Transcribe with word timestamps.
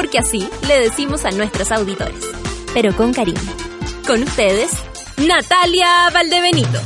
Porque 0.00 0.18
así 0.18 0.48
le 0.66 0.80
decimos 0.80 1.26
a 1.26 1.30
nuestros 1.30 1.70
auditores. 1.70 2.24
Pero 2.72 2.96
con 2.96 3.12
cariño. 3.12 3.38
Con 4.06 4.22
ustedes, 4.22 4.70
Natalia 5.18 6.08
Valdebenito. 6.10 6.80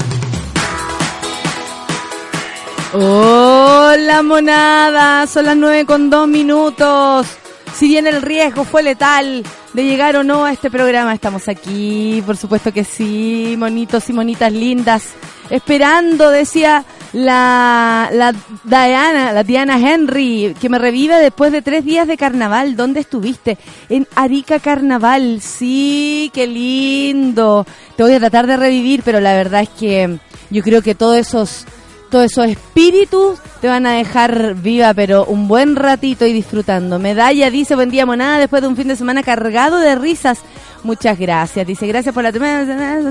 Hola 2.92 4.20
monada, 4.24 5.28
son 5.28 5.44
las 5.44 5.56
nueve 5.56 5.86
con 5.86 6.10
dos 6.10 6.26
minutos. 6.26 7.28
Si 7.76 7.86
bien 7.86 8.08
el 8.08 8.20
riesgo 8.20 8.64
fue 8.64 8.82
letal 8.82 9.44
de 9.74 9.84
llegar 9.84 10.16
o 10.16 10.24
no 10.24 10.44
a 10.44 10.50
este 10.50 10.68
programa, 10.68 11.14
estamos 11.14 11.46
aquí, 11.46 12.20
por 12.26 12.36
supuesto 12.36 12.72
que 12.72 12.82
sí, 12.82 13.54
monitos 13.56 14.10
y 14.10 14.12
monitas 14.12 14.50
lindas, 14.50 15.04
esperando, 15.50 16.30
decía 16.30 16.84
la, 17.14 18.10
la 18.12 18.34
Diana, 18.64 19.32
la 19.32 19.44
Diana 19.44 19.78
Henry, 19.78 20.54
que 20.60 20.68
me 20.68 20.78
revive 20.78 21.18
después 21.18 21.52
de 21.52 21.62
tres 21.62 21.84
días 21.84 22.08
de 22.08 22.16
carnaval. 22.16 22.76
¿Dónde 22.76 23.00
estuviste? 23.00 23.56
En 23.88 24.06
Arica 24.16 24.58
Carnaval, 24.58 25.40
sí, 25.40 26.30
qué 26.34 26.46
lindo. 26.46 27.64
Te 27.96 28.02
voy 28.02 28.12
a 28.12 28.18
tratar 28.18 28.46
de 28.46 28.56
revivir, 28.56 29.02
pero 29.04 29.20
la 29.20 29.34
verdad 29.34 29.62
es 29.62 29.68
que 29.68 30.18
yo 30.50 30.62
creo 30.62 30.82
que 30.82 30.94
todos 30.94 31.16
esos 31.16 31.66
todos 32.10 32.26
esos 32.26 32.46
espíritus 32.46 33.40
te 33.60 33.66
van 33.66 33.86
a 33.86 33.92
dejar 33.92 34.54
viva, 34.54 34.94
pero 34.94 35.24
un 35.24 35.48
buen 35.48 35.74
ratito 35.74 36.26
y 36.26 36.32
disfrutando. 36.32 37.00
Medalla 37.00 37.50
dice, 37.50 37.74
buen 37.74 37.90
día 37.90 38.06
monada, 38.06 38.38
después 38.38 38.62
de 38.62 38.68
un 38.68 38.76
fin 38.76 38.86
de 38.86 38.94
semana 38.94 39.24
cargado 39.24 39.78
de 39.78 39.96
risas. 39.96 40.38
Muchas 40.84 41.18
gracias. 41.18 41.66
Dice, 41.66 41.86
gracias 41.88 42.14
por 42.14 42.22
la 42.22 42.30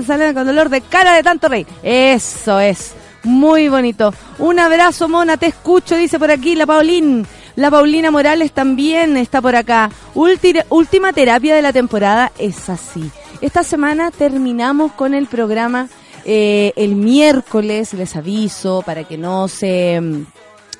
sale 0.06 0.32
con 0.32 0.46
dolor 0.46 0.70
de 0.70 0.80
cara 0.80 1.14
de 1.14 1.22
tanto 1.22 1.48
rey. 1.48 1.66
Eso 1.82 2.60
es. 2.60 2.94
Muy 3.24 3.68
bonito. 3.68 4.12
Un 4.38 4.58
abrazo, 4.58 5.08
mona, 5.08 5.38
te 5.38 5.46
escucho, 5.46 5.96
dice 5.96 6.18
por 6.18 6.30
aquí 6.30 6.54
la 6.54 6.66
Paulín. 6.66 7.26
La 7.56 7.70
Paulina 7.70 8.10
Morales 8.10 8.52
también 8.52 9.16
está 9.16 9.40
por 9.40 9.56
acá. 9.56 9.90
última 10.14 11.12
terapia 11.12 11.54
de 11.54 11.62
la 11.62 11.72
temporada 11.72 12.32
es 12.38 12.68
así. 12.68 13.10
Esta 13.40 13.62
semana 13.62 14.10
terminamos 14.10 14.92
con 14.92 15.14
el 15.14 15.26
programa 15.26 15.88
eh, 16.26 16.72
el 16.76 16.96
miércoles, 16.96 17.94
les 17.94 18.14
aviso, 18.16 18.82
para 18.84 19.04
que 19.04 19.16
no 19.16 19.48
se, 19.48 20.00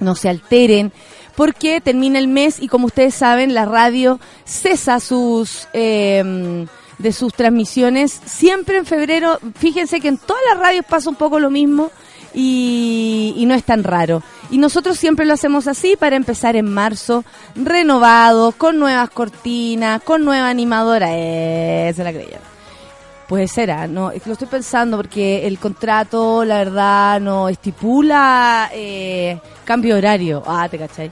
no 0.00 0.14
se 0.14 0.28
alteren, 0.28 0.92
porque 1.36 1.80
termina 1.80 2.18
el 2.18 2.28
mes 2.28 2.60
y 2.60 2.68
como 2.68 2.86
ustedes 2.86 3.14
saben, 3.14 3.54
la 3.54 3.64
radio 3.64 4.20
cesa 4.44 5.00
sus... 5.00 5.66
Eh, 5.72 6.66
de 6.98 7.12
sus 7.12 7.34
transmisiones 7.34 8.20
siempre 8.24 8.78
en 8.78 8.86
febrero. 8.86 9.40
Fíjense 9.56 10.00
que 10.00 10.06
en 10.06 10.16
todas 10.16 10.42
las 10.48 10.58
radios 10.58 10.84
pasa 10.88 11.10
un 11.10 11.16
poco 11.16 11.40
lo 11.40 11.50
mismo 11.50 11.90
y, 12.34 13.34
y, 13.36 13.46
no 13.46 13.54
es 13.54 13.64
tan 13.64 13.84
raro. 13.84 14.22
Y 14.50 14.58
nosotros 14.58 14.98
siempre 14.98 15.24
lo 15.24 15.34
hacemos 15.34 15.66
así 15.68 15.96
para 15.96 16.16
empezar 16.16 16.56
en 16.56 16.72
marzo, 16.72 17.24
renovado, 17.54 18.52
con 18.52 18.78
nuevas 18.78 19.10
cortinas, 19.10 20.02
con 20.02 20.24
nueva 20.24 20.48
animadora. 20.48 21.08
Eh, 21.12 21.92
se 21.94 22.04
la 22.04 22.12
creyeron. 22.12 22.54
Puede 23.28 23.48
ser, 23.48 23.70
¿ah? 23.70 23.86
no, 23.86 24.10
lo 24.10 24.32
estoy 24.32 24.48
pensando 24.48 24.98
porque 24.98 25.46
el 25.46 25.58
contrato, 25.58 26.44
la 26.44 26.58
verdad, 26.58 27.20
no 27.20 27.48
estipula 27.48 28.70
eh, 28.72 29.38
cambio 29.64 29.96
horario. 29.96 30.42
Ah, 30.46 30.68
te 30.70 30.78
cachai. 30.78 31.10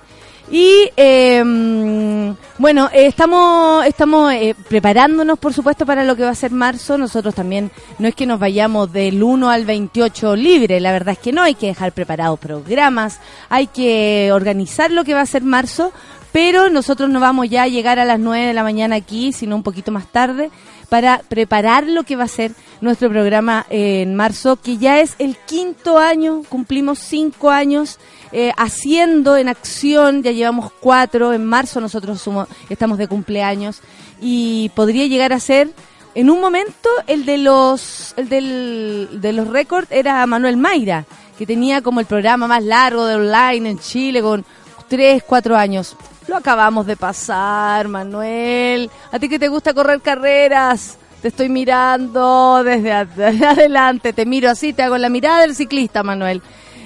Y 0.52 0.90
em, 0.96 2.36
bueno, 2.58 2.90
estamos 2.92 3.86
estamos 3.86 4.30
eh, 4.34 4.54
preparándonos, 4.68 5.38
por 5.38 5.54
supuesto, 5.54 5.86
para 5.86 6.04
lo 6.04 6.14
que 6.14 6.24
va 6.24 6.28
a 6.28 6.34
ser 6.34 6.50
marzo. 6.50 6.98
Nosotros 6.98 7.34
también, 7.34 7.70
no 7.98 8.06
es 8.06 8.14
que 8.14 8.26
nos 8.26 8.38
vayamos 8.38 8.92
del 8.92 9.22
1 9.22 9.48
al 9.48 9.64
28 9.64 10.36
libre, 10.36 10.78
la 10.78 10.92
verdad 10.92 11.12
es 11.12 11.20
que 11.20 11.32
no, 11.32 11.42
hay 11.42 11.54
que 11.54 11.68
dejar 11.68 11.92
preparados 11.92 12.38
programas, 12.38 13.18
hay 13.48 13.66
que 13.66 14.28
organizar 14.30 14.90
lo 14.90 15.04
que 15.04 15.14
va 15.14 15.22
a 15.22 15.26
ser 15.26 15.42
marzo, 15.42 15.90
pero 16.32 16.68
nosotros 16.68 17.08
no 17.08 17.18
vamos 17.18 17.48
ya 17.48 17.62
a 17.62 17.68
llegar 17.68 17.98
a 17.98 18.04
las 18.04 18.20
9 18.20 18.48
de 18.48 18.52
la 18.52 18.62
mañana 18.62 18.96
aquí, 18.96 19.32
sino 19.32 19.56
un 19.56 19.62
poquito 19.62 19.90
más 19.90 20.06
tarde 20.06 20.50
para 20.92 21.22
preparar 21.26 21.86
lo 21.86 22.02
que 22.02 22.16
va 22.16 22.24
a 22.24 22.28
ser 22.28 22.52
nuestro 22.82 23.08
programa 23.08 23.64
en 23.70 24.14
marzo, 24.14 24.56
que 24.56 24.76
ya 24.76 25.00
es 25.00 25.14
el 25.18 25.38
quinto 25.38 25.96
año, 25.96 26.42
cumplimos 26.50 26.98
cinco 26.98 27.48
años 27.48 27.98
eh, 28.30 28.52
haciendo 28.58 29.38
en 29.38 29.48
acción, 29.48 30.22
ya 30.22 30.32
llevamos 30.32 30.70
cuatro, 30.80 31.32
en 31.32 31.46
marzo 31.46 31.80
nosotros 31.80 32.22
estamos 32.68 32.98
de 32.98 33.08
cumpleaños 33.08 33.80
y 34.20 34.70
podría 34.74 35.06
llegar 35.06 35.32
a 35.32 35.40
ser 35.40 35.70
en 36.14 36.28
un 36.28 36.42
momento 36.42 36.90
el 37.06 37.24
de 37.24 37.38
los 37.38 38.12
el 38.18 38.28
del, 38.28 39.08
de 39.18 39.32
los 39.32 39.48
récords 39.48 39.88
era 39.90 40.26
Manuel 40.26 40.58
Mayra, 40.58 41.06
que 41.38 41.46
tenía 41.46 41.80
como 41.80 42.00
el 42.00 42.06
programa 42.06 42.46
más 42.46 42.62
largo 42.62 43.06
de 43.06 43.14
online 43.14 43.70
en 43.70 43.78
Chile 43.78 44.20
con 44.20 44.44
tres, 44.88 45.22
cuatro 45.26 45.56
años. 45.56 45.96
Lo 46.28 46.36
acabamos 46.36 46.86
de 46.86 46.96
pasar, 46.96 47.88
Manuel. 47.88 48.90
A 49.10 49.18
ti 49.18 49.28
que 49.28 49.38
te 49.38 49.48
gusta 49.48 49.74
correr 49.74 50.00
carreras. 50.00 50.98
Te 51.20 51.28
estoy 51.28 51.48
mirando 51.48 52.62
desde, 52.64 52.92
adelante. 52.92 54.12
Te 54.12 54.26
miro 54.26 54.50
así, 54.50 54.72
te 54.72 54.82
hago 54.82 54.98
la 54.98 55.08
mirada 55.08 55.42
del 55.42 55.54
ciclista, 55.54 56.02
Manuel. 56.02 56.42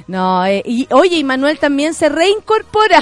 No, 0.06 0.44
eh, 0.46 0.62
y 0.64 0.86
oye, 0.92 1.16
y 1.16 1.24
Manuel 1.24 1.58
también 1.58 1.94
se 1.94 2.08
reincorpora. 2.08 3.00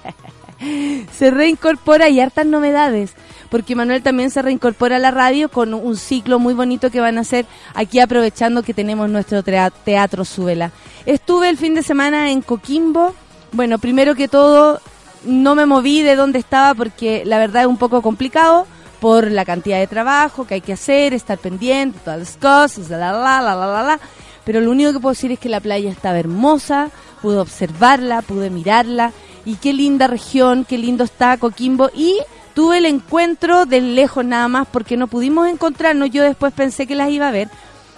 se 1.12 1.30
reincorpora 1.30 2.08
y 2.08 2.20
hartas 2.20 2.46
novedades. 2.46 3.14
Porque 3.50 3.74
Manuel 3.74 4.02
también 4.02 4.30
se 4.30 4.42
reincorpora 4.42 4.96
a 4.96 5.00
la 5.00 5.10
radio 5.10 5.48
con 5.48 5.74
un 5.74 5.96
ciclo 5.96 6.38
muy 6.38 6.54
bonito 6.54 6.90
que 6.90 7.00
van 7.00 7.18
a 7.18 7.22
hacer 7.22 7.46
aquí 7.74 7.98
aprovechando 7.98 8.62
que 8.62 8.74
tenemos 8.74 9.10
nuestro 9.10 9.42
teatro 9.42 10.24
Subela. 10.24 10.70
Estuve 11.06 11.48
el 11.48 11.56
fin 11.56 11.74
de 11.74 11.82
semana 11.82 12.30
en 12.30 12.42
Coquimbo. 12.42 13.14
Bueno, 13.50 13.80
primero 13.80 14.14
que 14.14 14.28
todo, 14.28 14.80
no 15.24 15.54
me 15.54 15.66
moví 15.66 16.02
de 16.02 16.16
donde 16.16 16.38
estaba 16.38 16.74
porque 16.74 17.22
la 17.24 17.38
verdad 17.38 17.62
es 17.62 17.68
un 17.68 17.76
poco 17.76 18.02
complicado 18.02 18.66
por 19.00 19.30
la 19.30 19.44
cantidad 19.44 19.78
de 19.78 19.86
trabajo 19.86 20.46
que 20.46 20.54
hay 20.54 20.60
que 20.60 20.74
hacer, 20.74 21.14
estar 21.14 21.38
pendiente, 21.38 21.98
todas 22.04 22.18
las 22.18 22.36
cosas, 22.36 22.90
la 22.90 23.12
la 23.12 23.40
la 23.40 23.54
la 23.54 23.66
la 23.66 23.82
la. 23.82 24.00
Pero 24.44 24.60
lo 24.60 24.70
único 24.70 24.92
que 24.92 25.00
puedo 25.00 25.12
decir 25.12 25.32
es 25.32 25.38
que 25.38 25.48
la 25.48 25.60
playa 25.60 25.90
estaba 25.90 26.18
hermosa, 26.18 26.90
pude 27.22 27.38
observarla, 27.38 28.22
pude 28.22 28.50
mirarla 28.50 29.12
y 29.44 29.56
qué 29.56 29.72
linda 29.72 30.06
región, 30.06 30.64
qué 30.64 30.78
lindo 30.78 31.04
está 31.04 31.36
Coquimbo 31.38 31.90
y 31.94 32.18
tuve 32.54 32.78
el 32.78 32.86
encuentro 32.86 33.64
de 33.64 33.80
lejos 33.80 34.24
nada 34.24 34.48
más 34.48 34.68
porque 34.68 34.96
no 34.96 35.06
pudimos 35.06 35.48
encontrarnos. 35.48 36.10
Yo 36.10 36.22
después 36.22 36.52
pensé 36.52 36.86
que 36.86 36.94
las 36.94 37.10
iba 37.10 37.28
a 37.28 37.32
ver, 37.32 37.48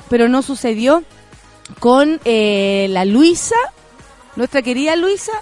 pero 0.08 0.28
no 0.28 0.42
sucedió 0.42 1.02
con 1.78 2.20
eh, 2.24 2.86
la 2.90 3.04
Luisa, 3.04 3.56
nuestra 4.36 4.62
querida 4.62 4.94
Luisa, 4.96 5.32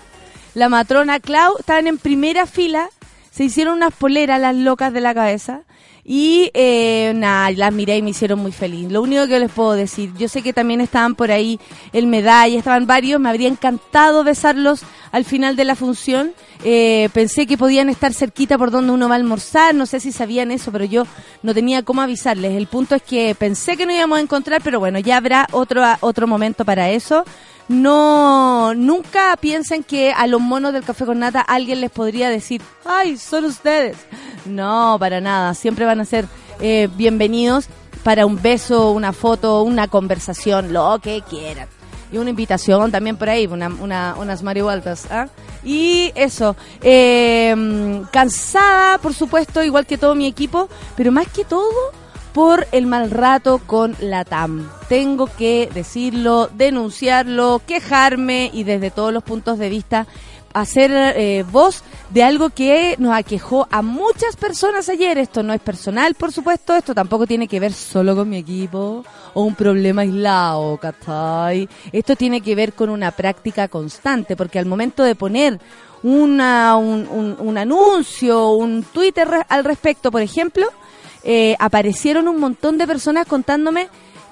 la 0.55 0.69
matrona 0.69 1.21
Clau, 1.21 1.57
estaban 1.59 1.87
en 1.87 1.99
primera 1.99 2.47
fila, 2.47 2.89
se 3.31 3.45
hicieron 3.45 3.75
unas 3.75 3.95
poleras 3.95 4.41
las 4.41 4.55
locas 4.57 4.93
de 4.93 5.01
la 5.01 5.15
cabeza 5.15 5.63
y 6.05 6.51
eh, 6.55 7.13
las 7.15 7.73
miré 7.73 7.99
y 7.99 8.03
me 8.03 8.11
hicieron 8.11 8.41
muy 8.41 8.53
feliz. 8.53 8.91
Lo 8.91 9.03
único 9.03 9.27
que 9.29 9.39
les 9.39 9.51
puedo 9.51 9.73
decir, 9.73 10.13
yo 10.19 10.29
sé 10.29 10.43
que 10.43 10.53
también 10.53 10.81
estaban 10.81 11.15
por 11.15 11.31
ahí 11.31 11.61
el 11.93 12.07
medalla, 12.07 12.59
estaban 12.59 12.87
varios, 12.87 13.21
me 13.21 13.29
habría 13.29 13.49
encantado 13.49 14.25
besarlos 14.25 14.83
al 15.13 15.25
final 15.25 15.57
de 15.57 15.65
la 15.65 15.77
función. 15.77 16.33
Eh, 16.65 17.09
pensé 17.13 17.47
que 17.47 17.57
podían 17.57 17.89
estar 17.89 18.13
cerquita 18.13 18.59
por 18.59 18.71
donde 18.71 18.93
uno 18.93 19.09
va 19.09 19.15
a 19.15 19.19
almorzar, 19.19 19.75
no 19.75 19.87
sé 19.87 20.01
si 20.01 20.11
sabían 20.11 20.51
eso, 20.51 20.73
pero 20.73 20.85
yo 20.85 21.07
no 21.43 21.55
tenía 21.55 21.83
cómo 21.83 22.03
avisarles. 22.03 22.57
El 22.57 22.67
punto 22.67 22.95
es 22.95 23.03
que 23.03 23.35
pensé 23.35 23.77
que 23.77 23.87
no 23.87 23.93
íbamos 23.93 24.19
a 24.19 24.23
encontrar, 24.23 24.63
pero 24.63 24.81
bueno, 24.81 24.99
ya 24.99 25.17
habrá 25.17 25.47
otro, 25.53 25.83
otro 26.01 26.27
momento 26.27 26.65
para 26.65 26.91
eso 26.91 27.25
no 27.71 28.75
nunca 28.75 29.37
piensen 29.41 29.85
que 29.85 30.13
a 30.13 30.27
los 30.27 30.41
monos 30.41 30.73
del 30.73 30.83
café 30.83 31.07
con 31.07 31.21
nata 31.21 31.41
alguien 31.41 31.81
les 31.81 31.91
podría 31.91 32.29
decir, 32.29 32.61
ay, 32.85 33.17
son 33.17 33.45
ustedes. 33.45 33.97
No, 34.45 34.97
para 34.99 35.21
nada, 35.21 35.55
siempre 35.55 35.85
van 35.85 36.01
a 36.01 36.05
ser 36.05 36.27
eh, 36.59 36.89
bienvenidos 36.97 37.67
para 38.03 38.27
un 38.27 38.43
beso, 38.43 38.91
una 38.91 39.13
foto, 39.13 39.63
una 39.63 39.87
conversación, 39.87 40.73
lo 40.73 40.99
que 41.01 41.23
quieran. 41.23 41.69
Y 42.13 42.19
una 42.19 42.31
invitación 42.31 42.91
también 42.91 43.17
por 43.17 43.31
ahí, 43.31 43.47
una, 43.47 43.69
una, 43.69 44.17
unas 44.19 44.43
marihualtas. 44.43 45.07
¿ah? 45.09 45.29
Y 45.63 46.11
eso, 46.17 46.57
eh, 46.83 48.03
cansada, 48.11 48.99
por 48.99 49.15
supuesto, 49.15 49.63
igual 49.63 49.87
que 49.87 49.97
todo 49.97 50.17
mi 50.17 50.27
equipo, 50.27 50.69
pero 50.97 51.13
más 51.13 51.29
que 51.29 51.45
todo, 51.45 51.93
por 52.33 52.67
el 52.73 52.87
mal 52.87 53.11
rato 53.11 53.61
con 53.67 53.97
la 54.01 54.25
TAM. 54.25 54.71
Tengo 54.89 55.27
que 55.27 55.69
decirlo, 55.73 56.49
denunciarlo, 56.55 57.61
quejarme 57.67 58.51
y 58.53 58.65
desde 58.65 58.91
todos 58.91 59.13
los 59.13 59.23
puntos 59.23 59.59
de 59.59 59.69
vista 59.69 60.07
hacer 60.53 60.91
eh, 60.93 61.45
voz 61.51 61.83
de 62.11 62.23
algo 62.25 62.51
que 62.51 62.97
nos 62.99 63.15
aquejó 63.15 63.69
a 63.71 63.83
muchas 63.83 64.37
personas 64.37 64.89
ayer. 64.89 65.19
Esto 65.19 65.43
no 65.43 65.53
es 65.53 65.61
personal, 65.61 66.15
por 66.15 66.33
supuesto, 66.33 66.75
esto 66.75 66.95
tampoco 66.95 67.27
tiene 67.27 67.49
que 67.49 67.61
ver 67.61 67.73
solo 67.73 68.17
con 68.17 68.29
mi 68.29 68.39
equipo 68.39 69.05
o 69.35 69.43
un 69.43 69.55
problema 69.55 70.03
aislado, 70.03 70.77
¿cachai? 70.79 71.69
Esto 71.93 72.17
tiene 72.17 72.41
que 72.41 72.55
ver 72.55 72.73
con 72.73 72.91
una 72.91 73.11
práctica 73.13 73.69
constante, 73.69 74.37
porque 74.37 74.59
al 74.59 74.67
momento 74.67 75.05
de 75.05 75.15
poner 75.15 75.61
una, 76.03 76.77
un, 76.77 77.37
un, 77.39 77.59
anuncio, 77.59 78.53
un 78.53 78.83
Twitter 78.83 79.29
al 79.49 79.65
respecto, 79.65 80.11
por 80.11 80.23
ejemplo, 80.23 80.67
eh, 81.23 81.57
aparecieron 81.59 82.29
un 82.29 82.39
montón 82.39 82.79
de 82.79 82.87
personas 82.87 83.27
contándome 83.27 83.89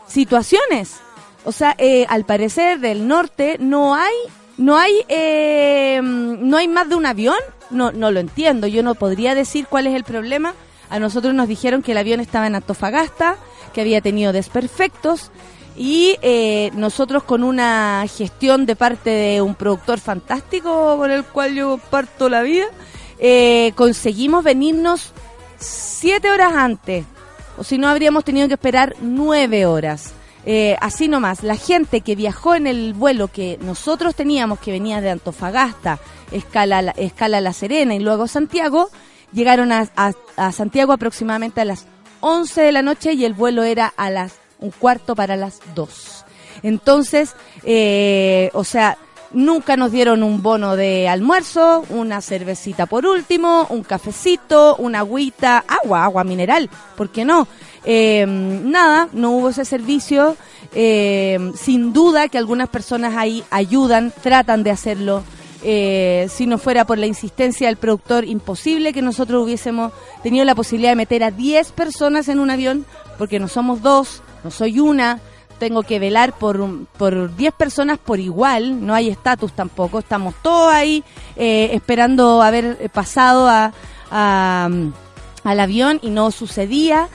situaciones. 0.07 0.97
O 1.45 1.53
sea, 1.53 1.75
eh, 1.79 2.07
al 2.09 2.25
parecer 2.25 2.81
del 2.81 3.07
norte 3.07 3.57
no 3.61 3.95
hay 3.95 4.15
no 4.57 4.77
hay 4.77 4.93
eh, 5.09 6.01
no 6.03 6.57
hay 6.57 6.69
más 6.69 6.89
de 6.89 6.95
un 6.95 7.07
avión. 7.07 7.39
No 7.71 7.93
no 7.93 8.11
lo 8.11 8.21
entiendo. 8.21 8.67
Yo 8.67 8.83
no 8.83 8.95
podría 8.95 9.35
decir 9.35 9.67
cuál 9.69 9.87
es 9.87 9.95
el 9.95 10.05
problema. 10.05 10.55
A 10.91 10.99
nosotros 10.99 11.35
nos 11.35 11.49
dijeron 11.49 11.83
que 11.83 11.93
el 11.93 11.99
avión 11.99 12.21
estaba 12.21 12.47
en 12.47 12.55
Antofagasta, 12.55 13.37
que 13.75 13.83
había 13.83 14.01
tenido 14.01 14.33
desperfectos 14.33 15.31
y 15.77 16.17
nosotros 16.75 17.23
con 17.23 17.45
una 17.45 18.05
gestión 18.09 18.65
de 18.65 18.75
parte 18.75 19.11
de 19.11 19.43
un 19.43 19.55
productor 19.55 20.01
fantástico 20.01 20.97
con 20.97 21.11
el 21.11 21.25
cual 21.25 21.55
yo 21.55 21.79
parto 21.91 22.31
la 22.31 22.41
vida, 22.41 22.65
conseguimos 23.77 24.43
venirnos 24.43 25.13
siete 25.59 26.31
horas 26.31 26.55
antes, 26.55 27.05
o 27.57 27.65
si 27.65 27.79
no 27.79 27.89
habríamos 27.89 28.25
tenido 28.25 28.49
que 28.49 28.55
esperar 28.55 28.95
nueve 29.01 29.67
horas. 29.67 30.13
Eh, 30.47 30.77
así 30.81 31.09
nomás, 31.09 31.43
la 31.43 31.57
gente 31.57 32.01
que 32.01 32.17
viajó 32.17 32.55
en 32.55 32.67
el 32.67 32.95
vuelo 32.95 33.29
que 33.29 33.59
nosotros 33.61 34.15
teníamos, 34.15 34.61
que 34.61 34.73
venía 34.73 35.01
de 35.01 35.11
Antofagasta, 35.11 35.99
escala, 36.33 36.95
escala 36.97 37.41
La 37.41 37.53
Serena 37.53 37.95
y 37.95 37.99
luego 37.99 38.29
Santiago, 38.29 38.89
llegaron 39.33 39.73
a, 39.73 39.91
a 40.37 40.53
Santiago 40.53 40.93
aproximadamente 40.93 41.61
a 41.61 41.67
las 41.67 41.87
11 42.21 42.63
de 42.63 42.73
la 42.73 42.83
noche 42.83 43.13
y 43.13 43.25
el 43.25 43.35
vuelo 43.35 43.63
era 43.63 43.93
a 43.97 44.11
las 44.11 44.35
un 44.61 44.71
cuarto 44.71 45.15
para 45.15 45.37
las 45.37 45.61
dos. 45.75 46.25
Entonces, 46.63 47.35
eh, 47.63 48.51
o 48.53 48.65
sea, 48.65 48.99
nunca 49.33 49.77
nos 49.77 49.93
dieron 49.93 50.23
un 50.23 50.43
bono 50.43 50.77
de 50.77 51.09
almuerzo, 51.09 51.85
una 51.91 52.21
cervecita 52.21 52.87
por 52.87 53.07
último, 53.07 53.67
un 53.71 53.83
cafecito, 53.83 54.77
una 54.77 55.01
agüita, 55.01 55.65
agua, 55.67 56.05
agua 56.05 56.25
mineral, 56.25 56.71
¿por 56.97 57.11
qué 57.11 57.25
no? 57.25 57.47
Eh, 57.85 58.27
nada, 58.27 59.09
no 59.13 59.31
hubo 59.33 59.51
ese 59.51 59.65
servicio. 59.65 60.37
Eh, 60.75 61.53
sin 61.57 61.93
duda 61.93 62.29
que 62.29 62.39
algunas 62.39 62.69
personas 62.69 63.15
ahí 63.17 63.43
ayudan, 63.51 64.13
tratan 64.23 64.63
de 64.63 64.71
hacerlo. 64.71 65.23
si 65.61 66.47
no 66.47 66.59
fuera 66.59 66.85
por 66.85 66.99
la 66.99 67.07
insistencia 67.07 67.67
del 67.67 67.77
productor, 67.77 68.25
imposible 68.25 68.93
que 68.93 69.03
nosotros 69.03 69.43
hubiésemos 69.43 69.93
tenido 70.23 70.45
la 70.45 70.55
posibilidad 70.55 70.93
de 70.93 70.97
meter 70.97 71.25
a 71.25 71.31
10 71.31 71.73
personas 71.73 72.29
en 72.29 72.39
un 72.39 72.51
avión, 72.51 72.87
porque 73.17 73.41
no 73.41 73.49
somos 73.49 73.83
dos, 73.83 74.23
no 74.45 74.51
soy 74.51 74.79
una, 74.79 75.21
tengo 75.59 75.83
que 75.83 75.99
velar 75.99 76.33
por 76.33 76.87
por 76.99 77.35
10 77.37 77.55
personas 77.55 77.99
por 77.99 78.21
igual, 78.21 78.85
no 78.87 78.95
hay 78.95 79.09
estatus 79.09 79.53
tampoco, 79.53 79.99
estamos 79.99 80.35
todos 80.43 80.73
ahí 80.73 81.05
eh, 81.37 81.71
esperando 81.73 82.43
haber 82.43 82.91
pasado 82.91 83.49
a, 83.49 83.73
al 85.45 85.61
avión 85.61 85.99
y 86.03 86.11
no 86.11 86.31
sucedía. 86.31 87.09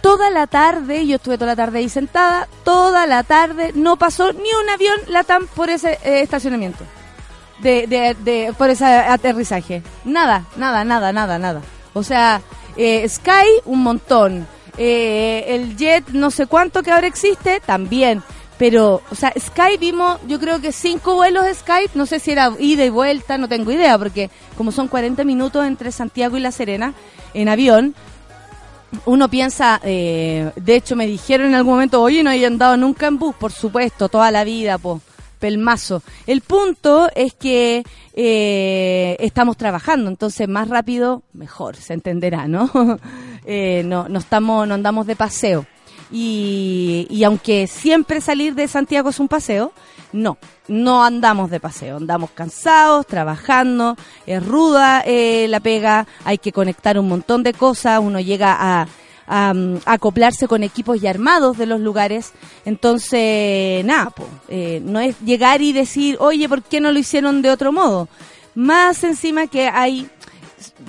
Toda 0.00 0.30
la 0.30 0.48
tarde, 0.48 1.06
yo 1.06 1.16
estuve 1.16 1.38
toda 1.38 1.52
la 1.52 1.56
tarde 1.56 1.78
ahí 1.78 1.88
sentada, 1.88 2.48
toda 2.64 3.06
la 3.06 3.22
tarde 3.22 3.70
no 3.74 3.96
pasó 3.96 4.32
ni 4.32 4.52
un 4.62 4.68
avión 4.68 4.96
Latam 5.06 5.46
por 5.46 5.70
ese 5.70 5.92
eh, 6.02 6.22
estacionamiento, 6.22 6.84
de, 7.60 7.86
de, 7.86 8.16
de, 8.24 8.52
por 8.58 8.68
ese 8.68 8.84
aterrizaje. 8.84 9.82
Nada, 10.04 10.44
nada, 10.56 10.82
nada, 10.82 11.12
nada, 11.12 11.38
nada. 11.38 11.62
O 11.94 12.02
sea, 12.02 12.40
eh, 12.76 13.08
Sky 13.08 13.60
un 13.64 13.82
montón. 13.82 14.48
Eh, 14.78 15.44
el 15.48 15.76
jet 15.76 16.08
no 16.10 16.30
sé 16.30 16.46
cuánto 16.46 16.82
que 16.82 16.90
ahora 16.90 17.06
existe, 17.06 17.60
también. 17.64 18.22
Pero, 18.58 19.02
o 19.10 19.14
sea, 19.14 19.32
Skype 19.38 19.78
vimos, 19.78 20.20
yo 20.28 20.38
creo 20.38 20.60
que 20.60 20.72
cinco 20.72 21.14
vuelos 21.14 21.44
de 21.44 21.54
Skype, 21.54 21.90
no 21.94 22.06
sé 22.06 22.20
si 22.20 22.30
era 22.30 22.52
ida 22.58 22.84
y 22.84 22.90
vuelta, 22.90 23.36
no 23.36 23.48
tengo 23.48 23.72
idea, 23.72 23.98
porque 23.98 24.30
como 24.56 24.70
son 24.70 24.88
40 24.88 25.24
minutos 25.24 25.66
entre 25.66 25.90
Santiago 25.90 26.36
y 26.36 26.40
La 26.40 26.52
Serena 26.52 26.94
en 27.34 27.48
avión, 27.48 27.94
uno 29.06 29.28
piensa, 29.28 29.80
eh, 29.82 30.52
de 30.54 30.76
hecho 30.76 30.96
me 30.96 31.06
dijeron 31.06 31.48
en 31.48 31.54
algún 31.54 31.74
momento, 31.74 32.00
oye, 32.02 32.22
no 32.22 32.30
he 32.30 32.44
andado 32.46 32.76
nunca 32.76 33.06
en 33.06 33.18
bus, 33.18 33.34
por 33.34 33.50
supuesto, 33.52 34.08
toda 34.08 34.30
la 34.30 34.44
vida, 34.44 34.78
pues 34.78 35.00
pelmazo. 35.42 36.04
El 36.28 36.40
punto 36.40 37.10
es 37.16 37.34
que 37.34 37.82
eh, 38.14 39.16
estamos 39.18 39.56
trabajando, 39.56 40.08
entonces 40.08 40.48
más 40.48 40.68
rápido, 40.68 41.24
mejor, 41.32 41.74
se 41.74 41.94
entenderá, 41.94 42.46
¿no? 42.46 42.70
eh, 43.44 43.82
no, 43.84 44.08
no, 44.08 44.20
estamos, 44.20 44.68
no 44.68 44.74
andamos 44.74 45.04
de 45.08 45.16
paseo. 45.16 45.66
Y, 46.12 47.08
y 47.10 47.24
aunque 47.24 47.66
siempre 47.66 48.20
salir 48.20 48.54
de 48.54 48.68
Santiago 48.68 49.10
es 49.10 49.18
un 49.18 49.26
paseo, 49.26 49.72
no, 50.12 50.38
no 50.68 51.02
andamos 51.02 51.50
de 51.50 51.58
paseo, 51.58 51.96
andamos 51.96 52.30
cansados, 52.30 53.04
trabajando, 53.06 53.96
es 54.26 54.46
ruda 54.46 55.02
eh, 55.04 55.46
la 55.48 55.58
pega, 55.58 56.06
hay 56.24 56.38
que 56.38 56.52
conectar 56.52 57.00
un 57.00 57.08
montón 57.08 57.42
de 57.42 57.52
cosas, 57.52 57.98
uno 58.00 58.20
llega 58.20 58.56
a 58.60 58.86
a, 59.26 59.52
acoplarse 59.86 60.48
con 60.48 60.62
equipos 60.62 61.00
ya 61.00 61.10
armados 61.10 61.58
de 61.58 61.66
los 61.66 61.80
lugares. 61.80 62.32
Entonces, 62.64 63.84
nada, 63.84 64.12
eh, 64.48 64.80
no 64.84 65.00
es 65.00 65.18
llegar 65.20 65.62
y 65.62 65.72
decir, 65.72 66.16
oye, 66.20 66.48
¿por 66.48 66.62
qué 66.62 66.80
no 66.80 66.92
lo 66.92 66.98
hicieron 66.98 67.42
de 67.42 67.50
otro 67.50 67.72
modo? 67.72 68.08
Más 68.54 69.02
encima 69.04 69.46
que 69.46 69.68
hay 69.68 70.08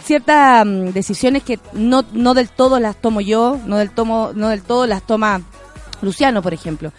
ciertas 0.03 0.65
decisiones 0.93 1.43
que 1.43 1.59
no, 1.73 2.03
no 2.13 2.33
del 2.33 2.49
todo 2.49 2.79
las 2.79 2.95
tomo 2.95 3.21
yo, 3.21 3.59
no 3.65 3.77
del, 3.77 3.91
tomo, 3.91 4.31
no 4.35 4.49
del 4.49 4.61
todo 4.63 4.85
las 4.87 5.03
toma 5.03 5.41
Luciano, 6.03 6.41
por 6.41 6.53
ejemplo, 6.53 6.91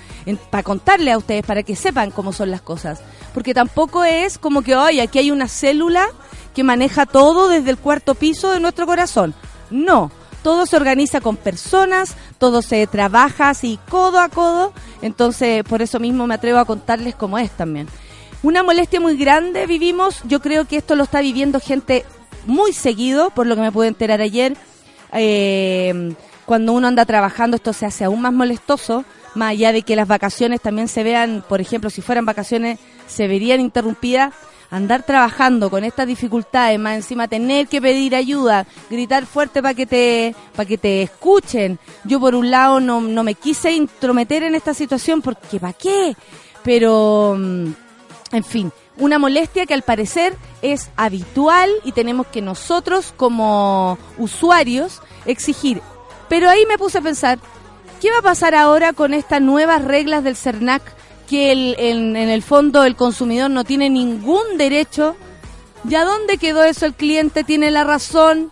para 0.51 0.63
contarle 0.63 1.13
a 1.13 1.19
ustedes, 1.19 1.45
para 1.45 1.63
que 1.63 1.77
sepan 1.77 2.11
cómo 2.11 2.33
son 2.33 2.51
las 2.51 2.63
cosas. 2.63 3.01
Porque 3.35 3.55
tampoco 3.55 4.03
es 4.03 4.39
como 4.39 4.63
que, 4.63 4.75
oye, 4.75 5.03
aquí 5.03 5.19
hay 5.19 5.31
una 5.31 5.47
célula 5.47 6.07
que 6.55 6.65
maneja 6.65 7.07
todo 7.07 7.49
desde 7.49 7.71
el 7.71 7.79
cuarto 7.79 8.15
piso 8.15 8.51
de 8.51 8.61
nuestro 8.61 8.87
corazón. 8.87 9.35
No, 9.71 10.11
todo 10.44 10.67
se 10.67 10.76
organiza 10.76 11.23
con 11.23 11.37
personas, 11.37 12.17
todo 12.37 12.61
se 12.61 12.87
trabaja 12.87 13.49
así 13.49 13.79
codo 13.88 14.20
a 14.20 14.29
codo, 14.29 14.75
entonces 15.00 15.64
por 15.64 15.81
eso 15.81 15.99
mismo 15.99 16.26
me 16.26 16.35
atrevo 16.35 16.58
a 16.58 16.67
contarles 16.67 17.14
cómo 17.14 17.38
es 17.38 17.50
también. 17.50 17.88
Una 18.43 18.63
molestia 18.63 19.01
muy 19.01 19.17
grande 19.17 19.67
vivimos, 19.67 20.20
yo 20.24 20.41
creo 20.41 20.67
que 20.67 20.77
esto 20.77 20.96
lo 20.96 21.05
está 21.05 21.22
viviendo 21.22 21.60
gente 21.60 22.05
muy 22.44 22.74
seguido, 22.74 23.31
por 23.31 23.46
lo 23.46 23.55
que 23.55 23.63
me 23.63 23.72
pude 23.72 23.89
enterar 23.89 24.20
ayer. 24.20 24.55
Eh, 25.15 26.15
cuando 26.44 26.74
uno 26.74 26.89
anda 26.89 27.06
trabajando 27.06 27.56
esto 27.56 27.72
se 27.72 27.86
hace 27.86 28.05
aún 28.05 28.20
más 28.20 28.34
molestoso, 28.34 29.06
más 29.34 29.53
allá 29.53 29.72
de 29.72 29.81
que 29.81 29.96
las 29.96 30.06
vacaciones 30.06 30.60
también 30.60 30.89
se 30.89 31.03
vean, 31.03 31.43
por 31.48 31.63
ejemplo, 31.63 31.89
si 31.89 32.03
fueran 32.03 32.27
vacaciones, 32.27 32.79
se 33.06 33.29
verían 33.29 33.63
interrumpidas 33.63 34.34
andar 34.75 35.05
trabajando 35.05 35.71
con 35.71 35.85
estas 35.85 36.07
dificultades, 36.07 36.81
más 36.81 36.97
encima 36.97 37.29
tener 37.29 37.69
que 37.69 37.81
pedir 37.81 38.17
ayuda, 38.17 38.67
gritar 38.91 39.25
fuerte 39.25 39.63
para 39.63 39.75
que 39.75 39.87
te 39.87 40.35
para 40.57 40.67
que 40.67 40.79
te 40.79 41.03
escuchen. 41.03 41.79
Yo 42.05 42.19
por 42.19 42.35
un 42.35 42.51
lado 42.51 42.81
no, 42.81 43.01
no 43.01 43.23
me 43.23 43.35
quise 43.35 43.71
intrometer 43.73 44.43
en 44.43 44.57
esta 44.57 44.75
situación 44.75 45.23
porque 45.23 45.61
¿para 45.61 45.75
qué? 45.75 46.17
Pero 46.65 47.37
mm, 47.39 47.67
en 48.33 48.45
fin, 48.45 48.73
una 48.97 49.21
molestia 49.21 49.65
que 49.65 49.75
al 49.75 49.83
parecer 49.83 50.37
es 50.61 50.91
habitual 50.97 51.71
y 51.85 51.93
tenemos 51.93 52.27
que 52.27 52.43
nosotros 52.43 53.15
como 53.17 53.97
usuarios 54.19 55.03
exigir. 55.25 55.81
Pero 56.29 56.49
ahí 56.49 56.67
me 56.67 56.79
puse 56.79 56.99
a 56.99 57.03
pensar, 57.03 57.39
¿qué 58.01 58.11
va 58.11 58.19
a 58.19 58.23
pasar 58.23 58.57
ahora 58.57 58.93
con 58.93 59.15
estas 59.15 59.41
nuevas 59.41 59.85
reglas 59.85 60.25
del 60.25 60.37
CERNAC 60.37 60.83
que 61.29 61.53
el, 61.53 61.77
en, 61.79 62.17
el 62.17 62.43
fondo 62.43 62.85
el 62.85 62.97
consumidor 62.97 63.51
no 63.51 63.65
tiene 63.65 63.91
ningún 63.91 64.57
derecho. 64.57 65.17
¿Ya 65.85 66.05
dónde 66.05 66.39
quedó 66.39 66.65
eso? 66.65 66.87
El 66.87 66.95
cliente 66.95 67.45
tiene 67.45 67.71
la 67.71 67.85
razón. 67.85 68.51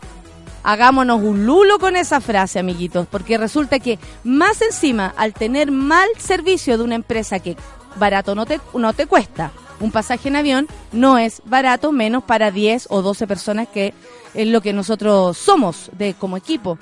Hagámonos 0.65 1.23
un 1.23 1.45
lulo 1.45 1.79
con 1.79 1.97
esa 1.97 2.21
frase, 2.21 2.59
amiguitos, 2.59 3.07
porque 3.09 3.37
resulta 3.39 3.81
que 3.81 3.99
más 4.23 4.63
encima, 4.63 5.13
al 5.17 5.33
tener 5.33 5.73
mal 5.73 6.09
servicio 6.19 6.79
de 6.79 6.85
una 6.85 6.95
empresa 6.95 7.41
que 7.41 7.57
barato 7.97 8.35
no 8.35 8.47
te, 8.47 8.61
no 8.75 8.93
te 8.93 9.07
cuesta, 9.07 9.51
un 9.81 9.91
pasaje 9.91 10.29
en 10.29 10.37
avión 10.37 10.69
no 10.93 11.19
es 11.19 11.43
barato, 11.45 11.91
menos 11.91 12.23
para 12.23 12.53
10 12.53 12.87
o 12.91 13.03
12 13.03 13.27
personas 13.27 13.69
que 13.69 13.93
es 14.35 14.47
lo 14.47 14.61
que 14.61 14.73
nosotros 14.73 15.37
somos 15.37 15.91
de 15.99 16.15
como 16.15 16.37
equipo. 16.37 16.79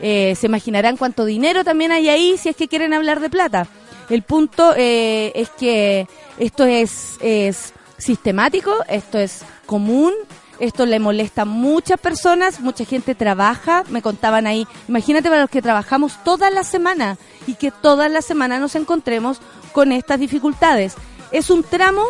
Eh, 0.00 0.34
se 0.36 0.46
imaginarán 0.46 0.96
cuánto 0.96 1.24
dinero 1.24 1.64
también 1.64 1.92
hay 1.92 2.08
ahí 2.08 2.36
si 2.36 2.48
es 2.48 2.56
que 2.56 2.68
quieren 2.68 2.92
hablar 2.92 3.20
de 3.20 3.30
plata. 3.30 3.66
El 4.10 4.22
punto 4.22 4.74
eh, 4.76 5.32
es 5.34 5.50
que 5.50 6.08
esto 6.38 6.64
es, 6.64 7.16
es 7.20 7.72
sistemático, 7.96 8.72
esto 8.88 9.18
es 9.18 9.42
común, 9.66 10.12
esto 10.60 10.86
le 10.86 10.98
molesta 10.98 11.42
a 11.42 11.46
muchas 11.46 11.98
personas, 11.98 12.60
mucha 12.60 12.84
gente 12.84 13.14
trabaja, 13.14 13.84
me 13.88 14.02
contaban 14.02 14.46
ahí, 14.46 14.66
imagínate 14.88 15.28
para 15.28 15.42
los 15.42 15.50
que 15.50 15.62
trabajamos 15.62 16.22
toda 16.22 16.50
la 16.50 16.64
semana 16.64 17.18
y 17.46 17.54
que 17.54 17.70
toda 17.70 18.08
la 18.08 18.22
semana 18.22 18.58
nos 18.58 18.74
encontremos 18.74 19.40
con 19.72 19.92
estas 19.92 20.20
dificultades. 20.20 20.94
Es 21.32 21.50
un 21.50 21.64
tramo 21.64 22.02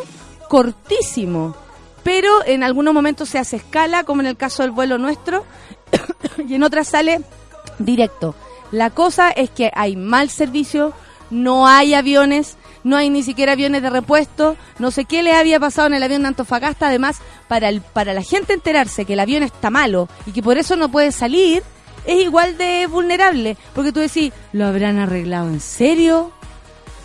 cortísimo, 0.48 1.56
pero 2.02 2.44
en 2.44 2.62
algunos 2.62 2.92
momentos 2.92 3.30
se 3.30 3.38
hace 3.38 3.56
escala, 3.56 4.04
como 4.04 4.20
en 4.20 4.26
el 4.26 4.36
caso 4.36 4.62
del 4.62 4.72
vuelo 4.72 4.98
nuestro, 4.98 5.44
y 6.46 6.54
en 6.54 6.62
otras 6.62 6.88
sale 6.88 7.22
directo. 7.78 8.34
La 8.70 8.90
cosa 8.90 9.30
es 9.30 9.50
que 9.50 9.70
hay 9.74 9.96
mal 9.96 10.30
servicio, 10.30 10.92
no 11.34 11.66
hay 11.66 11.94
aviones, 11.94 12.56
no 12.84 12.96
hay 12.96 13.10
ni 13.10 13.22
siquiera 13.22 13.52
aviones 13.52 13.82
de 13.82 13.90
repuesto, 13.90 14.56
no 14.78 14.90
sé 14.90 15.04
qué 15.04 15.22
le 15.22 15.32
había 15.32 15.58
pasado 15.58 15.88
en 15.88 15.94
el 15.94 16.02
avión 16.02 16.22
de 16.22 16.28
Antofagasta, 16.28 16.86
además 16.86 17.18
para 17.48 17.68
el, 17.68 17.80
para 17.80 18.14
la 18.14 18.22
gente 18.22 18.52
enterarse 18.52 19.04
que 19.04 19.14
el 19.14 19.20
avión 19.20 19.42
está 19.42 19.68
malo 19.68 20.08
y 20.26 20.32
que 20.32 20.42
por 20.42 20.58
eso 20.58 20.76
no 20.76 20.90
puede 20.90 21.10
salir, 21.10 21.62
es 22.06 22.22
igual 22.22 22.56
de 22.56 22.86
vulnerable, 22.86 23.56
porque 23.74 23.90
tú 23.90 24.00
decís, 24.00 24.32
¿lo 24.52 24.66
habrán 24.66 24.98
arreglado 24.98 25.48
en 25.48 25.60
serio? 25.60 26.30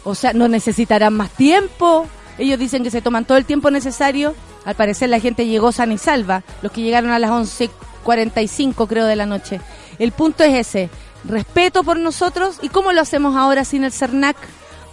O 0.03 0.13
sea, 0.13 0.33
¿no 0.33 0.47
necesitarán 0.47 1.15
más 1.15 1.31
tiempo? 1.31 2.05
Ellos 2.37 2.59
dicen 2.59 2.83
que 2.83 2.91
se 2.91 3.01
toman 3.01 3.25
todo 3.25 3.37
el 3.37 3.45
tiempo 3.45 3.71
necesario. 3.71 4.35
Al 4.65 4.75
parecer 4.75 5.09
la 5.09 5.19
gente 5.19 5.47
llegó 5.47 5.71
sana 5.71 5.93
y 5.93 5.97
salva, 5.97 6.43
los 6.61 6.71
que 6.71 6.81
llegaron 6.81 7.11
a 7.11 7.19
las 7.19 7.31
11.45 7.31 8.87
creo 8.87 9.05
de 9.05 9.15
la 9.15 9.25
noche. 9.25 9.59
El 9.97 10.11
punto 10.11 10.43
es 10.43 10.53
ese, 10.53 10.89
respeto 11.23 11.83
por 11.83 11.97
nosotros 11.97 12.57
y 12.61 12.69
cómo 12.69 12.91
lo 12.91 13.01
hacemos 13.01 13.35
ahora 13.35 13.65
sin 13.65 13.83
el 13.83 13.91
CERNAC. 13.91 14.37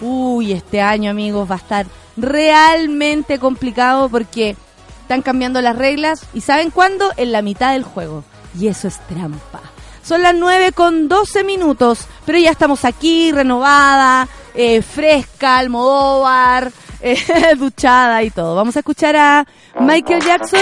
Uy, 0.01 0.53
este 0.53 0.81
año 0.81 1.11
amigos 1.11 1.51
va 1.51 1.55
a 1.55 1.59
estar 1.59 1.87
realmente 2.17 3.39
complicado 3.39 4.09
porque 4.09 4.57
están 5.03 5.23
cambiando 5.23 5.61
las 5.63 5.77
reglas 5.77 6.27
y 6.35 6.41
¿saben 6.41 6.71
cuándo? 6.71 7.13
En 7.17 7.33
la 7.33 7.43
mitad 7.43 7.73
del 7.73 7.85
juego. 7.85 8.25
Y 8.59 8.69
eso 8.69 8.89
es 8.89 8.99
trampa. 9.07 9.61
Son 10.03 10.23
las 10.23 10.35
9 10.35 10.73
con 10.73 11.09
12 11.09 11.43
minutos, 11.43 12.07
pero 12.25 12.39
ya 12.39 12.51
estamos 12.51 12.85
aquí, 12.85 13.33
renovada, 13.33 14.29
eh, 14.55 14.81
fresca, 14.81 15.59
Almodóvar, 15.59 16.71
eh, 17.01 17.17
duchada 17.57 18.23
y 18.23 18.31
todo. 18.31 18.55
Vamos 18.55 18.77
a 18.77 18.81
escuchar 18.81 19.17
a 19.17 19.47
Michael 19.81 20.23
Jackson, 20.25 20.61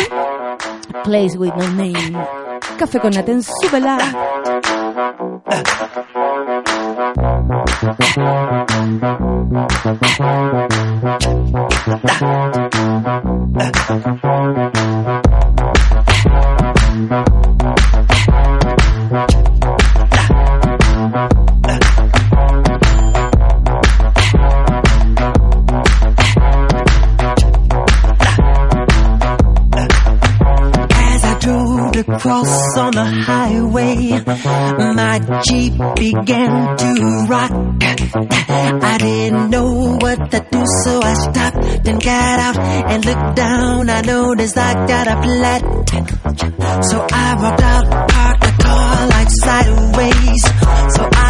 Place 1.04 1.36
with 1.36 1.52
No 1.56 1.68
Name. 1.68 2.26
Café 2.78 3.00
con 3.00 3.12
Naten, 3.12 3.42
súbela. 3.42 3.98
Uh. 4.96 5.42
Uh. 5.46 5.64
Uh. 5.96 6.74
Uh. 17.10 17.53
Cross 32.18 32.76
on 32.78 32.92
the 32.92 33.04
highway, 33.04 34.20
my 34.94 35.42
Jeep 35.46 35.74
began 35.96 36.76
to 36.76 37.26
rock. 37.28 37.52
I 38.82 38.96
didn't 38.98 39.50
know 39.50 39.96
what 40.00 40.30
to 40.30 40.46
do, 40.50 40.62
so 40.84 41.00
I 41.02 41.14
stopped 41.14 41.88
and 41.88 42.02
got 42.02 42.38
out 42.40 42.58
and 42.58 43.04
looked 43.04 43.36
down. 43.36 43.90
I 43.90 44.00
noticed 44.02 44.56
I 44.56 44.86
got 44.86 45.06
a 45.08 45.22
flat. 45.22 45.62
So 46.84 47.06
I 47.10 47.34
walked 47.40 47.62
out, 47.62 48.10
parked 48.10 48.42
the 48.42 48.62
car 48.62 49.06
like 49.08 49.28
sideways, 49.30 50.42
so 50.96 51.08
I 51.12 51.23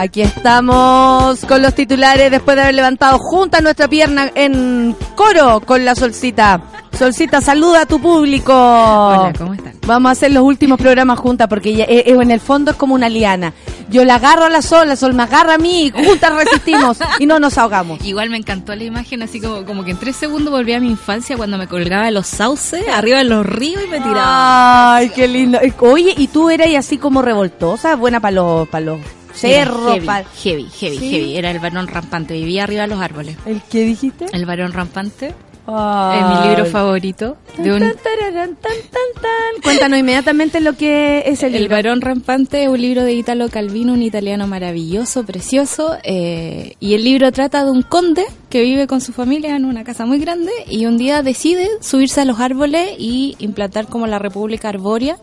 Aquí 0.00 0.22
estamos 0.22 1.44
con 1.44 1.60
los 1.60 1.74
titulares 1.74 2.30
después 2.30 2.56
de 2.56 2.62
haber 2.62 2.74
levantado 2.74 3.18
junta 3.18 3.60
nuestra 3.60 3.86
pierna 3.86 4.32
en 4.34 4.96
coro 5.14 5.60
con 5.60 5.84
la 5.84 5.94
Solcita. 5.94 6.62
Solcita, 6.98 7.42
saluda 7.42 7.82
a 7.82 7.86
tu 7.86 8.00
público. 8.00 8.50
Hola, 8.50 9.34
¿cómo 9.36 9.52
están? 9.52 9.74
Vamos 9.86 10.08
a 10.08 10.12
hacer 10.12 10.32
los 10.32 10.42
últimos 10.42 10.80
programas 10.80 11.18
juntas 11.18 11.48
porque 11.48 11.82
eh, 11.82 11.86
eh, 11.86 12.04
en 12.06 12.30
el 12.30 12.40
fondo 12.40 12.70
es 12.70 12.78
como 12.78 12.94
una 12.94 13.10
liana. 13.10 13.52
Yo 13.90 14.06
la 14.06 14.14
agarro 14.14 14.46
a 14.46 14.48
la 14.48 14.62
Sol, 14.62 14.88
la 14.88 14.96
Sol 14.96 15.12
me 15.12 15.24
agarra 15.24 15.56
a 15.56 15.58
mí 15.58 15.88
y 15.88 15.90
juntas 15.90 16.32
resistimos 16.34 16.96
y 17.18 17.26
no 17.26 17.38
nos 17.38 17.58
ahogamos. 17.58 18.02
Igual 18.04 18.30
me 18.30 18.38
encantó 18.38 18.74
la 18.74 18.84
imagen, 18.84 19.20
así 19.20 19.38
como, 19.38 19.66
como 19.66 19.84
que 19.84 19.90
en 19.90 19.98
tres 19.98 20.16
segundos 20.16 20.50
volví 20.50 20.72
a 20.72 20.80
mi 20.80 20.88
infancia 20.88 21.36
cuando 21.36 21.58
me 21.58 21.66
colgaba 21.66 22.06
de 22.06 22.12
los 22.12 22.26
sauces, 22.26 22.88
arriba 22.88 23.18
de 23.18 23.24
los 23.24 23.44
ríos 23.44 23.84
y 23.84 23.88
me 23.88 23.98
tiraba. 24.00 24.96
Ay, 24.96 25.10
qué 25.10 25.28
lindo. 25.28 25.58
Oye, 25.80 26.14
¿y 26.16 26.28
tú 26.28 26.48
eras 26.48 26.68
así 26.74 26.96
como 26.96 27.20
revoltosa? 27.20 27.96
Buena 27.96 28.18
para 28.18 28.36
los, 28.36 28.66
para 28.70 28.86
los 28.86 29.00
cerros. 29.34 29.92
Heavy, 29.94 30.06
pa- 30.06 30.24
heavy, 30.42 30.66
heavy, 30.78 30.98
¿Sí? 30.98 31.10
heavy. 31.10 31.36
Era 31.36 31.50
el 31.50 31.58
varón 31.58 31.86
rampante, 31.88 32.34
vivía 32.34 32.64
arriba 32.64 32.82
de 32.82 32.88
los 32.88 33.00
árboles. 33.00 33.36
¿El 33.46 33.60
qué 33.70 33.84
dijiste? 33.84 34.26
El 34.32 34.46
varón 34.46 34.72
rampante 34.72 35.34
Ay. 35.66 36.18
es 36.20 36.26
mi 36.40 36.48
libro 36.48 36.66
favorito. 36.66 37.36
De 37.58 37.72
un, 37.72 37.78
Tan, 37.80 37.94
tararán, 37.96 38.56
tan, 38.56 38.72
tan, 38.90 39.22
tan. 39.22 39.62
Cuéntanos 39.62 39.98
inmediatamente 39.98 40.60
lo 40.60 40.72
que 40.74 41.22
es 41.26 41.42
el, 41.42 41.54
el 41.54 41.62
libro. 41.62 41.76
varón 41.76 42.00
rampante 42.00 42.62
es 42.64 42.68
un 42.68 42.80
libro 42.80 43.04
de 43.04 43.12
Italo 43.12 43.48
Calvino, 43.48 43.92
un 43.92 44.02
italiano 44.02 44.46
maravilloso, 44.46 45.24
precioso. 45.24 45.96
eh, 46.02 46.74
y 46.80 46.94
el 46.94 47.04
libro 47.04 47.30
trata 47.30 47.64
de 47.64 47.70
un 47.70 47.82
conde 47.82 48.24
que 48.48 48.62
vive 48.62 48.86
con 48.86 49.00
su 49.00 49.12
familia 49.12 49.54
en 49.54 49.64
una 49.64 49.84
casa 49.84 50.06
muy 50.06 50.18
grande 50.18 50.50
y 50.68 50.86
un 50.86 50.96
día 50.98 51.22
decide 51.22 51.68
subirse 51.80 52.20
a 52.22 52.24
los 52.24 52.40
árboles 52.40 52.90
y 52.98 53.36
implantar 53.38 53.86
como 53.86 54.06
la 54.08 54.18
República 54.18 54.70
Arbórea 54.70 55.18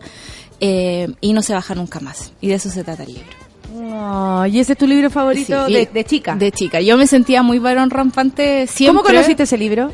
eh, 0.60 1.08
y 1.20 1.32
no 1.34 1.42
se 1.42 1.52
baja 1.52 1.74
nunca 1.74 2.00
más. 2.00 2.32
Y 2.40 2.48
de 2.48 2.54
eso 2.54 2.70
se 2.70 2.84
trata 2.84 3.02
el 3.02 3.14
libro. 3.14 3.47
Ay, 3.76 4.56
¿Y 4.56 4.60
ese 4.60 4.72
es 4.72 4.78
tu 4.78 4.86
libro 4.86 5.10
favorito 5.10 5.66
Sí, 5.66 5.74
de, 5.74 5.86
de 5.86 6.04
chica? 6.04 6.34
De 6.36 6.52
chica. 6.52 6.80
Yo 6.80 6.96
me 6.96 7.06
sentía 7.06 7.42
muy 7.42 7.58
varón 7.58 7.90
rampante 7.90 8.66
siempre. 8.66 9.02
¿Cómo 9.02 9.02
conociste 9.02 9.42
ese 9.42 9.58
libro? 9.58 9.92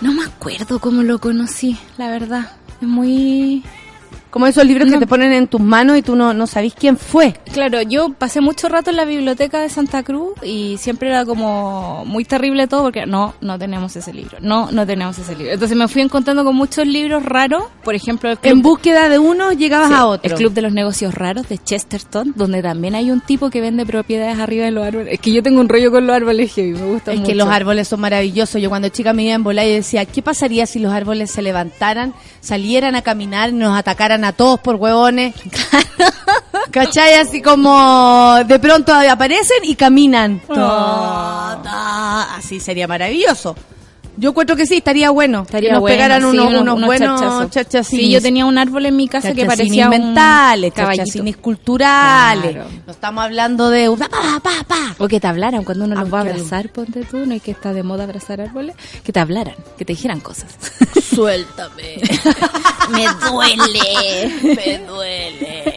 No 0.00 0.12
me 0.12 0.24
acuerdo 0.24 0.78
cómo 0.78 1.02
lo 1.02 1.18
conocí, 1.20 1.76
la 1.96 2.08
verdad. 2.10 2.52
Es 2.80 2.88
muy... 2.88 3.62
Como 4.32 4.46
esos 4.46 4.64
libros 4.64 4.90
que 4.90 4.96
te 4.98 5.06
ponen 5.06 5.30
en 5.34 5.46
tus 5.46 5.60
manos 5.60 5.98
y 5.98 6.02
tú 6.02 6.16
no, 6.16 6.32
no 6.32 6.46
sabís 6.46 6.72
quién 6.74 6.96
fue. 6.96 7.34
Claro, 7.52 7.82
yo 7.82 8.14
pasé 8.14 8.40
mucho 8.40 8.66
rato 8.70 8.88
en 8.88 8.96
la 8.96 9.04
biblioteca 9.04 9.60
de 9.60 9.68
Santa 9.68 10.02
Cruz 10.02 10.30
y 10.42 10.78
siempre 10.78 11.10
era 11.10 11.26
como 11.26 12.04
muy 12.06 12.24
terrible 12.24 12.66
todo 12.66 12.84
porque 12.84 13.04
no, 13.04 13.34
no 13.42 13.58
tenemos 13.58 13.94
ese 13.94 14.10
libro, 14.14 14.38
no, 14.40 14.70
no 14.72 14.86
tenemos 14.86 15.18
ese 15.18 15.36
libro. 15.36 15.52
Entonces 15.52 15.76
me 15.76 15.86
fui 15.86 16.00
encontrando 16.00 16.44
con 16.44 16.56
muchos 16.56 16.86
libros 16.86 17.22
raros, 17.26 17.64
por 17.84 17.94
ejemplo, 17.94 18.30
el 18.30 18.38
club, 18.38 18.50
En 18.52 18.62
búsqueda 18.62 19.10
de 19.10 19.18
uno 19.18 19.52
llegabas 19.52 19.88
sí, 19.88 19.94
a 19.94 20.06
otro. 20.06 20.30
el 20.32 20.38
Club 20.38 20.54
de 20.54 20.62
los 20.62 20.72
Negocios 20.72 21.12
Raros 21.14 21.46
de 21.50 21.58
Chesterton, 21.58 22.32
donde 22.34 22.62
también 22.62 22.94
hay 22.94 23.10
un 23.10 23.20
tipo 23.20 23.50
que 23.50 23.60
vende 23.60 23.84
propiedades 23.84 24.38
arriba 24.38 24.64
de 24.64 24.70
los 24.70 24.86
árboles. 24.86 25.12
Es 25.12 25.20
que 25.20 25.30
yo 25.30 25.42
tengo 25.42 25.60
un 25.60 25.68
rollo 25.68 25.90
con 25.90 26.06
los 26.06 26.16
árboles 26.16 26.52
heavy, 26.54 26.72
me 26.72 26.86
gusta 26.86 27.12
Es 27.12 27.18
mucho. 27.20 27.30
que 27.30 27.34
los 27.36 27.48
árboles 27.48 27.86
son 27.86 28.00
maravillosos. 28.00 28.62
Yo 28.62 28.70
cuando 28.70 28.88
chica 28.88 29.12
me 29.12 29.24
iba 29.24 29.34
en 29.34 29.42
volar 29.44 29.66
y 29.66 29.72
decía, 29.72 30.06
¿qué 30.06 30.22
pasaría 30.22 30.64
si 30.64 30.78
los 30.78 30.90
árboles 30.92 31.30
se 31.30 31.42
levantaran, 31.42 32.14
salieran 32.40 32.94
a 32.96 33.02
caminar 33.02 33.50
y 33.50 33.52
nos 33.52 33.76
atacaran 33.76 34.21
a 34.24 34.32
todos 34.32 34.60
por 34.60 34.76
huevones? 34.76 35.34
¿Cachai? 36.70 37.14
Así 37.14 37.42
como 37.42 38.36
de 38.46 38.58
pronto 38.58 38.92
aparecen 38.92 39.58
y 39.64 39.74
caminan. 39.74 40.40
Ta, 40.48 41.60
ta. 41.62 42.36
Así 42.36 42.60
sería 42.60 42.88
maravilloso. 42.88 43.54
Yo 44.18 44.30
encuentro 44.30 44.56
que 44.56 44.66
sí, 44.66 44.76
estaría 44.76 45.10
bueno. 45.10 45.42
Estaría 45.42 45.70
que 45.70 45.72
nos 45.72 45.80
bueno, 45.80 45.94
pegaran 45.96 46.20
sí, 46.20 46.26
unos, 46.28 46.46
unos- 46.48 46.60
unos 46.62 46.74
unos 46.76 46.86
buenos 46.86 47.50
chachacines. 47.50 48.04
Sí, 48.06 48.10
yo 48.12 48.20
tenía 48.20 48.44
un 48.44 48.58
árbol 48.58 48.84
en 48.86 48.94
mi 48.96 49.08
casa 49.08 49.32
que 49.32 49.46
parecía 49.46 49.86
un 49.86 49.90
mentales, 49.90 50.72
chachacines 50.74 51.36
culturales. 51.38 52.52
Claro. 52.52 52.68
No 52.86 52.92
estamos 52.92 53.24
hablando 53.24 53.70
de 53.70 53.88
un 53.88 53.98
pa, 53.98 54.08
pa, 54.08 54.64
pa. 54.68 54.94
O 54.98 55.08
que 55.08 55.18
te 55.18 55.26
hablaran 55.26 55.64
cuando 55.64 55.86
uno 55.86 55.94
los 55.94 56.12
va 56.12 56.18
a 56.18 56.20
abrazar, 56.22 56.68
ponte 56.68 57.04
tú, 57.04 57.24
no 57.24 57.34
es 57.34 57.42
que 57.42 57.52
está 57.52 57.72
de 57.72 57.82
moda 57.82 58.04
abrazar 58.04 58.40
árboles, 58.42 58.76
que 59.02 59.12
te 59.12 59.20
hablaran, 59.20 59.54
que 59.78 59.84
te 59.86 59.94
dijeran 59.94 60.20
cosas. 60.20 60.54
Suéltame. 61.14 61.96
Me 62.90 63.06
duele. 63.30 64.32
Me 64.42 64.78
duele. 64.86 65.74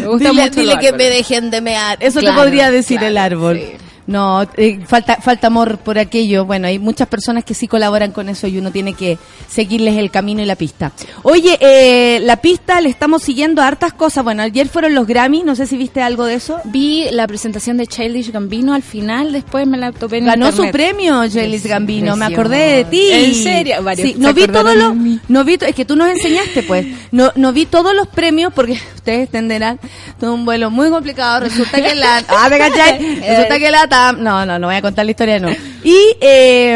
me 0.00 0.06
gusta 0.06 0.28
dile 0.30 0.42
mucho 0.44 0.60
dile 0.60 0.78
que 0.78 0.92
me 0.92 1.04
dejen 1.04 1.50
de 1.50 1.60
mear. 1.60 1.96
Eso 2.00 2.20
Claro, 2.20 2.36
te 2.36 2.42
podría 2.42 2.70
decir 2.70 2.98
claro, 2.98 3.10
el 3.10 3.18
árbol. 3.18 3.56
sí. 3.58 3.76
No, 4.08 4.48
eh, 4.56 4.80
falta 4.86 5.16
falta 5.16 5.48
amor 5.48 5.76
por 5.76 5.98
aquello. 5.98 6.46
Bueno, 6.46 6.66
hay 6.66 6.78
muchas 6.78 7.06
personas 7.08 7.44
que 7.44 7.52
sí 7.52 7.68
colaboran 7.68 8.10
con 8.10 8.30
eso 8.30 8.46
y 8.46 8.56
uno 8.56 8.70
tiene 8.70 8.94
que 8.94 9.18
seguirles 9.48 9.98
el 9.98 10.10
camino 10.10 10.40
y 10.40 10.46
la 10.46 10.56
pista. 10.56 10.92
Oye, 11.24 11.58
eh, 11.60 12.18
la 12.20 12.38
pista 12.38 12.80
le 12.80 12.88
estamos 12.88 13.22
siguiendo 13.22 13.60
a 13.60 13.66
hartas 13.66 13.92
cosas. 13.92 14.24
Bueno, 14.24 14.42
ayer 14.42 14.66
fueron 14.66 14.94
los 14.94 15.06
Grammy, 15.06 15.42
no 15.42 15.54
sé 15.54 15.66
si 15.66 15.76
viste 15.76 16.00
algo 16.00 16.24
de 16.24 16.36
eso. 16.36 16.58
Vi 16.64 17.10
la 17.10 17.26
presentación 17.26 17.76
de 17.76 17.86
Childish 17.86 18.32
Gambino 18.32 18.72
al 18.72 18.82
final, 18.82 19.30
después 19.30 19.66
me 19.66 19.76
la 19.76 19.92
topé 19.92 20.16
en 20.16 20.24
Ganó 20.24 20.52
su 20.52 20.70
premio, 20.70 21.28
Jelis 21.30 21.66
Gambino. 21.66 22.16
Me 22.16 22.24
acordé 22.24 22.76
de 22.76 22.84
ti. 22.86 23.08
¿En 23.12 23.34
serio? 23.34 23.82
Varios 23.82 24.08
Sí, 24.08 24.14
no 24.16 24.32
vi 24.32 24.46
todos 24.46 24.74
los, 24.74 24.94
no 25.28 25.44
vi, 25.44 25.58
es 25.60 25.74
que 25.74 25.84
tú 25.84 25.96
nos 25.96 26.08
enseñaste, 26.08 26.62
pues. 26.62 26.86
No, 27.12 27.30
no 27.36 27.52
vi 27.52 27.66
todos 27.66 27.94
los 27.94 28.08
premios 28.08 28.54
porque 28.54 28.80
ustedes 28.94 29.26
entenderán. 29.26 29.78
Todo 30.18 30.32
un 30.32 30.46
vuelo 30.46 30.70
muy 30.70 30.88
complicado. 30.88 31.40
Resulta 31.40 31.82
que 31.82 31.94
la, 31.94 32.18
ah, 32.28 32.48
¿me 32.48 32.56
cachai? 32.56 33.20
Resulta 33.20 33.58
que 33.58 33.70
la 33.70 33.86
No, 34.18 34.46
no, 34.46 34.58
no 34.58 34.66
voy 34.66 34.76
a 34.76 34.82
contar 34.82 35.04
la 35.04 35.10
historia, 35.12 35.38
no. 35.38 35.48
Y 35.84 36.16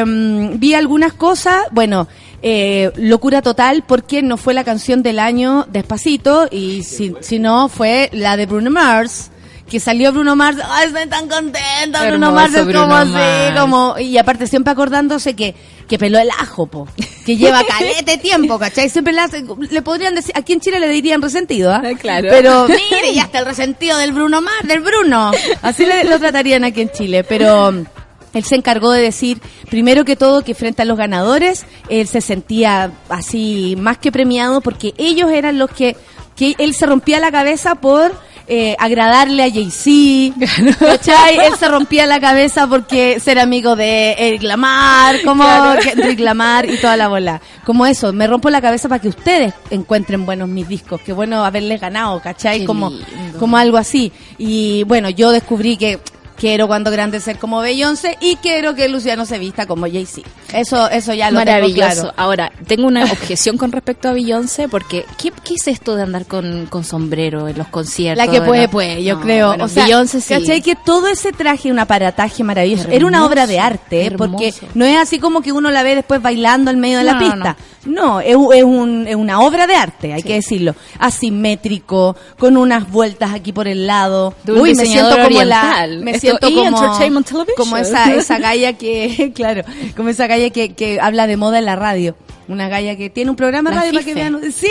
mm, 0.04 0.58
vi 0.58 0.74
algunas 0.74 1.12
cosas, 1.12 1.62
bueno. 1.70 2.08
Eh, 2.44 2.90
locura 2.96 3.40
total 3.40 3.84
porque 3.86 4.20
no 4.20 4.36
fue 4.36 4.52
la 4.52 4.64
canción 4.64 5.04
del 5.04 5.20
año 5.20 5.64
despacito 5.70 6.48
y 6.50 6.82
si, 6.82 7.14
si 7.20 7.38
no 7.38 7.68
fue 7.68 8.10
la 8.12 8.36
de 8.36 8.46
Bruno 8.46 8.68
Mars 8.68 9.30
que 9.72 9.80
salió 9.80 10.12
Bruno 10.12 10.36
Mars 10.36 10.58
ay 10.68 10.88
estoy 10.88 11.06
tan 11.08 11.28
contenta 11.28 12.06
Bruno 12.06 12.30
Mars 12.30 12.52
es 12.54 12.66
como 12.76 12.94
así 12.94 13.58
como 13.58 13.98
y 13.98 14.18
aparte 14.18 14.46
siempre 14.46 14.70
acordándose 14.70 15.34
que, 15.34 15.54
que 15.88 15.98
peló 15.98 16.18
el 16.18 16.28
ajo, 16.30 16.66
po. 16.66 16.86
Que 17.24 17.38
lleva 17.38 17.62
calete 17.68 18.18
tiempo, 18.18 18.58
¿cachai? 18.58 18.90
Siempre 18.90 19.14
le, 19.14 19.20
hace- 19.22 19.44
le 19.70 19.80
podrían 19.82 20.14
decir, 20.14 20.32
aquí 20.36 20.52
en 20.52 20.60
Chile 20.60 20.78
le 20.78 20.88
dirían 20.88 21.22
resentido, 21.22 21.72
¿ah? 21.72 21.80
Claro. 21.98 22.28
Pero 22.30 22.66
mire, 22.90 23.14
ya 23.14 23.22
está 23.22 23.38
el 23.38 23.46
resentido 23.46 23.96
del 23.96 24.12
Bruno 24.12 24.42
Mars, 24.42 24.68
del 24.68 24.80
Bruno. 24.80 25.30
Así 25.62 25.86
le- 25.86 26.04
lo 26.04 26.18
tratarían 26.18 26.64
aquí 26.64 26.82
en 26.82 26.90
Chile, 26.90 27.24
pero 27.24 27.68
él 27.70 28.44
se 28.44 28.54
encargó 28.56 28.90
de 28.92 29.00
decir, 29.00 29.40
primero 29.70 30.04
que 30.04 30.16
todo, 30.16 30.44
que 30.44 30.54
frente 30.54 30.82
a 30.82 30.84
los 30.84 30.98
ganadores, 30.98 31.64
él 31.88 32.06
se 32.08 32.20
sentía 32.20 32.90
así 33.08 33.74
más 33.78 33.96
que 33.96 34.12
premiado 34.12 34.60
porque 34.60 34.92
ellos 34.98 35.30
eran 35.30 35.58
los 35.58 35.70
que, 35.70 35.96
que 36.36 36.54
él 36.58 36.74
se 36.74 36.84
rompía 36.86 37.20
la 37.20 37.30
cabeza 37.32 37.76
por 37.76 38.12
eh, 38.46 38.76
agradarle 38.78 39.44
a 39.44 39.50
Jay-Z, 39.50 40.34
¿cachai? 40.78 41.36
Él 41.46 41.52
se 41.58 41.68
rompía 41.68 42.06
la 42.06 42.20
cabeza 42.20 42.66
porque 42.66 43.20
ser 43.20 43.38
amigo 43.38 43.76
de 43.76 44.12
Eric 44.18 44.42
Lamar, 44.42 45.22
como 45.24 45.44
Kendrick 45.82 46.20
Lamar 46.20 46.68
y 46.68 46.76
toda 46.78 46.96
la 46.96 47.08
bola. 47.08 47.40
Como 47.64 47.86
eso, 47.86 48.12
me 48.12 48.26
rompo 48.26 48.50
la 48.50 48.60
cabeza 48.60 48.88
para 48.88 49.00
que 49.00 49.08
ustedes 49.08 49.54
encuentren 49.70 50.26
buenos 50.26 50.48
mis 50.48 50.68
discos. 50.68 51.00
Qué 51.00 51.12
bueno 51.12 51.44
haberles 51.44 51.80
ganado, 51.80 52.20
¿cachai? 52.20 52.60
Qué 52.60 52.66
como, 52.66 52.90
lindo. 52.90 53.38
como 53.38 53.56
algo 53.56 53.76
así. 53.76 54.12
Y 54.38 54.84
bueno, 54.84 55.08
yo 55.10 55.30
descubrí 55.30 55.76
que 55.76 56.00
quiero 56.42 56.66
cuando 56.66 56.90
grande 56.90 57.20
ser 57.20 57.38
como 57.38 57.60
Beyoncé 57.60 58.18
y 58.20 58.34
quiero 58.34 58.74
que 58.74 58.88
Luciano 58.88 59.24
se 59.26 59.38
vista 59.38 59.64
como 59.66 59.86
Jay-Z. 59.86 60.28
Eso, 60.52 60.90
eso 60.90 61.14
ya 61.14 61.30
lo 61.30 61.38
tengo 61.38 61.52
Maravilloso. 61.52 61.80
claro. 62.02 62.14
Ahora, 62.16 62.50
tengo 62.66 62.88
una 62.88 63.04
objeción 63.04 63.56
con 63.56 63.70
respecto 63.70 64.08
a 64.08 64.12
Beyoncé, 64.12 64.68
porque 64.68 65.04
¿qué, 65.22 65.32
qué 65.44 65.54
es 65.54 65.68
esto 65.68 65.94
de 65.94 66.02
andar 66.02 66.26
con, 66.26 66.66
con 66.66 66.82
sombrero 66.82 67.46
en 67.46 67.56
los 67.58 67.68
conciertos? 67.68 68.26
La 68.26 68.30
que 68.30 68.40
de 68.40 68.46
puede, 68.46 68.68
puede, 68.68 69.04
yo 69.04 69.14
No, 69.14 69.20
creo. 69.22 69.46
bueno, 69.50 69.64
o 69.66 69.68
sea, 69.68 69.84
Beyoncé 69.84 70.20
sí. 70.20 70.34
¿cachai? 70.34 70.60
Que 70.62 70.74
todo 70.74 71.06
ese 71.06 71.30
traje, 71.30 71.70
un 71.70 71.78
aparataje 71.78 72.42
maravilloso. 72.42 72.88
Era 72.90 73.06
una 73.06 73.24
obra 73.24 73.46
de 73.46 73.60
arte, 73.60 74.06
¿eh? 74.06 74.10
porque 74.10 74.52
no 74.74 74.84
es 74.84 74.96
así 74.98 75.20
como 75.20 75.42
que 75.42 75.52
uno 75.52 75.70
la 75.70 75.84
ve 75.84 75.94
después 75.94 76.20
bailando 76.20 76.70
al 76.70 76.76
medio 76.76 76.98
de 76.98 77.04
la 77.04 77.12
No, 77.14 77.18
pista. 77.20 77.56
No, 77.84 78.20
es, 78.20 78.36
es 78.54 78.62
un- 78.64 79.06
es 79.08 79.16
una 79.16 79.40
obra 79.40 79.66
de 79.68 79.74
arte, 79.76 80.12
hay 80.12 80.22
que 80.22 80.34
decirlo. 80.34 80.74
Asimétrico, 81.00 82.16
con 82.38 82.56
unas 82.56 82.90
vueltas 82.90 83.32
aquí 83.32 83.52
por 83.52 83.66
el 83.68 83.86
lado. 83.86 84.34
Uy, 84.46 84.74
me 84.74 84.86
siento 84.86 85.16
como 85.22 85.42
la, 85.44 85.86
me 86.00 86.12
Esto- 86.12 86.31
siento 86.38 86.48
como, 86.64 86.68
Entertainment 86.86 87.26
Television. 87.26 87.56
como 87.56 87.76
esa, 87.76 88.14
esa 88.14 88.38
galla 88.38 88.72
que, 88.74 89.32
claro, 89.34 89.62
como 89.96 90.08
esa 90.08 90.26
galla 90.26 90.50
que, 90.50 90.74
que 90.74 91.00
habla 91.00 91.26
de 91.26 91.36
moda 91.36 91.58
en 91.58 91.64
la 91.64 91.76
radio. 91.76 92.16
Una 92.48 92.68
galla 92.68 92.96
que 92.96 93.08
tiene 93.08 93.30
un 93.30 93.36
programa 93.36 93.70
de 93.70 93.76
La 93.76 93.82
radio 93.82 93.92
para 93.92 94.04
que 94.04 94.12
Fife. 94.14 94.30
vean. 94.30 94.52
Sí, 94.52 94.66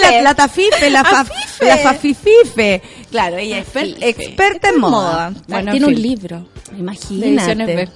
la, 0.00 0.22
la 0.22 0.34
tafife, 0.34 0.88
la, 0.90 1.04
fa, 1.04 1.26
la 1.60 1.76
fafifife. 1.78 2.80
Claro, 3.10 3.36
ella 3.36 3.58
es 3.58 3.66
exper- 3.66 3.94
Fife. 3.96 4.08
experta 4.08 4.68
en 4.70 4.78
moda. 4.80 5.32
Bueno, 5.48 5.72
tiene 5.72 5.86
en 5.88 5.92
un 5.96 6.00
libro. 6.02 6.46
Ediciones 6.72 6.78
Imagínate. 6.80 7.88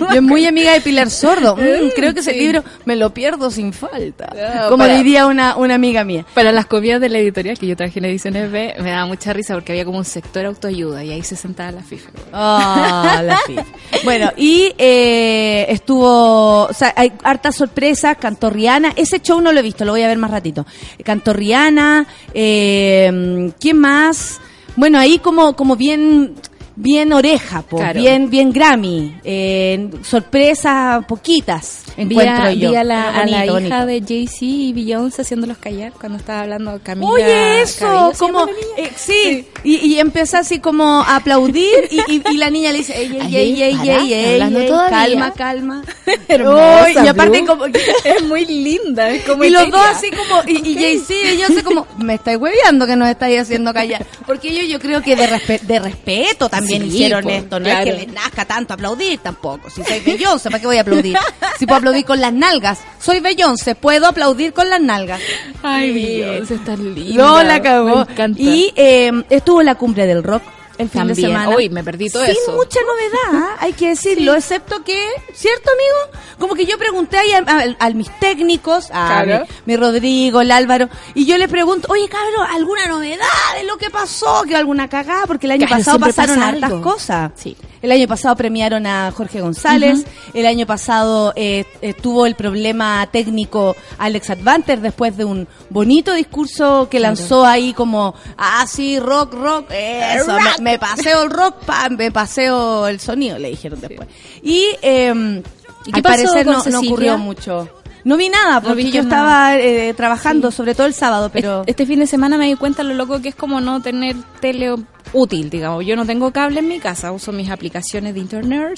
Yo 0.00 0.06
es 0.16 0.22
muy 0.22 0.46
amiga 0.46 0.72
de 0.72 0.80
Pilar 0.80 1.10
Sordo. 1.10 1.56
Mm, 1.56 1.90
creo 1.94 2.12
que 2.14 2.20
ese 2.20 2.32
Sí. 2.32 2.38
libro 2.40 2.64
me 2.84 2.96
lo 2.96 3.12
pierdo 3.14 3.50
sin 3.50 3.72
falta. 3.72 4.32
Ah, 4.32 4.66
Como 4.68 4.84
para- 4.84 4.96
diría 4.96 5.26
una, 5.26 5.56
una 5.56 5.74
amiga 5.74 6.04
mía. 6.04 6.24
Para 6.34 6.52
las 6.52 6.66
copias 6.66 7.00
de 7.00 7.08
la 7.08 7.18
editorial 7.18 7.58
que 7.58 7.66
yo 7.66 7.76
traje 7.76 7.98
en 7.98 8.06
Ediciones 8.06 8.50
B, 8.50 8.74
me 8.80 8.90
daba 8.90 9.06
mucha 9.06 9.32
risa 9.32 9.54
porque 9.54 9.72
había 9.72 9.84
como 9.84 9.98
un 9.98 10.04
sector 10.04 10.44
autoayuda 10.46 11.04
y 11.04 11.10
ahí 11.12 11.22
se 11.22 11.36
sentaba 11.36 11.70
la 11.72 11.82
FIFA. 11.82 12.10
Ah, 12.32 13.22
la 13.24 13.38
FIFA. 13.46 13.64
Bueno, 14.04 14.32
y 14.36 14.72
eh, 14.78 15.66
estuvo, 15.68 16.64
o 16.64 16.72
sea, 16.72 16.92
hay 16.96 17.12
hartas 17.22 17.56
sorpresas, 17.56 18.16
Cantorriana, 18.18 18.92
ese 18.96 19.20
show 19.20 19.40
no 19.40 19.52
lo 19.52 19.60
he 19.60 19.62
visto, 19.62 19.84
lo 19.84 19.92
voy 19.92 20.02
a 20.02 20.08
ver 20.08 20.18
más 20.18 20.30
ratito. 20.30 20.66
Cantorriana, 21.04 22.06
eh, 22.34 23.52
¿quién 23.60 23.78
más? 23.78 24.40
Bueno, 24.74 24.98
ahí 24.98 25.18
como, 25.18 25.54
como 25.54 25.76
bien, 25.76 26.34
bien 26.76 27.12
oreja, 27.12 27.62
po, 27.62 27.76
Claro. 27.78 28.00
bien, 28.00 28.30
bien 28.30 28.52
Grammy, 28.52 29.14
eh, 29.24 29.88
sorpresas 30.02 31.04
poquitas, 31.06 31.84
encuentro 31.96 32.44
Vi 32.44 32.48
a, 32.48 32.52
yo. 32.54 32.70
vi 32.70 32.76
a 32.76 32.84
la, 32.84 33.10
a 33.14 33.26
la 33.26 33.44
hija 33.44 33.52
bonito. 33.52 33.86
de 33.86 34.00
Jay-Z 34.00 34.36
y 34.44 34.72
Beyoncé 34.72 35.22
haciéndolos 35.22 35.58
callar 35.58 35.92
cuando 35.92 36.18
estaba 36.18 36.42
hablando 36.42 36.80
Camila. 36.82 37.10
Oye, 37.10 37.62
eso, 37.62 37.80
Cabello, 37.86 38.12
¿se 38.12 38.18
como, 38.18 38.46
eh, 38.76 38.90
sí, 38.96 39.46
Y, 39.64 39.76
y 39.86 39.98
empieza 39.98 40.38
así 40.40 40.58
como 40.60 41.02
a 41.02 41.16
aplaudir 41.16 41.88
y, 41.90 42.00
y, 42.14 42.22
y 42.30 42.36
la 42.36 42.50
niña 42.50 42.72
le 42.72 42.78
dice, 42.78 42.96
ey, 42.98 43.18
ey, 43.20 43.36
ey, 43.36 43.62
ey, 43.62 43.76
para, 43.76 44.02
ey, 44.02 44.68
calma, 44.90 45.32
calma. 45.34 45.82
Hermosa, 46.28 46.84
Uy, 46.86 47.04
y 47.04 47.08
aparte 47.08 47.44
como, 47.44 47.66
es 48.04 48.22
muy 48.24 48.44
linda, 48.46 49.10
es 49.10 49.22
como 49.24 49.44
y 49.44 49.50
los 49.50 49.70
dos 49.70 49.80
así 49.90 50.08
como, 50.10 50.42
y, 50.48 50.74
Jay-Z 50.74 51.14
y 51.34 51.38
yo 51.38 51.46
sé 51.48 51.62
como, 51.62 51.86
me 51.98 52.14
estáis 52.14 52.38
hueveando 52.38 52.86
que 52.86 52.96
nos 52.96 53.08
estáis 53.08 53.40
haciendo 53.40 53.72
callar. 53.74 54.06
Porque 54.26 54.48
ellos 54.48 54.68
yo 54.68 54.78
creo 54.80 55.02
que 55.02 55.16
de, 55.16 55.28
respe- 55.28 55.60
de 55.60 55.78
respeto 55.78 56.48
también 56.48 56.71
Sí, 56.80 56.86
hicieron 56.86 57.24
po, 57.24 57.30
esto, 57.30 57.58
no 57.60 57.64
claro. 57.64 57.90
es 57.90 57.96
que 57.96 58.06
les 58.06 58.14
nazca 58.14 58.44
tanto 58.44 58.74
aplaudir 58.74 59.18
tampoco. 59.18 59.70
Si 59.70 59.82
soy 59.82 60.00
Beyoncé, 60.00 60.50
¿para 60.50 60.60
qué 60.60 60.66
voy 60.66 60.78
a 60.78 60.82
aplaudir? 60.82 61.16
Si 61.58 61.66
puedo 61.66 61.78
aplaudir 61.78 62.04
con 62.04 62.20
las 62.20 62.32
nalgas. 62.32 62.80
Soy 62.98 63.20
Beyoncé, 63.20 63.74
puedo 63.74 64.06
aplaudir 64.06 64.52
con 64.52 64.68
las 64.68 64.80
nalgas. 64.80 65.20
Ay. 65.62 65.92
Beyoncé 65.92 66.54
está 66.56 66.76
linda. 66.76 67.22
No, 67.22 67.42
la. 67.42 67.60
Me 67.60 68.12
encanta. 68.12 68.42
Y 68.42 68.72
eh, 68.74 69.12
estuvo 69.30 69.60
en 69.60 69.66
la 69.66 69.76
cumbre 69.76 70.06
del 70.06 70.22
rock 70.24 70.42
el 70.78 70.88
fin 70.88 71.06
de 71.06 71.14
semana. 71.14 71.50
Uy, 71.50 71.68
me 71.68 71.82
perdí 71.84 72.08
todo 72.10 72.24
Sin 72.24 72.32
eso. 72.32 72.52
mucha 72.52 72.78
novedad, 72.80 73.56
hay 73.60 73.72
que 73.72 73.88
decirlo, 73.90 74.34
excepto 74.34 74.82
que, 74.84 75.06
¿cierto, 75.34 75.70
amigo? 75.70 76.18
Como 76.38 76.54
que 76.54 76.64
yo 76.66 76.78
pregunté 76.78 77.18
ahí 77.18 77.32
a, 77.32 77.38
a- 77.46 77.86
a 77.86 77.90
mis 77.90 78.10
técnicos, 78.18 78.90
a 78.92 79.22
Claro. 79.24 79.44
mi, 79.66 79.72
mi 79.72 79.76
Rodrigo, 79.76 80.40
el 80.40 80.50
Álvaro, 80.50 80.88
y 81.14 81.26
yo 81.26 81.38
le 81.38 81.48
pregunto, 81.48 81.88
oye, 81.90 82.08
cabrón, 82.08 82.46
¿alguna 82.50 82.86
novedad 82.86 83.26
de 83.56 83.64
lo 83.64 83.76
que 83.76 83.90
pasó? 83.90 84.42
¿Que 84.48 84.56
alguna 84.56 84.88
cagada? 84.88 85.26
Porque 85.26 85.46
el 85.46 85.52
año 85.52 85.66
Claro, 85.66 85.80
pasado 85.80 85.98
pasaron 86.00 86.36
pasa 86.36 86.48
hartas 86.48 86.72
cosas. 86.82 87.32
Sí. 87.36 87.56
El 87.82 87.90
año 87.90 88.06
pasado 88.06 88.36
premiaron 88.36 88.86
a 88.86 89.10
Jorge 89.10 89.40
González, 89.40 90.06
el 90.32 90.46
año 90.46 90.66
pasado 90.66 91.32
eh, 91.34 91.64
eh, 91.82 91.94
tuvo 91.94 92.26
el 92.26 92.36
problema 92.36 93.06
técnico 93.10 93.76
Alex 93.98 94.30
Advanter 94.30 94.80
después 94.80 95.16
de 95.16 95.24
un 95.24 95.48
bonito 95.68 96.14
discurso 96.14 96.88
que 96.88 97.00
lanzó 97.00 97.44
ahí 97.44 97.72
como, 97.72 98.14
ah, 98.38 98.64
sí, 98.68 99.00
rock, 99.00 99.34
rock, 99.34 99.66
eso, 99.70 100.32
Me, 100.60 100.72
me 100.72 100.78
paseo 100.78 101.24
el 101.24 101.30
rock, 101.30 101.64
pa, 101.64 101.88
me 101.88 102.12
paseo 102.12 102.86
el 102.86 103.00
sonido, 103.00 103.38
le 103.38 103.50
dijeron 103.50 103.80
después. 103.80 104.08
Y, 104.42 104.68
eh, 104.80 105.42
¿Y 105.84 105.90
qué 105.90 105.98
al 105.98 106.02
parecer 106.02 106.46
no, 106.46 106.60
ocurrió 106.80 107.18
mucho. 107.18 107.68
No 108.04 108.16
vi 108.16 108.28
nada, 108.28 108.60
porque 108.60 108.90
yo 108.90 109.02
estaba 109.02 109.56
eh, 109.56 109.94
trabajando, 109.94 110.50
sobre 110.50 110.74
todo 110.74 110.86
el 110.86 110.94
sábado, 110.94 111.30
pero... 111.32 111.62
Este 111.66 111.86
fin 111.86 112.00
de 112.00 112.06
semana 112.06 112.36
me 112.36 112.46
di 112.46 112.56
cuenta 112.56 112.82
lo 112.82 112.94
loco 112.94 113.20
que 113.20 113.28
es 113.28 113.34
como 113.34 113.60
no 113.60 113.80
tener 113.80 114.16
tele 114.40 114.74
útil, 115.12 115.50
digamos. 115.50 115.84
Yo 115.84 115.94
no 115.96 116.04
tengo 116.04 116.32
cable 116.32 116.60
en 116.60 116.68
mi 116.68 116.80
casa, 116.80 117.12
uso 117.12 117.32
mis 117.32 117.50
aplicaciones 117.50 118.14
de 118.14 118.20
internet 118.20 118.74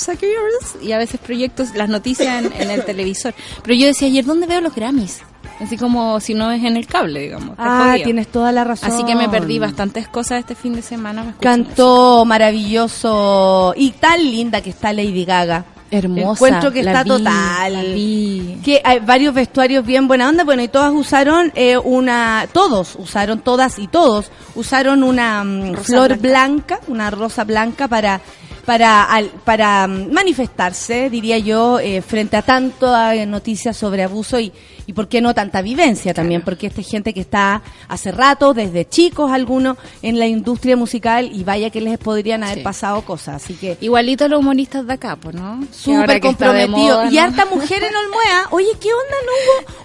y 0.82 0.92
a 0.92 0.98
veces 0.98 1.20
proyectos, 1.20 1.74
las 1.74 1.88
noticias 1.88 2.44
en, 2.44 2.52
en 2.60 2.70
el 2.70 2.84
televisor. 2.86 3.34
Pero 3.62 3.74
yo 3.74 3.86
decía 3.86 4.08
ayer, 4.08 4.24
¿dónde 4.24 4.46
veo 4.46 4.60
los 4.60 4.74
Grammys? 4.74 5.22
Así 5.60 5.76
como 5.76 6.20
si 6.20 6.34
no 6.34 6.50
es 6.50 6.64
en 6.64 6.76
el 6.76 6.86
cable, 6.86 7.20
digamos. 7.20 7.54
Ah, 7.58 7.90
jodido. 7.90 8.04
tienes 8.04 8.28
toda 8.28 8.50
la 8.52 8.64
razón. 8.64 8.90
Así 8.90 9.04
que 9.04 9.14
me 9.14 9.28
perdí 9.28 9.58
bastantes 9.58 10.08
cosas 10.08 10.40
este 10.40 10.54
fin 10.54 10.74
de 10.74 10.82
semana. 10.82 11.22
me 11.22 11.34
Cantó 11.34 12.24
maravilloso 12.24 13.72
y 13.76 13.92
tan 13.92 14.20
linda 14.20 14.60
que 14.62 14.70
está 14.70 14.92
Lady 14.92 15.24
Gaga. 15.24 15.64
Hermosa. 15.98 16.32
Encuentro 16.46 16.72
que 16.72 16.82
la 16.82 16.90
está 16.92 17.02
vi, 17.04 17.08
total. 17.08 17.72
la 17.72 17.82
vi. 17.82 18.58
Que 18.64 18.80
hay 18.84 19.00
varios 19.00 19.34
vestuarios 19.34 19.84
bien 19.86 20.06
buena 20.08 20.28
onda, 20.28 20.44
bueno, 20.44 20.62
y 20.62 20.68
todas 20.68 20.92
usaron 20.92 21.52
eh, 21.54 21.76
una, 21.78 22.46
todos 22.52 22.96
usaron, 22.98 23.40
todas 23.40 23.78
y 23.78 23.86
todos 23.88 24.30
usaron 24.54 25.02
una 25.02 25.42
mm, 25.44 25.76
flor 25.76 26.18
blanca. 26.18 26.76
blanca. 26.76 26.80
una 26.88 27.10
rosa 27.10 27.44
blanca 27.44 27.88
para 27.88 28.20
para 28.64 29.04
al- 29.04 29.28
para 29.44 29.86
mm, 29.86 30.10
manifestarse, 30.12 31.10
diría 31.10 31.38
yo, 31.38 31.78
eh, 31.80 32.00
frente 32.00 32.36
a 32.38 32.42
tanta 32.42 33.14
eh, 33.14 33.26
noticias 33.26 33.76
sobre 33.76 34.02
abuso 34.04 34.40
y, 34.40 34.52
y 34.86 34.92
por 34.92 35.08
qué 35.08 35.20
no 35.20 35.34
tanta 35.34 35.62
vivencia 35.62 36.12
también, 36.14 36.42
porque 36.42 36.66
esta 36.66 36.80
es 36.80 36.88
gente 36.88 37.14
que 37.14 37.20
está 37.20 37.62
hace 37.88 38.12
rato, 38.12 38.54
desde 38.54 38.88
chicos 38.88 39.30
algunos, 39.32 39.76
en 40.02 40.18
la 40.18 40.26
industria 40.26 40.76
musical 40.76 41.30
y 41.32 41.44
vaya 41.44 41.70
que 41.70 41.80
les 41.80 41.98
podrían 41.98 42.42
haber 42.44 42.58
Sí. 42.58 42.64
pasado 42.64 43.02
cosas, 43.02 43.42
así 43.42 43.54
que 43.54 43.76
Igualito 43.80 44.24
a 44.24 44.28
los 44.28 44.40
humoristas 44.40 44.86
de 44.86 44.92
acá, 44.94 45.16
pues, 45.16 45.34
¿no? 45.34 45.60
Súper 45.72 46.20
comprometido. 46.20 46.76
moda, 46.78 47.10
Y 47.10 47.18
harta 47.18 47.44
mujer 47.46 47.82
en 47.84 47.94
Olmué. 47.94 48.24
Oye, 48.50 48.68
¿qué 48.80 48.88
onda? 48.88 49.16
¿No 49.26 49.32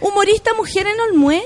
hubo 0.08 0.10
humorista 0.12 0.54
mujer 0.56 0.88
en 0.88 1.00
Olmué? 1.00 1.44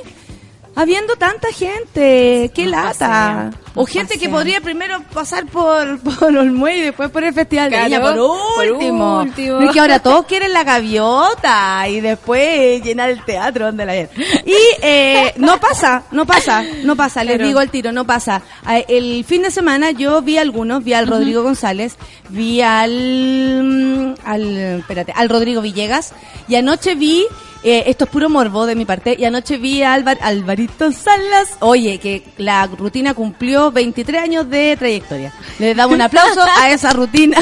Habiendo 0.75 1.15
tanta 1.17 1.49
gente, 1.51 2.49
qué 2.55 2.65
lata. 2.65 3.51
o 3.75 3.85
gente 3.85 4.17
que 4.17 4.27
podría 4.27 4.59
primero 4.59 5.01
pasar 5.13 5.45
por, 5.45 5.99
por 6.19 6.23
Olmué 6.35 6.77
y 6.77 6.81
después 6.81 7.11
por 7.11 7.23
el 7.23 7.31
Festival 7.33 7.69
de 7.69 7.75
Claro, 7.77 7.89
Viña, 7.89 8.01
por 8.01 8.15
por 8.55 8.71
último. 8.71 9.19
último. 9.19 9.59
No 9.59 9.67
es 9.67 9.71
que 9.71 9.79
ahora 9.79 9.99
todos 10.03 10.25
quieren 10.25 10.51
la 10.51 10.63
gaviota 10.63 11.87
y 11.87 12.01
después 12.01 12.81
llenar 12.83 13.11
el 13.11 13.23
teatro 13.23 13.67
donde 13.67 13.85
la 13.85 13.93
ven. 13.93 14.09
Y 14.45 14.55
eh, 14.81 15.33
no 15.37 15.59
pasa, 15.59 16.03
no 16.11 16.25
pasa, 16.25 16.63
no 16.83 16.95
pasa, 16.95 17.23
les 17.23 17.39
digo 17.39 17.59
al 17.59 17.69
tiro, 17.69 17.91
no 17.91 18.05
pasa. 18.05 18.41
Ah, 18.65 18.79
El 18.79 19.23
fin 19.25 19.43
de 19.43 19.51
semana 19.51 19.91
yo 19.91 20.21
vi 20.23 20.39
algunos, 20.39 20.83
vi 20.83 20.93
al 20.93 21.05
Rodrigo 21.05 21.43
González, 21.43 21.97
vi 22.29 22.61
al, 22.61 24.15
al, 24.25 24.57
espérate, 24.79 25.13
al 25.15 25.29
Rodrigo 25.29 25.61
Villegas 25.61 26.13
y 26.47 26.55
anoche 26.55 26.95
vi, 26.95 27.25
eh, 27.63 27.83
esto 27.87 28.05
es 28.05 28.09
puro 28.09 28.29
morbo 28.29 28.65
de 28.65 28.75
mi 28.75 28.85
parte, 28.85 29.15
y 29.17 29.25
anoche 29.25 29.57
vi 29.57 29.83
a 29.83 29.93
Alvar, 29.93 30.17
Alvarito 30.21 30.91
Salas, 30.91 31.57
oye, 31.59 31.97
que 31.97 32.23
la 32.37 32.67
rutina 32.67 33.13
cumplió 33.13 33.71
23 33.71 34.21
años 34.21 34.49
de 34.49 34.75
trayectoria. 34.77 35.33
Le 35.59 35.73
damos 35.73 35.95
un 35.95 36.01
aplauso 36.01 36.41
a 36.41 36.69
esa 36.71 36.91
rutina. 36.91 37.37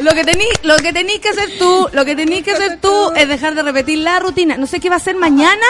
Lo 0.00 0.12
que 0.12 0.24
tení, 0.24 0.44
lo 0.64 0.76
que 0.76 0.92
tenís 0.92 1.20
que 1.20 1.28
hacer 1.28 1.50
tú, 1.58 1.88
lo 1.92 2.04
que 2.04 2.16
tenís 2.16 2.42
que 2.42 2.50
hacer 2.50 2.80
tú 2.80 3.12
es 3.14 3.28
dejar 3.28 3.54
de 3.54 3.62
repetir 3.62 3.98
la 3.98 4.18
rutina. 4.18 4.56
No 4.56 4.66
sé 4.66 4.80
qué 4.80 4.88
va 4.88 4.96
a 4.96 4.98
hacer 4.98 5.14
mañana 5.14 5.66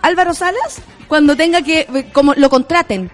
Álvaro 0.00 0.32
Salas 0.32 0.80
cuando 1.06 1.36
tenga 1.36 1.60
que, 1.62 2.08
como 2.12 2.32
lo 2.34 2.48
contraten. 2.48 3.10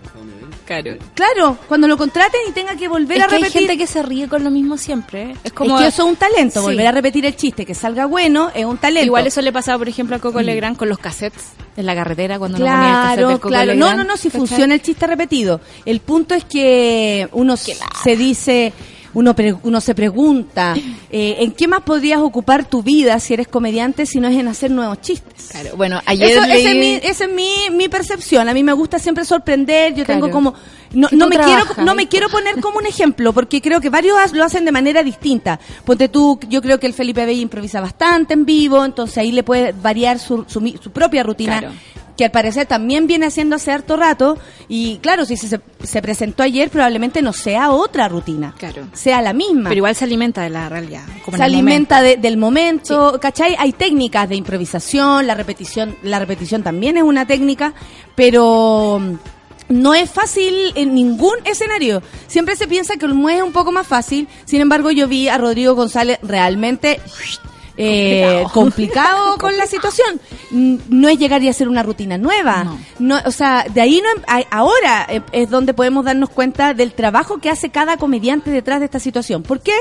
Claro. 0.68 0.96
Claro, 1.14 1.56
cuando 1.66 1.88
lo 1.88 1.96
contraten 1.96 2.40
y 2.46 2.52
tenga 2.52 2.76
que 2.76 2.88
volver 2.88 3.16
Es 3.16 3.24
a 3.24 3.26
que 3.28 3.36
hay 3.36 3.42
repetir. 3.44 3.60
gente 3.62 3.78
que 3.78 3.86
se 3.86 4.02
ríe 4.02 4.28
con 4.28 4.44
lo 4.44 4.50
mismo 4.50 4.76
siempre. 4.76 5.30
¿eh? 5.30 5.36
Es 5.42 5.52
como 5.54 5.74
es 5.76 5.80
que 5.82 5.88
eso 5.88 6.02
es 6.02 6.08
un 6.10 6.16
talento, 6.16 6.60
Sí. 6.60 6.66
volver 6.66 6.86
a 6.86 6.92
repetir 6.92 7.24
el 7.24 7.34
chiste, 7.36 7.64
que 7.64 7.74
salga 7.74 8.04
bueno, 8.04 8.50
es 8.54 8.66
un 8.66 8.76
talento. 8.76 9.06
Igual 9.06 9.26
eso 9.26 9.40
le 9.40 9.50
pasaba, 9.50 9.78
por 9.78 9.88
ejemplo, 9.88 10.14
a 10.16 10.18
Coco 10.18 10.42
Legrand 10.42 10.76
con 10.76 10.90
los 10.90 10.98
cassettes 10.98 11.52
en 11.76 11.86
la 11.86 11.94
carretera 11.94 12.38
cuando 12.38 12.58
no 12.58 12.66
ponía 12.66 12.80
el 12.80 12.82
cassette 12.92 13.14
Claro, 13.16 13.32
Coco 13.32 13.48
claro. 13.48 13.74
No, 13.74 13.94
no, 13.96 14.04
no, 14.04 14.16
si 14.18 14.28
¿cachai? 14.28 14.40
funciona 14.46 14.74
el 14.74 14.82
chiste 14.82 15.06
repetido. 15.06 15.60
El 15.86 16.00
punto 16.00 16.34
es 16.34 16.44
que 16.44 17.28
uno 17.32 17.56
se 17.56 18.16
dice, 18.16 18.74
uno, 19.14 19.34
pre- 19.34 19.56
uno 19.62 19.80
se 19.80 19.94
pregunta, 19.94 20.74
eh, 21.10 21.36
¿en 21.40 21.52
qué 21.52 21.66
más 21.66 21.82
podrías 21.82 22.20
ocupar 22.20 22.64
tu 22.64 22.82
vida 22.82 23.18
si 23.20 23.34
eres 23.34 23.48
comediante 23.48 24.06
si 24.06 24.20
no 24.20 24.28
es 24.28 24.36
en 24.36 24.48
hacer 24.48 24.70
nuevos 24.70 25.00
chistes? 25.00 25.48
Claro, 25.50 25.76
bueno, 25.76 26.00
ayer 26.06 26.30
Eso, 26.30 26.40
leí... 26.46 26.60
esa 26.60 26.70
es, 26.70 26.76
mi, 26.76 26.94
esa 27.08 27.24
es 27.24 27.30
mi, 27.32 27.76
mi 27.76 27.88
percepción. 27.88 28.48
A 28.48 28.54
mí 28.54 28.62
me 28.62 28.72
gusta 28.72 28.98
siempre 28.98 29.24
sorprender. 29.24 29.94
Yo 29.94 30.04
tengo 30.04 30.30
como 30.30 30.54
no, 30.92 31.08
no 31.12 31.28
me 31.28 31.36
quiero 31.36 31.64
no 31.84 31.92
¿eh? 31.92 31.94
me 31.94 32.08
quiero 32.08 32.28
poner 32.28 32.60
como 32.60 32.78
un 32.78 32.86
ejemplo 32.86 33.32
porque 33.32 33.60
creo 33.60 33.80
que 33.80 33.90
varios 33.90 34.32
lo 34.32 34.44
hacen 34.44 34.64
de 34.64 34.72
manera 34.72 35.02
distinta. 35.02 35.58
Ponte 35.84 36.08
tú, 36.08 36.38
yo 36.48 36.62
creo 36.62 36.78
que 36.80 36.86
el 36.86 36.94
Felipe 36.94 37.26
Bella 37.26 37.40
improvisa 37.42 37.80
bastante 37.80 38.34
en 38.34 38.44
vivo, 38.44 38.84
entonces 38.84 39.18
ahí 39.18 39.32
le 39.32 39.42
puede 39.42 39.72
variar 39.72 40.18
su, 40.18 40.44
su, 40.48 40.60
su 40.80 40.90
propia 40.90 41.22
rutina. 41.22 41.58
Claro. 41.60 41.74
Que 42.18 42.24
al 42.26 42.30
parecer 42.32 42.66
también 42.66 43.06
viene 43.06 43.26
haciendo 43.26 43.56
hace 43.56 43.70
harto 43.72 43.96
rato. 43.96 44.36
Y 44.68 44.98
claro, 44.98 45.24
si 45.24 45.36
se, 45.36 45.60
se 45.84 46.02
presentó 46.02 46.42
ayer, 46.42 46.68
probablemente 46.68 47.22
no 47.22 47.32
sea 47.32 47.70
otra 47.70 48.08
rutina. 48.08 48.54
Claro. 48.58 48.88
Sea 48.92 49.22
la 49.22 49.32
misma 49.32 49.68
Pero 49.70 49.76
igual 49.78 49.94
se 49.94 50.04
alimenta 50.04 50.42
de 50.42 50.50
la 50.50 50.68
realidad. 50.68 51.04
como 51.24 51.36
se 51.36 51.42
alimenta 51.44 52.02
de- 52.02 52.16
del 52.16 52.36
momento, 52.36 53.18
¿cachai? 53.22 53.54
Hay 53.58 53.72
técnicas 53.72 54.28
de 54.28 54.34
improvisación, 54.36 55.26
la 55.26 55.34
repetición, 55.34 55.96
la 56.02 56.18
repetición 56.18 56.62
también 56.64 56.96
es 56.96 57.04
una 57.04 57.24
técnica, 57.24 57.72
pero 58.16 58.98
mm, 59.00 59.14
no 59.68 59.94
es 59.94 60.10
fácil 60.10 60.72
en 60.74 60.94
ningún 60.94 61.36
escenario. 61.44 62.02
Siempre 62.26 62.56
se 62.56 62.66
piensa 62.66 62.96
que 62.96 63.06
el 63.06 63.14
MUE 63.14 63.36
es 63.36 63.42
un 63.42 63.52
poco 63.52 63.70
más 63.70 63.86
fácil, 63.86 64.26
sin 64.44 64.60
embargo 64.60 64.90
yo 64.90 65.06
vi 65.06 65.28
a 65.28 65.38
Rodrigo 65.38 65.74
González 65.76 66.18
realmente 66.22 67.00
eh, 67.78 68.44
complicado 68.52 69.36
con 69.38 69.56
la 69.56 69.66
situación. 69.66 70.20
No 70.50 71.08
es 71.08 71.18
llegar 71.18 71.42
y 71.42 71.48
hacer 71.48 71.68
una 71.68 71.82
rutina 71.82 72.18
nueva. 72.18 72.64
No. 72.64 72.78
No, 72.98 73.18
o 73.24 73.30
sea, 73.30 73.64
de 73.72 73.80
ahí 73.80 74.02
no, 74.02 74.22
a- 74.26 74.42
ahora 74.50 75.06
es 75.32 75.48
donde 75.48 75.74
podemos 75.74 76.04
darnos 76.04 76.28
cuenta 76.30 76.74
del 76.74 76.92
trabajo 76.92 77.38
que 77.38 77.50
hace 77.50 77.70
cada 77.70 77.96
comediante 77.96 78.50
detrás 78.50 78.80
de 78.80 78.86
esta 78.86 78.98
situación. 79.00 79.42
¿Por 79.42 79.60
qué? 79.60 79.74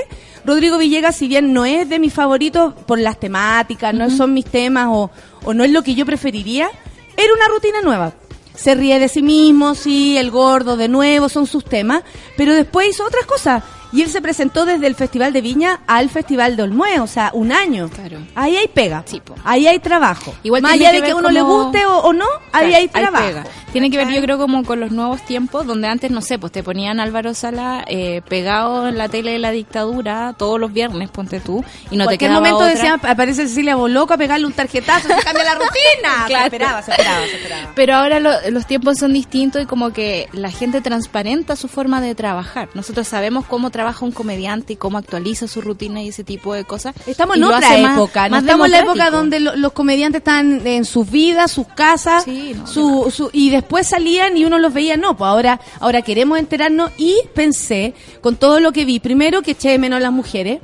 Rodrigo 0.45 0.77
Villegas, 0.77 1.15
si 1.15 1.27
bien 1.27 1.51
no 1.53 1.65
es 1.65 1.89
de 1.89 1.99
mis 1.99 2.13
favoritos 2.13 2.73
por 2.85 2.99
las 2.99 3.19
temáticas, 3.19 3.93
no 3.93 4.09
son 4.09 4.33
mis 4.33 4.45
temas 4.45 4.87
o, 4.91 5.09
o 5.43 5.53
no 5.53 5.63
es 5.63 5.71
lo 5.71 5.81
que 5.83 5.95
yo 5.95 6.05
preferiría, 6.05 6.69
era 7.17 7.33
una 7.33 7.47
rutina 7.47 7.81
nueva. 7.81 8.13
Se 8.55 8.73
ríe 8.73 8.97
de 8.99 9.07
sí 9.07 9.21
mismo, 9.21 9.75
sí, 9.75 10.17
el 10.17 10.31
gordo 10.31 10.77
de 10.77 10.87
nuevo, 10.87 11.29
son 11.29 11.45
sus 11.45 11.63
temas, 11.63 12.03
pero 12.35 12.53
después 12.53 12.89
hizo 12.89 13.05
otras 13.05 13.25
cosas. 13.25 13.63
Y 13.97 14.03
él 14.03 14.09
se 14.09 14.21
presentó 14.21 14.65
desde 14.65 14.85
el 14.87 14.95
Festival 14.95 15.33
de 15.33 15.41
Viña 15.41 15.79
al 15.87 16.09
Festival 16.09 16.55
de 16.55 16.63
Olmué, 16.63 16.99
o 16.99 17.07
sea, 17.07 17.31
un 17.33 17.51
año. 17.51 17.89
Claro. 17.89 18.19
Ahí 18.35 18.55
hay 18.55 18.67
pega. 18.67 19.01
Sí. 19.05 19.21
Ahí 19.43 19.65
hay 19.67 19.79
trabajo. 19.79 20.35
Igual 20.43 20.61
Más 20.61 20.73
allá 20.73 20.91
que 20.91 20.97
de 20.97 21.01
que 21.01 21.11
a 21.11 21.15
ver 21.15 21.23
uno 21.23 21.29
le 21.31 21.41
guste 21.41 21.85
o, 21.85 21.97
o 21.99 22.13
no, 22.13 22.25
ahí 22.53 22.67
Claro, 22.69 22.75
hay 22.77 22.87
trabajo. 22.89 23.25
pega. 23.25 23.43
Tiene 23.71 23.89
que 23.91 23.97
ver, 23.97 24.07
yo 24.09 24.21
creo, 24.21 24.37
como 24.37 24.63
con 24.63 24.79
los 24.79 24.91
nuevos 24.91 25.23
tiempos, 25.25 25.65
donde 25.67 25.87
antes, 25.87 26.09
no 26.11 26.21
sé, 26.21 26.39
pues 26.39 26.51
te 26.51 26.63
ponían 26.63 26.99
Álvaro 26.99 27.33
Sala 27.33 27.83
eh, 27.87 28.21
pegado 28.27 28.87
en 28.87 28.97
la 28.97 29.09
tele 29.09 29.31
de 29.33 29.39
la 29.39 29.51
dictadura 29.51 30.33
todos 30.37 30.59
los 30.59 30.71
viernes, 30.73 31.09
ponte 31.09 31.39
tú, 31.39 31.63
y 31.91 31.97
no 31.97 32.05
en 32.05 32.09
te 32.11 32.17
quedaba 32.17 32.35
momento 32.39 32.57
otra. 32.59 32.69
decían, 32.69 32.99
aparece 33.03 33.47
Cecilia 33.47 33.75
Boloco 33.75 34.13
a 34.13 34.17
pegarle 34.17 34.45
un 34.45 34.53
tarjetazo, 34.53 35.07
se 35.09 35.23
cambia 35.23 35.43
la 35.43 35.55
rutina. 35.55 35.73
Claro. 36.27 36.41
Se 36.49 36.55
esperaba, 36.55 36.81
se 36.81 36.91
esperaba, 36.91 37.25
se 37.25 37.35
esperaba. 37.35 37.71
Pero 37.75 37.95
ahora 37.95 38.19
lo- 38.19 38.49
los 38.51 38.65
tiempos 38.65 38.97
son 38.97 39.13
distintos 39.13 39.61
y 39.61 39.65
como 39.65 39.91
que 39.91 40.27
la 40.33 40.49
gente 40.51 40.81
transparenta 40.81 41.55
su 41.55 41.67
forma 41.67 42.01
de 42.01 42.15
trabajar. 42.15 42.69
Nosotros 42.73 43.07
sabemos 43.07 43.45
cómo 43.45 43.69
trabaja 43.87 44.03
un 44.03 44.11
comediante 44.11 44.73
y 44.73 44.75
cómo 44.75 44.97
actualiza 44.97 45.47
su 45.47 45.61
rutina 45.61 46.01
y 46.03 46.09
ese 46.09 46.25
tipo 46.25 46.53
de 46.53 46.65
cosas. 46.65 46.93
Estamos 47.05 47.37
en 47.37 47.45
otra 47.45 47.59
más- 47.79 47.93
época, 47.95 48.25
no 48.27 48.31
más 48.35 48.43
estamos 48.43 48.65
en 48.65 48.71
la 48.73 48.79
época 48.79 49.09
donde 49.11 49.39
lo- 49.39 49.55
los 49.55 49.71
comediantes 49.71 50.19
están 50.19 50.67
en 50.67 50.83
sus 50.83 51.09
vidas, 51.09 51.51
sus 51.51 51.67
casas, 51.67 52.25
Sí, 52.25 52.53
no, 52.53 52.67
su, 52.67 53.09
su- 53.15 53.29
y 53.31 53.49
después 53.49 53.87
salían 53.87 54.35
y 54.35 54.43
uno 54.43 54.59
los 54.59 54.73
veía, 54.73 54.97
no, 54.97 55.15
pues 55.15 55.29
ahora, 55.29 55.61
ahora 55.79 56.01
queremos 56.01 56.37
enterarnos 56.37 56.91
y 56.97 57.15
pensé, 57.33 57.93
con 58.19 58.35
todo 58.35 58.59
lo 58.59 58.73
que 58.73 58.83
vi, 58.83 58.99
primero 58.99 59.41
que 59.41 59.51
eché 59.51 59.69
de 59.69 59.79
menos 59.79 60.01
las 60.01 60.11
mujeres, 60.11 60.59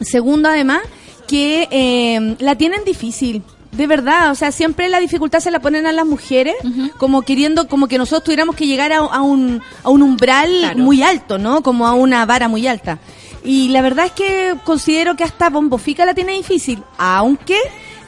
segundo 0.00 0.48
además, 0.48 0.82
que 1.26 1.66
eh, 1.72 2.36
la 2.38 2.54
tienen 2.54 2.84
difícil. 2.84 3.42
De 3.76 3.86
verdad, 3.86 4.30
o 4.30 4.34
sea, 4.34 4.52
siempre 4.52 4.88
la 4.88 5.00
dificultad 5.00 5.40
se 5.40 5.50
la 5.50 5.60
ponen 5.60 5.86
a 5.86 5.92
las 5.92 6.06
mujeres, 6.06 6.54
como 6.98 7.22
queriendo, 7.22 7.66
como 7.68 7.88
que 7.88 7.98
nosotros 7.98 8.24
tuviéramos 8.24 8.54
que 8.56 8.66
llegar 8.66 8.92
a, 8.92 8.98
a 8.98 9.22
un, 9.22 9.60
a 9.82 9.90
un 9.90 10.02
umbral 10.02 10.50
Claro. 10.60 10.78
muy 10.78 11.02
alto, 11.02 11.38
¿no? 11.38 11.62
Como 11.62 11.86
a 11.86 11.94
una 11.94 12.24
vara 12.26 12.48
muy 12.48 12.66
alta. 12.66 12.98
Y 13.42 13.68
la 13.68 13.82
verdad 13.82 14.06
es 14.06 14.12
que 14.12 14.54
considero 14.64 15.16
que 15.16 15.24
hasta 15.24 15.50
Bombofica 15.50 16.06
la 16.06 16.14
tiene 16.14 16.32
difícil, 16.32 16.82
aunque 16.98 17.58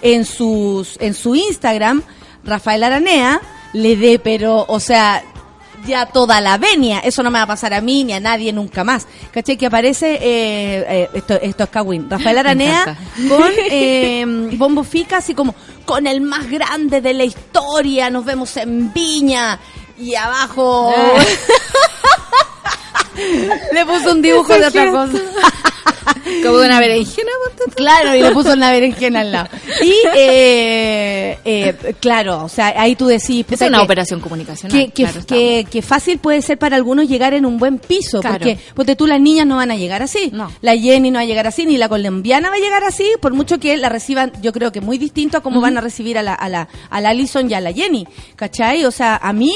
en 0.02 0.24
sus 0.24 0.96
en 1.00 1.14
su 1.14 1.34
Instagram 1.34 2.02
Rafael 2.44 2.82
Aranea 2.84 3.40
le 3.72 3.96
dé, 3.96 4.18
pero, 4.18 4.64
o 4.68 4.78
sea, 4.80 5.22
ya 5.84 6.06
toda 6.06 6.40
la 6.40 6.58
venia. 6.58 7.00
Eso 7.00 7.22
no 7.22 7.30
me 7.30 7.38
va 7.38 7.44
a 7.44 7.48
pasar 7.48 7.74
a 7.74 7.80
mí 7.80 8.04
ni 8.04 8.12
a 8.12 8.20
nadie 8.20 8.52
nunca 8.52 8.84
más. 8.84 9.06
¿Caché? 9.32 9.56
Que 9.56 9.66
aparece, 9.66 10.14
eh, 10.14 10.84
eh, 10.88 11.10
esto, 11.14 11.34
esto 11.34 11.64
es 11.64 11.70
Kawin, 11.70 12.08
Rafael 12.08 12.38
Aranea 12.38 12.96
con 13.28 13.52
eh, 13.70 14.24
Bombo 14.52 14.84
Fica, 14.84 15.18
así 15.18 15.34
como, 15.34 15.54
con 15.84 16.06
el 16.06 16.20
más 16.20 16.48
grande 16.48 17.00
de 17.00 17.14
la 17.14 17.24
historia, 17.24 18.10
nos 18.10 18.24
vemos 18.24 18.56
en 18.56 18.92
Viña. 18.92 19.58
Y 19.98 20.14
abajo... 20.14 20.94
Le 23.72 23.86
puso 23.86 24.12
un 24.12 24.20
dibujo 24.20 24.52
de 24.52 24.66
otra 24.66 24.90
cosa. 24.90 25.18
Como 26.42 26.58
de 26.58 26.66
una 26.66 26.80
berenjena. 26.80 27.30
Claro, 27.74 28.14
y 28.14 28.22
le 28.22 28.30
puso 28.32 28.52
una 28.52 28.70
berenjena 28.72 29.20
al 29.20 29.32
lado. 29.32 29.48
Y, 29.82 29.92
eh, 30.14 31.38
eh, 31.44 31.94
claro, 32.00 32.44
o 32.44 32.48
sea, 32.48 32.74
ahí 32.80 32.94
tú 32.96 33.06
decís... 33.06 33.44
Es 33.50 33.60
una 33.62 33.78
que- 33.78 33.84
operación 33.84 34.20
comunicacional. 34.20 34.76
que, 34.78 34.90
que, 34.92 35.02
claro, 35.04 35.26
que, 35.26 35.66
que 35.70 35.82
fácil 35.82 36.18
puede 36.18 36.42
ser 36.42 36.58
para 36.58 36.76
algunos 36.76 37.08
llegar 37.08 37.34
en 37.34 37.44
un 37.46 37.58
buen 37.58 37.78
piso, 37.78 38.20
Claro. 38.20 38.38
porque, 38.38 38.58
porque 38.74 38.96
tú 38.96 39.06
las 39.06 39.20
niñas 39.20 39.46
no 39.46 39.56
van 39.56 39.70
a 39.70 39.76
llegar 39.76 40.02
así. 40.02 40.30
No. 40.32 40.50
La 40.60 40.76
Jenny 40.76 41.10
no 41.10 41.18
va 41.18 41.22
a 41.22 41.26
llegar 41.26 41.46
así, 41.46 41.66
ni 41.66 41.76
la 41.76 41.88
colombiana 41.88 42.50
va 42.50 42.56
a 42.56 42.60
llegar 42.60 42.84
así, 42.84 43.06
por 43.20 43.34
mucho 43.34 43.58
que 43.58 43.76
la 43.76 43.88
reciban, 43.88 44.32
yo 44.42 44.52
creo 44.52 44.72
que 44.72 44.80
muy 44.80 44.98
distinto 44.98 45.38
a 45.38 45.40
cómo 45.40 45.60
van 45.60 45.76
a 45.78 45.80
recibir 45.80 46.18
a 46.18 46.22
la, 46.22 46.34
a 46.34 46.48
la, 46.48 46.68
a 46.90 47.00
la 47.00 47.10
Alison 47.10 47.50
y 47.50 47.54
a 47.54 47.60
la 47.60 47.72
Jenny, 47.72 48.06
¿cachai? 48.36 48.84
O 48.84 48.90
sea, 48.90 49.16
a 49.16 49.32
mí, 49.32 49.54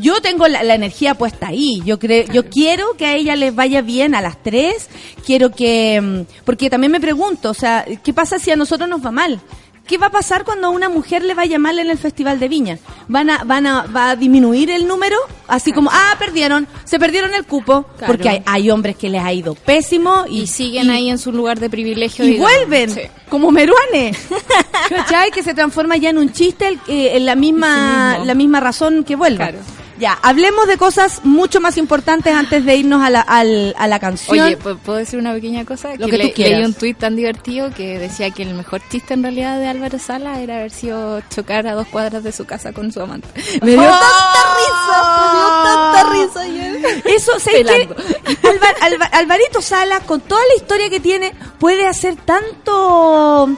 yo 0.00 0.20
tengo 0.20 0.48
la, 0.48 0.62
la 0.62 0.74
energía 0.74 1.14
puesta 1.14 1.48
ahí, 1.48 1.82
yo 1.84 1.98
creo, 1.98 2.24
yo 2.32 2.48
quiero 2.48 2.94
que 2.96 3.06
a 3.06 3.14
ella 3.14 3.36
les 3.36 3.54
vaya 3.54 3.82
bien 3.82 4.14
a 4.14 4.20
las 4.20 4.42
tres, 4.42 4.88
quiero 5.24 5.50
que, 5.50 6.00
mm, 6.00 6.44
porque 6.44 6.70
también 6.70 6.92
me 6.92 7.00
pregunto, 7.00 7.50
o 7.50 7.54
sea, 7.54 7.84
¿qué 8.02 8.12
pasa 8.12 8.38
si 8.38 8.50
a 8.50 8.56
nosotros 8.56 8.88
nos 8.88 9.04
va 9.04 9.10
mal? 9.10 9.40
¿Qué 9.86 9.98
va 9.98 10.06
a 10.06 10.10
pasar 10.10 10.44
cuando 10.44 10.66
a 10.66 10.70
una 10.70 10.88
mujer 10.88 11.22
le 11.22 11.34
vaya 11.34 11.58
mal 11.58 11.78
en 11.78 11.90
el 11.90 11.98
Festival 11.98 12.40
de 12.40 12.48
Viña? 12.48 12.78
¿Van 13.08 13.30
a, 13.30 13.44
van 13.44 13.66
a, 13.66 13.86
va 13.86 14.10
a 14.10 14.16
disminuir 14.16 14.68
el 14.70 14.86
número? 14.88 15.16
Así 15.46 15.72
como, 15.72 15.90
ah, 15.92 16.16
perdieron, 16.18 16.66
se 16.84 16.98
perdieron 16.98 17.32
el 17.34 17.44
cupo. 17.46 17.84
Claro. 17.96 18.12
Porque 18.12 18.28
hay, 18.28 18.42
hay 18.46 18.70
hombres 18.70 18.96
que 18.96 19.08
les 19.08 19.22
ha 19.22 19.32
ido 19.32 19.54
pésimo 19.54 20.24
y, 20.28 20.42
Y 20.42 20.46
siguen 20.48 20.86
y- 20.86 20.90
ahí 20.90 21.10
en 21.10 21.18
su 21.18 21.30
lugar 21.32 21.60
de 21.60 21.70
privilegio. 21.70 22.24
y 22.24 22.30
digamos. 22.32 22.50
vuelven, 22.52 22.90
Sí. 22.90 23.00
como 23.28 23.50
Meruane. 23.52 24.12
¿Cachai? 24.88 25.30
Que 25.30 25.42
se 25.42 25.54
transforma 25.54 25.96
ya 25.96 26.10
en 26.10 26.18
un 26.18 26.32
chiste 26.32 26.66
el- 26.68 26.80
eh, 26.88 27.16
en 27.16 27.24
la 27.26 27.34
misma, 27.36 28.16
Sí 28.20 28.26
la 28.26 28.34
misma 28.34 28.58
razón 28.60 29.04
que 29.04 29.14
vuelva. 29.16 29.48
Claro. 29.48 29.58
Ya, 29.98 30.12
hablemos 30.22 30.66
de 30.66 30.76
cosas 30.76 31.20
mucho 31.24 31.60
más 31.60 31.78
importantes 31.78 32.32
antes 32.34 32.64
de 32.64 32.76
irnos 32.76 33.02
a 33.02 33.10
la, 33.10 33.20
al- 33.22 33.74
a 33.78 33.88
la 33.88 33.98
canción. 33.98 34.38
Oye, 34.38 34.58
¿pu- 34.58 34.76
¿puedo 34.78 34.98
decir 34.98 35.18
una 35.18 35.32
pequeña 35.32 35.64
cosa? 35.64 35.90
Lo 35.96 36.06
que 36.06 36.18
tú 36.18 36.26
le- 36.26 36.32
quieras. 36.32 36.58
leí 36.58 36.66
un 36.66 36.74
tuit 36.74 36.98
tan 36.98 37.16
divertido 37.16 37.70
que 37.72 37.98
decía 37.98 38.30
que 38.30 38.42
el 38.42 38.54
mejor 38.54 38.82
chiste 38.90 39.14
en 39.14 39.22
realidad 39.22 39.58
de 39.58 39.68
Álvaro 39.68 39.98
Sala 39.98 40.40
era 40.40 40.56
haber 40.56 40.70
sido 40.70 41.20
chocar 41.34 41.66
a 41.66 41.74
dos 41.74 41.86
cuadras 41.88 42.22
de 42.22 42.32
su 42.32 42.44
casa 42.44 42.72
con 42.72 42.92
su 42.92 43.00
amante. 43.00 43.28
Me 43.62 43.70
dio 43.72 43.80
¡Oh! 43.80 43.84
tanta 43.84 46.10
risa, 46.12 46.40
me 46.44 46.68
dio 46.68 46.72
tanta 46.82 46.88
risa. 47.02 47.08
Eso, 47.16 47.32
¿sabes 47.40 47.64
qué? 47.64 47.64
Pelando. 47.64 47.96
Alvar- 48.42 48.76
Alva- 48.82 49.10
Alvarito 49.12 49.62
Sala, 49.62 50.00
con 50.00 50.20
toda 50.20 50.42
la 50.48 50.56
historia 50.62 50.90
que 50.90 51.00
tiene, 51.00 51.32
puede 51.58 51.86
hacer 51.86 52.16
tanto 52.16 53.48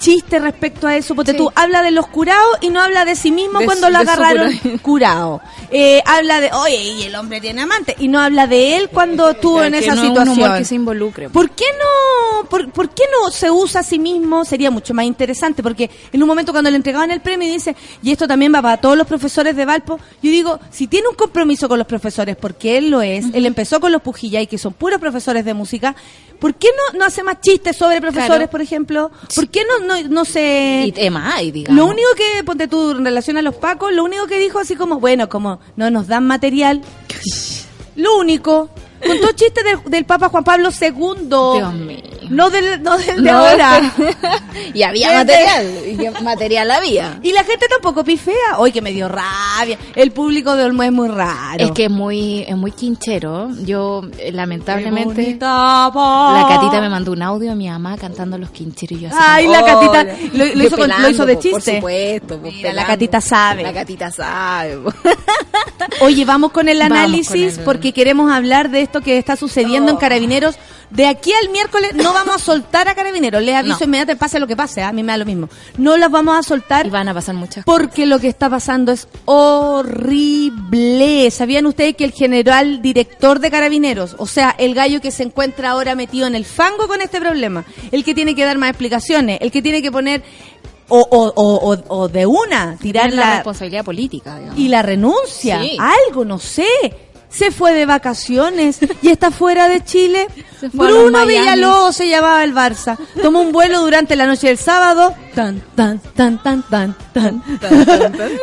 chiste 0.00 0.40
respecto 0.40 0.88
a 0.88 0.96
eso, 0.96 1.14
porque 1.14 1.30
Sí. 1.32 1.36
tú 1.36 1.52
habla 1.54 1.82
de 1.82 1.92
los 1.92 2.08
curados 2.08 2.56
y 2.60 2.70
no 2.70 2.80
habla 2.80 3.04
de 3.04 3.14
sí 3.14 3.30
mismo 3.30 3.60
De 3.60 3.66
cuando 3.66 3.86
su- 3.86 3.92
lo 3.92 3.98
agarraron 4.00 4.52
curado. 4.82 5.40
Eh, 5.70 6.02
habla 6.06 6.40
de, 6.40 6.50
oye, 6.52 6.82
y 6.82 7.02
el 7.04 7.14
hombre 7.14 7.40
tiene 7.40 7.60
amante, 7.62 7.94
y 7.98 8.08
no 8.08 8.18
habla 8.18 8.46
de 8.48 8.76
él 8.78 8.88
cuando 8.92 9.30
estuvo 9.30 9.62
en 9.62 9.72
Que 9.74 9.78
esa 9.80 9.94
no 9.94 10.02
situación. 10.02 10.56
que 10.58 10.64
se 10.64 10.74
involucre. 10.74 11.28
¿Por 11.30 11.50
qué 11.50 11.66
no, 11.78 12.48
por, 12.48 12.72
por 12.72 12.88
qué 12.90 13.04
no 13.12 13.30
se 13.30 13.50
usa 13.50 13.80
a 13.80 13.84
sí 13.84 13.98
mismo? 13.98 14.44
Sería 14.44 14.70
mucho 14.70 14.94
más 14.94 15.04
interesante, 15.04 15.62
porque 15.62 15.90
en 16.12 16.22
un 16.22 16.26
momento 16.28 16.50
cuando 16.52 16.70
le 16.70 16.76
entregaban 16.76 17.10
el 17.10 17.20
premio 17.20 17.46
y 17.46 17.52
dice, 17.52 17.76
y 18.02 18.10
esto 18.10 18.26
también 18.26 18.52
va 18.54 18.62
para 18.62 18.78
todos 18.78 18.96
los 18.96 19.06
profesores 19.06 19.54
de 19.54 19.64
Valpo, 19.66 19.98
yo 20.22 20.30
digo, 20.30 20.58
si 20.70 20.86
tiene 20.86 21.08
un 21.08 21.14
compromiso 21.14 21.68
con 21.68 21.78
los 21.78 21.86
profesores, 21.86 22.36
porque 22.36 22.78
él 22.78 22.90
lo 22.90 23.02
es, 23.02 23.26
él 23.34 23.44
empezó 23.46 23.78
con 23.80 23.92
los 23.92 24.00
Pujillay, 24.00 24.46
que 24.46 24.56
son 24.56 24.72
puros 24.72 24.98
profesores 24.98 25.44
de 25.44 25.52
música, 25.52 25.94
¿por 26.40 26.54
qué 26.54 26.68
no, 26.92 26.98
no 26.98 27.04
hace 27.04 27.22
más 27.22 27.40
chistes 27.40 27.76
sobre 27.76 28.00
profesores, 28.00 28.36
Claro. 28.36 28.50
por 28.50 28.60
ejemplo? 28.62 29.10
¿Por 29.34 29.48
qué 29.48 29.62
no, 29.64 29.86
no, 29.86 30.08
no 30.08 30.24
se... 30.24 30.84
Y 30.86 30.92
temas 30.92 31.34
hay, 31.34 31.50
digamos. 31.52 31.78
Lo 31.78 31.86
único 31.86 32.08
que, 32.16 32.42
ponte 32.44 32.66
tú, 32.66 32.90
en 32.92 33.04
relación 33.04 33.36
a 33.36 33.42
los 33.42 33.54
pacos, 33.54 33.92
lo 33.92 34.02
único 34.04 34.26
que 34.26 34.38
dijo 34.38 34.58
así 34.58 34.74
como, 34.74 34.98
bueno, 34.98 35.28
como 35.28 35.60
no 35.76 35.90
nos 35.90 36.06
dan 36.08 36.26
material, 36.26 36.82
lo 37.96 38.16
único, 38.18 38.70
contó 39.06 39.28
chistes 39.32 39.62
del, 39.64 39.78
del 39.90 40.04
Papa 40.04 40.28
Juan 40.28 40.44
Pablo 40.44 40.70
II. 40.70 41.28
Dios 41.28 41.74
mío. 41.74 41.98
No 42.30 42.48
del, 42.48 42.82
no 42.82 42.96
del 42.96 43.22
de 43.22 43.30
No, 43.30 43.38
ahora. 43.38 43.92
y 44.74 44.82
había 44.82 45.12
material. 45.12 45.66
Y 45.86 46.22
material 46.24 46.70
había. 46.70 47.18
Y 47.22 47.32
la 47.32 47.44
gente 47.44 47.66
tampoco 47.68 48.02
pifea. 48.04 48.58
Hoy 48.58 48.72
que 48.72 48.80
me 48.80 48.92
dio 48.92 49.08
rabia. 49.08 49.76
El 49.94 50.12
público 50.12 50.56
de 50.56 50.64
Olmo 50.64 50.82
es 50.84 50.92
muy 50.92 51.08
raro. 51.08 51.62
Es 51.64 51.72
que 51.72 51.84
es 51.86 51.90
muy, 51.90 52.42
es 52.48 52.56
muy 52.56 52.70
quinchero. 52.72 53.50
Yo, 53.64 54.02
eh, 54.18 54.32
lamentablemente, 54.32 55.36
la 55.40 56.46
catita 56.48 56.80
me 56.80 56.88
mandó 56.88 57.12
un 57.12 57.22
audio 57.22 57.52
a 57.52 57.54
mi 57.54 57.68
mamá 57.68 57.96
cantando 57.98 58.38
los 58.38 58.50
quincheros 58.50 58.98
y 58.98 59.02
yo 59.02 59.08
así 59.08 59.16
Ay, 59.20 59.46
como, 59.46 59.56
la 59.58 59.64
Catita 59.64 60.04
lo- 60.32 60.64
hizo 60.64 60.76
con- 60.76 60.90
lo 61.02 61.08
hizo 61.10 61.26
de 61.26 61.34
po, 61.34 61.40
Por 61.42 61.50
chiste. 61.52 61.74
supuesto. 61.76 62.38
po, 62.40 62.50
Mira, 62.50 62.72
la. 62.72 62.86
Catita 62.86 63.20
sabe. 63.20 63.62
La 63.62 63.72
catita 63.72 64.10
sabe. 64.10 64.76
po. 64.78 64.92
Oye, 66.02 66.24
vamos 66.24 66.52
con 66.52 66.68
el 66.68 66.80
análisis 66.82 67.52
con 67.54 67.58
el- 67.60 67.64
porque 67.64 67.92
queremos 67.92 68.32
hablar 68.32 68.70
de 68.70 68.82
esto 68.82 69.00
que 69.00 69.18
está 69.18 69.36
sucediendo 69.36 69.90
en 69.90 69.98
Carabineros. 69.98 70.54
De 70.90 71.06
aquí 71.06 71.32
al 71.40 71.50
miércoles 71.50 71.94
no 71.94 72.12
vamos 72.12 72.34
a 72.34 72.38
soltar 72.38 72.88
a 72.88 72.94
Carabineros. 72.96 73.42
Les 73.42 73.54
aviso 73.54 73.78
No. 73.80 73.84
inmediatamente, 73.86 74.18
pase 74.18 74.40
lo 74.40 74.46
que 74.48 74.56
pase, 74.56 74.82
¿ah? 74.82 74.88
a 74.88 74.92
mí 74.92 75.02
me 75.04 75.12
da 75.12 75.18
lo 75.18 75.24
mismo. 75.24 75.48
No 75.78 75.96
las 75.96 76.10
vamos 76.10 76.36
a 76.36 76.42
soltar 76.42 76.86
Y 76.86 76.90
van 76.90 77.08
a 77.08 77.14
pasar 77.14 77.34
muchas 77.36 77.64
cosas. 77.64 77.80
porque 77.80 78.06
lo 78.06 78.18
que 78.18 78.26
está 78.28 78.50
pasando 78.50 78.90
es 78.92 79.06
horrible. 80.04 81.30
¿Sabían 81.30 81.66
ustedes 81.66 81.94
que 81.96 82.04
el 82.04 82.12
general 82.12 82.82
director 82.82 83.38
de 83.40 83.50
Carabineros, 83.50 84.14
o 84.18 84.26
sea, 84.26 84.54
el 84.58 84.74
gallo 84.74 85.00
que 85.00 85.10
se 85.10 85.22
encuentra 85.22 85.70
ahora 85.70 85.94
metido 85.94 86.26
en 86.26 86.34
el 86.34 86.44
fango 86.44 86.88
con 86.88 87.00
este 87.00 87.20
problema, 87.20 87.64
el 87.92 88.04
que 88.04 88.14
tiene 88.14 88.34
que 88.34 88.44
dar 88.44 88.58
más 88.58 88.70
explicaciones, 88.70 89.38
el 89.40 89.50
que 89.50 89.62
tiene 89.62 89.82
que 89.82 89.92
poner 89.92 90.22
o, 90.88 90.98
o, 91.08 91.32
o, 91.36 91.72
o- 91.72 91.84
o 92.00 92.08
de 92.08 92.26
una, 92.26 92.76
tirar 92.80 93.12
la 93.12 93.24
la, 93.26 93.34
responsabilidad 93.36 93.84
política, 93.84 94.36
digamos. 94.38 94.58
y 94.58 94.68
la 94.68 94.82
renuncia, 94.82 95.60
Sí. 95.62 95.76
algo, 95.78 96.24
no 96.24 96.38
sé. 96.40 96.66
Se 97.30 97.50
fue 97.52 97.72
de 97.72 97.86
vacaciones 97.86 98.78
y 99.02 99.08
está 99.08 99.30
fuera 99.30 99.68
de 99.68 99.82
Chile. 99.84 100.26
Bruno. 100.72 101.24
Villalobos 101.24 101.96
se 101.96 102.08
llamaba 102.08 102.44
el 102.44 102.52
Barça. 102.54 102.98
Tomó 103.22 103.40
un 103.40 103.52
vuelo 103.52 103.80
durante 103.80 104.14
la 104.16 104.26
noche 104.26 104.48
del 104.48 104.58
sábado. 104.58 105.14
Tan, 105.34 105.60
tan, 105.74 105.98
tan, 106.00 106.42
tan, 106.42 106.62
tan, 106.68 106.94
tan. 107.14 107.42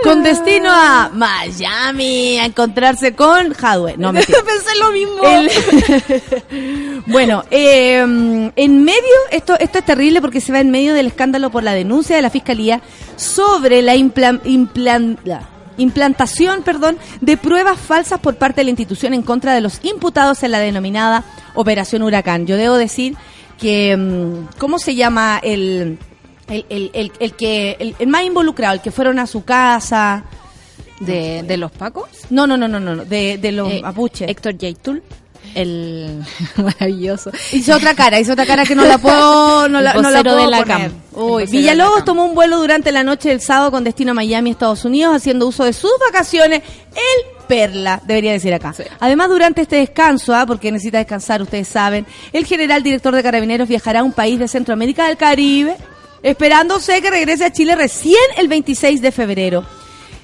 con 0.04 0.24
destino 0.24 0.70
a 0.72 1.12
Miami, 1.14 2.40
a 2.40 2.46
encontrarse 2.46 3.14
con 3.14 3.54
Hadwe. 3.62 3.98
No, 3.98 4.12
mentira. 4.14 4.40
Pensé 4.44 4.80
lo 4.80 4.92
mismo. 4.92 5.22
El- 5.24 7.04
bueno, 7.08 7.44
eh, 7.52 7.98
en 8.56 8.84
medio, 8.84 9.02
esto, 9.32 9.56
esto 9.60 9.80
es 9.80 9.86
terrible 9.86 10.22
porque 10.22 10.42
se 10.42 10.52
va 10.52 10.60
en 10.60 10.72
medio 10.72 10.94
del 10.94 11.08
escándalo 11.08 11.50
por 11.52 11.62
la 11.64 11.74
denuncia 11.74 12.16
de 12.16 12.22
la 12.22 12.30
Fiscalía 12.30 12.82
sobre 13.16 13.82
la 13.82 13.96
implan- 13.96 14.42
implan- 14.44 15.18
la 15.24 15.42
implantación 15.78 16.64
perdón, 16.64 16.98
de 17.22 17.38
pruebas 17.38 17.80
falsas 17.80 18.20
por 18.20 18.36
parte 18.36 18.62
de 18.62 18.66
la 18.66 18.70
institución 18.72 19.14
en 19.14 19.22
contra 19.22 19.54
de 19.54 19.62
los 19.62 19.80
imputados 19.84 20.44
en 20.44 20.52
la 20.52 20.60
denominada 20.60 21.24
Operación 21.56 22.04
Huracán. 22.04 22.46
Yo 22.48 22.58
debo 22.58 22.76
decir 22.78 23.16
que, 23.58 23.96
mm, 23.98 24.58
¿cómo 24.58 24.78
se 24.80 24.96
llama 24.96 25.40
el, 25.42 25.98
el, 26.48 26.66
el, 26.70 26.92
el- 26.94 27.12
el 27.20 27.34
que, 27.34 27.76
el, 27.80 27.96
el 28.00 28.08
más 28.08 28.24
involucrado, 28.24 28.76
el 28.76 28.82
que 28.82 28.92
fueron 28.92 29.20
a 29.20 29.28
su 29.28 29.44
casa? 29.44 30.24
¿De, 31.00 31.44
de 31.44 31.58
los 31.58 31.72
Pacos? 31.72 32.10
No, 32.32 32.48
no, 32.48 32.58
no, 32.58 32.68
no, 32.68 32.80
no, 32.80 33.06
de, 33.06 33.38
de 33.38 33.52
los 33.52 33.72
Eh, 33.72 33.82
mapuches. 33.84 34.28
Héctor 34.30 34.58
Yaitul. 34.58 35.04
El 35.56 36.24
maravilloso. 36.58 37.32
Hizo 37.52 37.76
otra 37.76 37.94
cara, 37.96 38.20
hizo 38.20 38.34
otra 38.34 38.46
cara 38.46 38.66
que 38.66 38.76
no 38.76 38.86
la 38.86 38.98
puedo, 39.00 39.68
no 39.70 39.82
la, 39.82 39.94
no 39.94 40.10
la 40.10 40.24
puedo 40.24 40.38
de 40.38 40.48
la 40.48 40.64
poner. 40.64 40.92
Uy, 41.14 41.46
la 41.46 41.52
Villalobos 41.52 42.06
tomó 42.06 42.26
un 42.26 42.36
vuelo 42.36 42.60
durante 42.60 42.92
la 42.92 43.04
noche 43.04 43.30
del 43.30 43.42
sábado 43.42 43.72
con 43.72 43.84
destino 43.84 44.12
a 44.12 44.14
Miami, 44.14 44.52
Estados 44.52 44.86
Unidos, 44.86 45.16
haciendo 45.16 45.48
uso 45.48 45.64
de 45.64 45.74
sus 45.74 45.92
vacaciones. 46.00 46.62
El 46.92 47.38
Perla, 47.48 48.02
debería 48.06 48.34
decir 48.34 48.54
acá. 48.54 48.74
Sí. 48.74 48.84
Además, 49.00 49.30
durante 49.30 49.62
este 49.62 49.78
descanso, 49.78 50.36
ah, 50.36 50.46
porque 50.46 50.72
necesita 50.72 50.98
descansar, 50.98 51.42
ustedes 51.42 51.68
saben, 51.68 52.06
el 52.34 52.46
general 52.46 52.84
director 52.84 53.16
de 53.16 53.24
Carabineros 53.24 53.68
viajará 53.68 54.02
a 54.02 54.04
un 54.04 54.12
país 54.12 54.38
de 54.38 54.48
Centroamérica 54.48 55.08
del 55.08 55.18
Caribe, 55.18 55.76
esperándose 56.24 57.02
que 57.02 57.10
regrese 57.10 57.46
a 57.46 57.52
Chile 57.52 57.76
recién 57.76 58.20
el 58.38 58.48
26 58.48 59.02
de 59.02 59.12
febrero. 59.12 59.66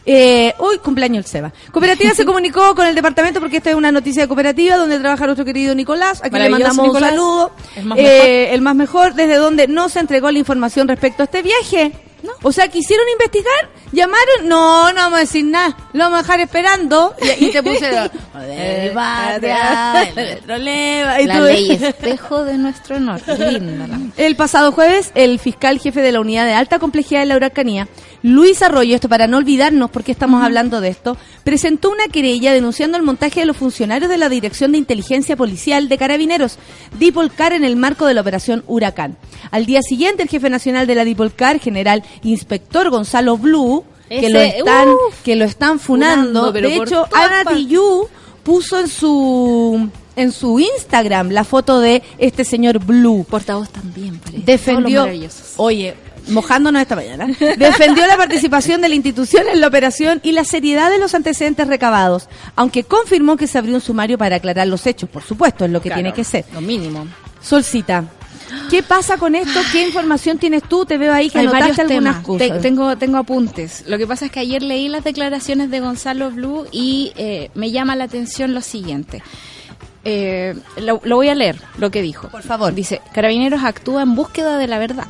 Eh, 0.06 0.54
hoy 0.58 0.80
cumpleaños 0.80 1.26
el 1.26 1.32
Seba. 1.32 1.54
Cooperativa 1.72 2.14
se 2.14 2.26
comunicó 2.26 2.76
con 2.76 2.88
el 2.88 2.96
departamento 2.96 3.40
porque 3.40 3.58
esta 3.58 3.70
es 3.70 3.76
una 3.76 3.92
noticia 3.92 4.24
de 4.24 4.28
cooperativa 4.28 4.76
donde 4.76 5.00
trabaja 5.00 5.26
nuestro 5.26 5.46
querido 5.46 5.74
Nicolás. 5.76 6.22
Aquí 6.24 6.38
le 6.38 6.50
mandamos 6.50 6.86
Nicolás. 6.88 7.12
un 7.12 7.18
saludo. 7.18 7.52
El 7.76 7.86
más 7.86 7.98
Eh, 8.00 8.54
el 8.54 8.62
más 8.62 8.76
mejor, 8.76 9.14
desde 9.14 9.36
donde 9.36 9.68
no 9.68 9.90
se 9.90 10.00
entregó 10.00 10.32
la 10.32 10.40
información 10.40 10.88
respecto 10.88 11.24
a 11.24 11.26
este 11.26 11.42
viaje. 11.42 11.94
O 12.42 12.52
sea, 12.52 12.68
quisieron 12.68 13.06
investigar, 13.10 13.70
llamaron, 13.92 14.48
no, 14.48 14.92
no 14.92 14.96
vamos 14.96 15.18
a 15.18 15.22
decir 15.22 15.46
nada, 15.46 15.76
lo 15.92 16.06
vamos 16.06 16.20
a 16.20 16.22
dejar 16.22 16.40
esperando. 16.40 17.14
Y, 17.40 17.52
te 17.52 17.62
puse 17.62 17.86
de 18.48 18.92
patria, 18.94 20.10
La 20.46 20.58
ley 20.58 21.72
espejo 21.72 22.44
de 22.46 22.58
nuestro 22.58 22.98
honor. 22.98 23.22
Linda 23.28 23.88
la 23.88 24.00
el 24.16 24.36
pasado 24.36 24.72
jueves, 24.72 25.12
el 25.16 25.40
fiscal 25.40 25.80
jefe 25.80 26.02
de 26.02 26.12
la 26.12 26.22
unidad 26.22 26.46
de 26.46 26.54
alta 26.54 26.80
complejidad 26.80 27.22
de 27.22 27.26
la 27.28 27.36
Huracanía, 27.36 27.88
Luis 28.24 28.62
Arroyo, 28.62 28.96
esto 28.96 29.10
para 29.10 29.28
no 29.28 29.38
olvidarnos 29.38 29.92
porque 29.92 30.14
estamos 30.14 30.44
hablando 30.44 30.80
de 30.80 30.88
esto, 30.88 31.18
presentó 31.44 31.92
una 31.92 32.08
querella 32.08 32.54
denunciando 32.54 32.98
el 32.98 33.04
montaje 33.04 33.42
de 33.42 33.46
los 33.46 33.58
funcionarios 33.58 34.10
de 34.10 34.18
la 34.18 34.30
Dirección 34.30 34.72
de 34.72 34.78
Inteligencia 34.78 35.36
Policial 35.36 35.90
de 35.90 35.98
Carabineros, 35.98 36.58
Dipolcar, 36.98 37.52
en 37.52 37.66
el 37.66 37.76
marco 37.76 38.06
de 38.06 38.14
la 38.14 38.22
operación 38.22 38.64
Huracán. 38.66 39.18
Al 39.52 39.66
día 39.66 39.82
siguiente, 39.82 40.24
el 40.24 40.30
jefe 40.30 40.50
nacional 40.50 40.88
de 40.88 40.96
la 40.96 41.04
Dipolcar, 41.04 41.60
general 41.60 42.02
inspector 42.24 42.90
Gonzalo 42.90 43.38
Blue, 43.38 43.84
que 44.08 44.30
lo 44.30 44.40
están, 44.40 44.88
que 45.26 45.36
lo 45.36 45.44
están 45.44 45.80
funando, 45.80 46.54
de 46.54 46.62
por 46.78 46.88
hecho, 46.88 47.06
Ana. 47.12 47.44
Tijoux 47.44 48.08
puso 48.44 48.80
en 48.80 48.88
su 48.88 49.90
en 50.16 50.32
su 50.32 50.60
Instagram 50.60 51.32
la 51.32 51.44
foto 51.44 51.80
de 51.80 52.04
este 52.20 52.46
señor 52.46 52.80
Blue 52.80 53.26
portavoz 53.30 53.70
también. 53.70 54.20
parece. 54.20 54.44
Defendió, 54.44 55.08
oye, 55.58 55.96
mojándonos 56.28 56.82
esta 56.82 56.96
mañana, 56.96 57.28
defendió 57.58 58.06
la 58.08 58.18
participación 58.18 58.82
de 58.82 58.90
la 58.90 58.96
institución 58.96 59.44
en 59.52 59.60
la 59.62 59.68
operación 59.68 60.20
y 60.24 60.32
la 60.32 60.44
seriedad 60.44 60.90
de 60.90 61.00
los 61.00 61.14
antecedentes 61.16 61.68
recabados, 61.68 62.30
aunque 62.56 62.84
confirmó 62.84 63.38
que 63.38 63.48
se 63.48 63.58
abrió 63.58 63.76
un 63.76 63.82
sumario 63.82 64.18
para 64.18 64.38
aclarar 64.38 64.68
los 64.68 64.86
hechos, 64.88 65.10
por 65.10 65.24
supuesto, 65.24 65.66
es 65.66 65.72
lo 65.72 65.82
que 65.82 65.90
Claro, 65.90 66.02
tiene 66.02 66.14
que 66.14 66.24
ser. 66.24 66.46
Lo 66.54 66.62
mínimo. 66.62 67.06
Solcita, 67.42 68.06
¿qué 68.70 68.82
pasa 68.84 69.18
con 69.18 69.36
esto? 69.36 69.60
¿Qué 69.72 69.86
información 69.86 70.38
tienes 70.38 70.64
tú? 70.64 70.86
Te 70.86 70.98
veo 70.98 71.12
ahí 71.14 71.30
que 71.30 71.40
Hay 71.40 71.48
varios 71.48 71.78
anotaste 71.80 71.94
algunas 71.96 72.24
cosas. 72.24 72.48
Te- 72.48 72.60
tengo, 72.60 72.98
tengo 72.98 73.18
apuntes. 73.18 73.84
Lo 73.88 73.98
que 73.98 74.08
pasa 74.08 74.26
es 74.28 74.32
que 74.32 74.40
ayer 74.40 74.64
leí 74.64 74.88
las 74.88 75.04
declaraciones 75.04 75.70
de 75.70 75.80
Gonzalo 75.82 76.32
Blue 76.32 76.66
y 76.72 77.12
eh, 77.18 77.52
me 77.54 77.72
llama 77.72 77.96
la 77.98 78.06
atención 78.06 78.54
lo 78.54 78.62
siguiente. 78.62 79.22
Eh, 80.06 80.56
lo, 80.82 81.00
lo 81.04 81.16
voy 81.16 81.30
a 81.30 81.36
leer, 81.36 81.58
lo 81.78 81.90
que 81.92 82.02
dijo. 82.02 82.28
Por 82.30 82.44
favor. 82.44 82.74
Dice, 82.74 83.02
Carabineros 83.14 83.64
actúa 83.64 84.02
en 84.04 84.16
búsqueda 84.16 84.58
de 84.58 84.68
la 84.68 84.78
verdad. 84.78 85.06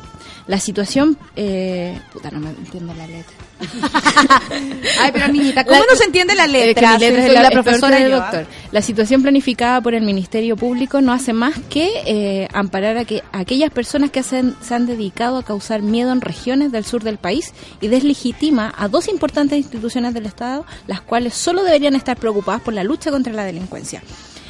La 0.46 0.60
situación... 0.60 1.16
Eh, 1.36 1.98
puta, 2.12 2.30
no 2.30 2.40
me 2.40 2.50
entiendo 2.50 2.92
la 2.94 3.06
letra. 3.06 3.32
Ay, 5.00 5.10
pero 5.12 5.28
niñita, 5.28 5.64
¿cómo 5.64 5.78
La- 5.80 5.86
no 5.90 5.96
se 5.96 6.04
entiende 6.04 6.34
la 6.34 6.44
Eh, 6.44 6.48
que 6.48 6.66
letra? 6.66 6.92
mi 6.94 6.98
letra 6.98 7.22
Soy 7.26 7.34
es 7.36 7.42
la, 7.42 7.50
profesora 7.50 7.96
que 7.96 8.02
el 8.04 8.10
yo, 8.10 8.16
doctor. 8.16 8.46
La 8.72 8.82
situación 8.82 9.22
planificada 9.22 9.80
por 9.80 9.94
el 9.94 10.02
Ministerio 10.02 10.56
Público 10.56 11.00
no 11.00 11.12
hace 11.12 11.32
más 11.32 11.54
que 11.70 11.88
eh, 12.06 12.48
amparar 12.52 12.98
a, 12.98 13.04
que, 13.04 13.22
a 13.32 13.38
aquellas 13.38 13.70
personas 13.70 14.10
que 14.10 14.20
hacen- 14.20 14.54
se 14.60 14.74
han 14.74 14.86
dedicado 14.86 15.38
a 15.38 15.42
causar 15.44 15.82
miedo 15.82 16.12
en 16.12 16.20
regiones 16.20 16.72
del 16.72 16.84
sur 16.84 17.02
del 17.02 17.16
país 17.18 17.52
y 17.80 17.88
deslegitima 17.88 18.74
a 18.76 18.88
dos 18.88 19.08
importantes 19.08 19.56
instituciones 19.58 20.12
del 20.14 20.26
Estado, 20.26 20.66
las 20.86 21.00
cuales 21.00 21.34
solo 21.34 21.62
deberían 21.64 21.94
estar 21.94 22.16
preocupadas 22.18 22.60
por 22.60 22.74
la 22.74 22.84
lucha 22.84 23.10
contra 23.10 23.32
la 23.32 23.44
delincuencia. 23.44 24.02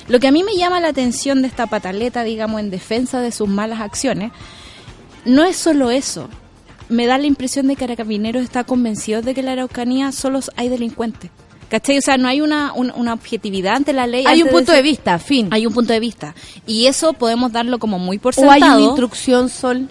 Lo 0.09 0.21
que 0.21 0.27
a 0.29 0.33
mí 0.33 0.43
me 0.43 0.57
llama 0.57 0.81
la 0.81 0.89
atención 0.89 1.41
de 1.41 1.49
esta 1.49 1.67
pataleta, 1.67 2.25
digamos, 2.25 2.61
en 2.61 2.71
defensa 2.71 3.21
de 3.21 3.33
sus 3.33 3.49
malas 3.49 3.81
acciones, 3.81 4.33
no 5.25 5.45
es 5.45 5.57
solo 5.57 5.91
eso. 5.91 6.29
Me 6.89 7.07
da 7.07 7.17
la 7.19 7.27
impresión 7.27 7.67
de 7.67 7.77
que 7.77 7.87
Carabineros 7.87 8.43
está 8.43 8.65
convencido 8.65 9.23
de 9.23 9.33
que 9.35 9.41
en 9.41 9.47
la 9.47 9.53
Araucanía 9.53 10.13
solo 10.13 10.41
hay 10.57 10.69
delincuentes. 10.69 11.31
¿Cachai? 11.71 11.97
O 11.99 12.03
sea, 12.03 12.19
no 12.19 12.29
hay 12.29 12.41
una, 12.43 12.73
un- 12.75 12.93
una 12.95 13.15
objetividad 13.15 13.75
ante 13.77 13.93
la 13.95 14.07
ley. 14.07 14.25
Hay 14.27 14.43
un 14.43 14.51
punto 14.51 14.71
de 14.71 14.83
vista, 14.83 15.19
fin. 15.19 15.49
Hay 15.51 15.67
un 15.67 15.73
punto 15.73 15.93
de 15.95 15.99
vista. 16.01 16.35
Y 16.67 16.87
eso 16.87 17.15
podemos 17.15 17.51
darlo 17.53 17.79
como 17.79 17.99
muy 17.99 18.19
por 18.19 18.35
o 18.37 18.51
hay 18.51 18.61
sentado. 18.61 18.79
una 18.81 18.87
instrucción, 18.89 19.49
Sol. 19.49 19.89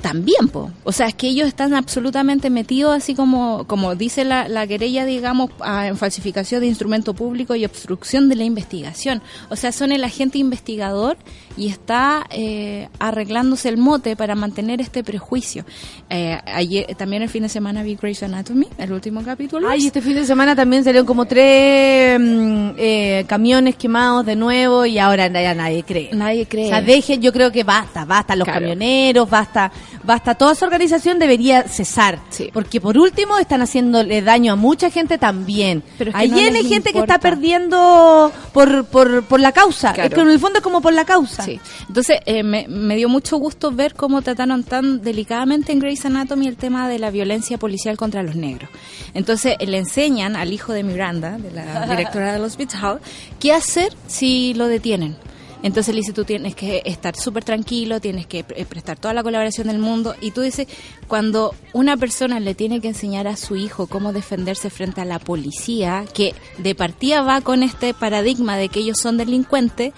También, 0.00 0.46
po. 0.48 0.70
O 0.84 0.92
sea, 0.92 1.08
es 1.08 1.14
que 1.14 1.26
ellos 1.26 1.48
están 1.48 1.74
absolutamente 1.74 2.48
metidos, 2.48 2.94
así 2.94 3.14
como, 3.14 3.64
como 3.66 3.96
dice 3.96 4.24
la, 4.24 4.46
la 4.46 4.66
querella, 4.66 5.04
digamos, 5.04 5.50
a- 5.60 5.88
en 5.88 5.96
falsificación 5.96 6.60
de 6.60 6.68
instrumento 6.68 7.12
público 7.12 7.56
y 7.56 7.64
obstrucción 7.64 8.28
de 8.28 8.36
la 8.36 8.44
investigación. 8.44 9.20
O 9.50 9.56
sea, 9.56 9.72
son 9.72 9.90
el 9.92 10.04
agente 10.04 10.38
investigador 10.38 11.16
y 11.56 11.68
está 11.68 12.26
eh, 12.30 12.88
arreglándose 12.98 13.68
el 13.68 13.78
mote 13.78 14.14
para 14.16 14.34
mantener 14.34 14.80
este 14.80 15.02
prejuicio. 15.02 15.64
Eh, 16.10 16.38
ayer, 16.46 16.94
también 16.96 17.22
el 17.22 17.28
fin 17.28 17.42
de 17.42 17.48
semana 17.48 17.82
vi 17.82 17.96
Grey's 17.96 18.22
Anatomy, 18.22 18.68
el 18.78 18.92
último 18.92 19.22
capítulo. 19.22 19.68
Ay, 19.68 19.86
este 19.86 20.02
fin 20.02 20.14
de 20.14 20.26
semana 20.26 20.54
también 20.54 20.84
salieron 20.84 21.06
como 21.06 21.24
tres 21.24 22.20
mm, 22.20 22.70
eh, 22.76 23.24
camiones 23.26 23.76
quemados 23.76 24.26
de 24.26 24.36
nuevo 24.36 24.84
y 24.84 24.98
ahora 24.98 25.28
ya 25.28 25.54
nadie 25.54 25.82
cree. 25.82 26.10
Nadie 26.12 26.46
cree. 26.46 26.66
O 26.66 26.68
sea, 26.68 26.82
dejen, 26.82 27.22
yo 27.22 27.32
creo 27.32 27.50
que 27.50 27.64
basta, 27.64 28.04
basta 28.04 28.36
los 28.36 28.44
Claro. 28.44 28.60
camioneros, 28.60 29.28
basta, 29.28 29.72
basta, 30.04 30.34
toda 30.34 30.52
esa 30.52 30.66
organización 30.66 31.18
debería 31.18 31.62
cesar. 31.62 32.18
Sí. 32.28 32.50
Porque 32.52 32.80
por 32.80 32.98
último 32.98 33.38
están 33.38 33.62
haciéndole 33.62 34.22
daño 34.22 34.52
a 34.52 34.56
mucha 34.56 34.90
gente 34.90 35.18
también. 35.18 35.82
Pero 35.98 36.10
es 36.10 36.16
que 36.16 36.22
Hay 36.22 36.28
no 36.28 36.68
gente 36.68 36.92
que 36.92 36.98
está 36.98 37.18
perdiendo 37.18 38.30
por, 38.52 38.84
por, 38.86 39.24
por 39.24 39.40
la 39.40 39.52
causa. 39.52 39.92
Claro. 39.92 40.08
Es 40.08 40.14
que 40.14 40.20
en 40.20 40.28
el 40.28 40.38
fondo 40.38 40.58
es 40.58 40.62
como 40.62 40.80
por 40.80 40.92
la 40.92 41.04
causa. 41.04 41.45
Sí. 41.46 41.60
Entonces, 41.88 42.18
eh, 42.26 42.42
me, 42.42 42.66
me 42.68 42.94
dio 42.96 43.08
mucho 43.08 43.38
gusto 43.38 43.72
ver 43.72 43.94
cómo 43.94 44.20
trataron 44.20 44.62
tan 44.64 45.00
delicadamente 45.02 45.72
en 45.72 45.78
Grey's 45.78 46.04
Anatomy 46.04 46.46
el 46.48 46.56
tema 46.56 46.88
de 46.88 46.98
la 46.98 47.10
violencia 47.10 47.56
policial 47.56 47.96
contra 47.96 48.22
los 48.22 48.36
negros. 48.36 48.68
Entonces, 49.14 49.56
eh, 49.58 49.66
le 49.66 49.78
enseñan 49.78 50.36
al 50.36 50.52
hijo 50.52 50.72
de 50.74 50.82
Miranda, 50.82 51.38
de 51.38 51.50
la 51.52 51.86
directora 51.90 52.32
del 52.34 52.42
hospital, 52.42 53.00
qué 53.40 53.52
hacer 53.54 53.94
si 54.06 54.52
lo 54.54 54.66
detienen. 54.68 55.16
Entonces 55.62 55.94
le 55.94 56.02
dice, 56.02 56.12
tú 56.12 56.24
tienes 56.24 56.54
que 56.54 56.82
estar 56.84 57.16
súper 57.16 57.42
tranquilo, 57.42 57.98
tienes 57.98 58.26
que 58.26 58.44
pre- 58.44 58.66
prestar 58.66 58.98
toda 58.98 59.14
la 59.14 59.22
colaboración 59.22 59.66
del 59.68 59.78
mundo. 59.78 60.14
Y 60.20 60.30
tú 60.30 60.42
dices, 60.42 60.68
cuando 61.08 61.54
una 61.72 61.96
persona 61.96 62.38
le 62.40 62.54
tiene 62.54 62.80
que 62.80 62.88
enseñar 62.88 63.26
a 63.26 63.36
su 63.36 63.56
hijo 63.56 63.86
cómo 63.86 64.12
defenderse 64.12 64.68
frente 64.70 65.00
a 65.00 65.04
la 65.06 65.18
policía, 65.18 66.04
que 66.12 66.34
de 66.58 66.74
partida 66.74 67.22
va 67.22 67.40
con 67.40 67.62
este 67.62 67.94
paradigma 67.94 68.56
de 68.58 68.68
que 68.68 68.80
ellos 68.80 68.98
son 69.00 69.16
delincuentes, 69.16 69.92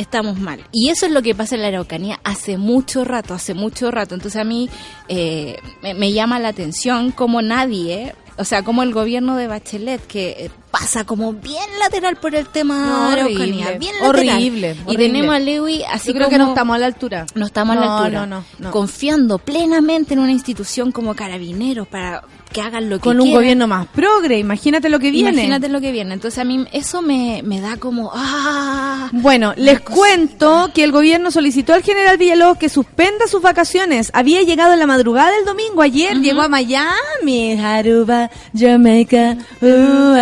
estamos 0.00 0.38
mal. 0.38 0.60
Y 0.72 0.88
eso 0.88 1.06
es 1.06 1.12
lo 1.12 1.22
que 1.22 1.34
pasa 1.34 1.54
en 1.54 1.62
la 1.62 1.68
Araucanía 1.68 2.20
hace 2.24 2.56
mucho 2.56 3.04
rato, 3.04 3.34
hace 3.34 3.54
mucho 3.54 3.90
rato. 3.90 4.14
Entonces 4.14 4.40
a 4.40 4.44
mí 4.44 4.68
eh, 5.08 5.56
me, 5.82 5.94
me 5.94 6.12
llama 6.12 6.38
la 6.38 6.48
atención 6.48 7.10
como 7.12 7.42
nadie, 7.42 8.14
o 8.36 8.44
sea, 8.44 8.62
como 8.62 8.82
el 8.82 8.92
gobierno 8.94 9.36
de 9.36 9.46
Bachelet, 9.46 10.06
que 10.06 10.30
eh, 10.46 10.50
pasa 10.70 11.04
como 11.04 11.32
bien 11.32 11.64
lateral 11.78 12.16
por 12.16 12.34
el 12.34 12.46
tema 12.46 12.86
No, 12.86 13.10
Araucanía, 13.10 13.66
horrible, 13.66 13.78
bien 13.78 13.94
lateral. 14.00 14.36
horrible, 14.36 14.76
Y 14.88 14.96
tenemos 14.96 15.34
a 15.34 15.38
Lewy 15.38 15.82
así 15.84 16.08
Yo 16.08 16.14
creo 16.14 16.26
como... 16.26 16.30
que 16.30 16.38
no 16.38 16.48
estamos 16.48 16.76
a 16.76 16.78
la 16.78 16.86
altura. 16.86 17.26
No 17.34 17.46
estamos 17.46 17.76
a 17.76 17.80
la 17.80 17.98
altura. 17.98 18.20
no, 18.20 18.26
no, 18.26 18.44
no. 18.58 18.70
Confiando 18.70 19.38
plenamente 19.38 20.14
en 20.14 20.20
una 20.20 20.32
institución 20.32 20.90
como 20.92 21.14
Carabineros 21.14 21.86
para 21.88 22.22
que 22.52 22.60
hagan 22.60 22.90
lo 22.90 22.96
que 22.98 23.02
Con 23.04 23.16
un 23.18 23.24
quieran. 23.26 23.40
gobierno 23.42 23.66
más 23.66 23.86
progre, 23.88 24.38
imagínate 24.38 24.88
lo 24.88 24.98
que 24.98 25.10
viene. 25.10 25.30
Imagínate 25.30 25.68
lo 25.68 25.80
que 25.80 25.92
viene. 25.92 26.14
Entonces 26.14 26.38
a 26.38 26.44
mí 26.44 26.64
eso 26.72 27.00
me, 27.02 27.42
me 27.44 27.60
da 27.60 27.76
como... 27.76 28.10
¡Ah! 28.14 29.08
Bueno, 29.12 29.54
les 29.56 29.80
cuento 29.80 30.70
que 30.74 30.84
el 30.84 30.92
gobierno 30.92 31.30
solicitó 31.30 31.74
al 31.74 31.82
general 31.82 32.16
Villalobos 32.18 32.58
que 32.58 32.68
suspenda 32.68 33.26
sus 33.26 33.40
vacaciones. 33.42 34.10
Había 34.14 34.42
llegado 34.42 34.72
en 34.72 34.78
la 34.80 34.86
madrugada 34.86 35.30
del 35.32 35.44
domingo, 35.44 35.82
ayer 35.82 36.16
llegó 36.20 36.42
a 36.42 36.48
Miami, 36.48 37.52
Aruba, 37.60 38.30
Jamaica. 38.56 39.36
uh, 39.60 40.14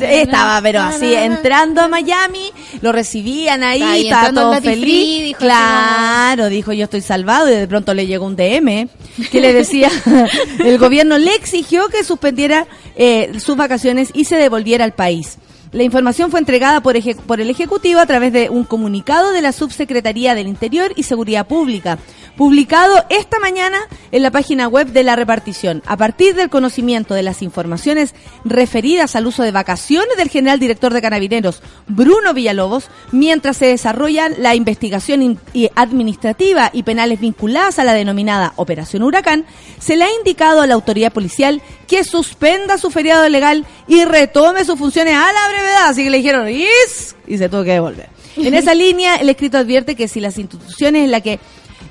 Estaba, 0.00 0.60
pero 0.62 0.80
así, 0.82 1.14
entrando 1.14 1.80
a 1.80 1.88
Miami, 1.88 2.50
lo 2.80 2.92
recibían 2.92 3.62
ahí, 3.62 3.82
ahí 3.82 4.04
estaba 4.08 4.32
todo 4.32 4.60
feliz. 4.60 4.82
Free, 4.84 5.22
dijo 5.22 5.38
claro, 5.40 6.48
dijo 6.48 6.72
yo 6.72 6.84
estoy 6.84 7.00
salvado 7.00 7.48
y 7.50 7.54
de 7.54 7.66
pronto 7.68 7.94
le 7.94 8.06
llegó 8.06 8.26
un 8.26 8.36
DM 8.36 8.88
que 9.30 9.40
le 9.40 9.52
decía, 9.52 9.90
el 10.64 10.78
gobierno 10.78 11.18
le 11.18 11.34
exigió 11.52 11.88
que 11.88 12.02
suspendiera 12.02 12.66
eh, 12.96 13.38
sus 13.38 13.56
vacaciones 13.56 14.10
y 14.14 14.24
se 14.24 14.36
devolviera 14.36 14.84
al 14.84 14.92
país. 14.92 15.38
La 15.72 15.84
información 15.84 16.30
fue 16.30 16.38
entregada 16.38 16.82
por, 16.82 16.96
el 16.96 17.50
Ejecutivo 17.50 17.98
a 17.98 18.04
través 18.04 18.30
de 18.30 18.50
un 18.50 18.64
comunicado 18.64 19.32
de 19.32 19.40
la 19.40 19.52
Subsecretaría 19.52 20.34
del 20.34 20.46
Interior 20.46 20.92
y 20.96 21.04
Seguridad 21.04 21.46
Pública, 21.46 21.98
publicado 22.36 23.02
esta 23.08 23.38
mañana 23.38 23.78
en 24.10 24.22
la 24.22 24.30
página 24.30 24.68
web 24.68 24.88
de 24.88 25.02
la 25.02 25.16
repartición. 25.16 25.82
A 25.86 25.96
partir 25.96 26.34
del 26.34 26.50
conocimiento 26.50 27.14
de 27.14 27.22
las 27.22 27.40
informaciones 27.40 28.14
referidas 28.44 29.16
al 29.16 29.26
uso 29.26 29.42
de 29.44 29.50
vacaciones 29.50 30.14
del 30.18 30.28
general 30.28 30.60
director 30.60 30.92
de 30.92 31.00
Carabineros, 31.00 31.62
Bruno 31.88 32.34
Villalobos, 32.34 32.90
mientras 33.10 33.56
se 33.56 33.66
desarrolla 33.66 34.28
la 34.28 34.54
investigación 34.54 35.40
administrativa 35.74 36.68
y 36.74 36.82
penales 36.82 37.18
vinculadas 37.18 37.78
a 37.78 37.84
la 37.84 37.94
denominada 37.94 38.52
Operación 38.56 39.04
Huracán, 39.04 39.46
se 39.78 39.96
le 39.96 40.04
ha 40.04 40.14
indicado 40.18 40.60
a 40.60 40.66
la 40.66 40.74
autoridad 40.74 41.14
policial 41.14 41.62
que 41.86 42.04
suspenda 42.04 42.76
su 42.76 42.90
feriado 42.90 43.26
legal 43.30 43.64
y 43.88 44.04
retome 44.04 44.66
sus 44.66 44.78
funciones 44.78 45.14
a 45.14 45.32
la 45.32 45.61
Así 45.84 46.04
que 46.04 46.10
le 46.10 46.18
dijeron, 46.18 46.48
"Is", 46.48 47.16
y 47.26 47.38
se 47.38 47.48
tuvo 47.48 47.64
que 47.64 47.72
devolver. 47.72 48.08
En 48.36 48.54
esa 48.54 48.74
línea, 48.84 49.16
el 49.16 49.28
escrito 49.28 49.58
advierte 49.58 49.94
que 49.94 50.08
si 50.08 50.20
las 50.20 50.38
instituciones 50.38 51.04
en 51.04 51.10
la 51.10 51.20
que 51.20 51.38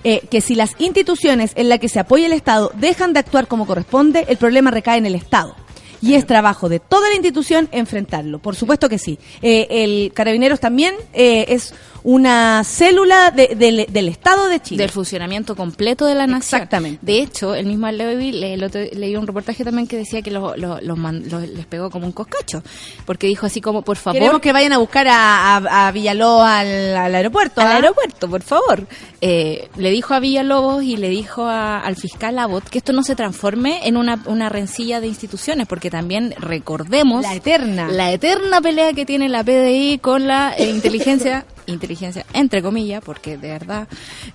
eh, 0.04 0.22
que 0.32 0.42
si 0.42 0.56
las 0.56 0.72
instituciones 0.80 1.52
en 1.56 1.70
las 1.70 1.80
que 1.80 1.88
se 1.90 2.00
apoya 2.00 2.26
el 2.26 2.34
Estado 2.34 2.72
dejan 2.76 3.14
de 3.14 3.20
actuar 3.20 3.48
como 3.48 3.68
corresponde, 3.68 4.26
el 4.30 4.38
problema 4.38 4.72
recae 4.72 4.98
en 4.98 5.06
el 5.06 5.16
Estado. 5.16 5.56
Y 6.02 6.16
es 6.16 6.26
trabajo 6.26 6.68
de 6.70 6.80
toda 6.80 7.10
la 7.10 7.14
institución 7.14 7.70
enfrentarlo. 7.72 8.40
Por 8.40 8.56
supuesto 8.56 8.90
que 8.90 8.98
sí. 8.98 9.20
Eh, 9.44 9.68
el 9.70 10.12
Carabineros 10.16 10.60
también 10.60 10.96
eh, 11.14 11.46
es 11.50 11.76
una 12.04 12.64
célula 12.64 13.32
de- 13.32 13.56
del- 13.56 13.86
del 13.90 14.08
Estado 14.08 14.48
de 14.50 14.60
Chile. 14.60 14.84
del 14.84 14.92
funcionamiento 14.92 15.56
completo 15.56 16.06
de 16.06 16.16
la 16.16 16.28
nación. 16.28 16.62
Exactamente. 16.62 17.00
De 17.02 17.20
hecho, 17.20 17.54
el 17.56 17.66
mismo 17.66 17.90
Levy 17.92 18.32
le, 18.32 18.54
el 18.56 18.64
otro- 18.64 18.82
leí 18.94 19.16
un 19.16 19.28
reportaje 19.28 19.64
también 19.64 19.88
que 19.88 19.98
decía 19.98 20.22
que 20.22 20.32
lo- 20.32 20.56
lo- 20.58 20.82
los 20.82 20.98
man- 20.98 21.24
los- 21.30 21.48
les 21.48 21.66
pegó 21.66 21.90
como 21.90 22.06
un 22.06 22.12
coscacho, 22.12 22.64
porque 23.06 23.28
dijo 23.28 23.46
así 23.46 23.62
como, 23.62 23.82
por 23.84 23.98
favor, 23.98 24.20
Queremos 24.20 24.42
que 24.42 24.52
vayan 24.54 24.74
a 24.74 24.78
buscar 24.78 25.08
a, 25.08 25.58
a, 25.58 25.88
a 25.88 25.92
Villalobos 25.92 26.46
al, 26.48 26.96
al 26.98 27.16
aeropuerto. 27.16 27.62
al 27.62 27.68
¿ah? 27.68 27.76
aeropuerto, 27.76 28.30
por 28.30 28.42
favor. 28.42 28.88
Eh, 29.22 29.70
le 29.78 29.92
dijo 29.92 30.14
a 30.14 30.20
Villalobos 30.20 30.84
y 30.84 30.98
le 30.98 31.10
dijo 31.10 31.44
a- 31.46 31.80
al 31.80 31.96
fiscal 31.96 32.38
Abbott 32.40 32.68
que 32.70 32.80
esto 32.80 32.94
no 32.94 33.04
se 33.04 33.16
transforme 33.16 33.88
en 33.88 33.98
una, 33.98 34.22
una 34.26 34.50
rencilla 34.50 35.00
de 35.00 35.08
instituciones, 35.08 35.68
porque 35.68 35.90
también 35.92 36.34
recordemos 36.40 37.22
La 37.24 37.36
eterna. 37.36 37.88
la 37.90 38.12
eterna 38.12 38.62
pelea 38.62 38.94
que 38.94 39.06
tiene 39.06 39.30
la 39.30 39.44
PDI 39.44 40.00
con 40.00 40.28
la 40.28 40.54
eh, 40.58 40.70
inteligencia, 40.70 41.46
inteligencia 41.74 42.26
entre 42.34 42.62
comillas, 42.62 43.02
porque 43.04 43.38
de 43.38 43.50
verdad... 43.50 43.88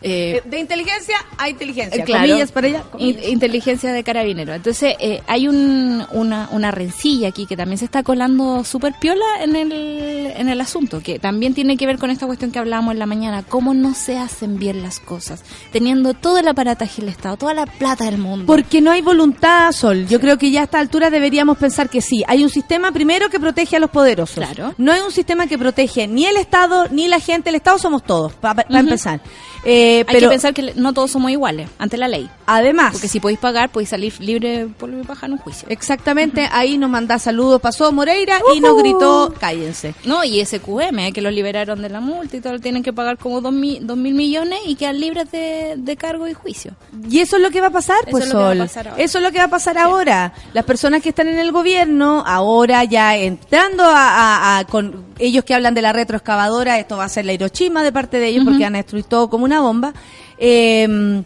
eh, 0.02 0.16
Eh, 0.36 0.42
De 0.44 0.58
inteligencia 0.58 1.16
a 1.38 1.48
inteligencia. 1.48 2.00
eh, 2.02 2.04
claro, 2.04 2.26
Comillas 2.26 2.52
para 2.52 2.66
allá. 2.68 2.82
comillas. 2.82 3.22
in- 3.24 3.30
inteligencia 3.32 3.92
de 3.92 4.02
carabinero. 4.04 4.54
Entonces, 4.54 4.94
eh, 4.98 5.22
hay 5.26 5.46
un, 5.48 6.04
una, 6.12 6.48
una 6.52 6.70
rencilla 6.70 7.28
aquí 7.28 7.46
que 7.46 7.56
también 7.56 7.78
se 7.78 7.84
está 7.84 8.02
colando 8.02 8.64
súper 8.64 8.94
piola 9.00 9.24
en 9.40 9.56
el, 9.56 9.72
en 9.72 10.48
el 10.48 10.60
asunto, 10.60 11.00
que 11.02 11.18
también 11.18 11.54
tiene 11.54 11.76
que 11.76 11.86
ver 11.86 11.98
con 11.98 12.10
esta 12.10 12.26
cuestión 12.26 12.50
que 12.50 12.58
hablábamos 12.58 12.92
en 12.92 12.98
la 12.98 13.06
mañana, 13.06 13.42
cómo 13.42 13.74
no 13.74 13.94
se 13.94 14.18
hacen 14.18 14.58
bien 14.58 14.82
las 14.82 15.00
cosas, 15.00 15.44
teniendo 15.72 16.14
todo 16.14 16.38
el 16.38 16.48
aparataje 16.48 17.00
del 17.02 17.10
Estado, 17.10 17.36
toda 17.36 17.54
la 17.54 17.66
plata 17.66 18.04
del 18.04 18.18
mundo. 18.18 18.46
Porque 18.46 18.80
no 18.80 18.90
hay 18.90 19.02
voluntad, 19.02 19.72
Sol. 19.72 20.06
Yo 20.08 20.20
creo 20.20 20.38
que 20.38 20.50
ya 20.50 20.62
a 20.62 20.64
esta 20.64 20.78
altura 20.78 21.10
deberíamos 21.10 21.58
pensar 21.58 21.88
que 21.90 22.00
sí. 22.00 22.22
Hay 22.26 22.42
un 22.42 22.50
sistema 22.50 22.92
primero 22.92 23.28
que 23.30 23.38
protege 23.40 23.76
a 23.76 23.80
los 23.80 23.90
poderosos. 23.90 24.36
Claro. 24.44 24.74
No 24.78 24.92
hay 24.92 25.00
un 25.00 25.12
sistema 25.12 25.46
que 25.46 25.58
protege 25.58 26.06
ni 26.08 26.26
el 26.26 26.36
Estado 26.36 26.88
ni 26.90 27.08
la 27.08 27.20
gente. 27.26 27.50
El 27.50 27.56
Estado 27.56 27.78
somos 27.78 28.02
todos, 28.04 28.32
para 28.34 28.62
Ujú. 28.68 28.76
empezar. 28.78 29.20
Eh, 29.64 29.98
hay 29.98 30.04
pero 30.04 30.20
que 30.20 30.28
pensar 30.28 30.54
que 30.54 30.72
no 30.76 30.92
todos 30.92 31.10
somos 31.10 31.30
iguales 31.32 31.68
ante 31.78 31.96
la 31.96 32.06
ley. 32.06 32.30
además, 32.46 32.92
Porque 32.92 33.08
si 33.08 33.18
podéis 33.18 33.40
pagar, 33.40 33.70
podéis 33.70 33.88
salir 33.90 34.14
libre 34.20 34.68
por 34.78 34.88
lo 34.88 34.96
en 35.00 35.32
un 35.32 35.38
juicio. 35.38 35.66
exactamente 35.68 36.48
ahí 36.52 36.78
nos 36.78 36.88
manda 36.88 37.18
saludos, 37.18 37.60
pasó 37.60 37.90
Moreira 37.90 38.38
y 38.54 38.60
nos 38.60 38.76
gritó, 38.78 39.34
cállense. 39.40 39.94
No, 40.04 40.22
y 40.22 40.40
SQM, 40.44 40.98
eh, 41.08 41.12
que 41.12 41.20
los 41.20 41.32
liberaron 41.32 41.82
de 41.82 41.88
la 41.88 42.00
multa 42.00 42.36
y 42.36 42.40
todo, 42.40 42.58
tienen 42.60 42.84
que 42.84 42.92
pagar 42.92 43.18
como 43.18 43.40
dos, 43.40 43.52
mi- 43.52 43.80
dos 43.80 43.96
mil 43.96 44.14
millones 44.14 44.60
y 44.66 44.76
quedan 44.76 45.00
libres 45.00 45.30
de, 45.32 45.74
de 45.76 45.96
cargo 45.96 46.28
y 46.28 46.34
juicio. 46.34 46.72
Y 47.10 47.18
eso 47.18 47.36
es 47.36 47.42
lo 47.42 47.50
que 47.50 47.60
va 47.60 47.66
a 47.68 47.70
pasar, 47.70 47.98
Eso 48.02 48.10
pues 48.12 48.24
es 48.26 48.32
lo 48.32 48.38
que 48.38 48.44
va 48.44 48.50
a 48.50 48.54
Sol. 48.54 48.58
pasar 48.66 48.88
ahora. 48.88 49.02
Eso 49.02 49.18
es 49.18 49.24
lo 49.24 49.32
que 49.32 49.38
va 49.38 49.44
a 49.44 49.48
pasar 49.48 49.78
ahora. 49.78 50.32
Las 50.52 50.64
personas 50.64 51.02
que 51.02 51.08
están 51.08 51.26
en 51.26 51.38
el 51.40 51.50
gobierno, 51.50 52.22
ahora 52.24 52.84
ya 52.84 53.16
entrando 53.16 53.82
a, 53.84 53.96
a- 53.96 54.58
a- 54.58 54.64
con 54.64 55.04
ellos 55.18 55.44
que 55.44 55.54
hablan 55.54 55.74
de 55.74 55.82
la 55.82 55.92
retroexcavadora, 55.92 56.78
esto 56.78 56.96
va 56.98 57.05
a 57.06 57.08
ser 57.08 57.24
la 57.24 57.32
Hiroshima 57.32 57.82
de 57.82 57.92
parte 57.92 58.18
de 58.18 58.28
ellos 58.28 58.44
porque 58.44 58.62
van 58.62 58.74
a 58.74 58.78
destruir 58.78 59.04
todo 59.04 59.30
como 59.30 59.44
una 59.44 59.60
bomba. 59.60 59.94
Eh, 60.38 61.22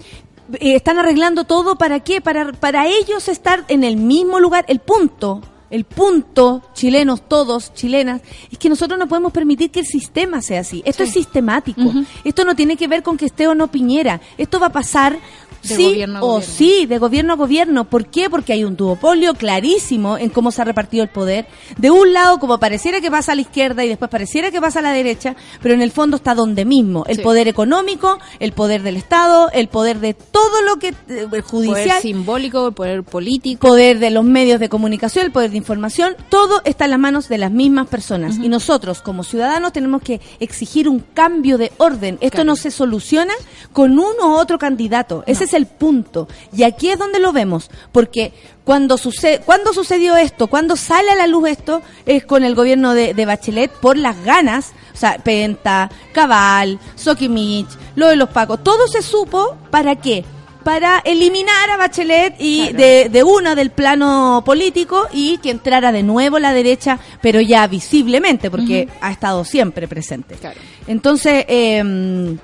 están 0.60 0.98
arreglando 0.98 1.44
todo 1.44 1.76
para 1.76 2.00
qué? 2.00 2.20
Para, 2.20 2.52
para 2.52 2.86
ellos 2.86 3.28
estar 3.28 3.64
en 3.68 3.84
el 3.84 3.96
mismo 3.96 4.40
lugar. 4.40 4.64
El 4.68 4.80
punto, 4.80 5.42
el 5.70 5.84
punto, 5.84 6.62
chilenos 6.74 7.28
todos, 7.28 7.72
chilenas, 7.74 8.20
es 8.50 8.58
que 8.58 8.68
nosotros 8.68 8.98
no 8.98 9.06
podemos 9.06 9.32
permitir 9.32 9.70
que 9.70 9.80
el 9.80 9.86
sistema 9.86 10.42
sea 10.42 10.60
así. 10.60 10.82
Esto 10.84 11.04
es 11.04 11.12
sistemático. 11.12 11.92
Esto 12.24 12.44
no 12.44 12.56
tiene 12.56 12.76
que 12.76 12.88
ver 12.88 13.02
con 13.02 13.16
que 13.16 13.26
esté 13.26 13.46
o 13.46 13.54
no 13.54 13.68
Piñera. 13.68 14.20
Esto 14.36 14.58
va 14.58 14.66
a 14.66 14.72
pasar 14.72 15.18
De 15.62 15.74
sí 15.76 15.84
gobierno 15.84 16.18
a 16.18 16.22
o 16.22 16.26
gobierno. 16.34 16.54
sí, 16.56 16.86
de 16.86 16.98
gobierno 16.98 17.32
a 17.32 17.36
gobierno. 17.36 17.84
¿Por 17.84 18.06
qué? 18.06 18.30
Porque 18.30 18.52
hay 18.52 18.64
un 18.64 18.76
duopolio 18.76 19.34
clarísimo 19.34 20.16
en 20.18 20.30
cómo 20.30 20.50
se 20.50 20.62
ha 20.62 20.64
repartido 20.64 21.02
el 21.02 21.10
poder. 21.10 21.46
De 21.76 21.90
un 21.90 22.12
lado, 22.12 22.38
como 22.38 22.58
pareciera 22.58 23.00
que 23.00 23.10
pasa 23.10 23.32
a 23.32 23.34
la 23.34 23.42
izquierda 23.42 23.84
y 23.84 23.88
después 23.88 24.10
pareciera 24.10 24.50
que 24.50 24.60
pasa 24.60 24.78
a 24.78 24.82
la 24.82 24.92
derecha, 24.92 25.36
pero 25.62 25.74
en 25.74 25.82
el 25.82 25.90
fondo 25.90 26.16
está 26.16 26.34
donde 26.34 26.64
mismo. 26.64 27.04
El 27.06 27.16
Sí. 27.16 27.22
poder 27.22 27.48
económico, 27.48 28.18
el 28.38 28.52
poder 28.52 28.82
del 28.82 28.96
Estado, 28.96 29.50
el 29.52 29.68
poder 29.68 30.00
de 30.00 30.14
todo 30.14 30.62
lo 30.62 30.78
que... 30.78 30.88
eh, 30.88 30.94
El 31.08 31.28
Poder 31.28 31.42
judicial, 31.42 32.00
simbólico, 32.00 32.68
el 32.68 32.72
poder 32.74 33.02
político. 33.04 33.66
poder 33.68 33.98
de 33.98 34.10
los 34.10 34.24
medios 34.24 34.60
de 34.60 34.68
comunicación, 34.68 35.26
el 35.26 35.32
poder 35.32 35.50
de 35.50 35.56
información, 35.58 36.16
todo 36.28 36.62
está 36.64 36.84
en 36.86 36.90
las 36.92 37.00
manos 37.00 37.28
de 37.28 37.38
las 37.38 37.50
mismas 37.50 37.86
personas. 37.88 38.36
Y 38.38 38.48
nosotros, 38.48 39.02
como 39.02 39.24
ciudadanos, 39.24 39.72
tenemos 39.72 40.02
que 40.02 40.20
exigir 40.40 40.88
un 40.88 41.00
cambio 41.14 41.58
de 41.58 41.72
orden. 41.78 42.18
Esto 42.20 42.44
no 42.44 42.56
se 42.56 42.70
soluciona 42.70 43.34
con 43.72 43.92
uno 43.98 44.28
u 44.28 44.32
otro 44.38 44.58
candidato. 44.58 45.22
Ese 45.26 45.46
es 45.50 45.54
el 45.54 45.66
punto. 45.66 46.28
Y 46.56 46.62
aquí 46.62 46.90
es 46.90 46.98
donde 46.98 47.18
lo 47.18 47.32
vemos. 47.32 47.70
Porque 47.92 48.32
cuando, 48.64 48.96
sucede, 48.98 49.40
cuando 49.44 49.72
sucedió 49.72 50.16
esto, 50.16 50.46
cuando 50.46 50.76
sale 50.76 51.10
a 51.10 51.16
la 51.16 51.26
luz 51.26 51.48
esto, 51.48 51.82
es 52.06 52.24
con 52.24 52.44
el 52.44 52.54
gobierno 52.54 52.94
de, 52.94 53.14
de 53.14 53.26
Bachelet 53.26 53.70
por 53.70 53.96
las 53.96 54.22
ganas. 54.24 54.72
O 54.94 54.96
sea, 54.96 55.18
Penta, 55.18 55.90
Cabal, 56.12 56.78
Sokimich, 56.94 57.68
lo 57.96 58.08
de 58.08 58.16
los 58.16 58.28
Pacos. 58.30 58.62
Todo 58.62 58.86
se 58.88 59.02
supo 59.02 59.56
para 59.70 59.96
qué? 59.96 60.24
para 60.64 60.98
eliminar 61.06 61.70
a 61.70 61.78
Bachelet 61.78 62.34
y 62.38 62.68
Claro. 62.68 62.76
de, 62.76 63.08
de 63.08 63.24
una 63.24 63.54
del 63.54 63.70
plano 63.70 64.42
político 64.44 65.08
y 65.10 65.38
que 65.38 65.50
entrara 65.50 65.90
de 65.90 66.02
nuevo 66.02 66.38
la 66.38 66.52
derecha, 66.52 66.98
pero 67.22 67.40
ya 67.40 67.66
visiblemente, 67.66 68.50
porque 68.50 68.86
ha 69.00 69.10
estado 69.10 69.42
siempre 69.46 69.88
presente. 69.88 70.34
Claro. 70.34 70.60
Entonces, 70.86 71.46
eh, 71.48 72.36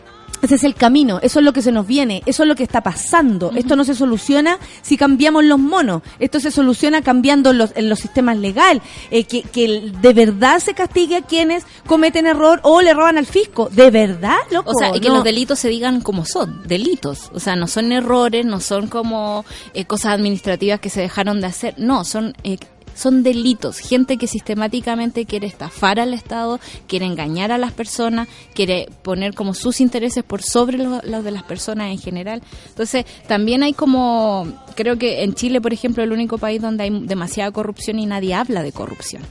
ese 0.47 0.55
es 0.57 0.65
el 0.65 0.75
camino, 0.75 1.19
eso 1.23 1.39
es 1.41 1.45
lo 1.45 1.53
que 1.53 1.61
se 1.63 1.71
nos 1.73 1.87
viene, 1.87 2.23
eso 2.27 2.43
es 2.43 2.49
lo 2.49 2.55
que 2.57 2.63
está 2.63 2.81
pasando. 2.81 3.53
Esto 3.55 3.77
no 3.77 3.85
se 3.85 3.95
soluciona 3.95 4.59
si 4.83 4.97
cambiamos 4.97 5.45
los 5.45 5.59
monos, 5.59 6.03
esto 6.19 6.41
se 6.41 6.51
soluciona 6.51 7.03
cambiando 7.03 7.53
los, 7.53 7.73
en 7.77 7.89
los 7.89 7.99
sistemas 7.99 8.39
legales, 8.39 8.83
eh, 9.11 9.25
que, 9.25 9.43
que 9.43 9.93
de 10.01 10.13
verdad 10.15 10.59
se 10.61 10.75
castigue 10.75 11.17
a 11.17 11.23
quienes 11.23 11.65
cometen 11.87 12.27
error 12.27 12.61
o 12.63 12.81
le 12.81 12.95
roban 12.95 13.19
al 13.19 13.27
fisco. 13.27 13.69
¿De 13.71 13.91
verdad, 13.91 14.39
loco? 14.51 14.71
O 14.71 14.75
sea, 14.79 14.97
y 14.97 15.01
que 15.01 15.09
No. 15.09 15.17
los 15.17 15.25
delitos 15.25 15.59
se 15.59 15.69
digan 15.69 16.01
como 16.01 16.25
son, 16.25 16.63
delitos. 16.67 17.31
O 17.35 17.41
sea, 17.41 17.57
no 17.57 17.67
son 17.67 17.93
errores, 17.93 18.45
no 18.47 18.61
son 18.61 18.87
como 18.89 19.45
eh, 19.75 19.85
cosas 19.85 20.15
administrativas 20.15 20.81
que 20.81 20.91
se 20.91 21.01
dejaron 21.01 21.41
de 21.41 21.47
hacer. 21.49 21.75
No, 21.77 22.05
son 22.05 22.35
eh, 22.45 22.59
son 22.97 23.23
delitos. 23.23 23.79
Gente 23.79 24.17
que 24.17 24.27
sistemáticamente 24.27 25.27
quiere 25.27 25.47
estafar 25.47 26.01
al 26.01 26.15
Estado, 26.15 26.59
quiere 26.89 27.07
engañar 27.07 27.53
a 27.53 27.59
las 27.59 27.73
personas, 27.73 28.27
quiere 28.55 28.89
poner 29.03 29.35
como 29.35 29.55
sus 29.55 29.81
intereses 29.81 30.25
por 30.25 30.43
sobre 30.43 30.79
los, 30.79 31.03
de 31.03 31.31
las 31.31 31.43
personas 31.45 31.93
en 31.93 31.99
general. 31.99 32.43
Entonces, 32.69 33.05
también 33.29 33.63
hay 33.63 33.75
como, 33.75 34.47
creo 34.75 34.97
que 34.97 35.23
en 35.23 35.35
Chile, 35.35 35.61
por 35.61 35.73
ejemplo, 35.73 36.03
el 36.03 36.13
único 36.13 36.39
país 36.39 36.61
donde 36.61 36.85
hay 36.85 37.07
demasiada 37.07 37.51
corrupción 37.51 37.99
y 37.99 38.07
nadie 38.07 38.35
habla 38.35 38.63
de 38.63 38.73
corrupción. 38.73 39.23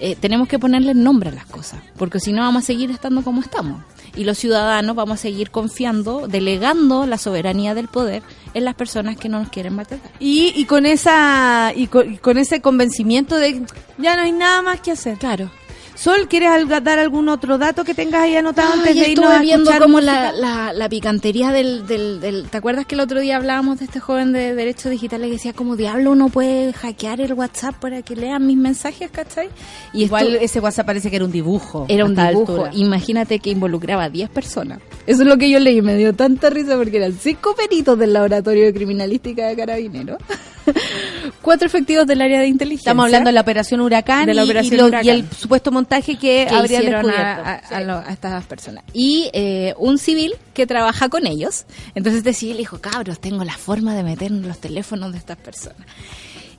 Eh, 0.00 0.16
tenemos 0.18 0.48
que 0.48 0.58
ponerle 0.58 0.94
nombre 0.94 1.30
a 1.30 1.32
las 1.32 1.46
cosas, 1.46 1.80
porque 1.96 2.20
si 2.20 2.32
no 2.32 2.42
vamos 2.42 2.64
a 2.64 2.66
seguir 2.66 2.90
estando 2.90 3.22
como 3.22 3.40
estamos. 3.40 3.82
Y 4.14 4.24
los 4.24 4.38
ciudadanos 4.38 4.96
vamos 4.96 5.14
a 5.14 5.22
seguir 5.22 5.50
confiando, 5.50 6.26
delegando 6.26 7.06
la 7.06 7.18
soberanía 7.18 7.74
del 7.74 7.88
poder 7.88 8.22
en 8.54 8.64
las 8.64 8.74
personas 8.74 9.16
que 9.16 9.28
no 9.28 9.40
nos 9.40 9.50
quieren 9.50 9.74
maltratar. 9.74 10.10
Y, 10.20 10.52
y 10.56 10.64
con 10.64 10.86
esa 10.86 11.72
y 11.74 11.86
con, 11.86 12.14
y 12.14 12.18
con 12.18 12.38
ese 12.38 12.60
convencimiento 12.60 13.36
de 13.36 13.62
ya 13.98 14.16
no 14.16 14.22
hay 14.22 14.32
nada 14.32 14.62
más 14.62 14.80
que 14.80 14.92
hacer. 14.92 15.18
Claro. 15.18 15.50
Sol, 15.96 16.28
¿quieres 16.28 16.50
dar 16.84 16.98
algún 16.98 17.28
otro 17.30 17.56
dato 17.56 17.82
que 17.82 17.94
tengas 17.94 18.22
ahí 18.22 18.36
anotado 18.36 18.74
antes 18.74 18.94
de 18.94 19.08
irnos 19.10 19.30
a 19.30 19.40
viendo 19.40 19.70
como 19.80 20.00
la, 20.00 20.30
la, 20.30 20.72
la 20.74 20.88
picantería 20.90 21.52
del, 21.52 21.86
del, 21.86 22.20
del- 22.20 22.48
¿Te 22.50 22.58
acuerdas 22.58 22.84
que 22.84 22.94
el 22.94 23.00
otro 23.00 23.18
día 23.20 23.36
hablábamos 23.36 23.78
de 23.78 23.86
este 23.86 23.98
joven 23.98 24.32
de 24.32 24.54
derechos 24.54 24.90
digitales 24.90 25.28
que 25.28 25.32
decía 25.32 25.52
como 25.54 25.74
diablo 25.74 26.10
uno 26.12 26.28
puede 26.28 26.72
hackear 26.74 27.22
el 27.22 27.32
WhatsApp 27.32 27.76
para 27.76 28.02
que 28.02 28.14
lean 28.14 28.46
mis 28.46 28.58
mensajes, 28.58 29.10
¿cachai? 29.10 29.48
Y 29.94 30.04
Igual 30.04 30.34
esto 30.34 30.44
ese 30.44 30.60
WhatsApp 30.60 30.84
parece 30.86 31.08
que 31.08 31.16
era 31.16 31.24
un 31.24 31.32
dibujo. 31.32 31.86
era 31.88 32.04
un 32.04 32.14
dibujo. 32.14 32.52
altura. 32.64 32.70
Imagínate 32.74 33.38
que 33.38 33.50
involucraba 33.50 34.04
a 34.04 34.10
10 34.10 34.28
personas. 34.28 34.80
Eso 35.06 35.22
es 35.22 35.28
lo 35.28 35.38
que 35.38 35.48
yo 35.48 35.58
leí. 35.58 35.80
Me 35.80 35.96
dio 35.96 36.12
tanta 36.14 36.50
risa 36.50 36.76
porque 36.76 36.98
eran 36.98 37.14
cinco 37.14 37.54
peritos 37.56 37.98
del 37.98 38.12
laboratorio 38.12 38.64
de 38.66 38.74
criminalística 38.74 39.46
de 39.46 39.56
Carabineros. 39.56 40.18
Cuatro 41.42 41.66
efectivos 41.66 42.06
del 42.06 42.20
área 42.20 42.40
de 42.40 42.48
inteligencia. 42.48 42.90
Estamos 42.90 43.06
hablando 43.06 43.28
de 43.28 43.32
la 43.34 43.40
operación 43.40 43.80
Huracán, 43.80 44.26
De 44.26 44.34
la 44.34 44.42
y- 44.42 44.46
y, 44.46 44.50
operación 44.50 44.76
lo- 44.80 44.86
Huracán. 44.86 45.06
y 45.06 45.10
el 45.10 45.30
supuesto 45.30 45.70
montaje 45.86 46.16
que, 46.16 46.46
que 46.48 46.54
habrían 46.54 46.82
descubierto. 46.84 47.42
a, 47.44 47.52
a- 47.52 47.76
a 47.76 47.80
lo- 47.82 47.98
a 47.98 48.12
estas 48.12 48.44
personas. 48.44 48.84
Y 48.92 49.30
eh, 49.32 49.74
un 49.78 49.98
civil 49.98 50.34
que 50.52 50.66
trabaja 50.66 51.08
con 51.08 51.26
ellos. 51.26 51.64
Entonces 51.94 52.18
este 52.18 52.32
civil 52.32 52.56
dijo, 52.56 52.78
cabros, 52.80 53.20
tengo 53.20 53.44
la 53.44 53.56
forma 53.56 53.94
de 53.94 54.02
meter 54.02 54.30
los 54.30 54.58
teléfonos 54.58 55.12
de 55.12 55.18
estas 55.18 55.36
personas. 55.36 55.86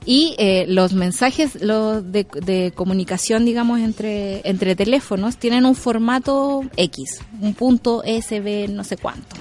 Y 0.06 0.34
eh, 0.38 0.64
los 0.68 0.94
mensajes 0.94 1.60
los 1.60 2.10
de, 2.10 2.26
de 2.42 2.72
comunicación, 2.74 3.44
digamos, 3.44 3.80
entre, 3.80 4.40
entre 4.48 4.74
teléfonos 4.74 5.36
tienen 5.36 5.66
un 5.66 5.74
formato 5.74 6.62
X, 6.76 7.20
un 7.42 7.52
punto 7.52 8.02
SB 8.06 8.68
no 8.70 8.84
sé 8.84 8.96
cuánto. 8.96 9.36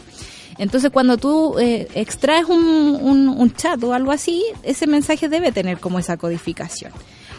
Entonces, 0.58 0.90
cuando 0.92 1.18
tú 1.18 1.58
eh, 1.60 1.88
extraes 1.94 2.46
un, 2.48 2.66
un, 3.02 3.30
un 3.30 3.54
chat 3.54 3.82
o 3.84 3.94
algo 3.94 4.12
así, 4.12 4.44
ese 4.64 4.88
mensaje 4.88 5.30
debe 5.30 5.52
tener 5.52 5.80
como 5.80 6.00
esa 6.00 6.18
codificación. 6.18 6.92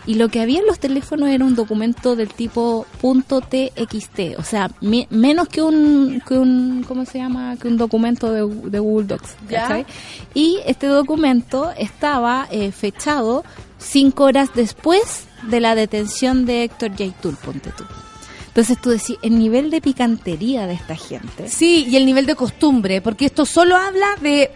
Y 0.07 0.15
lo 0.15 0.29
que 0.29 0.41
había 0.41 0.61
en 0.61 0.67
los 0.67 0.79
teléfonos 0.79 1.29
era 1.29 1.45
un 1.45 1.55
documento 1.55 2.17
del 2.17 2.29
tipo 2.29 2.87
.txt, 3.03 4.39
o 4.39 4.43
sea, 4.43 4.71
me- 4.81 5.07
menos 5.11 5.49
que 5.49 5.63
un, 5.63 6.23
que 6.27 6.35
un, 6.39 6.85
¿cómo 6.87 7.05
se 7.05 7.19
llama? 7.19 7.57
Que 7.57 7.69
un 7.69 7.77
documento 7.77 8.33
de, 8.33 8.47
de 8.71 8.79
Google 8.79 9.07
Docs. 9.07 9.37
Y 10.35 10.59
este 10.67 10.87
documento 10.87 11.71
estaba 11.77 12.49
eh, 12.51 12.73
fechado 12.73 13.45
cinco 13.79 14.25
horas 14.25 14.51
después 14.55 15.27
de 15.49 15.61
la 15.61 15.75
detención 15.75 16.47
de 16.47 16.65
Héctor 16.65 16.97
Yaitul, 16.97 17.37
ponte 17.37 17.71
tú. 17.77 17.85
Entonces 18.49 18.79
tú 18.81 18.91
decís, 18.91 19.17
el 19.23 19.39
nivel 19.39 19.71
de 19.71 19.81
picantería 19.81 20.67
de 20.67 20.73
esta 20.75 20.97
gente. 20.97 21.49
Sí, 21.49 21.87
y 21.89 21.97
el 21.97 22.05
nivel 22.07 22.27
de 22.27 22.35
costumbre, 22.35 23.01
porque 23.01 23.27
esto 23.27 23.45
solo 23.47 23.77
habla 23.77 24.09
de 24.21 24.51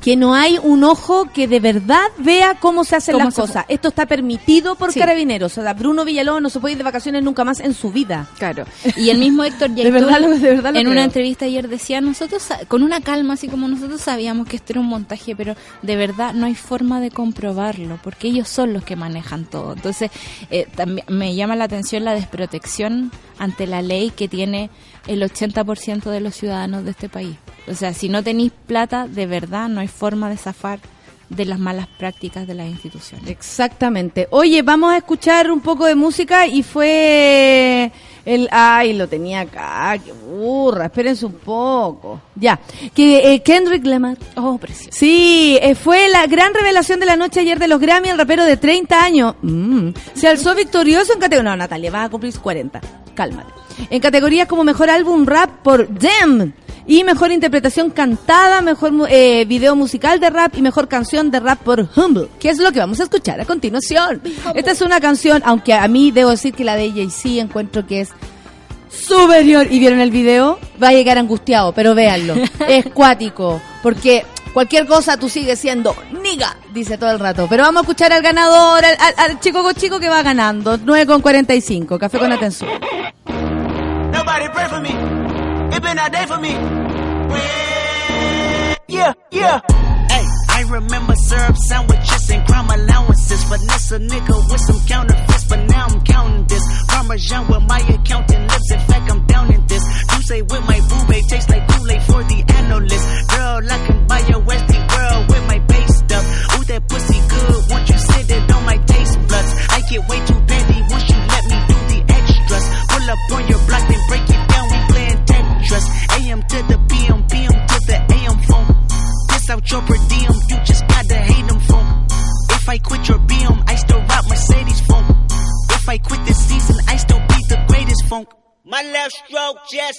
que 0.00 0.16
no 0.16 0.34
hay 0.34 0.58
un 0.62 0.84
ojo 0.84 1.26
que 1.34 1.48
de 1.48 1.58
verdad 1.60 2.00
vea 2.18 2.54
cómo 2.60 2.84
se 2.84 2.96
hacen 2.96 3.14
Cómo 3.14 3.26
las 3.26 3.34
se- 3.34 3.40
cosas. 3.40 3.64
Esto 3.68 3.88
está 3.88 4.06
permitido 4.06 4.76
por 4.76 4.92
Sí. 4.92 5.00
carabineros. 5.00 5.58
O 5.58 5.62
sea, 5.62 5.74
Bruno 5.74 6.04
Villalobos 6.04 6.40
no 6.40 6.50
se 6.50 6.60
puede 6.60 6.72
ir 6.72 6.78
de 6.78 6.84
vacaciones 6.84 7.22
nunca 7.24 7.44
más 7.44 7.58
en 7.60 7.74
su 7.74 7.90
vida. 7.90 8.28
Claro. 8.38 8.64
Y 8.96 9.10
el 9.10 9.18
mismo 9.18 9.42
Héctor 9.44 9.70
De 9.74 9.82
Yaitul, 9.82 9.92
verdad 10.04 10.20
lo- 10.20 10.28
de 10.30 10.38
verdad 10.54 10.72
lo 10.72 10.78
en 10.78 10.84
creo. 10.84 10.92
una 10.92 11.04
entrevista 11.04 11.46
ayer 11.46 11.68
decía, 11.68 12.00
nosotros, 12.00 12.46
con 12.68 12.82
una 12.84 13.00
calma, 13.00 13.34
así 13.34 13.48
como 13.48 13.66
nosotros 13.66 14.00
sabíamos 14.00 14.46
que 14.46 14.56
esto 14.56 14.72
era 14.74 14.80
un 14.80 14.86
montaje, 14.86 15.34
pero 15.34 15.56
de 15.82 15.96
verdad 15.96 16.32
no 16.32 16.46
hay 16.46 16.54
forma 16.54 17.00
de 17.00 17.10
comprobarlo, 17.10 17.98
porque 18.02 18.28
ellos 18.28 18.48
son 18.48 18.72
los 18.72 18.84
que 18.84 18.94
manejan 18.96 19.44
todo. 19.46 19.72
Entonces, 19.72 20.10
eh, 20.50 20.66
también 20.76 21.04
me 21.08 21.34
llama 21.34 21.56
la 21.56 21.64
atención 21.64 22.04
la 22.04 22.14
desprotección 22.14 23.10
ante 23.38 23.66
la 23.66 23.82
ley 23.82 24.10
que 24.10 24.28
tiene 24.28 24.70
el 25.08 25.22
80% 25.22 26.10
de 26.10 26.20
los 26.20 26.36
ciudadanos 26.36 26.84
de 26.84 26.92
este 26.92 27.08
país. 27.08 27.36
O 27.66 27.74
sea, 27.74 27.92
si 27.92 28.08
no 28.08 28.22
tenéis 28.22 28.52
plata, 28.66 29.08
de 29.08 29.26
verdad 29.26 29.68
no 29.68 29.80
hay 29.80 29.88
forma 29.88 30.30
de 30.30 30.36
zafar 30.36 30.78
de 31.28 31.44
las 31.44 31.58
malas 31.58 31.86
prácticas 31.98 32.46
de 32.46 32.54
las 32.54 32.68
instituciones. 32.68 33.28
Exactamente. 33.28 34.28
Oye, 34.30 34.62
vamos 34.62 34.92
a 34.92 34.98
escuchar 34.98 35.50
un 35.50 35.60
poco 35.60 35.84
de 35.86 35.94
música 35.94 36.46
y 36.46 36.62
fue 36.62 37.92
el... 38.24 38.48
Ay, 38.50 38.92
lo 38.92 39.08
tenía 39.08 39.40
acá, 39.40 39.96
qué 40.04 40.12
burra, 40.12 40.86
espérense 40.86 41.26
un 41.26 41.34
poco. 41.34 42.20
Ya, 42.34 42.58
que 42.94 43.34
eh, 43.34 43.42
Kendrick 43.42 43.84
Lamar 43.84 44.16
Oh, 44.36 44.58
precioso. 44.58 44.90
Sí, 44.92 45.58
eh, 45.60 45.74
fue 45.74 46.08
la 46.08 46.26
gran 46.26 46.54
revelación 46.54 47.00
de 47.00 47.06
la 47.06 47.16
noche 47.16 47.40
ayer 47.40 47.58
de 47.58 47.68
los 47.68 47.80
Grammy, 47.80 48.08
el 48.08 48.18
rapero 48.18 48.44
de 48.44 48.56
30 48.56 49.02
años. 49.02 49.34
Mm, 49.42 49.90
se 50.14 50.28
alzó 50.28 50.54
victorioso 50.54 51.12
en 51.12 51.20
categoría... 51.20 51.50
No, 51.50 51.56
Natalia, 51.56 51.90
vas 51.90 52.06
a 52.06 52.08
cumplir 52.10 52.38
40. 52.38 52.80
Cálmate. 53.14 53.52
En 53.90 54.00
categorías 54.00 54.48
como 54.48 54.64
Mejor 54.64 54.90
Álbum 54.90 55.24
Rap 55.24 55.50
por 55.62 55.88
Dem 55.88 56.52
y 56.86 57.04
Mejor 57.04 57.30
Interpretación 57.30 57.90
Cantada, 57.90 58.62
Mejor 58.62 58.92
eh, 59.10 59.44
Video 59.44 59.76
Musical 59.76 60.20
de 60.20 60.30
Rap 60.30 60.56
y 60.56 60.62
Mejor 60.62 60.88
Canción 60.88 61.30
de 61.30 61.38
Rap 61.38 61.60
por 61.60 61.86
Humble, 61.96 62.28
que 62.40 62.48
es 62.48 62.58
lo 62.58 62.72
que 62.72 62.78
vamos 62.80 62.98
a 63.00 63.04
escuchar 63.04 63.40
a 63.40 63.44
continuación. 63.44 64.22
Esta 64.54 64.70
es 64.70 64.80
una 64.80 65.00
canción, 65.00 65.42
aunque 65.44 65.74
a 65.74 65.86
mí 65.86 66.10
debo 66.10 66.30
decir 66.30 66.54
que 66.54 66.64
la 66.64 66.76
de 66.76 66.90
Jay-Z 66.90 67.42
encuentro 67.42 67.86
que 67.86 68.00
es 68.00 68.10
superior. 68.88 69.66
¿Y 69.70 69.78
vieron 69.78 70.00
el 70.00 70.10
video? 70.10 70.58
Va 70.82 70.88
a 70.88 70.92
llegar 70.92 71.18
angustiado, 71.18 71.72
pero 71.72 71.94
véanlo. 71.94 72.34
es 72.68 72.86
cuático, 72.86 73.60
porque 73.82 74.24
cualquier 74.52 74.86
cosa 74.86 75.16
tú 75.16 75.28
sigues 75.28 75.58
siendo 75.58 75.94
niga, 76.22 76.56
dice 76.72 76.98
todo 76.98 77.10
el 77.12 77.18
rato. 77.18 77.46
Pero 77.48 77.62
vamos 77.64 77.80
a 77.80 77.82
escuchar 77.82 78.12
al 78.12 78.22
ganador, 78.22 78.84
al, 78.84 78.96
al- 79.00 79.14
al 79.30 79.40
chico 79.40 79.62
con 79.62 79.74
chico 79.74 79.98
que 80.00 80.08
va 80.08 80.22
ganando. 80.22 80.76
9 80.78 81.06
con 81.06 81.20
45, 81.20 81.98
café 81.98 82.18
con 82.18 82.32
atención. 82.32 82.70
Nobody 84.12 84.48
pray 84.52 84.68
for 84.68 84.80
me. 84.80 84.90
It 85.76 85.82
been 85.82 85.98
a 85.98 86.08
day 86.08 86.26
for 86.26 86.38
me. 86.40 86.56
Yeah, 88.88 89.12
yeah. 89.30 89.60
I 90.58 90.62
remember 90.62 91.14
syrup 91.14 91.56
sandwiches 91.68 92.30
and 92.30 92.44
crime 92.44 92.68
allowances. 92.68 93.44
Finesse 93.44 93.92
a 93.92 93.98
nigga 94.00 94.50
with 94.50 94.60
some 94.60 94.80
counterfeits, 94.88 95.44
but 95.44 95.64
now 95.70 95.86
I'm 95.86 96.00
counting 96.02 96.46
this. 96.46 96.64
Parmesan 96.88 97.46
with 97.46 97.62
my 97.68 97.78
accountant 97.78 98.42
lips. 98.50 98.72
In 98.72 98.80
fact, 98.80 99.12
I'm 99.12 99.24
down 99.26 99.54
in 99.54 99.64
this. 99.68 99.84
You 100.14 100.22
say 100.22 100.42
with 100.42 100.64
my 100.66 100.80
boo 100.88 101.06
babe 101.06 101.22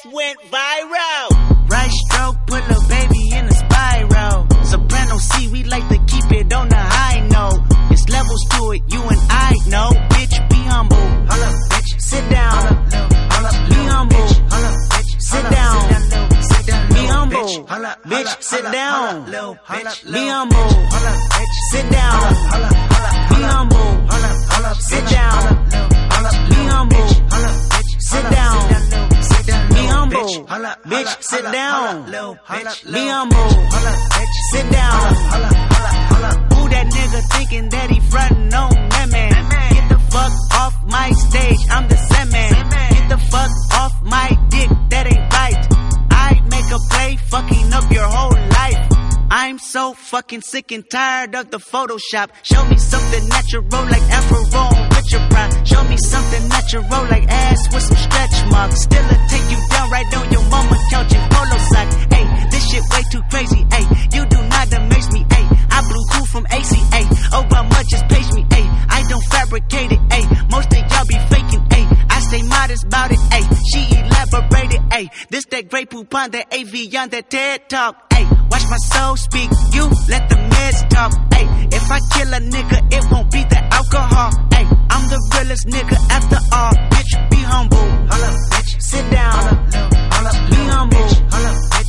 went 0.06 0.40
viral. 0.52 1.28
Down. 32.48 32.94
Be 32.94 33.08
humble. 33.08 33.50
Sit 34.52 34.72
down. 34.72 35.16
Who 36.54 36.70
that 36.70 36.88
nigga 36.88 37.22
thinking 37.38 37.70
that 37.70 37.90
he 37.90 38.00
frontin' 38.00 38.54
on 38.54 38.72
that 38.90 39.10
man? 39.10 39.32
Get 39.74 39.90
the 39.90 40.00
fuck 40.12 40.32
off 40.54 40.76
my 40.88 41.12
stage, 41.12 41.60
I'm 41.70 41.88
the 41.88 41.96
Sandman. 41.96 42.50
Get 42.50 43.10
the 43.10 43.18
fuck 43.18 43.52
off 43.74 43.94
my 44.04 44.30
dick, 44.50 44.70
that 44.90 45.06
ain't 45.08 45.34
right. 45.34 45.68
I 46.12 46.42
make 46.50 46.70
a 46.72 46.80
play, 46.90 47.16
fucking 47.18 47.74
up 47.74 47.92
your 47.92 48.08
whole 48.08 48.38
life. 48.50 48.90
I'm 49.32 49.60
so 49.60 49.94
fucking 49.94 50.42
sick 50.42 50.72
and 50.72 50.84
tired 50.90 51.36
of 51.36 51.52
the 51.52 51.60
Photoshop. 51.60 52.30
Show 52.44 52.66
me 52.66 52.78
something 52.78 53.30
natural 53.30 53.64
like 53.64 54.02
Afro 54.10 54.42
on 54.58 54.90
Richard 54.90 55.30
Pryor. 55.30 55.66
Show 55.66 55.84
me 55.84 55.98
something 55.98 56.48
natural 56.50 56.84
like 56.84 57.28
ass 57.30 57.74
with 57.74 57.84
some 57.84 57.98
stretch 57.98 58.52
marks. 58.52 58.82
Still 58.82 59.06
a 59.06 59.28
take 59.30 59.52
you 59.52 59.60
down 59.70 59.90
right 59.92 60.18
on 60.18 60.32
your 60.32 60.44
mama 60.50 60.78
couch 60.92 61.14
in 61.14 61.22
polo 61.30 61.58
sock. 61.72 62.18
Shit 62.70 62.84
way 62.91 63.03
too 63.11 63.24
crazy. 63.32 63.65
Hey, 63.72 63.86
you 64.13 64.26
do 64.28 64.38
not 64.47 64.72
amaze 64.74 65.11
me. 65.11 65.26
Hey, 65.32 65.45
I 65.72 65.82
blew 65.89 66.05
cool 66.11 66.26
from 66.28 66.45
ACA. 66.45 67.01
Obama 67.34 67.84
just 67.89 68.07
page 68.07 68.32
me. 68.34 68.45
Hey, 68.51 68.65
I 68.89 69.03
don't 69.09 69.24
fabricate 69.24 69.91
it. 69.91 69.99
Hey, 70.13 70.26
most 70.51 70.72
of 70.74 70.78
y'all 70.91 71.05
be 71.05 71.17
faking. 71.34 71.65
Hey, 71.72 71.88
I 72.09 72.20
stay 72.20 72.43
modest 72.43 72.84
about 72.86 73.11
it. 73.11 73.20
Hey, 73.34 73.43
she 73.72 73.82
elaborated. 73.97 74.82
Hey, 74.93 75.09
this 75.30 75.45
that 75.45 75.70
great 75.70 75.89
Poupon, 75.89 76.32
that 76.32 76.53
AV 76.53 76.93
on 77.01 77.09
that 77.09 77.30
TED 77.32 77.70
Talk. 77.70 78.13
Hey, 78.13 78.26
watch 78.51 78.65
my 78.70 78.78
soul 78.78 79.17
speak. 79.17 79.49
You 79.74 79.89
let 80.07 80.30
the 80.30 80.36
meds 80.36 80.89
talk. 80.89 81.11
Hey, 81.34 81.47
if 81.72 81.89
I 81.89 81.99
kill 82.13 82.34
a 82.34 82.39
nigga, 82.39 82.93
it 82.93 83.11
won't 83.11 83.32
be 83.32 83.43
the 83.45 83.61
alcohol. 83.74 84.30
Hey, 84.53 84.65
I'm 84.91 85.09
the 85.09 85.20
realest 85.34 85.65
nigga 85.65 85.97
after 86.11 86.38
all. 86.53 86.74
Bitch, 86.93 87.30
be 87.32 87.38
humble. 87.38 87.78
Hold 87.78 88.24
up, 88.30 88.36
bitch. 88.53 88.82
Sit 88.82 89.09
down. 89.09 89.34
Hold 89.34 90.28
up, 90.28 90.49
be 90.51 90.55
humble. 90.70 90.97
Hold 90.97 91.45
up, 91.49 91.55
bitch. 91.74 91.89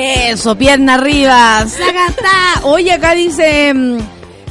Eso, 0.00 0.56
pierna 0.56 0.94
arriba. 0.94 1.64
¡Sacatá! 1.66 2.62
Oye, 2.64 2.92
acá 2.92 3.14
dice. 3.14 3.72
mm, 3.74 3.98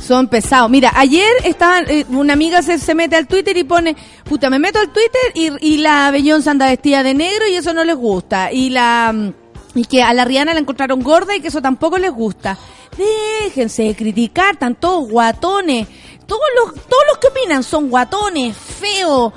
Son 0.06 0.28
pesados. 0.28 0.70
Mira, 0.70 0.91
ayer 0.95 1.30
estaban, 1.43 1.86
eh, 1.89 2.06
una 2.10 2.34
amiga 2.34 2.62
se, 2.62 2.78
se 2.80 2.95
mete 2.95 3.16
al 3.16 3.28
Twitter 3.28 3.56
y 3.58 3.64
pone, 3.64 3.95
puta, 4.24 4.50
me 4.50 4.58
meto 4.60 4.80
al 4.80 4.89
Twitter 4.93 5.22
y, 5.34 5.52
y 5.74 5.78
la 5.78 6.12
Beyoncé 6.12 6.50
anda 6.50 6.68
vestida 6.68 7.04
de 7.04 7.14
negro 7.14 7.48
y 7.48 7.56
eso 7.56 7.74
no 7.74 7.84
les 7.84 7.95
gusta. 7.95 8.52
Y 8.52 8.70
la, 8.70 9.12
mm, 9.14 9.34
y 9.76 9.86
que 9.86 10.04
a 10.04 10.14
la 10.14 10.26
Rihanna 10.26 10.54
la 10.54 10.60
encontraron 10.60 11.02
gorda 11.02 11.36
y 11.36 11.41
que 11.41 11.50
eso 11.50 11.62
tampoco 11.62 11.98
les 11.98 12.12
gusta. 12.12 12.58
Déjense 12.98 13.84
de 13.84 13.95
criticar, 13.95 14.54
están 14.54 14.76
todos 14.76 15.10
guatones. 15.10 15.88
Todos 16.26 16.41
los, 16.58 16.74
todos 16.88 17.04
los 17.10 17.18
que 17.20 17.28
opinan 17.28 17.64
son 17.64 17.89
guatones, 17.89 18.56
feos, 18.58 19.32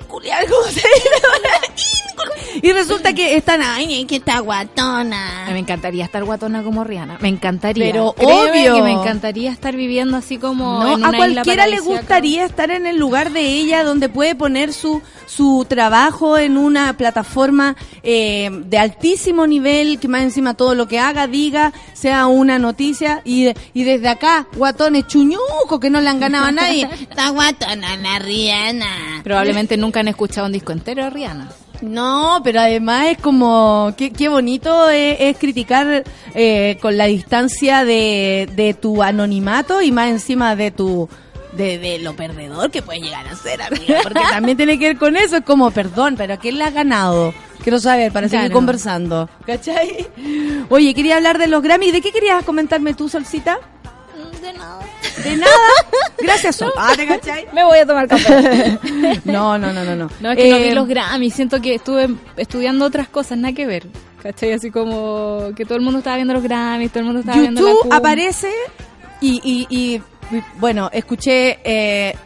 inculiar, 0.00 0.44
y 2.62 2.72
resulta 2.72 3.12
que 3.12 3.36
están, 3.36 3.62
ay, 3.62 4.04
que 4.06 4.16
está 4.16 4.38
guatona. 4.40 5.46
Me 5.52 5.58
encantaría 5.58 6.04
estar 6.04 6.24
guatona 6.24 6.62
como 6.62 6.84
Rihanna. 6.84 7.18
Me 7.20 7.28
encantaría. 7.28 7.86
Pero 7.92 8.14
Créeme 8.16 8.70
obvio. 8.70 8.74
que 8.76 8.82
me 8.82 8.92
encantaría 8.92 9.50
estar 9.50 9.74
viviendo 9.76 10.16
así 10.16 10.38
como. 10.38 10.82
No, 10.82 10.96
en 10.96 11.04
a 11.04 11.08
isla 11.08 11.16
cualquiera 11.16 11.66
le 11.66 11.80
gustaría 11.80 12.44
estar 12.44 12.70
en 12.70 12.86
el 12.86 12.96
lugar 12.98 13.32
de 13.32 13.40
ella 13.40 13.84
donde 13.84 14.08
puede 14.08 14.34
poner 14.34 14.72
su, 14.72 15.02
su 15.26 15.66
trabajo 15.68 16.38
en 16.38 16.56
una 16.56 16.96
plataforma 16.96 17.76
eh, 18.02 18.50
de 18.50 18.78
altísimo 18.78 19.46
nivel, 19.46 19.98
que 19.98 20.08
más 20.08 20.22
encima 20.22 20.54
todo 20.54 20.74
lo 20.74 20.88
que 20.88 20.98
haga, 20.98 21.26
diga, 21.26 21.72
sea 21.92 22.26
una 22.26 22.58
noticia 22.58 23.22
y, 23.24 23.52
y 23.72 23.84
desde 23.84 24.08
acá, 24.08 24.46
guatones 24.56 25.06
chuñuco 25.06 25.80
que 25.80 25.90
no 25.90 26.00
le 26.00 26.08
han 26.08 26.20
ganado 26.20 26.46
a 26.46 26.52
nadie. 26.52 26.88
Está 27.00 27.30
guatona 27.30 27.96
la 27.96 28.18
Rihanna. 28.18 29.22
Probablemente 29.22 29.76
nunca 29.76 30.00
han 30.00 30.08
escuchado 30.08 30.46
un 30.46 30.52
disco 30.52 30.72
entero 30.72 31.04
de 31.04 31.10
Rihanna. 31.10 31.48
No, 31.80 32.40
pero 32.42 32.60
además 32.60 33.08
es 33.08 33.18
como, 33.18 33.92
qué, 33.96 34.12
qué 34.12 34.28
bonito 34.28 34.88
es, 34.90 35.16
es 35.20 35.38
criticar 35.38 36.04
eh, 36.34 36.78
con 36.80 36.96
la 36.96 37.06
distancia 37.06 37.84
de, 37.84 38.48
de 38.54 38.74
tu 38.74 39.02
anonimato 39.02 39.82
y 39.82 39.92
más 39.92 40.08
encima 40.08 40.56
de 40.56 40.70
tu 40.70 41.08
de, 41.56 41.78
de 41.78 41.98
lo 41.98 42.14
perdedor 42.14 42.70
que 42.70 42.82
puede 42.82 43.00
llegar 43.00 43.26
a 43.28 43.36
ser, 43.36 43.62
amiga, 43.62 44.00
porque 44.02 44.20
también 44.30 44.56
tiene 44.56 44.78
que 44.78 44.88
ver 44.88 44.98
con 44.98 45.16
eso, 45.16 45.36
es 45.36 45.44
como, 45.44 45.70
perdón, 45.70 46.14
pero 46.16 46.34
¿a 46.34 46.36
quién 46.36 46.58
le 46.58 46.64
ha 46.64 46.70
ganado? 46.70 47.34
Quiero 47.62 47.78
saber, 47.78 48.12
para 48.12 48.28
seguir 48.28 48.52
conversando. 48.52 49.28
¿Cachai? 49.46 50.06
Oye, 50.68 50.92
quería 50.92 51.16
hablar 51.16 51.38
de 51.38 51.46
los 51.46 51.62
Grammy. 51.62 51.92
¿De 51.92 52.02
qué 52.02 52.12
querías 52.12 52.44
comentarme 52.44 52.92
tú, 52.92 53.08
Solcita? 53.08 53.58
De 54.40 54.52
nada. 54.52 54.78
De 55.22 55.36
nada. 55.36 55.52
Gracias, 56.18 56.56
Sol. 56.56 56.72
Ah, 56.76 56.92
¿te 56.96 57.06
cachai? 57.06 57.46
Me 57.52 57.64
voy 57.64 57.78
a 57.78 57.86
tomar 57.86 58.06
café. 58.08 58.78
No, 59.24 59.58
no, 59.58 59.72
no, 59.72 59.84
no. 59.84 59.96
No, 59.96 60.10
No, 60.20 60.30
es 60.32 60.36
que 60.36 60.50
no 60.50 60.56
vi 60.58 60.64
Eh, 60.64 60.74
los 60.74 60.86
Grammy. 60.88 61.30
Siento 61.30 61.60
que 61.60 61.74
estuve 61.74 62.08
estudiando 62.36 62.84
otras 62.84 63.08
cosas, 63.08 63.38
nada 63.38 63.54
que 63.54 63.66
ver. 63.66 63.86
¿Cachai? 64.22 64.52
Así 64.52 64.70
como 64.70 65.50
que 65.56 65.64
todo 65.64 65.76
el 65.76 65.82
mundo 65.84 65.98
estaba 65.98 66.16
viendo 66.16 66.32
los 66.34 66.42
Grammys, 66.42 66.90
todo 66.90 67.00
el 67.00 67.04
mundo 67.04 67.20
estaba 67.20 67.38
viendo 67.40 67.62
la 67.88 67.96
aparece 67.96 68.50
y, 69.20 69.40
y, 69.44 69.66
y, 69.68 70.02
bueno, 70.58 70.88
escuché, 70.92 71.58
eh, 71.64 72.16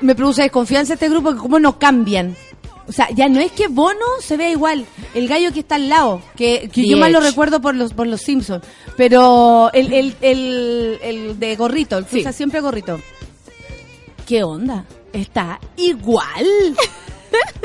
me 0.00 0.14
produce 0.14 0.42
desconfianza 0.42 0.94
este 0.94 1.08
grupo 1.08 1.32
que 1.32 1.38
cómo 1.38 1.60
no 1.60 1.78
cambian. 1.78 2.34
O 2.88 2.92
sea, 2.92 3.08
ya 3.14 3.28
no 3.28 3.38
es 3.38 3.52
que 3.52 3.68
Bono 3.68 3.98
se 4.20 4.38
vea 4.38 4.50
igual, 4.50 4.86
el 5.14 5.28
gallo 5.28 5.52
que 5.52 5.60
está 5.60 5.74
al 5.74 5.90
lado, 5.90 6.22
que, 6.36 6.70
que 6.72 6.88
yo 6.88 6.96
más 6.96 7.12
lo 7.12 7.20
recuerdo 7.20 7.60
por 7.60 7.74
los 7.74 7.92
por 7.92 8.06
los 8.06 8.22
Simpsons, 8.22 8.64
pero 8.96 9.70
el, 9.74 9.92
el, 9.92 10.16
el, 10.22 10.98
el 11.02 11.38
de 11.38 11.54
gorrito, 11.56 11.98
el 11.98 12.04
que 12.06 12.10
Sí. 12.12 12.20
usa 12.20 12.32
siempre 12.32 12.60
gorrito. 12.60 12.98
¿Qué 14.26 14.42
onda? 14.42 14.86
Está 15.12 15.60
igual. 15.76 16.46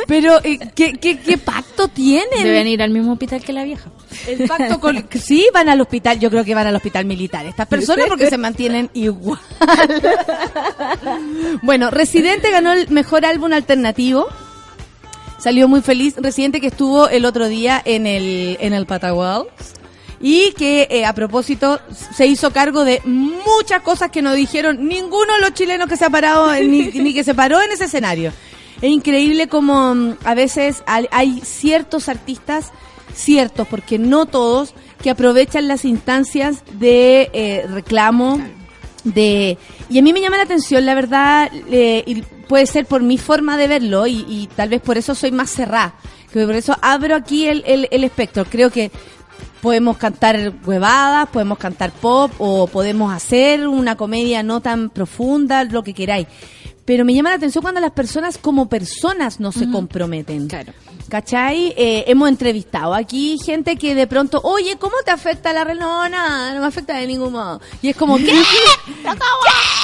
Pero, 0.08 0.40
eh, 0.44 0.60
¿qué, 0.76 0.94
qué, 0.94 1.18
¿qué 1.20 1.38
pacto 1.38 1.88
tienen? 1.88 2.44
Deben 2.44 2.68
ir 2.68 2.82
al 2.82 2.90
mismo 2.90 3.14
hospital 3.14 3.42
que 3.42 3.54
la 3.54 3.64
vieja. 3.64 3.90
El 4.28 4.46
pacto 4.48 4.80
con... 4.80 5.08
Sí, 5.12 5.48
van 5.54 5.70
al 5.70 5.80
hospital, 5.80 6.20
yo 6.20 6.30
creo 6.30 6.44
que 6.44 6.54
van 6.54 6.68
al 6.68 6.76
hospital 6.76 7.06
militar. 7.06 7.46
Estas 7.46 7.68
personas 7.68 8.08
porque 8.08 8.30
se 8.30 8.38
mantienen 8.38 8.90
igual. 8.94 9.40
bueno, 11.62 11.90
Residente 11.92 12.52
ganó 12.52 12.74
el 12.74 12.90
mejor 12.90 13.26
álbum 13.26 13.54
alternativo. 13.54 14.28
Salió 15.44 15.68
muy 15.68 15.82
feliz. 15.82 16.16
Residente 16.16 16.62
que 16.62 16.68
estuvo 16.68 17.10
el 17.10 17.26
otro 17.26 17.50
día 17.50 17.82
en 17.84 18.08
el, 18.08 18.56
en 18.62 18.72
el 18.72 18.86
Patagual. 18.86 19.48
Y 20.22 20.54
que 20.54 20.88
eh, 20.90 21.06
a 21.06 21.12
propósito 21.12 21.82
se 22.16 22.28
hizo 22.28 22.52
cargo 22.52 22.86
de 22.86 23.02
muchas 23.04 23.82
cosas 23.82 24.10
que 24.10 24.22
no 24.22 24.32
dijeron 24.32 24.88
ninguno 24.88 25.34
de 25.34 25.42
los 25.42 25.54
chilenos 25.54 25.90
que 25.90 25.98
se 25.98 26.06
ha 26.06 26.10
parado, 26.10 26.54
eh, 26.54 26.66
ni, 26.66 26.84
ni 26.94 27.14
que 27.14 27.26
se 27.26 27.36
paró 27.36 27.62
en 27.62 27.74
ese 27.74 27.86
escenario. 27.86 28.32
Es 28.82 28.90
increíble 28.90 29.50
como 29.50 29.94
mm, 29.94 30.14
a 30.24 30.34
veces 30.34 30.82
hay, 30.86 31.10
hay 31.12 31.42
ciertos 31.44 32.08
artistas, 32.08 32.72
ciertos, 33.14 33.68
porque 33.68 34.00
no 34.00 34.26
todos, 34.26 34.74
que 35.02 35.10
aprovechan 35.10 35.68
las 35.68 35.84
instancias 35.84 36.64
de 36.80 37.30
eh, 37.34 37.66
reclamo, 37.68 38.40
de 39.04 39.58
y 39.90 40.00
a 40.00 40.02
mí 40.02 40.14
me 40.14 40.22
llama 40.22 40.38
la 40.38 40.44
atención 40.44 40.86
la 40.86 40.96
verdad 40.96 41.52
eh, 41.70 42.04
y 42.06 42.22
puede 42.48 42.66
ser 42.66 42.86
por 42.86 43.02
mi 43.02 43.18
forma 43.18 43.58
de 43.58 43.68
verlo 43.68 44.08
y, 44.08 44.26
y 44.28 44.50
tal 44.56 44.70
vez 44.70 44.82
por 44.82 44.98
eso 44.98 45.14
soy 45.16 45.32
más 45.32 45.50
cerrada 45.50 45.96
que 46.32 46.46
por 46.46 46.56
eso 46.56 46.76
abro 46.82 47.16
aquí 47.16 47.48
el, 47.48 47.64
el, 47.68 47.88
el 47.92 48.04
espectro. 48.04 48.44
Creo 48.46 48.72
que 48.72 48.92
podemos 49.62 49.96
cantar 49.96 50.52
huevadas 50.66 51.30
podemos 51.30 51.58
cantar 51.58 51.92
pop 51.92 52.32
o 52.38 52.68
podemos 52.68 53.14
hacer 53.14 53.66
una 53.66 53.96
comedia 53.96 54.44
no 54.44 54.60
tan 54.60 54.90
profunda 54.90 55.64
lo 55.64 55.84
que 55.84 55.94
queráis. 55.94 56.28
Pero 56.84 57.06
me 57.06 57.14
llama 57.14 57.30
la 57.30 57.38
atención 57.38 57.62
cuando 57.62 57.80
las 57.80 57.92
personas 57.92 58.38
como 58.38 58.68
personas 58.68 59.40
no 59.40 59.54
se 59.54 59.72
comprometen. 59.72 60.50
Claro. 60.50 60.74
¿Cachai? 61.14 61.76
Eh, 61.78 62.06
hemos 62.08 62.28
entrevistado 62.28 62.96
aquí 62.96 63.38
gente 63.38 63.76
que 63.76 63.94
de 63.94 64.08
pronto, 64.08 64.42
oye, 64.44 64.78
¿cómo 64.80 64.96
te 65.06 65.12
afecta 65.12 65.54
la? 65.54 65.64
No, 65.64 66.10
nada, 66.10 66.56
no 66.56 66.62
me 66.62 66.66
afecta 66.66 66.98
de 66.98 67.06
ningún 67.06 67.34
modo. 67.34 67.62
Y 67.84 67.90
es 67.90 67.96
como, 67.96 68.18
¿qué? 68.18 68.26
¿Qué? 68.26 69.83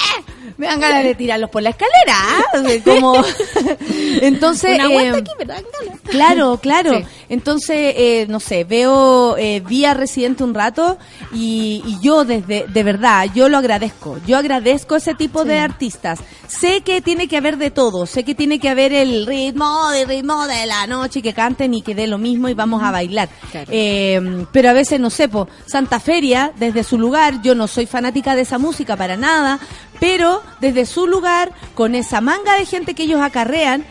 Me 0.58 0.68
dan 0.68 0.80
ganas 0.80 1.04
de 1.04 1.16
tirarlos 1.16 1.50
por 1.50 1.62
la 1.62 1.70
escalera. 1.70 2.82
Como... 2.84 3.24
Entonces... 4.22 4.76
Una 4.76 4.86
eh, 4.86 4.94
vuelta 4.94 5.18
aquí, 5.20 5.32
¿verdad? 5.38 5.64
Dale. 5.80 6.00
Claro, 6.10 6.60
claro. 6.62 6.98
Sí. 6.98 7.06
Entonces, 7.30 7.94
eh, 7.96 8.26
no 8.28 8.40
sé, 8.40 8.64
veo, 8.64 9.38
eh, 9.38 9.62
vi 9.66 9.86
a 9.86 9.94
Residente 9.94 10.44
un 10.44 10.54
rato 10.54 10.98
y, 11.32 11.84
y 11.86 12.00
yo 12.02 12.26
desde, 12.26 12.66
de 12.68 12.84
verdad, 12.84 13.28
yo 13.34 13.50
lo 13.50 13.58
agradezco. 13.58 14.18
Yo 14.26 14.38
agradezco 14.38 14.96
ese 14.96 15.14
tipo 15.14 15.46
de 15.46 15.60
artistas. 15.60 16.20
Sé 16.48 16.82
que 16.82 17.02
tiene 17.02 17.28
que 17.28 17.38
haber 17.38 17.58
de 17.58 17.70
todo, 17.70 18.08
sé 18.08 18.24
que 18.24 18.34
tiene 18.34 18.60
que 18.60 18.70
haber 18.70 18.92
el 18.92 19.28
ritmo, 19.28 19.92
el 19.94 20.08
ritmo 20.08 20.48
de 20.48 20.66
la 20.66 20.88
noche, 20.88 21.22
que 21.22 21.34
canten 21.34 21.74
y 21.76 21.84
que 21.84 21.94
dé 21.94 22.08
lo 22.08 22.18
mismo 22.18 22.50
y 22.50 22.56
vamos 22.56 22.82
a 22.82 22.92
bailar. 22.92 23.30
Claro. 23.52 23.68
Eh, 23.72 24.46
pero 24.52 24.70
a 24.70 24.74
veces, 24.74 25.00
no 25.00 25.12
sé, 25.12 25.30
po, 25.30 25.48
Santa 25.68 26.00
Feria, 26.00 26.52
desde 26.58 26.84
su 26.84 26.98
lugar, 26.98 27.42
yo 27.44 27.54
no 27.54 27.68
soy 27.68 27.86
fanática 27.86 28.36
de 28.36 28.42
esa 28.42 28.58
música 28.58 28.96
para 28.96 29.16
nada, 29.16 29.60
pero 30.00 30.42
desde 30.60 30.86
su 30.86 31.08
lugar, 31.08 31.52
con 31.76 31.96
esa 31.96 32.22
manga 32.22 32.56
de 32.56 32.66
gente 32.66 32.94
que 32.94 33.04
ellos 33.04 33.22
acarrean, 33.22 33.86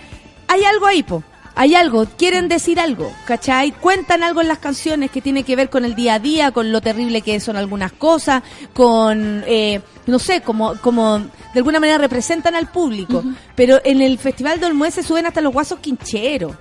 hay 0.49 0.65
algo 0.65 0.87
ahí, 0.87 1.03
po. 1.03 1.23
Hay 1.61 1.75
algo, 1.75 2.07
quieren 2.17 2.47
decir 2.47 2.79
algo, 2.79 3.13
¿cachai? 3.25 3.73
Cuentan 3.73 4.23
algo 4.23 4.41
en 4.41 4.47
las 4.47 4.59
canciones 4.59 5.11
que 5.11 5.21
tiene 5.21 5.43
que 5.43 5.57
ver 5.57 5.71
con 5.71 5.85
el 5.85 5.97
día 5.97 6.15
a 6.15 6.19
día, 6.21 6.53
con 6.53 6.71
lo 6.71 6.81
terrible 6.81 7.21
que 7.21 7.41
son 7.41 7.57
algunas 7.57 7.91
cosas, 7.91 8.45
con, 8.73 9.43
eh, 9.45 9.81
no 10.07 10.21
sé, 10.21 10.41
como, 10.41 10.77
como 10.77 11.19
de 11.19 11.29
alguna 11.57 11.81
manera 11.81 11.99
representan 11.99 12.55
al 12.55 12.69
público. 12.71 13.25
Pero 13.57 13.81
en 13.83 14.03
el 14.03 14.19
Festival 14.21 14.61
de 14.61 14.67
Olmué 14.67 14.93
se 14.93 15.03
suben 15.03 15.27
hasta 15.27 15.41
los 15.41 15.53
guasos 15.53 15.81
quincheros, 15.81 16.55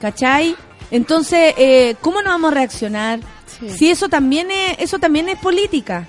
¿cachai? 0.00 0.54
Entonces, 0.92 1.54
eh, 1.58 1.96
¿cómo 2.00 2.22
no 2.22 2.30
vamos 2.30 2.52
a 2.52 2.54
reaccionar? 2.54 3.18
Sí. 3.46 3.68
Si 3.70 3.90
eso 3.90 4.08
también 4.08 4.52
es, 4.52 4.76
eso 4.78 5.00
también 5.00 5.28
es 5.28 5.40
política. 5.40 6.06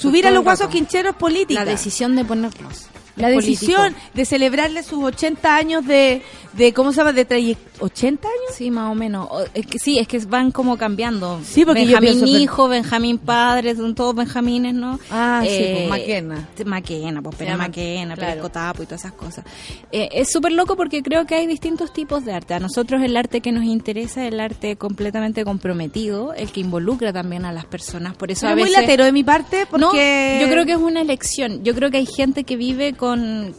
Subir 0.00 0.26
a 0.26 0.30
los 0.30 0.42
guasos 0.42 0.68
quincheros 0.68 1.12
es 1.12 1.18
política. 1.18 1.64
La 1.64 1.70
decisión 1.70 2.16
de 2.16 2.24
ponerlos. 2.24 2.86
La 3.20 3.28
decisión 3.28 3.80
político. 3.92 4.10
de 4.14 4.24
celebrarle 4.24 4.82
sus 4.82 5.02
80 5.04 5.56
años 5.56 5.86
de, 5.86 6.22
de 6.54 6.72
¿cómo 6.72 6.92
se 6.92 6.98
llama? 6.98 7.12
De 7.12 7.24
trayectoria. 7.24 7.70
¿80 7.80 8.04
años? 8.10 8.54
Sí, 8.54 8.70
más 8.70 8.92
o 8.92 8.94
menos. 8.94 9.26
O- 9.30 9.42
es 9.54 9.66
que 9.66 9.78
sí, 9.78 9.98
es 9.98 10.06
que 10.06 10.18
van 10.18 10.50
como 10.50 10.76
cambiando. 10.76 11.40
Sí, 11.42 11.64
porque 11.64 11.86
yo 11.86 11.92
Benjamín 11.98 12.10
pienso 12.20 12.26
que- 12.26 12.42
hijo, 12.42 12.68
Benjamín 12.68 13.16
padre, 13.18 13.74
son 13.74 13.94
todos 13.94 14.14
Benjamines, 14.14 14.74
¿no? 14.74 14.98
Ah, 15.10 15.40
sí, 15.42 15.48
Eh, 15.50 15.86
pues, 15.88 16.00
Maquena. 16.00 16.48
t- 16.54 16.64
Maquena, 16.66 17.22
pues 17.22 17.36
Pérez 17.36 17.56
Maquena, 17.56 18.14
claro. 18.16 18.42
Cotapo 18.42 18.82
y 18.82 18.86
todas 18.86 19.00
esas 19.00 19.12
cosas. 19.14 19.46
Eh, 19.92 20.10
es 20.12 20.30
súper 20.30 20.52
loco 20.52 20.76
porque 20.76 21.02
creo 21.02 21.24
que 21.26 21.36
hay 21.36 21.46
distintos 21.46 21.90
tipos 21.92 22.24
de 22.26 22.34
arte. 22.34 22.52
A 22.52 22.60
nosotros 22.60 23.02
el 23.02 23.16
arte 23.16 23.40
que 23.40 23.50
nos 23.50 23.64
interesa 23.64 24.26
es 24.26 24.32
el 24.34 24.40
arte 24.40 24.76
completamente 24.76 25.42
comprometido, 25.42 26.34
el 26.34 26.52
que 26.52 26.60
involucra 26.60 27.12
también 27.14 27.46
a 27.46 27.52
las 27.52 27.64
personas. 27.64 28.14
Por 28.14 28.30
eso 28.30 28.42
Pero 28.42 28.52
a 28.52 28.56
muy 28.56 28.64
veces... 28.64 28.80
latero 28.82 29.04
de 29.06 29.12
mi 29.12 29.24
parte 29.24 29.64
porque... 29.70 30.38
No, 30.40 30.46
yo 30.46 30.52
creo 30.52 30.66
que 30.66 30.72
es 30.72 30.78
una 30.78 31.00
elección. 31.00 31.64
Yo 31.64 31.74
creo 31.74 31.90
que 31.90 31.96
hay 31.96 32.06
gente 32.06 32.44
que 32.44 32.56
vive 32.56 32.92
con, 32.92 33.09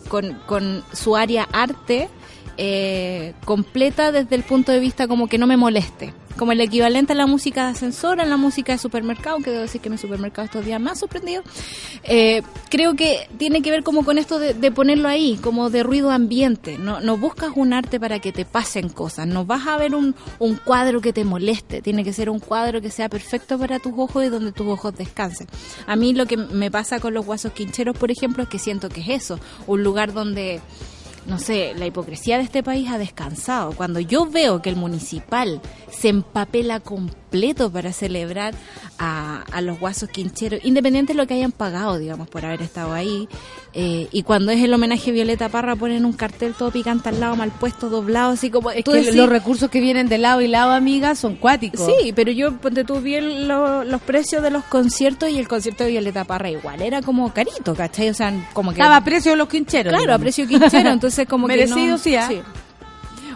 con, 0.07 0.33
con 0.45 0.83
su 0.93 1.15
área 1.15 1.47
arte 1.51 2.09
eh, 2.57 3.33
completa 3.45 4.11
desde 4.11 4.35
el 4.35 4.43
punto 4.43 4.71
de 4.71 4.79
vista 4.79 5.07
como 5.07 5.27
que 5.27 5.37
no 5.37 5.47
me 5.47 5.57
moleste. 5.57 6.13
Como 6.37 6.53
el 6.53 6.61
equivalente 6.61 7.11
a 7.11 7.15
la 7.15 7.27
música 7.27 7.65
de 7.65 7.71
ascensor, 7.71 8.21
a 8.21 8.25
la 8.25 8.37
música 8.37 8.71
de 8.71 8.77
supermercado, 8.77 9.39
que 9.39 9.51
debo 9.51 9.63
decir 9.63 9.81
que 9.81 9.89
mi 9.89 9.97
supermercado 9.97 10.45
estos 10.45 10.65
días 10.65 10.79
me 10.79 10.89
ha 10.89 10.95
sorprendido. 10.95 11.43
Eh, 12.03 12.41
creo 12.69 12.95
que 12.95 13.27
tiene 13.37 13.61
que 13.61 13.69
ver 13.69 13.83
como 13.83 14.05
con 14.05 14.17
esto 14.17 14.39
de, 14.39 14.53
de 14.53 14.71
ponerlo 14.71 15.09
ahí, 15.09 15.37
como 15.43 15.69
de 15.69 15.83
ruido 15.83 16.09
ambiente. 16.09 16.77
No, 16.77 17.01
no 17.01 17.17
buscas 17.17 17.51
un 17.55 17.73
arte 17.73 17.99
para 17.99 18.19
que 18.19 18.31
te 18.31 18.45
pasen 18.45 18.89
cosas, 18.89 19.27
no 19.27 19.45
vas 19.45 19.67
a 19.67 19.77
ver 19.77 19.93
un, 19.93 20.15
un 20.39 20.55
cuadro 20.55 21.01
que 21.01 21.11
te 21.11 21.25
moleste, 21.25 21.81
tiene 21.81 22.03
que 22.03 22.13
ser 22.13 22.29
un 22.29 22.39
cuadro 22.39 22.81
que 22.81 22.91
sea 22.91 23.09
perfecto 23.09 23.59
para 23.59 23.79
tus 23.79 23.93
ojos 23.97 24.25
y 24.25 24.29
donde 24.29 24.53
tus 24.53 24.67
ojos 24.67 24.95
descansen. 24.95 25.47
A 25.85 25.95
mí 25.97 26.13
lo 26.13 26.25
que 26.25 26.37
me 26.37 26.71
pasa 26.71 26.99
con 26.99 27.13
los 27.13 27.25
guasos 27.25 27.51
quincheros, 27.51 27.97
por 27.97 28.09
ejemplo, 28.09 28.43
es 28.43 28.49
que 28.49 28.57
siento 28.57 28.87
que 28.89 29.01
es 29.01 29.09
eso, 29.09 29.39
un 29.67 29.83
lugar 29.83 30.13
donde 30.13 30.61
no 31.25 31.39
sé, 31.39 31.73
la 31.75 31.85
hipocresía 31.85 32.37
de 32.37 32.43
este 32.43 32.63
país 32.63 32.89
ha 32.89 32.97
descansado. 32.97 33.73
Cuando 33.73 33.99
yo 33.99 34.25
veo 34.25 34.61
que 34.61 34.69
el 34.69 34.75
municipal 34.75 35.61
se 35.89 36.09
empapela 36.09 36.79
completo 37.31 37.71
para 37.71 37.93
celebrar 37.93 38.53
a, 38.99 39.43
a 39.53 39.61
los 39.61 39.79
guasos 39.79 40.09
quincheros, 40.09 40.59
independiente 40.65 41.13
de 41.13 41.17
lo 41.17 41.25
que 41.27 41.33
hayan 41.35 41.53
pagado, 41.53 41.97
digamos, 41.97 42.27
por 42.29 42.43
haber 42.45 42.61
estado 42.61 42.91
ahí, 42.93 43.29
eh, 43.73 44.09
y 44.11 44.23
cuando 44.23 44.51
es 44.51 44.61
el 44.61 44.73
homenaje 44.73 45.11
a 45.11 45.13
Violeta 45.13 45.47
Parra 45.47 45.77
ponen 45.77 46.03
un 46.03 46.11
cartel 46.11 46.53
todo 46.53 46.71
picante 46.71 47.07
al 47.07 47.21
lado, 47.21 47.37
mal 47.37 47.49
puesto, 47.51 47.89
doblado, 47.89 48.33
así 48.33 48.49
como... 48.49 48.69
Es 48.71 48.83
tú 48.83 48.91
que 48.91 48.99
decís- 49.01 49.15
los 49.15 49.29
recursos 49.29 49.69
que 49.69 49.79
vienen 49.79 50.09
de 50.09 50.17
lado 50.17 50.41
y 50.41 50.47
lado, 50.49 50.71
amiga, 50.73 51.15
son 51.15 51.37
cuáticos. 51.37 51.89
Sí, 52.01 52.11
pero 52.13 52.31
yo 52.33 52.57
ponte 52.57 52.83
tú 52.83 52.99
bien 52.99 53.47
lo- 53.47 53.85
los 53.85 54.01
precios 54.01 54.43
de 54.43 54.51
los 54.51 54.65
conciertos 54.65 55.29
y 55.29 55.39
el 55.39 55.47
concierto 55.47 55.85
de 55.85 55.91
Violeta 55.91 56.25
Parra 56.25 56.49
igual 56.49 56.81
era 56.81 57.01
como 57.01 57.33
carito, 57.33 57.73
¿cachai? 57.75 58.09
O 58.09 58.13
sea, 58.13 58.33
como 58.51 58.71
que... 58.71 58.81
Estaba 58.81 58.97
a 58.97 59.03
precio 59.05 59.31
de 59.31 59.37
los 59.37 59.47
quincheros. 59.47 59.91
Claro, 59.91 60.01
a 60.03 60.17
digamos. 60.17 60.21
precio 60.21 60.47
quinchero, 60.49 60.89
entonces 60.91 61.25
como 61.29 61.47
que 61.47 61.53
Merecido, 61.55 61.91
no- 61.91 61.97
sí, 61.97 62.13
¿ah? 62.17 62.27
sí. 62.27 62.41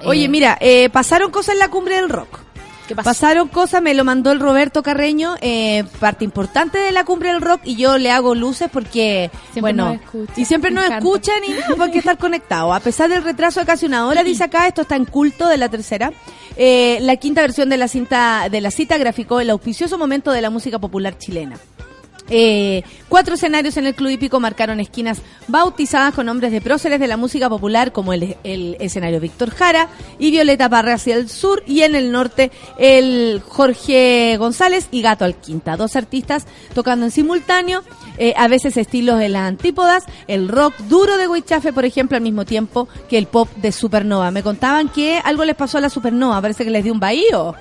Oye, 0.03 0.25
Eh, 0.25 0.27
mira, 0.29 0.57
eh, 0.59 0.89
pasaron 0.89 1.31
cosas 1.31 1.53
en 1.53 1.59
la 1.59 1.69
cumbre 1.69 1.95
del 1.95 2.09
rock. 2.09 2.39
¿Qué 2.88 2.95
pasó? 2.95 3.09
Pasaron 3.09 3.47
cosas, 3.47 3.81
me 3.81 3.93
lo 3.93 4.03
mandó 4.03 4.31
el 4.31 4.39
Roberto 4.39 4.83
Carreño, 4.83 5.36
eh, 5.41 5.83
parte 5.99 6.23
importante 6.23 6.77
de 6.77 6.91
la 6.91 7.03
cumbre 7.03 7.31
del 7.31 7.41
rock, 7.41 7.61
y 7.63 7.75
yo 7.75 7.97
le 7.97 8.11
hago 8.11 8.36
luces 8.36 8.69
porque, 8.71 9.31
Siempre 9.51 9.61
bueno, 9.61 9.86
nos 9.93 10.01
escucha. 10.01 10.33
y 10.38 10.45
siempre 10.45 10.71
nos 10.71 10.86
encanta. 10.86 10.97
escuchan 11.05 11.43
y 11.47 11.49
no, 11.69 11.75
porque 11.77 11.97
estar 11.99 12.17
conectados. 12.17 12.75
A 12.75 12.79
pesar 12.79 13.09
del 13.09 13.23
retraso 13.23 13.59
de 13.59 13.65
casi 13.65 13.86
una 13.86 14.05
hora, 14.07 14.23
dice 14.23 14.43
acá, 14.43 14.67
esto 14.67 14.81
está 14.83 14.95
en 14.95 15.05
culto 15.05 15.47
de 15.47 15.57
la 15.57 15.69
tercera. 15.69 16.11
Eh, 16.57 16.99
la 17.01 17.15
quinta 17.17 17.41
versión 17.41 17.69
de 17.69 17.77
la 17.77 17.88
cinta, 17.88 18.47
de 18.49 18.61
la 18.61 18.71
cita 18.71 18.97
graficó 18.97 19.39
el 19.39 19.49
auspicioso 19.49 19.97
momento 19.97 20.31
de 20.31 20.41
la 20.41 20.49
música 20.49 20.79
popular 20.79 21.17
chilena. 21.17 21.57
Eh, 22.30 22.84
cuatro 23.07 23.36
escenarios 23.36 23.78
en 23.78 23.86
el 23.86 23.93
Club 23.93 24.09
Hípico 24.09 24.39
marcaron 24.39 24.80
esquinas 24.80 25.21
bautizadas 25.47 26.13
con 26.13 26.26
nombres 26.26 26.51
de 26.51 26.59
próceres 26.59 26.99
de 26.99 27.07
la 27.07 27.17
música 27.17 27.49
popular 27.49 27.91
como 27.91 28.13
el, 28.13 28.36
escenario 28.43 29.19
Víctor 29.19 29.51
Jara 29.51 29.89
y 30.17 30.32
Violeta 30.32 30.67
Parra 30.67 30.95
hacia 30.95 31.15
el 31.15 31.30
sur 31.30 31.63
y 31.67 31.82
en 31.82 31.93
el 31.93 32.11
norte 32.11 32.51
el 32.80 33.41
Jorge 33.47 34.38
González 34.38 34.88
y 34.91 35.01
Gato 35.01 35.23
Alquinta, 35.23 35.78
dos 35.78 35.95
artistas 35.95 36.45
tocando 36.73 37.05
en 37.05 37.11
simultáneo, 37.11 37.84
eh, 38.17 38.34
a 38.38 38.47
veces 38.47 38.76
estilos 38.78 39.19
de 39.19 39.30
las 39.30 39.43
antípodas, 39.43 40.05
el 40.28 40.47
rock 40.47 40.76
duro 40.89 41.17
de 41.17 41.28
Huichafe 41.28 41.73
por 41.73 41.86
ejemplo 41.86 42.17
al 42.17 42.23
mismo 42.23 42.45
tiempo 42.45 42.88
que 43.07 43.17
el 43.17 43.28
pop 43.28 43.49
de 43.57 43.71
Supernova. 43.71 44.32
Me 44.32 44.41
contaban 44.41 44.89
que 44.89 45.19
algo 45.23 45.45
les 45.45 45.55
pasó 45.55 45.78
a 45.78 45.82
la 45.82 45.89
Supernova, 45.89 46.41
parece 46.41 46.63
que 46.63 46.71
les 46.71 46.84
dio 46.84 46.93
un 46.93 46.99
bahío. 46.99 47.55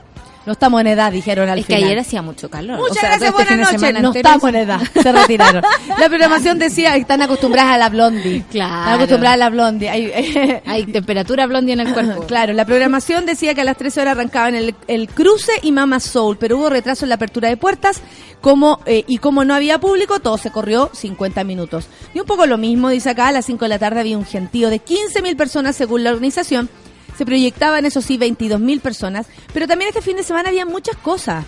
No 0.46 0.52
estamos 0.52 0.80
en 0.82 0.88
edad, 0.88 1.10
dijeron 1.10 1.48
al 1.48 1.58
Es 1.60 1.66
que 1.66 1.74
final. 1.76 1.88
ayer 1.90 1.98
hacía 2.00 2.20
mucho 2.22 2.50
calor. 2.50 2.76
Muchas 2.78 2.96
O 2.98 3.00
sea, 3.00 3.08
gracias, 3.10 3.30
este 3.30 3.44
buenas 3.54 3.72
noches. 3.72 3.80
No 4.02 4.08
entero 4.08 4.28
estamos 4.28 4.48
en 4.50 4.54
edad, 4.56 4.80
se 5.02 5.12
retiraron. 5.12 5.62
La 5.98 6.08
programación 6.08 6.58
decía 6.58 6.92
que 6.92 7.00
están 7.00 7.22
acostumbradas 7.22 7.74
a 7.74 7.78
la 7.78 7.88
blondie. 7.88 8.44
Claro. 8.50 8.80
Están 8.80 8.94
acostumbradas 8.94 9.34
a 9.34 9.38
la 9.38 9.50
blondie. 9.50 9.88
Hay- 9.88 10.60
Hay 10.66 10.84
temperatura 10.86 11.46
blondie 11.46 11.72
en 11.72 11.80
el 11.80 11.92
cuerpo. 11.94 12.22
Claro, 12.26 12.52
la 12.52 12.64
programación 12.66 13.24
decía 13.26 13.54
que 13.54 13.62
a 13.62 13.64
las 13.64 13.76
13 13.78 14.02
horas 14.02 14.12
arrancaban 14.12 14.54
el, 14.54 14.74
el 14.86 15.08
cruce 15.08 15.52
y 15.62 15.72
Mama 15.72 15.98
Soul, 16.00 16.36
pero 16.38 16.58
hubo 16.58 16.68
retraso 16.68 17.04
en 17.06 17.08
la 17.10 17.14
apertura 17.14 17.48
de 17.48 17.56
puertas 17.56 18.02
como 18.42 18.80
eh, 18.84 19.04
y 19.06 19.16
como 19.18 19.44
no 19.44 19.54
había 19.54 19.78
público, 19.78 20.20
todo 20.20 20.36
se 20.36 20.50
corrió 20.50 20.90
50 20.92 21.42
minutos. 21.44 21.86
Y 22.12 22.20
un 22.20 22.26
poco 22.26 22.44
lo 22.44 22.58
mismo, 22.58 22.90
dice 22.90 23.08
acá, 23.08 23.28
a 23.28 23.32
las 23.32 23.46
5 23.46 23.64
de 23.64 23.68
la 23.70 23.78
tarde 23.78 24.00
había 24.00 24.18
un 24.18 24.26
gentío 24.26 24.68
de 24.68 24.82
15.000 24.84 25.36
personas 25.36 25.74
según 25.74 26.04
la 26.04 26.10
organización. 26.10 26.68
Se 27.16 27.24
proyectaban, 27.24 27.86
eso 27.86 28.02
sí, 28.02 28.18
22.000 28.18 28.80
personas, 28.80 29.26
pero 29.52 29.66
también 29.66 29.88
este 29.88 30.02
fin 30.02 30.16
de 30.16 30.22
semana 30.22 30.48
había 30.48 30.66
muchas 30.66 30.96
cosas. 30.96 31.44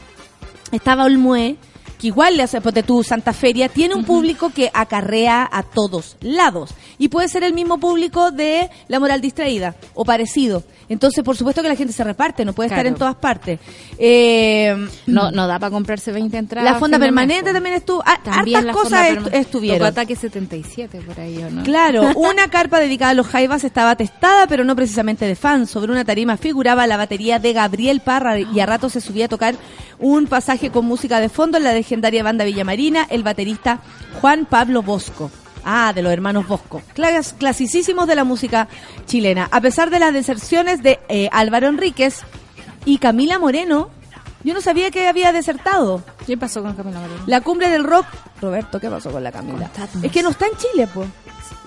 Estaba 0.72 1.04
Olmué, 1.04 1.56
que 1.98 2.08
igual 2.08 2.36
le 2.36 2.42
hace, 2.42 2.60
ponte 2.60 2.82
tú, 2.82 3.02
Santa 3.02 3.32
Feria, 3.32 3.68
tiene 3.68 3.94
un 3.94 4.04
público 4.04 4.50
que 4.50 4.70
acarrea 4.72 5.48
a 5.50 5.62
todos 5.62 6.16
lados. 6.20 6.74
Y 6.98 7.08
puede 7.08 7.28
ser 7.28 7.42
el 7.44 7.52
mismo 7.54 7.78
público 7.78 8.30
de 8.30 8.70
La 8.88 9.00
Moral 9.00 9.20
Distraída, 9.20 9.74
o 9.94 10.04
parecido. 10.04 10.62
Entonces, 10.88 11.24
por 11.24 11.36
supuesto 11.36 11.62
que 11.62 11.68
la 11.68 11.74
gente 11.74 11.92
se 11.92 12.04
reparte, 12.04 12.44
no 12.44 12.52
puede 12.52 12.68
estar 12.68 12.86
en 12.86 12.94
todas 12.94 13.16
partes. 13.16 13.58
Eh, 13.98 14.86
No, 15.06 15.30
no 15.30 15.46
da 15.48 15.58
para 15.58 15.70
comprarse 15.70 16.12
20 16.12 16.36
entradas. 16.36 16.72
la 16.72 16.78
Fonda 16.78 16.98
de 16.98 17.04
Permanente 17.06 17.52
también 17.52 17.74
estuvo. 17.74 18.04
También 18.22 18.58
hartas 18.68 18.76
cosas 18.76 19.08
estuvieron. 19.32 19.78
Tocó 19.80 19.88
Ataque 19.88 20.14
77 20.16 21.00
por 21.00 21.18
ahí, 21.18 21.38
¿o 21.38 21.50
no? 21.50 21.62
Claro, 21.64 22.10
una 22.16 22.48
carpa 22.48 22.78
dedicada 22.78 23.10
a 23.12 23.14
los 23.14 23.26
jaivas 23.26 23.64
estaba 23.64 23.90
atestada, 23.92 24.46
pero 24.46 24.64
no 24.64 24.76
precisamente 24.76 25.26
de 25.26 25.34
fans. 25.34 25.70
Sobre 25.70 25.90
una 25.90 26.04
tarima 26.04 26.36
figuraba 26.36 26.86
la 26.86 26.96
batería 26.96 27.38
de 27.38 27.52
Gabriel 27.52 28.00
Parra 28.00 28.38
y 28.38 28.60
a 28.60 28.66
rato 28.66 28.88
se 28.88 29.00
subía 29.00 29.24
a 29.24 29.28
tocar 29.28 29.56
un 29.98 30.26
pasaje 30.26 30.70
con 30.70 30.84
música 30.84 31.20
de 31.20 31.28
fondo 31.30 31.56
en 31.58 31.64
la 31.64 31.72
legendaria 31.86 32.24
banda 32.24 32.44
Villamarina, 32.44 33.06
el 33.08 33.22
baterista 33.22 33.78
Juan 34.20 34.44
Pablo 34.46 34.82
Bosco. 34.82 35.30
Ah, 35.64 35.92
de 35.94 36.02
los 36.02 36.12
hermanos 36.12 36.46
Bosco. 36.48 36.82
Clas- 36.96 37.32
clasicísimos 37.38 38.06
de 38.08 38.16
la 38.16 38.24
música 38.24 38.66
chilena. 39.06 39.48
A 39.52 39.60
pesar 39.60 39.90
de 39.90 40.00
las 40.00 40.12
deserciones 40.12 40.82
de 40.82 40.98
eh, 41.08 41.28
Álvaro 41.32 41.68
Enríquez 41.68 42.22
y 42.84 42.98
Camila 42.98 43.38
Moreno, 43.38 43.90
yo 44.42 44.52
no 44.54 44.60
sabía 44.60 44.90
que 44.90 45.06
había 45.08 45.32
desertado. 45.32 46.02
¿Qué 46.26 46.36
pasó 46.36 46.60
con 46.62 46.74
Camila 46.74 47.00
Moreno? 47.00 47.22
La 47.26 47.40
cumbre 47.40 47.68
del 47.68 47.84
rock. 47.84 48.06
Roberto, 48.40 48.78
¿qué 48.80 48.90
pasó 48.90 49.10
con 49.12 49.22
la 49.22 49.30
Camila? 49.32 49.70
Es 50.02 50.10
que 50.12 50.22
no 50.22 50.30
está 50.30 50.46
en 50.46 50.56
Chile, 50.58 50.88
pues. 50.92 51.08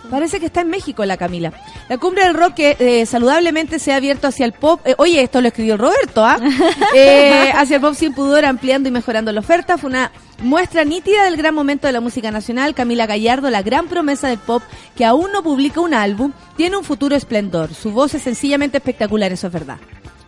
Parece 0.10 0.40
que 0.40 0.48
está 0.48 0.62
en 0.62 0.70
México 0.70 1.06
la 1.06 1.18
Camila. 1.18 1.54
La 1.88 1.98
cumbre 1.98 2.24
del 2.24 2.34
rock 2.34 2.56
que 2.56 2.76
eh, 2.80 3.06
saludablemente 3.06 3.78
se 3.80 3.94
ha 3.94 3.98
abierto 3.98 4.28
hacia 4.28 4.46
el 4.46 4.54
pop. 4.54 4.82
eh, 4.86 4.96
oye, 4.98 5.22
esto 5.22 5.42
lo 5.42 5.48
escribió 5.50 5.78
Roberto, 5.78 6.26
¿ah? 6.26 6.40
Eh, 6.96 7.52
hacia 7.54 7.76
el 7.76 7.82
pop 7.82 7.94
sin 7.94 8.14
pudor, 8.14 8.46
ampliando 8.46 8.90
y 8.90 8.92
mejorando 8.92 9.32
la 9.32 9.40
oferta. 9.40 9.78
Fue 9.78 9.90
una 9.90 10.12
muestra 10.42 10.84
nítida 10.84 11.26
del 11.26 11.38
gran 11.38 11.54
momento 11.54 11.88
de 11.88 11.94
la 11.94 12.02
música 12.02 12.32
nacional. 12.32 12.74
Camila 12.74 13.06
Gallardo, 13.06 13.50
la 13.50 13.62
gran 13.62 13.88
promesa 13.88 14.28
del 14.28 14.40
pop, 14.40 14.64
que 14.96 15.06
aún 15.06 15.32
no 15.32 15.44
publica 15.44 15.80
un 15.80 15.94
álbum, 15.94 16.32
tiene 16.58 16.78
un 16.78 16.84
futuro 16.84 17.16
esplendor. 17.16 17.74
Su 17.74 17.92
voz 17.92 18.16
es 18.16 18.24
sencillamente 18.24 18.78
espectacular, 18.78 19.32
eso 19.32 19.48
es 19.48 19.54
verdad. 19.54 19.78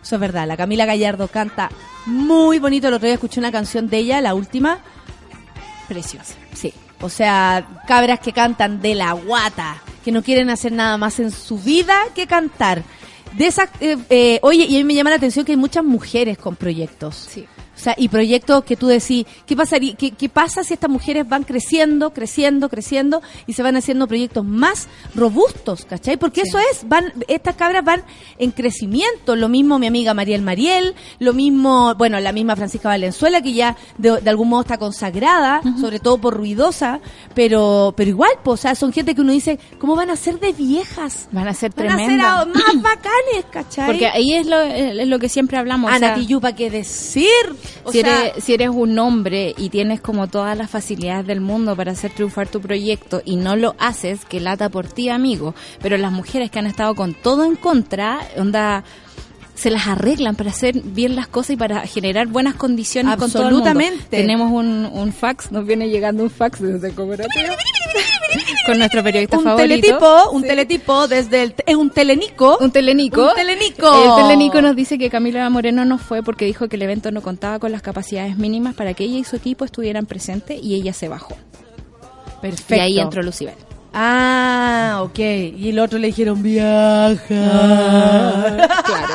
Eso 0.02 0.16
es 0.16 0.20
verdad. 0.20 0.46
La 0.46 0.56
Camila 0.56 0.84
Gallardo 0.84 1.28
canta 1.28 1.70
muy 2.06 2.58
bonito. 2.58 2.88
El 2.88 2.94
otro 2.94 3.06
día 3.06 3.14
escuché 3.14 3.40
una 3.40 3.52
canción 3.52 3.88
de 3.88 3.98
ella, 3.98 4.20
la 4.20 4.34
última. 4.34 4.78
Preciosa. 5.88 6.34
Sí. 6.54 6.72
O 7.02 7.08
sea, 7.08 7.66
cabras 7.86 8.20
que 8.20 8.32
cantan 8.32 8.80
de 8.80 8.94
la 8.94 9.12
guata, 9.12 9.82
que 10.04 10.12
no 10.12 10.22
quieren 10.22 10.50
hacer 10.50 10.72
nada 10.72 10.96
más 10.96 11.20
en 11.20 11.30
su 11.30 11.58
vida 11.58 11.98
que 12.14 12.26
cantar. 12.26 12.82
De 13.36 13.46
esas, 13.46 13.68
eh, 13.80 13.96
eh, 14.08 14.38
oye, 14.42 14.64
y 14.64 14.76
a 14.76 14.78
mí 14.78 14.84
me 14.84 14.94
llama 14.94 15.10
la 15.10 15.16
atención 15.16 15.44
que 15.44 15.52
hay 15.52 15.56
muchas 15.58 15.84
mujeres 15.84 16.38
con 16.38 16.54
proyectos. 16.56 17.16
Sí. 17.16 17.46
O 17.82 17.84
sea, 17.84 17.94
y 17.98 18.06
proyectos 18.08 18.62
que 18.62 18.76
tú 18.76 18.86
decís, 18.86 19.26
¿qué, 19.44 19.56
pasaría, 19.56 19.96
qué, 19.96 20.12
qué 20.12 20.28
pasa 20.28 20.62
si 20.62 20.72
estas 20.74 20.88
mujeres 20.88 21.28
van 21.28 21.42
creciendo, 21.42 22.12
creciendo, 22.12 22.68
creciendo 22.68 23.20
y 23.48 23.54
se 23.54 23.62
van 23.64 23.74
haciendo 23.74 24.06
proyectos 24.06 24.44
más 24.44 24.86
robustos, 25.16 25.84
¿cachai? 25.84 26.16
Porque 26.16 26.42
Sí. 26.42 26.48
eso 26.50 26.58
es, 26.70 26.88
van, 26.88 27.12
estas 27.26 27.56
cabras 27.56 27.84
van 27.84 28.04
en 28.38 28.52
crecimiento. 28.52 29.34
Lo 29.34 29.48
mismo 29.48 29.80
mi 29.80 29.88
amiga 29.88 30.14
Mariel 30.14 30.42
Mariel, 30.42 30.94
lo 31.18 31.32
mismo, 31.32 31.92
bueno, 31.96 32.20
la 32.20 32.30
misma 32.30 32.54
Francisca 32.54 32.88
Valenzuela, 32.88 33.42
que 33.42 33.52
ya 33.52 33.76
de, 33.98 34.20
de 34.20 34.30
algún 34.30 34.48
modo 34.48 34.60
está 34.62 34.78
consagrada, 34.78 35.60
sobre 35.80 35.98
todo 35.98 36.18
por 36.18 36.34
ruidosa, 36.36 37.00
pero, 37.34 37.94
pero 37.96 38.10
igual, 38.10 38.30
pues, 38.44 38.60
o 38.60 38.62
sea, 38.62 38.74
son 38.76 38.92
gente 38.92 39.14
que 39.16 39.22
uno 39.22 39.32
dice, 39.32 39.58
¿cómo 39.80 39.96
van 39.96 40.10
a 40.10 40.14
ser 40.16 40.38
de 40.38 40.52
viejas? 40.52 41.28
Van 41.32 41.48
a 41.48 41.54
ser 41.54 41.72
Van 41.74 41.86
a 41.88 41.96
ser 41.96 42.06
tremendas. 42.06 42.28
a- 42.28 42.44
más 42.44 42.82
bacanes, 42.82 43.44
¿cachai? 43.50 43.86
Porque 43.86 44.06
ahí 44.06 44.34
es 44.34 44.46
lo, 44.46 44.60
es 44.60 45.08
lo 45.08 45.18
que 45.18 45.28
siempre 45.28 45.56
hablamos. 45.58 45.90
o 45.90 45.94
Ana 45.94 46.14
sea, 46.14 46.14
Tijoux, 46.14 46.40
¿para 46.40 46.54
qué 46.54 46.70
decir? 46.70 47.32
O 47.84 47.92
si, 47.92 48.00
sea, 48.00 48.26
eres, 48.26 48.44
si 48.44 48.54
eres 48.54 48.70
un 48.70 48.98
hombre 48.98 49.54
y 49.56 49.68
tienes 49.70 50.00
como 50.00 50.28
todas 50.28 50.56
las 50.56 50.70
facilidades 50.70 51.26
del 51.26 51.40
mundo 51.40 51.76
para 51.76 51.92
hacer 51.92 52.12
triunfar 52.12 52.48
tu 52.48 52.60
proyecto 52.60 53.22
y 53.24 53.36
no 53.36 53.56
lo 53.56 53.74
haces, 53.78 54.24
que 54.24 54.40
lata 54.40 54.68
por 54.68 54.86
ti, 54.86 55.08
amigo. 55.08 55.54
Pero 55.80 55.96
las 55.96 56.12
mujeres 56.12 56.50
que 56.50 56.58
han 56.58 56.66
estado 56.66 56.94
con 56.94 57.14
todo 57.14 57.44
en 57.44 57.56
contra, 57.56 58.20
onda 58.36 58.84
se 59.54 59.70
las 59.70 59.86
arreglan 59.86 60.34
para 60.34 60.50
hacer 60.50 60.80
bien 60.82 61.14
las 61.14 61.28
cosas 61.28 61.50
y 61.50 61.56
para 61.56 61.86
generar 61.86 62.26
buenas 62.26 62.54
condiciones 62.54 63.16
con 63.16 63.30
todo 63.30 63.48
el 63.48 63.54
mundo. 63.54 63.68
Absolutamente. 63.68 64.16
Tenemos 64.16 64.50
un, 64.50 64.86
un 64.86 65.12
fax, 65.12 65.52
nos 65.52 65.66
viene 65.66 65.88
llegando 65.88 66.24
un 66.24 66.30
fax 66.30 66.60
desde 66.60 66.88
el 66.88 66.94
cooperativo 66.94 67.52
con 68.66 68.78
nuestro 68.78 69.02
periodista 69.02 69.38
un 69.38 69.44
favorito. 69.44 69.68
teletipo, 69.68 70.30
un 70.30 70.42
teletipo 70.42 71.08
desde 71.08 71.42
el, 71.42 71.54
es 71.66 71.76
un 71.76 71.90
telenico. 71.90 72.58
Un 72.60 72.70
telenico. 72.70 73.28
Un 73.28 73.34
telenico. 73.34 74.18
El 74.18 74.22
telenico 74.22 74.62
nos 74.62 74.76
dice 74.76 74.98
que 74.98 75.10
Camila 75.10 75.48
Moreno 75.50 75.84
no 75.84 75.98
fue 75.98 76.22
porque 76.22 76.44
dijo 76.44 76.68
que 76.68 76.76
el 76.76 76.82
evento 76.82 77.10
no 77.10 77.22
contaba 77.22 77.58
con 77.58 77.72
las 77.72 77.82
capacidades 77.82 78.36
mínimas 78.36 78.74
para 78.74 78.94
que 78.94 79.04
ella 79.04 79.18
y 79.18 79.24
su 79.24 79.36
equipo 79.36 79.64
estuvieran 79.64 80.06
presentes 80.06 80.62
y 80.62 80.74
ella 80.74 80.92
se 80.92 81.08
bajó. 81.08 81.36
Perfecto. 82.40 82.74
Y 82.74 82.80
ahí 82.80 82.98
entró 82.98 83.22
Lucibel. 83.22 83.54
Ah, 83.94 85.00
ok. 85.02 85.18
Y 85.18 85.68
el 85.68 85.78
otro 85.78 85.98
le 85.98 86.06
dijeron, 86.08 86.42
viaja. 86.42 87.18
Claro. 88.84 89.14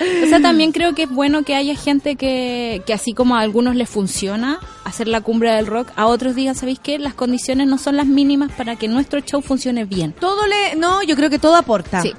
O 0.24 0.26
sea, 0.28 0.40
también 0.40 0.70
creo 0.72 0.94
que 0.94 1.04
es 1.04 1.10
bueno 1.10 1.42
que 1.42 1.56
haya 1.56 1.74
gente 1.74 2.14
que, 2.16 2.82
que 2.86 2.92
así 2.92 3.14
como 3.14 3.34
a 3.36 3.40
algunos 3.40 3.74
les 3.74 3.88
funciona 3.88 4.60
hacer 4.84 5.08
la 5.08 5.22
cumbre 5.22 5.50
del 5.52 5.66
rock, 5.66 5.88
a 5.96 6.06
otros 6.06 6.34
digan, 6.36 6.54
¿sabéis 6.54 6.78
qué? 6.80 6.98
Las 7.00 7.14
condiciones 7.14 7.66
no 7.66 7.78
son 7.78 7.96
las 7.96 8.06
mínimas 8.06 8.52
para 8.52 8.76
que 8.76 8.86
nuestro 8.86 9.20
show 9.20 9.40
funcione 9.40 9.86
bien. 9.86 10.12
Todo 10.12 10.46
le, 10.46 10.76
no, 10.76 11.02
yo 11.02 11.16
creo 11.16 11.30
que 11.30 11.38
todo 11.40 11.56
aporta. 11.56 12.00
Sí. 12.02 12.12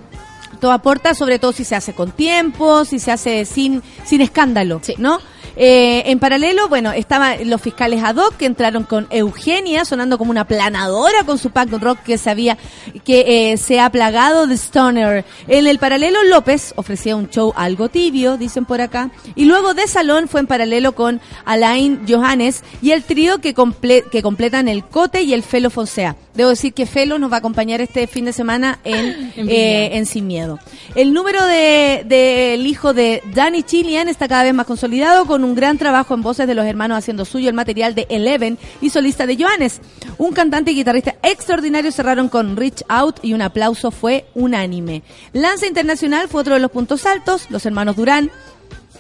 Todo 0.60 0.72
aporta, 0.72 1.14
sobre 1.14 1.40
todo 1.40 1.54
si 1.54 1.64
se 1.64 1.76
hace 1.76 1.94
con 1.94 2.12
tiempo, 2.12 2.84
si 2.84 3.00
se 3.00 3.12
hace 3.12 3.46
sin, 3.46 3.82
sin 4.04 4.20
escándalo, 4.22 4.82
Sí. 4.84 4.96
¿no? 4.98 5.20
Eh, 5.56 6.04
en 6.08 6.20
paralelo, 6.20 6.68
bueno, 6.70 6.92
estaban 6.92 7.50
los 7.50 7.62
fiscales 7.62 8.04
ad 8.04 8.16
hoc 8.18 8.38
que 8.38 8.46
entraron 8.46 8.84
con 8.84 9.08
Eugenia 9.10 9.86
sonando 9.86 10.18
como 10.18 10.32
una 10.32 10.46
planadora 10.46 11.24
con 11.26 11.38
su 11.38 11.52
pack 11.52 11.70
rock 11.82 12.00
que 12.04 12.18
sabía 12.18 12.58
que 13.04 13.52
eh, 13.52 13.58
se 13.58 13.80
ha 13.80 13.90
plagado 13.90 14.48
de 14.48 14.56
stoner. 14.56 15.26
En 15.48 15.68
el 15.68 15.80
paralelo, 15.80 16.24
López 16.24 16.74
ofrecía 16.76 17.16
un 17.16 17.30
show 17.30 17.54
algo 17.56 17.90
tibio, 17.90 18.38
dicen 18.38 18.66
por 18.66 18.82
acá. 18.82 19.12
Y 19.36 19.46
luego 19.46 19.74
de 19.74 19.88
Salón 19.88 20.28
fue 20.28 20.40
en 20.42 20.48
paralelo 20.48 20.94
con 20.94 21.20
Alain 21.46 22.02
Johannes 22.08 22.64
y 22.82 22.92
el 22.92 23.04
trío 23.04 23.40
que, 23.40 23.56
comple- 23.56 24.04
que 24.10 24.22
completan 24.22 24.68
el 24.68 24.84
Cote 24.86 25.22
y 25.22 25.34
el 25.34 25.44
Felo 25.44 25.70
Fonsea. 25.70 26.16
Debo 26.34 26.50
decir 26.50 26.74
que 26.74 26.86
Felo 26.86 27.20
nos 27.20 27.32
va 27.32 27.36
a 27.36 27.40
acompañar 27.40 27.82
este 27.82 28.08
fin 28.08 28.26
de 28.26 28.34
semana 28.34 28.80
en, 28.84 29.32
En 29.36 29.50
eh, 29.50 29.98
en 29.98 30.06
Sin 30.06 30.28
Miedo. 30.28 30.60
El 30.96 31.14
número 31.14 31.46
del 31.46 32.08
de, 32.08 32.50
del 32.56 32.68
hijo 32.68 32.94
de 32.94 33.22
Danny 33.34 33.64
Chilian 33.64 34.08
está 34.08 34.28
cada 34.28 34.44
vez 34.44 34.54
más 34.54 34.66
consolidado 34.66 35.26
con 35.26 35.39
un 35.44 35.56
gran 35.56 35.78
trabajo 35.78 36.14
en 36.14 36.22
voces 36.22 36.48
de 36.48 36.56
los 36.56 36.66
hermanos 36.66 36.98
haciendo 36.98 37.26
suyo 37.26 37.50
el 37.50 37.56
material 37.56 37.96
de 37.96 38.08
Eleven 38.10 38.58
y 38.82 38.90
solista 38.90 39.26
de 39.26 39.42
Johannes. 39.42 39.82
Un 40.18 40.34
cantante 40.34 40.72
y 40.72 40.76
guitarrista 40.76 41.16
extraordinario 41.24 41.92
cerraron 41.92 42.30
con 42.30 42.56
Reach 42.56 42.84
Out 42.88 43.20
y 43.24 43.34
un 43.34 43.42
aplauso 43.42 43.92
fue 43.92 44.26
unánime. 44.36 45.04
Lanza 45.34 45.68
Internacional 45.68 46.28
fue 46.28 46.42
otro 46.42 46.54
de 46.56 46.60
los 46.60 46.72
puntos 46.72 47.06
altos, 47.06 47.48
los 47.50 47.66
hermanos 47.66 47.96
Durán 47.96 48.32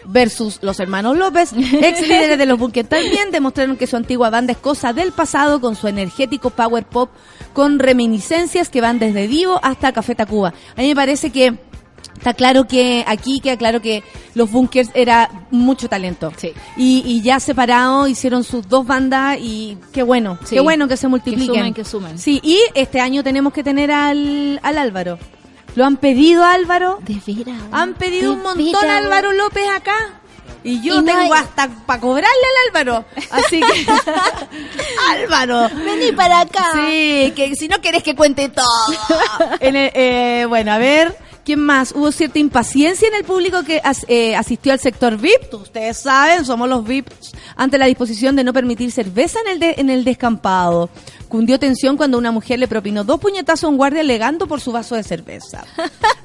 versus 0.05 0.59
los 0.61 0.79
hermanos 0.79 1.17
López, 1.17 1.53
ex 1.81 2.01
líderes 2.01 2.37
de 2.37 2.45
los 2.45 2.57
Bunkers 2.57 2.89
también 2.89 3.31
demostraron 3.31 3.77
que 3.77 3.87
su 3.87 3.95
antigua 3.95 4.29
banda 4.29 4.53
es 4.53 4.57
cosa 4.57 4.93
del 4.93 5.11
pasado 5.11 5.61
con 5.61 5.75
su 5.75 5.87
energético 5.87 6.49
power 6.49 6.85
pop 6.85 7.09
con 7.53 7.79
reminiscencias 7.79 8.69
que 8.69 8.81
van 8.81 8.99
desde 8.99 9.27
Divo 9.27 9.59
hasta 9.63 9.91
Café 9.91 10.15
Tacuba. 10.15 10.53
A 10.75 10.81
mí 10.81 10.87
me 10.87 10.95
parece 10.95 11.29
que 11.31 11.57
está 12.17 12.33
claro 12.33 12.67
que 12.67 13.03
aquí 13.07 13.39
queda 13.39 13.57
claro 13.57 13.81
que 13.81 14.03
los 14.35 14.51
Bunkers 14.51 14.89
era 14.93 15.29
mucho 15.51 15.87
talento. 15.89 16.31
Sí. 16.37 16.53
Y, 16.77 17.03
y 17.05 17.21
ya 17.21 17.39
separados 17.39 18.09
hicieron 18.09 18.43
sus 18.43 18.67
dos 18.67 18.85
bandas 18.85 19.37
y 19.39 19.77
qué 19.93 20.03
bueno, 20.03 20.37
Sí. 20.45 20.55
qué 20.55 20.59
bueno 20.61 20.87
que 20.87 20.97
se 20.97 21.07
multipliquen. 21.07 21.55
sumen, 21.55 21.73
que 21.73 21.83
sumen. 21.85 22.17
Sí, 22.19 22.39
y 22.43 22.59
este 22.75 22.99
año 23.01 23.23
tenemos 23.23 23.53
que 23.53 23.63
tener 23.63 23.91
al, 23.91 24.59
al 24.63 24.77
Álvaro. 24.77 25.17
¿Lo 25.75 25.85
han 25.85 25.97
pedido 25.97 26.43
Álvaro? 26.43 26.99
De 27.01 27.19
veras. 27.25 27.61
Han 27.71 27.93
pedido 27.93 28.33
un 28.33 28.41
montón 28.41 28.89
a 28.89 28.97
Álvaro 28.97 29.31
López 29.33 29.63
acá. 29.75 29.95
Y 30.63 30.81
yo 30.81 30.95
Y 30.95 30.97
no 30.97 31.03
tengo 31.05 31.33
hay- 31.33 31.41
hasta 31.41 31.69
para 31.85 32.01
cobrarle 32.01 32.27
al 32.27 32.67
Álvaro. 32.83 33.05
Así 33.31 33.61
que. 33.61 33.85
Álvaro. 35.11 35.69
Vení 35.85 36.11
para 36.11 36.41
acá. 36.41 36.65
Sí, 36.73 37.31
que 37.35 37.53
si 37.57 37.67
no 37.67 37.79
querés 37.81 38.03
que 38.03 38.15
cuente 38.15 38.49
todo. 38.49 38.65
En 39.59 39.75
el- 39.75 39.91
eh, 39.93 40.45
bueno, 40.49 40.71
a 40.73 40.77
ver. 40.77 41.15
¿Quién 41.45 41.59
más? 41.59 41.93
Hubo 41.93 42.11
cierta 42.11 42.37
impaciencia 42.39 43.07
en 43.07 43.15
el 43.15 43.23
público 43.23 43.63
que 43.63 43.81
as- 43.83 44.05
eh, 44.07 44.35
asistió 44.35 44.71
al 44.71 44.79
sector 44.79 45.17
VIP. 45.17 45.53
Ustedes 45.53 45.97
saben, 45.97 46.45
somos 46.45 46.69
los 46.69 46.83
VIPs 46.85 47.31
ante 47.55 47.77
la 47.77 47.85
disposición 47.87 48.35
de 48.35 48.43
no 48.43 48.53
permitir 48.53 48.91
cerveza 48.91 49.39
en 49.45 49.51
el, 49.53 49.59
de- 49.59 49.75
en 49.77 49.89
el 49.89 50.03
descampado. 50.03 50.89
Cundió 51.27 51.59
tensión 51.59 51.95
cuando 51.95 52.17
una 52.17 52.31
mujer 52.31 52.57
le 52.59 52.67
propinó 52.67 53.03
dos 53.03 53.19
puñetazos 53.19 53.65
a 53.65 53.67
un 53.67 53.77
guardia 53.77 54.01
alegando 54.01 54.47
por 54.47 54.61
su 54.61 54.71
vaso 54.71 54.95
de 54.95 55.03
cerveza. 55.03 55.63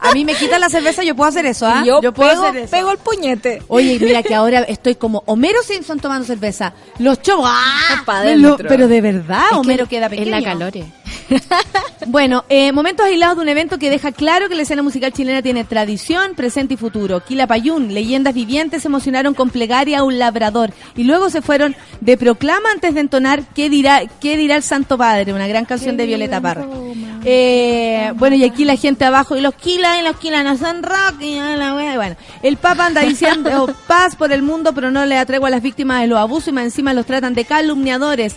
A 0.00 0.12
mí 0.12 0.24
me 0.24 0.34
quitan 0.34 0.60
la 0.60 0.70
cerveza, 0.70 1.02
yo 1.02 1.14
puedo 1.14 1.28
hacer 1.28 1.44
eso, 1.44 1.66
¿ah? 1.66 1.82
Yo, 1.86 2.00
puedo 2.12 2.30
pego, 2.30 2.44
hacer 2.44 2.56
eso. 2.62 2.70
pego 2.70 2.90
el 2.90 2.98
puñete. 2.98 3.62
Oye, 3.68 3.98
mira 4.00 4.22
que 4.22 4.34
ahora 4.34 4.60
estoy 4.60 4.94
como 4.94 5.22
Homero 5.26 5.62
Simpson 5.62 6.00
tomando 6.00 6.26
cerveza. 6.26 6.72
Los 6.98 7.20
chavos, 7.20 7.44
¡ah! 7.48 8.02
Lo- 8.36 8.56
pero 8.56 8.88
de 8.88 9.00
verdad, 9.02 9.42
Es 9.44 9.50
que 9.50 9.56
Homero 9.56 9.86
queda 9.88 10.08
pequeño. 10.08 10.36
Es 10.36 10.42
la 10.42 10.48
calore. 10.50 10.84
Bueno, 12.06 12.44
eh, 12.48 12.70
momentos 12.72 13.06
aislados 13.06 13.36
de 13.36 13.42
un 13.42 13.48
evento 13.48 13.78
que 13.78 13.88
deja 13.90 14.12
claro 14.12 14.48
que 14.48 14.54
la 14.54 14.62
escena 14.62 14.82
musical 14.82 15.03
chilena 15.10 15.42
tiene 15.42 15.64
tradición, 15.64 16.34
presente 16.34 16.74
y 16.74 16.76
futuro. 16.76 17.24
Kila 17.24 17.46
Payún, 17.46 17.92
leyendas 17.92 18.34
vivientes, 18.34 18.82
se 18.82 18.88
emocionaron 18.88 19.34
con 19.34 19.50
plegaria 19.50 20.00
a 20.00 20.04
un 20.04 20.18
labrador 20.18 20.72
y 20.96 21.04
luego 21.04 21.30
se 21.30 21.42
fueron 21.42 21.76
de 22.00 22.16
proclama 22.16 22.70
antes 22.72 22.94
de 22.94 23.00
entonar 23.00 23.44
¿Qué 23.54 23.70
dirá, 23.70 24.02
qué 24.20 24.36
dirá 24.36 24.56
el 24.56 24.62
Santo 24.62 24.98
Padre? 24.98 25.32
Una 25.32 25.46
gran 25.46 25.64
canción 25.64 25.96
de 25.96 26.06
Violeta 26.06 26.40
Parra. 26.40 26.66
Eh, 27.24 28.12
bueno, 28.16 28.36
y 28.36 28.44
aquí 28.44 28.64
la 28.64 28.76
gente 28.76 29.04
abajo, 29.04 29.36
y 29.36 29.40
los 29.40 29.54
Kila, 29.54 29.98
y 29.98 30.02
los 30.02 30.16
Kila 30.16 30.42
no 30.42 30.56
son 30.56 30.82
rock, 30.82 31.20
y 31.20 31.36
la 31.36 31.74
wea, 31.74 31.94
y 31.94 31.96
bueno. 31.96 32.16
El 32.42 32.56
Papa 32.56 32.86
anda 32.86 33.00
diciendo 33.02 33.74
paz 33.86 34.16
por 34.16 34.32
el 34.32 34.42
mundo, 34.42 34.72
pero 34.74 34.90
no 34.90 35.06
le 35.06 35.14
da 35.14 35.24
tregua 35.24 35.48
a 35.48 35.50
las 35.50 35.62
víctimas 35.62 36.02
de 36.02 36.08
los 36.08 36.18
abusos 36.18 36.48
y 36.48 36.52
más 36.52 36.64
encima 36.64 36.92
los 36.92 37.06
tratan 37.06 37.34
de 37.34 37.44
calumniadores. 37.44 38.36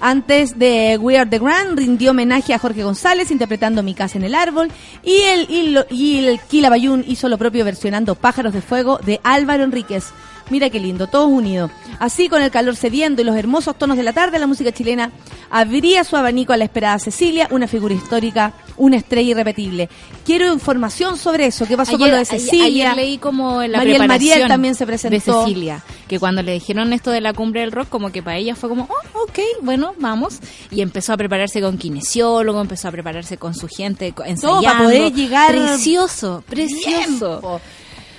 Antes 0.00 0.58
de 0.58 0.98
We 1.00 1.18
Are 1.18 1.28
the 1.28 1.38
Grand 1.38 1.78
rindió 1.78 2.10
homenaje 2.10 2.52
a 2.52 2.58
Jorge 2.58 2.82
González 2.82 3.30
interpretando 3.30 3.82
Mi 3.82 3.94
casa 3.94 4.18
en 4.18 4.24
el 4.24 4.34
árbol 4.34 4.70
y 5.02 5.22
el, 5.22 5.86
y 5.90 6.38
Kila 6.48 6.70
Bayún 6.70 7.04
hizo 7.06 7.28
lo 7.28 7.38
propio 7.38 7.64
versionando 7.64 8.14
Pájaros 8.14 8.52
de 8.52 8.60
Fuego 8.60 8.98
de 8.98 9.20
Álvaro 9.22 9.64
Enríquez. 9.64 10.12
Mira 10.48 10.70
qué 10.70 10.78
lindo, 10.78 11.06
todos 11.08 11.28
unidos. 11.28 11.70
Así 11.98 12.28
con 12.28 12.40
el 12.40 12.50
calor 12.50 12.76
cediendo 12.76 13.22
y 13.22 13.24
los 13.24 13.36
hermosos 13.36 13.76
tonos 13.76 13.96
de 13.96 14.02
la 14.02 14.12
tarde, 14.12 14.38
la 14.38 14.46
música 14.46 14.70
chilena 14.70 15.10
abría 15.50 16.04
su 16.04 16.16
abanico 16.16 16.52
a 16.52 16.56
la 16.56 16.64
esperada 16.64 16.98
Cecilia, 16.98 17.48
una 17.50 17.66
figura 17.66 17.94
histórica, 17.94 18.52
una 18.76 18.96
estrella 18.96 19.32
irrepetible. 19.32 19.88
Quiero 20.24 20.52
información 20.52 21.16
sobre 21.16 21.46
eso, 21.46 21.66
qué 21.66 21.76
pasó 21.76 21.98
con 21.98 22.10
lo 22.10 22.16
de 22.16 22.24
Cecilia. 22.24 22.90
ayer 22.90 22.96
leí 22.96 23.18
como 23.18 23.62
la 23.62 23.78
Mariel 23.78 23.96
preparación 23.96 24.30
Mariel 24.30 24.48
también 24.48 24.74
se 24.74 24.86
presentó. 24.86 25.16
de 25.16 25.20
Cecilia, 25.20 25.84
que 26.06 26.18
cuando 26.18 26.42
le 26.42 26.52
dijeron 26.52 26.92
esto 26.92 27.10
de 27.10 27.20
la 27.20 27.32
cumbre 27.32 27.62
del 27.62 27.72
rock, 27.72 27.88
como 27.88 28.10
que 28.10 28.22
para 28.22 28.36
ella 28.36 28.54
fue 28.54 28.68
como, 28.68 28.84
oh, 28.84 29.22
ok, 29.22 29.38
bueno, 29.62 29.94
vamos. 29.98 30.38
Y 30.70 30.80
empezó 30.80 31.12
a 31.12 31.16
prepararse 31.16 31.60
con 31.60 31.76
kinesiólogo, 31.78 32.60
empezó 32.60 32.88
a 32.88 32.92
prepararse 32.92 33.36
con 33.36 33.54
su 33.54 33.68
gente, 33.68 34.14
ensayando. 34.24 34.62
para 34.62 34.78
poder 34.84 35.12
llegar 35.12 35.50
Precioso, 35.50 36.44
precioso. 36.46 36.84
Tiempo. 36.84 37.60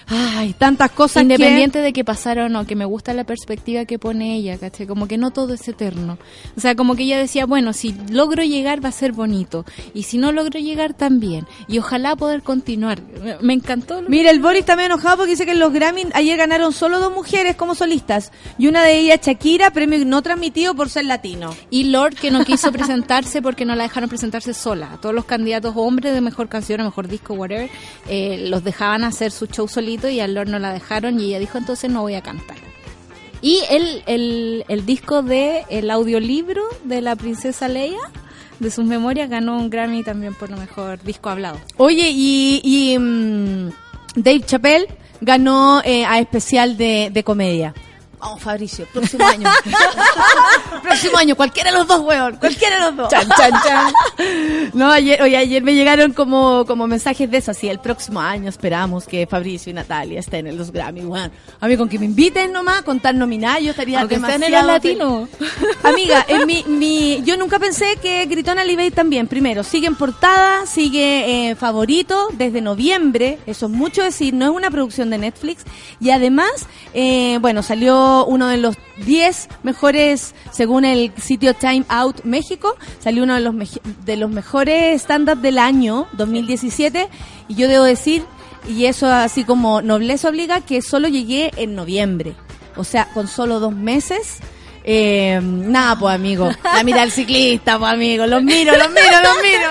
Ay, 0.10 0.54
tantas 0.54 0.92
cosas 0.92 1.24
Independiente 1.24 1.80
de 1.82 1.92
que 1.92 2.06
pasaron 2.06 2.46
o 2.46 2.50
no, 2.62 2.66
que 2.68 2.76
me 2.78 2.86
gusta 2.86 3.14
la 3.14 3.26
perspectiva 3.26 3.84
que 3.86 4.00
pone 4.00 4.36
ella, 4.38 4.58
¿cachai? 4.58 4.88
Como 4.88 5.08
que 5.08 5.18
no 5.18 5.32
todo 5.32 5.54
es 5.54 5.68
eterno. 5.68 6.18
O 6.56 6.62
sea, 6.62 6.76
como 6.76 6.96
que 6.96 7.04
ella 7.04 7.18
decía, 7.18 7.46
bueno, 7.46 7.74
si 7.74 7.94
logro 8.10 8.44
llegar 8.44 8.84
va 8.84 8.90
a 8.90 8.94
ser 8.94 9.12
bonito. 9.12 9.66
Y 9.94 10.04
si 10.04 10.18
no 10.18 10.32
logro 10.32 10.60
llegar 10.60 10.94
también. 10.94 11.46
Y 11.68 11.80
ojalá 11.80 12.16
poder 12.16 12.42
continuar. 12.42 13.02
Me, 13.42 13.54
encantó. 13.54 14.02
lo- 14.02 14.08
Mira, 14.10 14.32
el 14.32 14.40
Boris 14.40 14.66
medio 14.68 14.86
enojado 14.86 15.18
porque 15.18 15.32
dice 15.32 15.46
que 15.46 15.52
en 15.52 15.60
los 15.60 15.74
Grammy 15.74 16.06
ayer 16.14 16.38
ganaron 16.38 16.72
solo 16.72 17.00
dos 17.00 17.14
mujeres 17.14 17.56
como 17.58 17.76
solistas. 17.76 18.32
Y 18.58 18.68
una 18.68 18.84
de 18.84 18.98
ellas, 19.00 19.20
Shakira, 19.22 19.72
premio 19.72 20.04
no 20.06 20.22
transmitido 20.22 20.74
por 20.74 20.90
ser 20.90 21.04
latino. 21.06 21.54
Y 21.70 21.86
Lord 21.86 22.16
que 22.16 22.32
no 22.32 22.46
quiso 22.46 22.72
presentarse 22.72 23.42
porque 23.42 23.66
no 23.66 23.76
la 23.76 23.84
dejaron 23.84 24.08
presentarse 24.10 24.54
sola. 24.54 25.00
Todos 25.02 25.14
los 25.14 25.26
candidatos 25.26 25.74
hombres 25.76 26.14
de 26.14 26.22
mejor 26.22 26.48
canción 26.48 26.80
o 26.82 26.86
mejor 26.86 27.08
disco, 27.10 27.34
whatever, 27.34 27.70
eh, 28.08 28.46
los 28.50 28.64
dejaban 28.64 29.04
hacer 29.04 29.32
su 29.32 29.48
show 29.48 29.68
y 30.04 30.20
a 30.20 30.28
Lord 30.28 30.50
no 30.50 30.60
la 30.60 30.74
dejaron 30.74 31.20
y 31.20 31.26
ella 31.26 31.40
dijo 31.40 31.58
entonces 31.58 31.90
no 31.90 32.02
voy 32.02 32.16
a 32.16 32.22
cantar. 32.22 32.58
Y 33.42 33.62
el, 33.70 34.04
el, 34.08 34.66
el 34.68 34.86
disco 34.86 35.22
de 35.22 35.64
el 35.70 35.90
audiolibro 35.92 36.64
de 36.84 37.02
la 37.02 37.16
princesa 37.16 37.68
Leia 37.68 38.00
de 38.60 38.72
sus 38.72 38.86
memorias 38.86 39.30
ganó 39.30 39.58
un 39.58 39.70
Grammy 39.70 40.04
también 40.04 40.34
por 40.34 40.50
lo 40.50 40.58
mejor 40.58 41.02
disco 41.04 41.30
hablado. 41.30 41.60
Oye, 41.78 42.10
y, 42.12 42.62
y, 42.64 42.98
mm, 42.98 43.70
Dave 44.16 44.42
Chappelle 44.42 44.88
ganó 45.22 45.82
eh, 45.84 46.06
a 46.06 46.20
especial 46.20 46.78
de, 46.78 47.10
de 47.12 47.24
comedia. 47.24 47.74
Vamos, 48.20 48.42
Fabricio, 48.42 48.88
próximo 48.92 49.26
año. 49.26 49.48
próximo 50.82 51.18
año, 51.18 51.36
cualquiera 51.36 51.72
de 51.72 51.78
los 51.78 51.88
dos, 51.88 52.02
weón. 52.02 52.36
Cualquiera 52.38 52.76
de 52.78 52.82
los 52.82 52.96
dos. 52.96 53.10
Chan, 53.10 53.28
chan, 53.30 53.52
chan. 53.64 53.94
No, 54.74 54.92
ayer, 54.92 55.22
oye, 55.22 55.38
ayer 55.38 55.64
me 55.64 55.74
llegaron 55.76 56.14
como, 56.14 56.66
como 56.66 56.88
mensajes 56.88 57.30
de 57.30 57.38
eso, 57.38 57.52
así, 57.52 57.70
el 57.70 57.80
próximo 57.80 58.20
año 58.20 58.50
esperamos 58.50 59.06
que 59.06 59.28
Fabricio 59.28 59.70
y 59.70 59.74
Natalia 59.74 60.20
estén 60.20 60.48
en 60.48 60.58
los 60.58 60.72
Grammy, 60.72 61.02
weón. 61.02 61.32
A 61.60 61.68
mí 61.68 61.78
con 61.78 61.88
que 61.88 62.00
me 62.00 62.06
inviten 62.06 62.52
nomás, 62.52 62.82
con 62.82 63.00
tal 63.00 63.18
nominada, 63.20 63.60
yo 63.60 63.72
estaría 63.72 64.02
Aunque 64.02 64.16
en 64.16 64.22
demasiado 64.22 64.60
el 64.60 64.68
latino. 64.68 65.30
Amiga, 65.84 66.26
en 66.28 66.48
mi, 66.48 66.64
mi, 66.64 67.22
yo 67.24 67.38
nunca 67.38 67.60
pensé 67.60 67.98
que 68.02 68.26
Gritona 68.26 68.64
Libey 68.64 68.92
también, 68.92 69.28
primero, 69.28 69.64
sigue 69.64 69.88
en 69.88 69.96
portada, 69.96 70.66
sigue 70.66 71.50
eh, 71.50 71.56
favorito 71.56 72.30
desde 72.34 72.62
noviembre, 72.62 73.38
eso 73.46 73.68
es 73.68 73.72
mucho 73.72 74.02
decir, 74.04 74.34
no 74.34 74.46
es 74.46 74.52
una 74.52 74.72
producción 74.72 75.10
de 75.12 75.20
Netflix, 75.20 75.64
y 76.00 76.10
además, 76.10 76.68
eh, 76.94 77.38
bueno, 77.42 77.62
salió 77.62 78.07
uno 78.28 78.48
de 78.48 78.58
los 78.58 78.76
10 79.06 79.50
mejores, 79.64 80.34
según 80.52 80.86
el 80.86 81.12
sitio 81.22 81.54
Time 81.54 81.86
Out 81.90 82.24
México, 82.24 82.76
salió 83.00 83.24
uno 83.24 83.36
de 83.36 83.42
los, 83.42 83.56
de 84.06 84.18
los 84.18 84.30
mejores 84.30 85.02
stand-up 85.02 85.40
del 85.40 85.60
año 85.60 86.08
2017 86.14 87.08
y 87.48 87.56
yo 87.56 87.68
debo 87.68 87.84
decir, 87.84 88.24
y 88.68 88.86
eso 88.86 89.08
así 89.08 89.44
como 89.44 89.82
nobleza 89.82 90.30
obliga, 90.30 90.62
que 90.62 90.82
solo 90.82 91.08
llegué 91.08 91.52
en 91.58 91.76
noviembre. 91.76 92.36
O 92.76 92.84
sea, 92.84 93.08
con 93.14 93.28
solo 93.28 93.60
dos 93.60 93.74
meses. 93.74 94.38
Eh, 94.84 95.40
nada, 95.42 95.98
pues 95.98 96.16
amigo. 96.16 96.50
La 96.64 96.84
mira 96.84 97.04
el 97.04 97.12
ciclista, 97.12 97.78
pues 97.80 97.92
amigo. 97.92 98.26
Los 98.28 98.44
miro, 98.44 98.74
los 98.78 98.90
miro, 98.90 99.22
los 99.22 99.38
miro. 99.42 99.70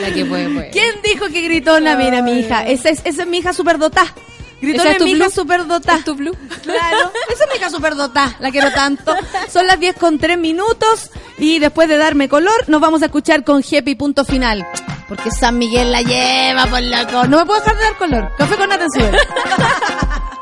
La 0.00 0.12
que 0.12 0.24
puede, 0.24 0.48
puede. 0.48 0.70
¿Quién 0.70 0.96
dijo 1.02 1.26
que 1.28 1.42
gritona? 1.42 1.96
Mira, 1.96 2.22
mi 2.22 2.40
hija. 2.40 2.66
Esa 2.66 2.90
es, 2.90 3.00
esa 3.04 3.22
es 3.22 3.28
mi 3.28 3.38
hija 3.38 3.52
superdotá. 3.52 4.14
Gritona 4.62 4.82
¿Esa 4.84 4.92
es 4.92 4.98
tu 4.98 5.04
mi 5.04 5.10
hija 5.10 5.24
blue? 5.24 5.30
superdotá. 5.34 5.94
¿Es 5.96 6.04
tu 6.04 6.14
blue? 6.14 6.36
Claro, 6.62 7.12
esa 7.28 7.44
es 7.44 7.50
mi 7.50 7.56
hija 7.58 7.68
superdotá. 7.68 8.36
La 8.38 8.50
quiero 8.50 8.70
tanto. 8.72 9.14
Son 9.52 9.66
las 9.66 9.78
10 9.78 9.96
con 9.96 10.18
3 10.18 10.38
minutos. 10.38 11.10
Y 11.38 11.58
después 11.58 11.88
de 11.88 11.96
darme 11.98 12.28
color, 12.28 12.68
nos 12.68 12.80
vamos 12.80 13.02
a 13.02 13.06
escuchar 13.06 13.42
con 13.44 13.62
Jepi 13.62 13.94
punto 13.96 14.24
final. 14.24 14.66
Porque 15.08 15.30
San 15.30 15.58
Miguel 15.58 15.90
la 15.92 16.00
lleva 16.02 16.66
por 16.66 16.80
la 16.80 17.06
co- 17.06 17.26
No 17.26 17.38
me 17.38 17.44
puedo 17.46 17.60
dejar 17.60 17.76
de 17.76 17.82
dar 17.82 17.96
color. 17.98 18.32
Café 18.38 18.56
con 18.56 18.72
atención. 18.72 19.10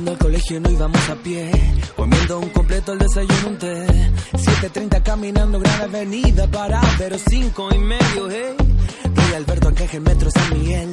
Caminando 0.00 0.12
al 0.12 0.32
colegio 0.32 0.60
no 0.60 0.70
íbamos 0.70 1.10
a 1.10 1.14
pie, 1.16 1.50
comiendo 1.94 2.38
un 2.38 2.48
completo 2.48 2.92
el 2.92 3.00
desayuno 3.00 3.48
un 3.48 3.58
té. 3.58 3.86
7.30 4.32 5.02
caminando 5.02 5.60
gran 5.60 5.82
avenida 5.82 6.46
para 6.46 6.80
pero 6.96 7.18
cinco 7.18 7.68
y 7.70 7.78
medio, 7.78 8.30
hey. 8.30 8.56
Rey 9.14 9.34
Alberto 9.34 9.68
Arcángel 9.68 10.00
Metro 10.00 10.30
San 10.30 10.58
Miguel, 10.58 10.90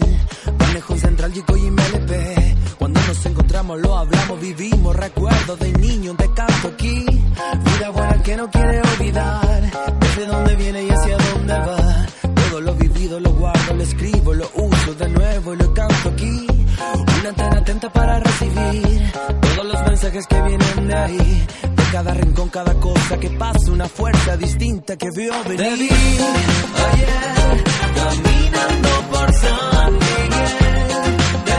Manejo 0.60 0.98
Central 0.98 1.32
Chico 1.32 1.56
y 1.56 1.72
MLP. 1.72 2.76
Cuando 2.78 3.00
nos 3.00 3.26
encontramos 3.26 3.80
lo 3.80 3.98
hablamos, 3.98 4.42
vivimos 4.42 4.94
recuerdos 4.94 5.58
de 5.58 5.72
niño 5.72 6.14
de 6.14 6.34
canto 6.34 6.68
aquí. 6.68 7.06
Vida 7.06 7.90
buena 7.92 8.24
que 8.24 8.36
no 8.36 8.52
quiere 8.52 8.82
olvidar, 8.82 9.72
desde 10.02 10.26
dónde 10.26 10.56
viene 10.58 10.84
y 10.84 10.90
hacia 10.90 11.18
dónde 11.18 11.54
va. 11.54 12.08
Todo 12.36 12.60
lo 12.60 12.76
vivido 12.76 13.22
lo 13.22 13.32
guardo, 13.32 13.74
lo 13.74 13.84
escribo, 13.84 14.34
lo 14.34 14.52
uso 14.54 14.94
de 14.96 15.08
nuevo 15.08 15.54
y 15.54 15.58
lo 15.60 15.74
canto 15.74 16.10
aquí. 16.10 16.57
Una 17.20 17.30
antena 17.30 17.58
atenta 17.58 17.90
para 17.90 18.20
recibir 18.20 19.12
todos 19.56 19.66
los 19.66 19.82
mensajes 19.84 20.28
que 20.28 20.42
vienen 20.42 20.88
de 20.88 20.96
ahí. 20.96 21.48
De 21.76 21.84
cada 21.92 22.14
rincón, 22.14 22.50
cada 22.50 22.74
cosa 22.76 23.18
que 23.20 23.30
pasa, 23.32 23.72
una 23.72 23.88
fuerza 23.88 24.38
distinta 24.38 24.96
que 24.96 25.10
vio 25.12 25.34
venir. 25.46 25.90
Te 25.90 26.84
ayer 26.92 27.64
caminando 27.96 28.90
por 29.12 29.34
San 29.34 29.94
Miguel. 29.94 31.18
Te 31.46 31.54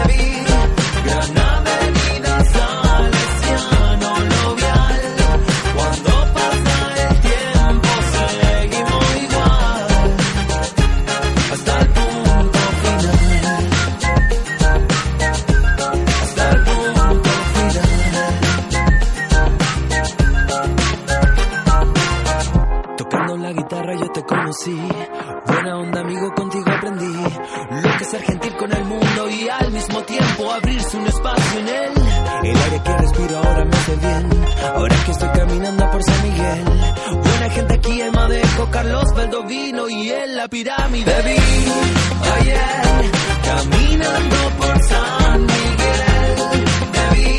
Buena 25.46 25.76
onda, 25.76 26.00
amigo, 26.00 26.34
contigo 26.34 26.64
aprendí. 26.70 27.04
Lo 27.04 27.96
que 27.98 28.04
es 28.04 28.10
ser 28.10 28.22
gentil 28.22 28.56
con 28.56 28.72
el 28.72 28.84
mundo 28.86 29.28
y 29.28 29.46
al 29.46 29.70
mismo 29.72 30.02
tiempo 30.04 30.50
abrirse 30.50 30.96
un 30.96 31.06
espacio 31.06 31.60
en 31.60 31.68
él. 31.68 31.92
El 32.44 32.56
aire 32.56 32.82
que 32.82 32.96
respiro 32.96 33.36
ahora 33.36 33.64
me 33.66 33.76
hace 33.76 33.96
bien. 33.96 34.30
Ahora 34.74 34.96
que 35.04 35.10
estoy 35.10 35.28
caminando 35.28 35.90
por 35.90 36.02
San 36.02 36.22
Miguel. 36.22 36.64
Buena 37.22 37.50
gente 37.50 37.74
aquí, 37.74 38.00
el 38.00 38.12
Madejo, 38.12 38.70
Carlos 38.70 39.14
Valdovino 39.14 39.88
y 39.90 40.10
en 40.12 40.36
la 40.36 40.48
pirámide. 40.48 41.22
Vi 41.22 41.36
ayer 42.40 43.10
caminando 43.44 44.36
por 44.58 44.82
San 44.82 45.40
Miguel. 45.42 46.34
Te 46.92 47.16
vi 47.16 47.38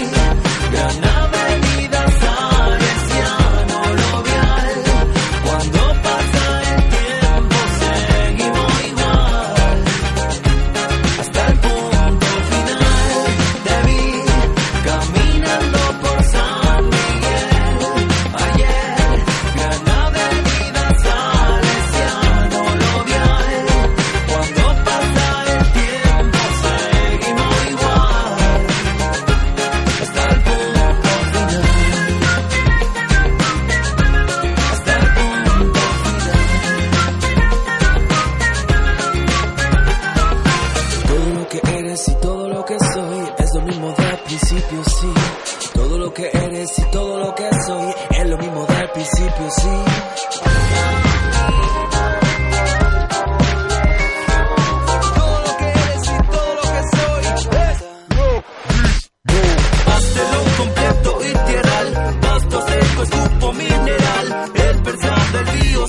lo 46.00 46.14
que 46.14 46.30
eres 46.32 46.80
y 46.80 46.84
todo 46.92 47.20
lo 47.20 47.36
que 47.36 47.50
soy. 47.68 47.94
Es 48.12 48.28
lo 48.28 48.38
mismo 48.38 48.66
del 48.66 48.90
principio, 48.92 49.50
sí. 49.52 49.70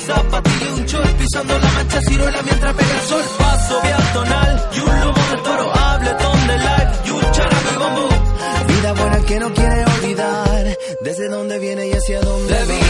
Zapatillo, 0.01 0.75
un 0.77 0.87
chor, 0.87 1.07
pisando 1.19 1.59
la 1.59 1.69
mancha, 1.73 2.01
ciruela 2.01 2.43
mientras 2.43 2.75
pega 2.75 2.95
el 2.95 3.07
sol, 3.07 3.23
paso 3.39 3.81
peatonal, 3.83 4.71
y 4.75 4.81
un 4.81 5.01
lobo 5.01 5.21
de 5.31 5.43
toro, 5.43 5.77
habletón 5.77 6.47
de 6.49 6.59
live, 6.59 6.93
y 7.05 7.11
un 7.11 7.33
characo 7.33 7.71
y 7.75 7.79
bambú. 7.79 8.09
Vida 8.67 8.93
buena 8.95 9.21
que 9.27 9.41
no 9.41 9.53
quiere 9.53 9.90
desde 11.01 11.29
dónde 11.29 11.59
viene 11.59 11.89
y 11.89 11.93
hacia 11.93 12.21
dónde 12.21 12.55
va. 12.55 12.90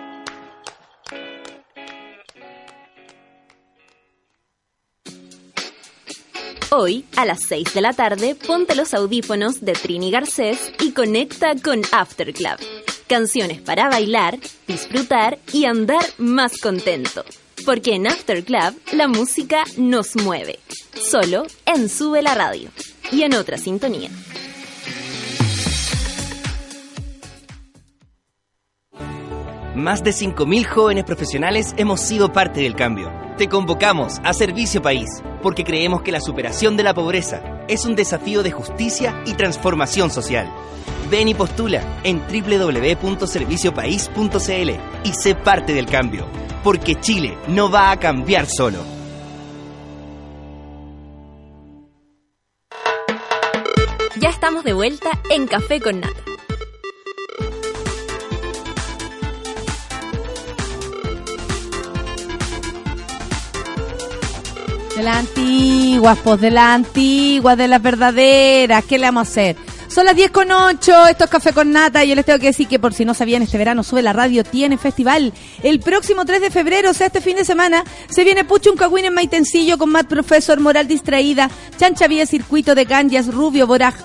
Hoy, 6.73 7.03
a 7.17 7.25
las 7.25 7.41
6 7.49 7.73
de 7.73 7.81
la 7.81 7.91
tarde, 7.91 8.33
ponte 8.33 8.75
los 8.75 8.93
audífonos 8.93 9.59
de 9.59 9.73
Trini 9.73 10.09
Garcés 10.09 10.71
y 10.79 10.93
conecta 10.93 11.53
con 11.61 11.81
After 11.91 12.33
Club. 12.33 12.55
Canciones 13.07 13.59
para 13.59 13.89
bailar, 13.89 14.39
disfrutar 14.69 15.37
y 15.51 15.65
andar 15.65 16.05
más 16.17 16.57
contento. 16.61 17.25
Porque 17.65 17.95
en 17.95 18.07
After 18.07 18.41
Club 18.45 18.79
la 18.93 19.09
música 19.09 19.65
nos 19.75 20.15
mueve. 20.15 20.59
Solo 20.93 21.45
en 21.65 21.89
Sube 21.89 22.21
la 22.21 22.35
Radio. 22.35 22.69
Y 23.11 23.23
en 23.23 23.33
otra 23.33 23.57
sintonía. 23.57 24.09
Más 29.75 30.03
de 30.03 30.11
5.000 30.11 30.65
jóvenes 30.65 31.03
profesionales 31.05 31.73
hemos 31.77 32.01
sido 32.01 32.33
parte 32.33 32.59
del 32.59 32.75
cambio. 32.75 33.09
Te 33.37 33.47
convocamos 33.47 34.19
a 34.21 34.33
Servicio 34.33 34.81
País, 34.81 35.23
porque 35.41 35.63
creemos 35.63 36.01
que 36.01 36.11
la 36.11 36.19
superación 36.19 36.75
de 36.75 36.83
la 36.83 36.93
pobreza 36.93 37.41
es 37.69 37.85
un 37.85 37.95
desafío 37.95 38.43
de 38.43 38.51
justicia 38.51 39.23
y 39.25 39.31
transformación 39.33 40.11
social. 40.11 40.51
Ven 41.09 41.29
y 41.29 41.35
postula 41.35 41.81
en 42.03 42.19
www.serviciopaís.cl 42.19 44.71
y 45.05 45.13
sé 45.13 45.35
parte 45.35 45.73
del 45.73 45.85
cambio, 45.85 46.25
porque 46.65 46.99
Chile 46.99 47.37
no 47.47 47.71
va 47.71 47.91
a 47.91 47.97
cambiar 47.97 48.47
solo. 48.47 48.79
Ya 54.19 54.27
estamos 54.27 54.65
de 54.65 54.73
vuelta 54.73 55.11
en 55.29 55.47
Café 55.47 55.79
con 55.79 56.01
Nata. 56.01 56.21
De 64.95 65.03
las 65.03 65.17
antiguas, 65.17 66.17
pues 66.23 66.41
de 66.41 66.51
las 66.51 66.75
antiguas, 66.75 67.57
de 67.57 67.67
las 67.67 67.81
verdaderas. 67.81 68.83
¿Qué 68.85 68.97
le 68.97 69.05
vamos 69.05 69.27
a 69.27 69.31
hacer? 69.31 69.55
Son 69.91 70.05
las 70.05 70.15
10 70.15 70.31
con 70.31 70.49
8, 70.49 71.07
esto 71.07 71.25
es 71.25 71.29
Café 71.29 71.51
con 71.51 71.73
Nata 71.73 72.05
y 72.05 72.07
yo 72.07 72.15
les 72.15 72.23
tengo 72.23 72.39
que 72.39 72.45
decir 72.45 72.69
que 72.69 72.79
por 72.79 72.93
si 72.93 73.03
no 73.03 73.13
sabían, 73.13 73.41
este 73.41 73.57
verano 73.57 73.83
Sube 73.83 74.01
la 74.01 74.13
Radio 74.13 74.45
tiene 74.45 74.77
festival. 74.77 75.33
El 75.63 75.81
próximo 75.81 76.23
3 76.23 76.39
de 76.39 76.49
febrero, 76.49 76.91
o 76.91 76.93
sea, 76.93 77.07
este 77.07 77.19
fin 77.19 77.35
de 77.35 77.43
semana, 77.43 77.83
se 78.07 78.23
viene 78.23 78.45
Puchun 78.45 78.77
Cagüín 78.77 79.03
en 79.03 79.13
Maitencillo 79.13 79.77
con 79.77 79.89
Matt 79.89 80.07
Professor, 80.07 80.61
Moral 80.61 80.87
Distraída, 80.87 81.51
Chancha 81.77 82.07
Vía 82.07 82.25
Circuito 82.25 82.73
de 82.73 82.85
Ganjas, 82.85 83.33
Rubio, 83.33 83.67
Boraj, 83.67 83.95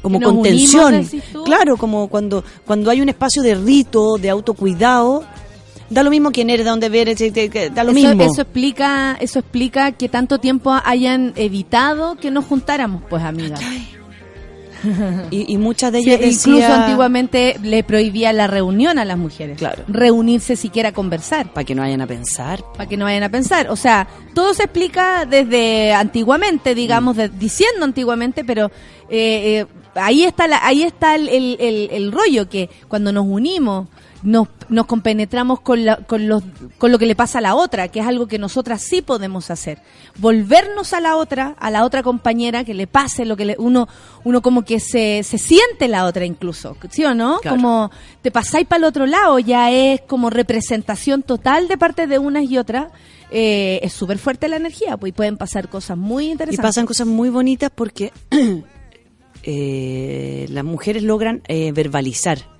Como 0.00 0.20
contención. 0.22 0.94
unimos. 0.94 1.44
Claro, 1.44 1.76
como 1.76 2.08
cuando, 2.08 2.42
cuando 2.66 2.90
hay 2.90 3.02
un 3.02 3.10
espacio 3.10 3.42
de 3.42 3.56
rito, 3.56 4.16
de 4.16 4.30
autocuidado, 4.30 5.24
da 5.92 6.02
lo 6.02 6.10
mismo 6.10 6.30
quién 6.32 6.50
eres, 6.50 6.64
de 6.64 6.70
dónde 6.70 6.88
vienes, 6.88 7.18
da 7.74 7.84
lo 7.84 7.92
eso, 7.92 8.00
mismo. 8.08 8.22
eso 8.22 8.42
explica, 8.42 9.16
eso 9.20 9.38
explica 9.38 9.92
que 9.92 10.08
tanto 10.08 10.38
tiempo 10.38 10.72
hayan 10.84 11.32
evitado 11.36 12.16
que 12.16 12.30
nos 12.30 12.44
juntáramos, 12.44 13.02
pues, 13.08 13.22
amigas. 13.22 13.60
Y, 15.30 15.52
y 15.52 15.58
muchas 15.58 15.92
de 15.92 16.02
Sí, 16.02 16.12
ellas 16.12 16.44
incluso 16.44 16.66
antiguamente 16.72 17.56
le 17.62 17.84
prohibía 17.84 18.32
la 18.32 18.48
reunión 18.48 18.98
a 18.98 19.04
las 19.04 19.16
mujeres. 19.16 19.56
Claro. 19.58 19.84
Reunirse 19.86 20.56
siquiera 20.56 20.88
a 20.88 20.92
conversar. 20.92 21.52
para 21.52 21.64
que 21.64 21.76
no 21.76 21.82
vayan 21.82 22.00
a 22.00 22.08
pensar. 22.08 22.64
para 22.76 22.88
que 22.88 22.96
no 22.96 23.04
vayan 23.04 23.22
a 23.22 23.28
pensar. 23.28 23.70
O 23.70 23.76
sea, 23.76 24.08
todo 24.34 24.54
se 24.54 24.64
explica 24.64 25.24
desde 25.24 25.92
antiguamente, 25.94 26.74
digamos, 26.74 27.16
de- 27.16 27.28
diciendo 27.28 27.84
antiguamente, 27.84 28.42
pero 28.44 28.72
eh, 29.08 29.60
eh, 29.60 29.66
ahí 29.94 30.24
está 30.24 30.48
la, 30.48 30.58
ahí 30.66 30.82
está 30.82 31.14
el, 31.14 31.28
el- 31.28 31.56
el- 31.60 31.88
el 31.92 32.10
rollo 32.10 32.48
que 32.48 32.68
cuando 32.88 33.12
nos 33.12 33.24
unimos 33.24 33.86
nos, 34.22 34.48
nos 34.68 34.86
compenetramos 34.86 35.60
con, 35.60 35.84
la- 35.84 35.96
con, 35.96 36.28
los, 36.28 36.42
con 36.78 36.92
lo 36.92 36.98
que 36.98 37.06
le 37.06 37.14
pasa 37.16 37.38
a 37.38 37.40
la 37.40 37.54
otra, 37.54 37.88
que 37.88 38.00
es 38.00 38.06
algo 38.06 38.26
que 38.28 38.38
nosotras 38.38 38.80
sí 38.82 39.02
podemos 39.02 39.50
hacer. 39.50 39.78
Volvernos 40.18 40.92
a 40.92 41.00
la 41.00 41.16
otra, 41.16 41.56
a 41.58 41.70
la 41.70 41.84
otra 41.84 42.02
compañera, 42.02 42.64
que 42.64 42.74
le 42.74 42.86
pase 42.86 43.24
lo 43.24 43.36
que 43.36 43.44
le, 43.44 43.56
uno, 43.58 43.88
uno 44.24 44.40
como 44.42 44.62
que 44.64 44.78
se, 44.80 45.22
se 45.24 45.38
siente 45.38 45.88
la 45.88 46.04
otra 46.06 46.24
incluso, 46.24 46.76
¿sí 46.90 47.04
o 47.04 47.14
no? 47.14 47.38
Claro. 47.40 47.56
Como 47.56 47.90
te 48.22 48.30
pasáis 48.30 48.66
para 48.66 48.78
el 48.78 48.84
otro 48.84 49.06
lado, 49.06 49.38
ya 49.38 49.70
es 49.72 50.00
como 50.02 50.30
representación 50.30 51.22
total 51.22 51.66
de 51.68 51.76
parte 51.78 52.06
de 52.06 52.18
unas 52.18 52.44
y 52.44 52.58
otras. 52.58 52.92
Eh, 53.34 53.80
es 53.82 53.94
súper 53.94 54.18
fuerte 54.18 54.46
la 54.46 54.56
energía, 54.56 54.96
pues 54.98 55.10
y 55.10 55.12
pueden 55.14 55.38
pasar 55.38 55.68
cosas 55.70 55.96
muy 55.96 56.26
Y 56.26 56.30
interesantes. 56.32 56.62
pasan 56.68 56.84
cosas 56.86 57.06
muy 57.06 57.30
bonitas 57.30 57.70
porque 57.74 58.12
eh, 59.42 60.46
las 60.50 60.64
mujeres 60.64 61.02
logran 61.02 61.42
eh, 61.48 61.72
verbalizar 61.72 62.51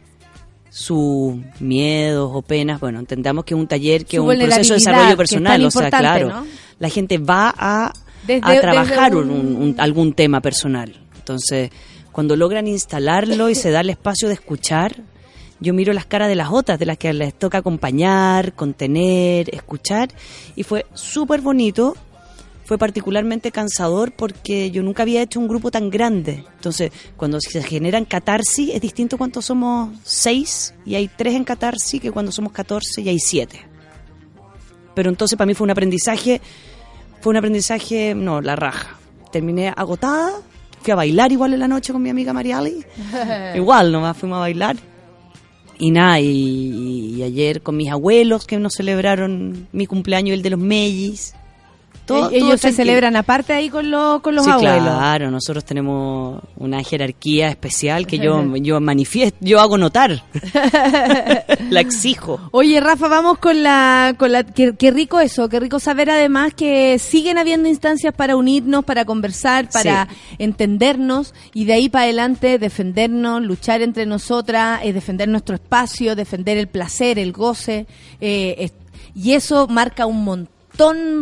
sus 0.74 1.34
miedos 1.60 2.30
o 2.32 2.40
penas. 2.40 2.80
Bueno, 2.80 2.98
entendamos 2.98 3.44
que 3.44 3.52
es 3.54 3.60
un 3.60 3.66
taller 3.66 4.06
que 4.06 4.16
es 4.16 4.20
un 4.20 4.26
proceso 4.46 4.72
de 4.74 4.78
desarrollo 4.80 5.16
personal. 5.18 5.64
O 5.66 5.70
sea, 5.70 5.90
claro, 5.90 6.28
¿no? 6.40 6.46
la 6.78 6.88
gente 6.88 7.18
va 7.18 7.54
a, 7.56 7.92
Desde- 8.26 8.40
a 8.56 8.60
trabajar 8.60 9.12
desde 9.12 9.22
un- 9.24 9.30
un- 9.30 9.56
un- 9.62 9.74
algún 9.78 10.14
tema 10.14 10.40
personal. 10.40 10.94
Entonces, 11.18 11.70
cuando 12.10 12.36
logran 12.36 12.66
instalarlo 12.66 13.50
y 13.50 13.54
se 13.54 13.70
da 13.70 13.80
el 13.82 13.90
espacio 13.90 14.28
de 14.28 14.34
escuchar, 14.34 14.96
yo 15.60 15.74
miro 15.74 15.92
las 15.92 16.06
caras 16.06 16.28
de 16.28 16.36
las 16.36 16.48
otras, 16.50 16.78
de 16.78 16.86
las 16.86 16.96
que 16.96 17.12
les 17.12 17.34
toca 17.34 17.58
acompañar, 17.58 18.54
contener, 18.54 19.54
escuchar, 19.54 20.08
y 20.56 20.62
fue 20.62 20.86
súper 20.94 21.42
bonito. 21.42 21.94
Fue 22.72 22.78
particularmente 22.78 23.52
cansador 23.52 24.12
porque 24.12 24.70
yo 24.70 24.82
nunca 24.82 25.02
había 25.02 25.20
hecho 25.20 25.38
un 25.38 25.46
grupo 25.46 25.70
tan 25.70 25.90
grande. 25.90 26.42
Entonces, 26.54 26.90
cuando 27.18 27.38
se 27.38 27.62
generan 27.62 28.06
catarsis, 28.06 28.70
es 28.70 28.80
distinto 28.80 29.18
cuando 29.18 29.42
somos 29.42 29.90
seis 30.04 30.72
y 30.86 30.94
hay 30.94 31.08
tres 31.08 31.34
en 31.34 31.44
catarsis 31.44 32.00
que 32.00 32.10
cuando 32.10 32.32
somos 32.32 32.50
14 32.50 33.02
y 33.02 33.10
hay 33.10 33.18
siete. 33.18 33.60
Pero 34.94 35.10
entonces 35.10 35.36
para 35.36 35.44
mí 35.44 35.52
fue 35.52 35.66
un 35.66 35.70
aprendizaje, 35.72 36.40
fue 37.20 37.32
un 37.32 37.36
aprendizaje, 37.36 38.14
no, 38.14 38.40
la 38.40 38.56
raja. 38.56 38.96
Terminé 39.30 39.68
agotada, 39.76 40.32
fui 40.80 40.92
a 40.92 40.96
bailar 40.96 41.30
igual 41.30 41.52
en 41.52 41.60
la 41.60 41.68
noche 41.68 41.92
con 41.92 42.00
mi 42.00 42.08
amiga 42.08 42.32
Mariali. 42.32 42.82
igual 43.54 43.92
nomás 43.92 44.16
fuimos 44.16 44.36
a 44.36 44.40
bailar. 44.40 44.76
Y 45.78 45.90
nada, 45.90 46.20
y, 46.20 47.16
y 47.16 47.22
ayer 47.22 47.60
con 47.60 47.76
mis 47.76 47.90
abuelos 47.90 48.46
que 48.46 48.56
nos 48.56 48.72
celebraron 48.72 49.68
mi 49.72 49.86
cumpleaños 49.86 50.32
el 50.32 50.42
de 50.42 50.48
los 50.48 50.58
mellis. 50.58 51.34
Todo- 52.06 52.30
E- 52.30 52.36
Ellos 52.38 52.60
todo 52.60 52.70
se 52.70 52.72
celebran 52.72 53.14
aparte 53.16 53.52
ahí 53.52 53.68
con, 53.70 53.90
los 53.90 54.20
con 54.22 54.34
los 54.34 54.44
sí, 54.44 54.50
abuelos. 54.50 54.82
claro, 54.82 55.30
nosotros 55.30 55.64
tenemos 55.64 56.42
una 56.56 56.82
jerarquía 56.82 57.48
especial 57.48 58.06
que 58.06 58.18
yo, 58.18 58.42
yo 58.56 58.80
manifiesto, 58.80 59.38
yo 59.40 59.60
hago 59.60 59.78
notar. 59.78 60.22
la 61.70 61.80
exijo. 61.80 62.40
Oye, 62.52 62.80
Rafa, 62.80 63.08
vamos 63.08 63.38
con 63.38 63.62
la... 63.62 64.14
Con 64.18 64.32
la 64.32 64.44
qué, 64.44 64.74
qué 64.76 64.90
rico 64.90 65.20
eso, 65.20 65.48
qué 65.48 65.60
rico 65.60 65.78
saber 65.80 66.10
además 66.10 66.54
que 66.54 66.98
siguen 66.98 67.38
habiendo 67.38 67.68
instancias 67.68 68.14
para 68.14 68.36
unirnos, 68.36 68.84
para 68.84 69.04
conversar, 69.04 69.68
para 69.70 70.08
entendernos 70.38 71.34
y 71.54 71.64
de 71.64 71.72
ahí 71.74 71.88
para 71.88 72.04
adelante 72.04 72.58
defendernos, 72.58 73.42
luchar 73.42 73.82
entre 73.82 74.06
nosotras, 74.06 74.80
eh, 74.82 74.92
defender 74.92 75.28
nuestro 75.28 75.54
espacio, 75.54 76.14
defender 76.16 76.58
el 76.58 76.66
placer, 76.68 77.18
el 77.18 77.32
goce. 77.32 77.86
eh, 78.20 78.70
y 79.14 79.32
eso 79.34 79.66
marca 79.68 80.06
un 80.06 80.24
montón, 80.24 80.51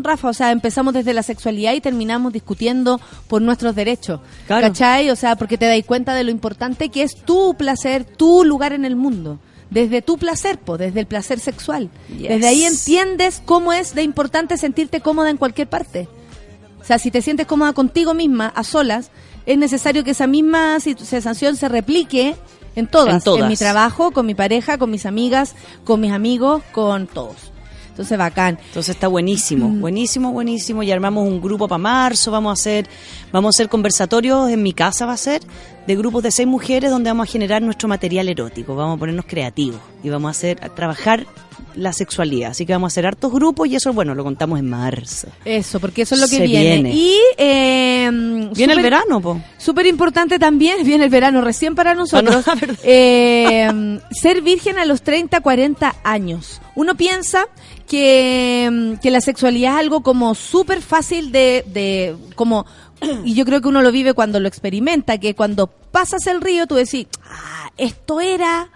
Rafa. 0.02 0.28
O 0.28 0.32
sea, 0.32 0.52
empezamos 0.52 0.94
desde 0.94 1.12
la 1.12 1.22
sexualidad 1.22 1.72
y 1.74 1.81
terminamos 1.81 2.32
discutiendo 2.32 3.01
por 3.28 3.43
nuestros 3.43 3.74
derechos. 3.74 4.20
Claro. 4.47 4.66
¿Cachai? 4.68 5.10
O 5.10 5.16
sea, 5.16 5.36
porque 5.36 5.59
te 5.59 5.66
das 5.66 5.85
cuenta 5.86 6.14
de 6.14 6.24
lo 6.24 6.31
importante 6.31 6.89
que 6.89 7.02
es 7.02 7.16
tu 7.16 7.55
placer, 7.55 8.05
tu 8.05 8.44
lugar 8.44 8.72
en 8.72 8.85
el 8.85 8.97
mundo. 8.97 9.39
Desde 9.70 10.02
tu 10.02 10.18
placer, 10.18 10.59
po, 10.59 10.77
desde 10.78 10.98
el 11.01 11.06
placer 11.06 11.39
sexual. 11.39 11.90
Yes. 12.09 12.28
Desde 12.28 12.48
ahí 12.48 12.64
entiendes 12.64 13.40
cómo 13.44 13.72
es 13.72 13.94
de 13.94 14.02
importante 14.02 14.56
sentirte 14.56 15.01
cómoda 15.01 15.31
en 15.31 15.36
cualquier 15.36 15.68
parte. 15.68 16.09
O 16.81 16.85
sea, 16.85 16.98
si 16.98 17.10
te 17.10 17.22
sientes 17.22 17.47
cómoda 17.47 17.72
contigo 17.72 18.14
misma, 18.14 18.48
a 18.48 18.64
solas, 18.64 19.10
es 19.47 19.59
necesario 19.59 20.02
que 20.02 20.10
esa 20.10 20.27
misma 20.27 20.81
sensación 20.81 21.56
se 21.56 21.68
replique 21.68 22.35
en 22.74 22.86
todas, 22.86 23.14
En 23.14 23.20
todas. 23.20 23.48
mi 23.48 23.56
trabajo, 23.56 24.10
con 24.10 24.27
mi 24.27 24.35
pareja, 24.35 24.78
con 24.78 24.90
mis 24.90 25.06
amigas, 25.06 25.55
con 25.85 26.01
mis 26.01 26.12
amigos, 26.12 26.62
con 26.72 27.06
todos. 27.06 27.52
Entonces, 28.01 28.16
bacán. 28.18 28.59
Entonces 28.68 28.94
está 28.97 29.09
buenísimo, 29.09 29.68
Mm. 29.68 29.81
buenísimo, 29.81 30.32
buenísimo. 30.32 30.82
Y 30.82 30.90
armamos 30.90 31.28
un 31.28 31.40
grupo 31.40 31.68
para 31.68 31.78
marzo, 31.78 32.31
vamos 32.31 32.51
a 32.51 32.55
hacer, 32.55 32.86
vamos 33.31 33.48
a 33.48 33.56
hacer 33.56 33.68
conversatorios 33.68 34.48
en 34.51 34.62
mi 34.62 34.72
casa 34.72 35.05
va 35.05 35.12
a 35.12 35.16
ser, 35.18 35.43
de 35.86 35.97
grupos 35.97 36.22
de 36.22 36.31
seis 36.31 36.48
mujeres 36.48 36.90
donde 36.90 37.10
vamos 37.10 37.28
a 37.28 37.32
generar 37.32 37.60
nuestro 37.60 37.89
material 37.89 38.28
erótico, 38.31 38.74
vamos 38.74 38.97
a 38.97 38.98
ponernos 39.01 39.27
creativos 39.27 39.81
y 40.02 40.09
vamos 40.09 40.28
a 40.28 40.31
hacer, 40.31 40.59
a 40.64 40.70
trabajar 40.70 41.27
la 41.74 41.93
sexualidad. 41.93 42.51
Así 42.52 42.64
que 42.66 42.72
vamos 42.72 42.86
a 42.86 42.93
hacer 42.93 43.06
hartos 43.06 43.31
grupos 43.32 43.68
y 43.68 43.77
eso, 43.77 43.93
bueno, 43.93 44.14
lo 44.14 44.24
contamos 44.24 44.59
en 44.59 44.68
marzo. 44.68 45.28
Eso, 45.44 45.78
porque 45.78 46.02
eso 46.02 46.14
es 46.14 46.20
lo 46.22 46.27
que 46.27 46.36
Se 46.39 46.43
viene. 46.44 46.90
viene. 46.90 46.94
Y 46.94 47.16
eh, 47.36 48.10
Viene 48.55 48.72
el 48.72 48.82
verano, 48.82 49.20
po. 49.20 49.40
Súper 49.59 49.86
importante 49.86 50.39
también, 50.39 50.78
viene 50.85 51.05
el 51.05 51.10
verano 51.10 51.40
recién 51.43 51.74
para 51.74 51.94
nosotros, 51.94 52.44
Ah, 52.48 52.55
no, 52.55 52.60
verdad. 52.66 52.77
eh, 52.82 54.01
ser 54.10 54.40
virgen 54.43 54.78
a 54.78 54.85
los 54.86 55.02
30, 55.02 55.40
40 55.40 55.97
años. 56.02 56.60
Uno 56.74 56.94
piensa 56.97 57.47
que, 57.91 58.69
mm, 58.71 59.01
que 59.01 59.11
la 59.11 59.21
sexualidad 59.21 59.73
es 59.73 59.81
algo 59.81 60.05
como 60.05 60.37
súper 60.37 60.81
fácil 60.81 61.33
de, 61.33 61.65
de, 61.67 62.17
como, 62.37 62.65
y 63.25 63.35
yo 63.35 63.45
creo 63.45 63.61
que 63.61 63.67
uno 63.67 63.83
lo 63.83 63.91
vive 63.91 64.15
cuando 64.15 64.39
lo 64.39 64.47
experimenta, 64.47 65.19
que 65.19 65.35
cuando 65.35 65.67
pasas 65.67 66.25
el 66.29 66.41
río 66.41 66.69
tú 66.69 66.77
decís, 66.77 67.09
ah, 67.25 67.71
esto 67.77 68.21
era... 68.21 68.71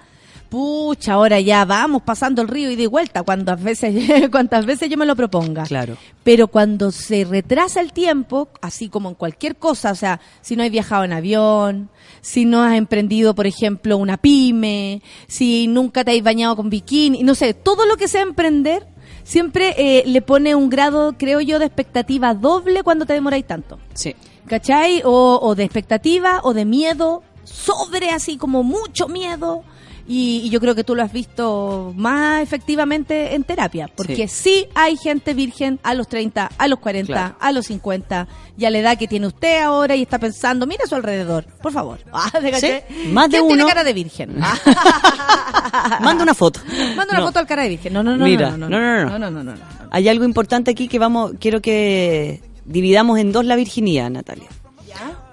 Pucha, 0.46 1.14
ahora 1.14 1.40
ya 1.40 1.64
vamos 1.64 2.02
pasando 2.02 2.40
el 2.40 2.46
río 2.46 2.70
y 2.70 2.76
de 2.76 2.86
vuelta, 2.86 3.24
cuantas 3.24 3.60
veces, 3.60 4.28
cuantas 4.30 4.66
veces 4.66 4.88
yo 4.88 4.96
me 4.96 5.06
lo 5.06 5.16
proponga. 5.16 5.64
Claro. 5.64 5.96
Pero 6.22 6.46
cuando 6.46 6.92
se 6.92 7.24
retrasa 7.24 7.80
el 7.80 7.92
tiempo, 7.92 8.48
así 8.62 8.88
como 8.88 9.08
en 9.08 9.14
cualquier 9.16 9.56
cosa, 9.56 9.90
o 9.90 9.96
sea, 9.96 10.20
si 10.42 10.54
no 10.54 10.62
has 10.62 10.70
viajado 10.70 11.02
en 11.02 11.12
avión, 11.12 11.90
si 12.20 12.44
no 12.44 12.62
has 12.62 12.76
emprendido, 12.76 13.34
por 13.34 13.48
ejemplo, 13.48 13.96
una 13.96 14.16
pyme, 14.16 15.02
si 15.26 15.66
nunca 15.66 16.04
te 16.04 16.16
has 16.16 16.22
bañado 16.22 16.54
con 16.54 16.70
bikini, 16.70 17.24
no 17.24 17.34
sé, 17.34 17.54
todo 17.54 17.84
lo 17.84 17.96
que 17.96 18.06
sea 18.06 18.22
emprender, 18.22 18.86
siempre 19.24 19.74
eh, 19.76 20.04
le 20.06 20.22
pone 20.22 20.54
un 20.54 20.70
grado, 20.70 21.14
creo 21.18 21.40
yo, 21.40 21.58
de 21.58 21.64
expectativa 21.64 22.34
doble 22.34 22.84
cuando 22.84 23.06
te 23.06 23.14
demoráis 23.14 23.46
tanto. 23.46 23.80
Sí. 23.94 24.14
¿Cachai? 24.46 25.02
O, 25.04 25.40
o 25.42 25.54
de 25.54 25.64
expectativa, 25.64 26.40
o 26.44 26.54
de 26.54 26.64
miedo, 26.64 27.22
sobre 27.42 28.10
así 28.10 28.36
como 28.36 28.62
mucho 28.62 29.08
miedo. 29.08 29.64
Y, 30.06 30.42
y 30.44 30.50
yo 30.50 30.60
creo 30.60 30.74
que 30.74 30.84
tú 30.84 30.94
lo 30.94 31.02
has 31.02 31.12
visto 31.12 31.92
más 31.96 32.42
efectivamente 32.42 33.34
en 33.34 33.42
terapia, 33.42 33.88
porque 33.96 34.28
sí, 34.28 34.66
hay 34.74 34.96
gente 34.98 35.32
virgen 35.32 35.80
a 35.82 35.94
los 35.94 36.08
30, 36.08 36.50
a 36.58 36.68
los 36.68 36.78
40, 36.78 37.06
Claro. 37.12 37.36
a 37.40 37.52
los 37.52 37.64
50, 37.66 38.28
y 38.58 38.64
a 38.66 38.70
la 38.70 38.78
edad 38.80 38.98
que 38.98 39.08
tiene 39.08 39.26
usted 39.28 39.62
ahora 39.62 39.96
y 39.96 40.02
está 40.02 40.18
pensando, 40.18 40.66
mira 40.66 40.84
a 40.84 40.88
su 40.88 40.94
alrededor, 40.94 41.46
por 41.62 41.72
favor. 41.72 42.00
Ah, 42.12 42.30
¿te 42.38 42.50
caché? 42.50 42.84
más 43.12 43.30
de 43.30 43.38
¿Quién 43.38 43.48
tiene 43.48 43.62
uno. 43.62 43.66
cara 43.68 43.82
de 43.82 43.92
virgen? 43.94 44.36
Manda 46.00 46.22
una 46.22 46.34
foto. 46.34 46.60
Manda 46.96 47.12
una 47.12 47.20
No. 47.20 47.26
foto 47.26 47.38
al 47.38 47.46
cara 47.46 47.62
de 47.62 47.68
virgen. 47.70 47.92
No, 47.92 48.02
no, 48.02 48.16
no. 48.16 48.24
Mira, 48.24 48.50
no, 48.50 48.68
no, 48.68 48.68
no, 48.68 48.78
no. 48.78 49.04
no, 49.10 49.18
no, 49.18 49.30
no, 49.30 49.44
no, 49.44 49.52
no. 49.54 49.62
Hay 49.90 50.08
algo 50.08 50.24
importante 50.24 50.70
aquí 50.70 50.88
que 50.88 50.98
vamos, 50.98 51.32
quiero 51.40 51.60
que 51.60 52.42
dividamos 52.64 53.18
en 53.18 53.32
dos 53.32 53.44
la 53.44 53.56
virginidad, 53.56 54.10
Natalia. 54.10 54.48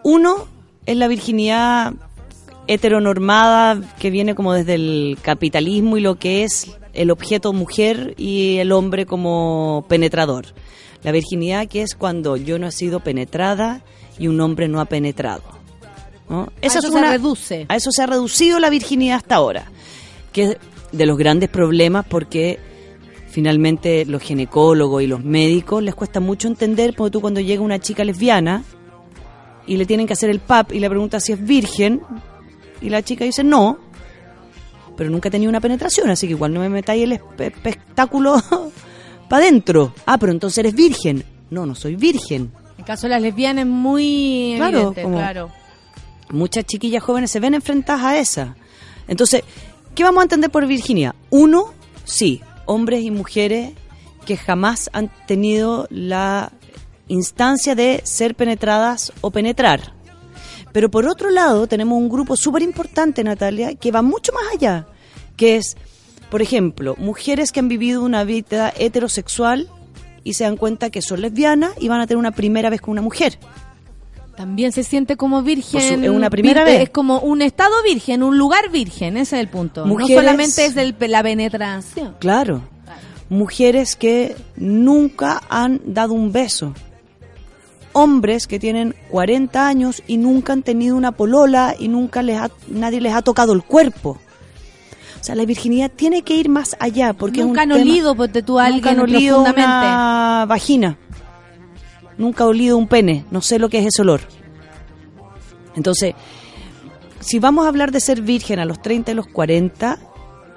Uno 0.04 0.48
es 0.86 0.98
la 0.98 1.08
virginidad 1.08 1.94
heteronormada 2.68 3.82
que 4.00 4.10
viene 4.10 4.36
como 4.36 4.54
desde 4.54 4.76
el 4.76 5.18
capitalismo 5.22 5.98
y 5.98 6.02
lo 6.02 6.16
que 6.16 6.44
es 6.44 6.78
el 6.94 7.12
objeto 7.12 7.54
mujer 7.54 8.14
y 8.18 8.58
el 8.58 8.72
hombre 8.72 9.06
como 9.06 9.86
penetrador. 9.88 10.48
La 11.04 11.12
virginidad 11.12 11.68
que 11.68 11.82
es 11.82 11.96
cuando 11.96 12.38
yo 12.38 12.60
no 12.60 12.68
he 12.68 12.72
sido 12.72 13.00
penetrada 13.00 13.82
y 14.20 14.28
un 14.28 14.40
hombre 14.42 14.68
no 14.68 14.80
ha 14.80 14.86
penetrado. 14.86 15.44
¿no? 16.30 16.52
Esa 16.62 16.80
eso 16.80 16.88
es 16.88 16.94
se 16.94 17.02
reduce. 17.02 17.66
A 17.70 17.76
eso 17.76 17.92
se 17.92 18.04
ha 18.04 18.06
reducido 18.06 18.60
la 18.60 18.70
virginidad 18.70 19.18
hasta 19.18 19.36
ahora, 19.36 19.72
que 20.32 20.44
es 20.44 20.58
de 20.92 21.06
los 21.06 21.18
grandes 21.18 21.50
problemas 21.50 22.06
porque 22.08 22.60
finalmente 23.30 24.06
los 24.06 24.22
ginecólogos 24.22 25.02
y 25.02 25.08
los 25.08 25.24
médicos 25.24 25.82
les 25.82 25.96
cuesta 25.96 26.20
mucho 26.20 26.48
entender, 26.48 26.94
porque 26.96 27.12
tú 27.12 27.22
cuando 27.22 27.40
llega 27.40 27.62
una 27.62 27.80
chica 27.80 28.04
lesbiana 28.04 28.64
y 29.66 29.78
le 29.78 29.86
tienen 29.86 30.06
que 30.06 30.14
hacer 30.14 30.30
el 30.30 30.40
PAP 30.40 30.74
y 30.74 30.80
le 30.80 30.90
preguntas 30.90 31.24
si 31.24 31.32
es 31.32 31.44
virgen, 31.44 32.02
y 32.82 32.90
la 32.90 33.02
chica 33.04 33.24
dice 33.26 33.44
no, 33.44 33.78
pero 34.98 35.10
nunca 35.10 35.30
he 35.30 35.32
tenido 35.32 35.50
una 35.50 35.62
penetración, 35.62 36.10
así 36.10 36.28
que 36.28 36.34
igual 36.34 36.54
no 36.54 36.60
me 36.60 36.70
metáis 36.70 37.04
el 37.04 37.14
espe- 37.14 37.48
espectáculo 37.54 38.36
para 39.30 39.44
adentro. 39.44 39.94
Ah, 40.06 40.18
pero 40.18 40.32
entonces 40.32 40.58
eres 40.60 40.74
virgen. 40.76 41.24
No, 41.50 41.66
no 41.66 41.76
soy 41.76 41.96
virgen. 41.96 42.52
En 42.78 42.84
caso 42.86 43.08
de 43.08 43.12
las 43.12 43.22
lesbianas 43.22 43.66
es 43.66 43.72
muy 43.72 44.54
Claro, 44.58 44.78
evidente, 44.78 45.04
como- 45.04 45.18
claro. 45.18 45.52
muchas 46.32 46.66
chiquillas 46.66 47.04
jóvenes 47.04 47.32
se 47.32 47.40
ven 47.40 47.54
enfrentadas 47.54 48.04
a 48.04 48.18
esa. 48.18 48.56
Entonces, 49.08 49.44
¿qué 49.96 50.04
vamos 50.04 50.22
a 50.22 50.24
entender 50.24 50.50
por 50.50 50.66
virginidad? 50.68 51.14
Uno, 51.30 51.74
sí, 52.04 52.42
hombres 52.66 53.04
y 53.04 53.12
mujeres 53.12 53.72
que 54.26 54.38
jamás 54.38 54.90
han 54.94 55.12
tenido 55.28 55.88
la 55.90 56.52
instancia 57.08 57.76
de 57.76 58.02
ser 58.06 58.36
penetradas 58.36 59.12
o 59.22 59.32
penetrar. 59.32 59.94
Pero 60.72 60.90
por 60.90 61.06
otro 61.08 61.30
lado, 61.30 61.68
tenemos 61.68 61.98
un 61.98 62.10
grupo 62.10 62.36
súper 62.36 62.62
importante, 62.62 63.24
Natalia, 63.24 63.76
que 63.76 63.92
va 63.92 64.02
mucho 64.02 64.32
más 64.34 64.44
allá, 64.56 64.88
que 65.36 65.58
es, 65.58 65.76
por 66.30 66.42
ejemplo, 66.42 66.96
mujeres 66.98 67.52
que 67.52 67.60
han 67.60 67.68
vivido 67.68 68.04
una 68.04 68.24
vida 68.24 68.74
heterosexual 68.78 69.68
y 70.24 70.34
se 70.34 70.44
dan 70.44 70.56
cuenta 70.58 70.90
que 70.90 71.02
son 71.02 71.22
lesbianas 71.22 71.72
y 71.80 71.88
van 71.88 72.00
a 72.02 72.08
tener 72.08 72.18
una 72.20 72.32
primera 72.32 72.70
vez 72.70 72.80
con 72.82 72.92
una 72.92 73.02
mujer. 73.02 73.38
También 74.38 74.72
se 74.72 74.84
siente 74.84 75.18
como 75.18 75.44
virgen. 75.44 75.82
Por 75.82 75.82
su- 75.82 76.04
es 76.06 76.10
una 76.10 76.30
primera 76.30 76.64
vez. 76.64 76.82
Es 76.84 76.90
como 76.90 77.20
un 77.20 77.42
estado 77.42 77.74
virgen, 77.84 78.24
un 78.24 78.38
lugar 78.38 78.70
virgen, 78.72 79.18
ese 79.18 79.36
es 79.36 79.42
el 79.42 79.50
punto. 79.50 79.86
Mujeres- 79.86 80.16
No 80.16 80.22
solamente 80.22 80.66
es 80.66 80.74
del- 80.74 80.96
la 81.00 81.22
penetración. 81.22 82.16
Claro. 82.20 82.62
Mujeres 83.30 83.96
que 83.96 84.36
nunca 84.56 85.42
han 85.50 85.82
dado 85.86 86.14
un 86.14 86.32
beso. 86.32 86.74
Hombres 87.94 88.48
que 88.48 88.60
tienen 88.60 88.96
40 89.10 89.68
años 89.68 90.02
y 90.08 90.18
nunca 90.18 90.54
han 90.54 90.64
tenido 90.64 90.96
una 90.96 91.12
polola 91.12 91.76
y 91.78 91.88
nunca 91.90 92.22
les 92.22 92.38
ha- 92.40 92.52
nadie 92.70 93.02
les 93.02 93.14
ha 93.14 93.22
tocado 93.22 93.54
el 93.54 93.64
cuerpo. 93.64 94.18
O 95.20 95.24
sea, 95.24 95.36
la 95.36 95.46
virginidad 95.46 95.92
tiene 95.96 96.24
que 96.24 96.36
ir 96.36 96.50
más 96.50 96.76
allá 96.80 97.14
porque 97.14 97.42
Nunca 97.44 97.62
es 97.62 97.64
han 97.66 97.72
un 97.74 97.78
tema- 97.80 97.92
olido, 97.92 98.16
ponte 98.16 98.42
tú 98.44 98.58
a 98.60 98.64
nunca 98.70 98.90
alguien 98.90 98.96
han 98.96 99.00
olido 99.02 99.42
una 99.42 100.46
vagina. 100.48 100.98
Nunca 102.18 102.44
he 102.44 102.48
olido 102.48 102.78
un 102.78 102.88
pene. 102.88 103.26
No 103.30 103.42
sé 103.42 103.60
lo 103.60 103.70
que 103.70 103.80
es 103.80 103.86
ese 103.88 104.02
olor. 104.02 104.22
Entonces, 105.76 106.14
si 107.20 107.40
vamos 107.40 107.66
a 107.66 107.70
hablar 107.70 107.92
de 107.92 108.00
ser 108.00 108.22
virgen 108.22 108.60
a 108.60 108.66
los 108.66 108.82
30 108.82 109.12
y 109.12 109.16
los 109.16 109.28
40, 109.28 110.00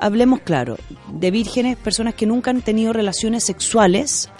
hablemos 0.00 0.40
claro, 0.40 0.76
de 1.12 1.30
vírgenes, 1.30 1.76
personas 1.76 2.14
que 2.14 2.26
nunca 2.26 2.50
han 2.50 2.62
tenido 2.62 2.92
relaciones 2.92 3.44
sexuales 3.44 4.30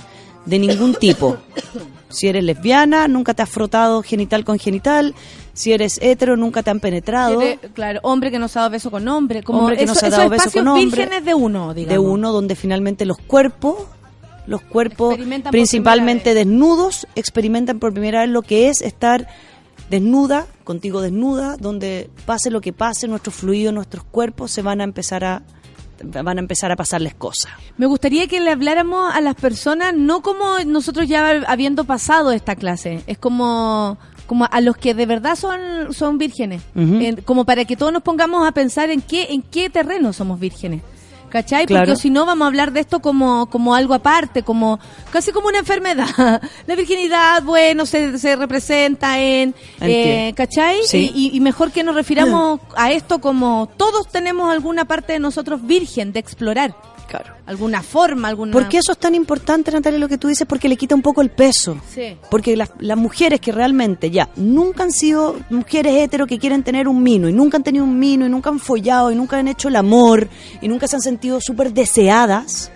de 0.46 0.58
ningún 0.58 0.94
tipo. 0.94 1.36
Si 2.14 2.28
eres 2.28 2.44
lesbiana, 2.44 3.08
nunca 3.08 3.34
te 3.34 3.42
has 3.42 3.50
frotado 3.50 4.02
genital 4.02 4.44
con 4.44 4.58
genital. 4.58 5.14
Si 5.52 5.72
eres 5.72 5.98
hetero, 6.00 6.36
nunca 6.36 6.62
te 6.62 6.70
han 6.70 6.78
penetrado. 6.78 7.40
Claro, 7.74 8.00
hombre 8.04 8.30
que 8.30 8.38
no 8.38 8.46
se 8.46 8.58
ha 8.58 8.62
dado 8.62 8.70
beso 8.70 8.90
con 8.90 9.06
hombre. 9.08 9.42
Como 9.42 9.60
Hombre 9.60 9.76
que 9.76 9.84
no 9.86 9.94
se 9.94 10.06
ha 10.06 10.10
dado 10.10 10.28
beso 10.28 10.50
con 10.52 10.68
hombre. 10.68 10.84
vírgenes 10.84 11.24
de 11.24 11.34
uno, 11.34 11.74
digamos. 11.74 11.92
de 11.92 11.98
uno 11.98 12.32
donde 12.32 12.54
finalmente 12.54 13.04
los 13.04 13.18
cuerpos, 13.18 13.76
los 14.46 14.62
cuerpos 14.62 15.16
principalmente 15.50 16.34
desnudos, 16.34 17.06
experimentan 17.16 17.80
por 17.80 17.92
primera 17.92 18.20
vez 18.20 18.30
lo 18.30 18.42
que 18.42 18.68
es 18.68 18.80
estar 18.80 19.26
desnuda, 19.90 20.46
contigo 20.62 21.00
desnuda, 21.00 21.56
donde 21.56 22.10
pase 22.26 22.50
lo 22.50 22.60
que 22.60 22.72
pase, 22.72 23.08
nuestros 23.08 23.34
fluidos, 23.34 23.74
nuestros 23.74 24.04
cuerpos 24.04 24.52
se 24.52 24.62
van 24.62 24.80
a 24.80 24.84
empezar 24.84 25.24
a 25.24 25.42
van 26.02 26.38
a 26.38 26.40
empezar 26.40 26.70
a 26.72 26.76
pasarles 26.76 27.14
cosas. 27.14 27.52
Me 27.76 27.86
gustaría 27.86 28.26
que 28.26 28.40
le 28.40 28.50
habláramos 28.50 29.14
a 29.14 29.20
las 29.20 29.34
personas, 29.34 29.94
no 29.94 30.22
como 30.22 30.58
nosotros 30.66 31.06
ya 31.08 31.42
habiendo 31.46 31.84
pasado 31.84 32.32
esta 32.32 32.56
clase, 32.56 33.02
es 33.06 33.18
como 33.18 33.98
como 34.26 34.48
a 34.50 34.60
los 34.62 34.76
que 34.78 34.94
de 34.94 35.04
verdad 35.04 35.36
son 35.36 35.92
son 35.92 36.16
vírgenes. 36.18 36.62
En- 36.74 37.16
como 37.22 37.44
para 37.44 37.64
que 37.66 37.76
todos 37.76 37.92
nos 37.92 38.02
pongamos 38.02 38.46
a 38.48 38.52
pensar 38.52 38.90
en 38.90 39.02
qué 39.02 39.26
en 39.30 39.42
qué 39.42 39.68
terreno 39.70 40.12
somos 40.12 40.40
vírgenes. 40.40 40.80
¿Cachai? 41.34 41.66
Claro. 41.66 41.86
Porque 41.86 42.00
si 42.00 42.10
no 42.10 42.24
vamos 42.26 42.44
a 42.44 42.46
hablar 42.46 42.70
de 42.70 42.78
esto 42.78 43.00
como, 43.00 43.46
como 43.46 43.74
algo 43.74 43.92
aparte, 43.92 44.44
como 44.44 44.78
casi 45.10 45.32
como 45.32 45.48
una 45.48 45.58
enfermedad. 45.58 46.40
La 46.68 46.76
virginidad, 46.76 47.42
bueno, 47.42 47.86
se, 47.86 48.20
se 48.20 48.36
representa 48.36 49.18
en... 49.18 49.52
¿En 49.80 49.90
eh? 49.90 50.32
¿Cachai? 50.36 50.78
Sí. 50.86 51.10
Y- 51.12 51.36
y 51.36 51.40
mejor 51.40 51.72
que 51.72 51.82
nos 51.82 51.96
refiramos 51.96 52.60
a 52.76 52.92
esto 52.92 53.18
como 53.20 53.68
todos 53.76 54.08
tenemos 54.12 54.48
alguna 54.52 54.84
parte 54.84 55.14
de 55.14 55.18
nosotros 55.18 55.66
virgen 55.66 56.12
de 56.12 56.20
explorar. 56.20 56.76
Claro. 57.14 57.36
Alguna 57.46 57.80
forma, 57.80 58.26
alguna... 58.26 58.52
¿Por 58.52 58.68
qué 58.68 58.78
eso 58.78 58.90
es 58.90 58.98
tan 58.98 59.14
importante, 59.14 59.70
Natalia, 59.70 60.00
lo 60.00 60.08
que 60.08 60.18
tú 60.18 60.26
dices? 60.26 60.48
Porque 60.48 60.68
le 60.68 60.76
quita 60.76 60.96
un 60.96 61.02
poco 61.02 61.22
el 61.22 61.30
peso. 61.30 61.78
Sí. 61.88 62.16
Porque 62.28 62.56
las, 62.56 62.70
las 62.80 62.98
mujeres 62.98 63.40
que 63.40 63.52
realmente 63.52 64.10
ya 64.10 64.30
nunca 64.34 64.82
han 64.82 64.90
sido 64.90 65.36
mujeres 65.48 65.94
hetero 65.94 66.26
que 66.26 66.40
quieren 66.40 66.64
tener 66.64 66.88
un 66.88 67.00
mino 67.04 67.28
y 67.28 67.32
nunca 67.32 67.56
han 67.56 67.62
tenido 67.62 67.84
un 67.84 67.96
mino 67.96 68.26
y 68.26 68.28
nunca 68.28 68.50
han 68.50 68.58
follado 68.58 69.12
y 69.12 69.14
nunca 69.14 69.38
han 69.38 69.46
hecho 69.46 69.68
el 69.68 69.76
amor 69.76 70.28
y 70.60 70.66
nunca 70.66 70.88
se 70.88 70.96
han 70.96 71.02
sentido 71.02 71.40
súper 71.40 71.72
deseadas, 71.72 72.72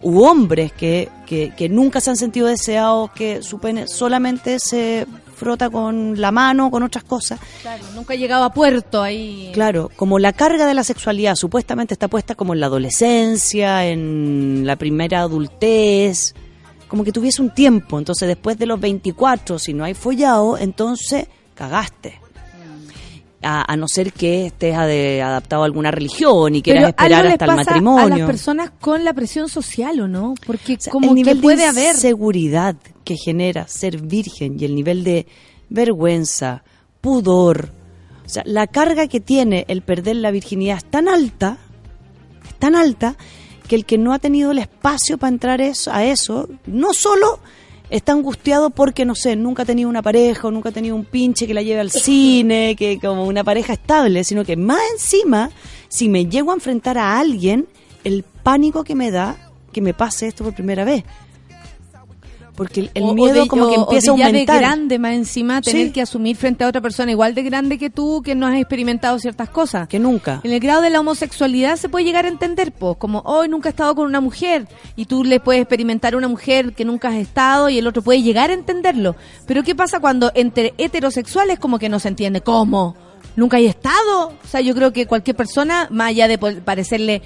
u 0.00 0.22
hombres 0.22 0.72
que, 0.72 1.10
que, 1.26 1.52
que 1.54 1.68
nunca 1.68 2.00
se 2.00 2.08
han 2.08 2.16
sentido 2.16 2.46
deseados, 2.46 3.10
que 3.12 3.42
su 3.42 3.58
pene 3.58 3.86
solamente 3.86 4.58
se 4.60 5.06
frota 5.42 5.68
con 5.70 6.20
la 6.20 6.30
mano, 6.30 6.70
con 6.70 6.84
otras 6.84 7.02
cosas. 7.02 7.40
Claro, 7.62 7.82
nunca 7.96 8.14
he 8.14 8.18
llegado 8.18 8.44
a 8.44 8.52
puerto 8.52 9.02
ahí. 9.02 9.50
Claro, 9.52 9.90
como 9.96 10.20
la 10.20 10.32
carga 10.32 10.66
de 10.66 10.74
la 10.74 10.84
sexualidad 10.84 11.34
supuestamente 11.34 11.94
está 11.94 12.06
puesta 12.06 12.36
como 12.36 12.54
en 12.54 12.60
la 12.60 12.66
adolescencia, 12.66 13.84
en 13.86 14.62
la 14.64 14.76
primera 14.76 15.22
adultez, 15.22 16.36
como 16.86 17.02
que 17.02 17.10
tuviese 17.10 17.42
un 17.42 17.52
tiempo. 17.52 17.98
Entonces, 17.98 18.28
después 18.28 18.56
de 18.56 18.66
los 18.66 18.78
24, 18.78 19.58
si 19.58 19.74
no 19.74 19.82
hay 19.82 19.94
follado, 19.94 20.56
entonces 20.56 21.26
cagaste. 21.54 22.21
A, 23.42 23.72
a 23.72 23.76
no 23.76 23.88
ser 23.88 24.12
que 24.12 24.46
estés 24.46 24.74
adaptado 24.76 25.62
a 25.62 25.66
alguna 25.66 25.90
religión 25.90 26.54
y 26.54 26.62
quieras 26.62 26.82
Pero 26.82 26.88
esperar 26.90 27.26
hasta 27.26 27.44
el 27.44 27.56
matrimonio. 27.56 28.14
a 28.14 28.18
las 28.18 28.26
personas 28.26 28.70
con 28.80 29.04
la 29.04 29.12
presión 29.12 29.48
social, 29.48 29.98
¿o 30.00 30.06
no? 30.08 30.34
Porque 30.46 30.74
O 30.74 30.80
sea, 30.80 30.92
como 30.92 31.08
el 31.08 31.14
nivel 31.16 31.36
que 31.36 31.42
puede 31.42 31.56
de 31.56 31.66
haber... 31.66 31.96
seguridad 31.96 32.76
que 33.04 33.16
genera 33.16 33.66
ser 33.66 34.00
virgen 34.00 34.56
y 34.60 34.64
el 34.64 34.74
nivel 34.74 35.02
de 35.02 35.26
vergüenza, 35.68 36.62
pudor, 37.00 37.72
o 38.24 38.28
sea, 38.28 38.42
la 38.46 38.66
carga 38.66 39.08
que 39.08 39.20
tiene 39.20 39.64
el 39.68 39.82
perder 39.82 40.16
la 40.16 40.30
virginidad 40.30 40.76
es 40.76 40.84
tan 40.84 41.08
alta, 41.08 41.58
es 42.46 42.54
tan 42.54 42.76
alta 42.76 43.16
que 43.66 43.74
el 43.74 43.84
que 43.84 43.98
no 43.98 44.12
ha 44.12 44.18
tenido 44.18 44.52
el 44.52 44.58
espacio 44.58 45.18
para 45.18 45.32
entrar 45.32 45.60
eso, 45.60 45.90
a 45.92 46.04
eso, 46.04 46.48
no 46.66 46.92
solo 46.92 47.40
está 47.92 48.12
angustiado 48.12 48.70
porque 48.70 49.04
no 49.04 49.14
sé, 49.14 49.36
nunca 49.36 49.62
ha 49.62 49.66
tenido 49.66 49.88
una 49.88 50.02
pareja 50.02 50.48
o 50.48 50.50
nunca 50.50 50.70
ha 50.70 50.72
tenido 50.72 50.96
un 50.96 51.04
pinche 51.04 51.46
que 51.46 51.54
la 51.54 51.62
lleve 51.62 51.80
al 51.80 51.90
cine, 51.92 52.74
que 52.74 52.98
como 52.98 53.26
una 53.26 53.44
pareja 53.44 53.74
estable, 53.74 54.24
sino 54.24 54.44
que 54.44 54.56
más 54.56 54.80
encima, 54.92 55.50
si 55.88 56.08
me 56.08 56.26
llego 56.26 56.50
a 56.50 56.54
enfrentar 56.54 56.96
a 56.96 57.18
alguien, 57.18 57.68
el 58.02 58.24
pánico 58.42 58.82
que 58.82 58.94
me 58.94 59.10
da 59.10 59.50
que 59.72 59.80
me 59.80 59.94
pase 59.94 60.26
esto 60.26 60.44
por 60.44 60.54
primera 60.54 60.84
vez. 60.84 61.04
Porque 62.62 62.80
el, 62.80 62.90
el 62.94 63.02
O- 63.02 63.08
o 63.08 63.14
miedo 63.14 63.42
de- 63.42 63.48
como 63.48 63.68
que 63.68 63.74
empieza 63.76 64.10
a 64.10 64.14
aumentar. 64.14 64.56
de 64.56 64.60
grande 64.60 64.98
más 64.98 65.12
encima 65.14 65.60
tener 65.60 65.86
Sí. 65.86 65.92
que 65.92 66.02
asumir 66.02 66.36
frente 66.36 66.64
a 66.64 66.68
otra 66.68 66.80
persona 66.80 67.10
igual 67.10 67.34
de 67.34 67.42
grande 67.42 67.78
que 67.78 67.90
tú 67.90 68.22
que 68.22 68.34
no 68.34 68.46
has 68.46 68.56
experimentado 68.56 69.18
ciertas 69.18 69.48
cosas. 69.48 69.88
Que 69.88 69.98
nunca. 69.98 70.40
En 70.44 70.52
el 70.52 70.60
grado 70.60 70.82
de 70.82 70.90
la 70.90 71.00
homosexualidad 71.00 71.76
se 71.76 71.88
puede 71.88 72.04
llegar 72.04 72.24
a 72.24 72.28
entender, 72.28 72.72
pues, 72.72 72.96
como 72.98 73.20
hoy 73.24 73.48
nunca 73.48 73.68
he 73.68 73.70
estado 73.70 73.94
con 73.94 74.06
una 74.06 74.20
mujer 74.20 74.66
y 74.96 75.06
tú 75.06 75.24
le 75.24 75.40
puedes 75.40 75.62
experimentar 75.62 76.14
a 76.14 76.16
una 76.16 76.28
mujer 76.28 76.72
que 76.72 76.84
nunca 76.84 77.08
has 77.08 77.16
estado 77.16 77.68
y 77.68 77.78
el 77.78 77.86
otro 77.86 78.02
puede 78.02 78.22
llegar 78.22 78.50
a 78.50 78.54
entenderlo. 78.54 79.16
Pero 79.46 79.62
¿qué 79.62 79.74
pasa 79.74 80.00
cuando 80.00 80.30
entre 80.34 80.74
heterosexuales 80.78 81.58
como 81.58 81.78
que 81.78 81.88
no 81.88 81.98
se 81.98 82.08
entiende? 82.08 82.40
¿Cómo? 82.40 82.94
¿Nunca 83.34 83.56
hay 83.56 83.66
estado? 83.66 84.28
O 84.44 84.46
sea, 84.48 84.60
yo 84.60 84.74
creo 84.74 84.92
que 84.92 85.06
cualquier 85.06 85.34
persona, 85.36 85.88
más 85.90 86.08
allá 86.08 86.28
de 86.28 86.36
parecerle 86.38 87.22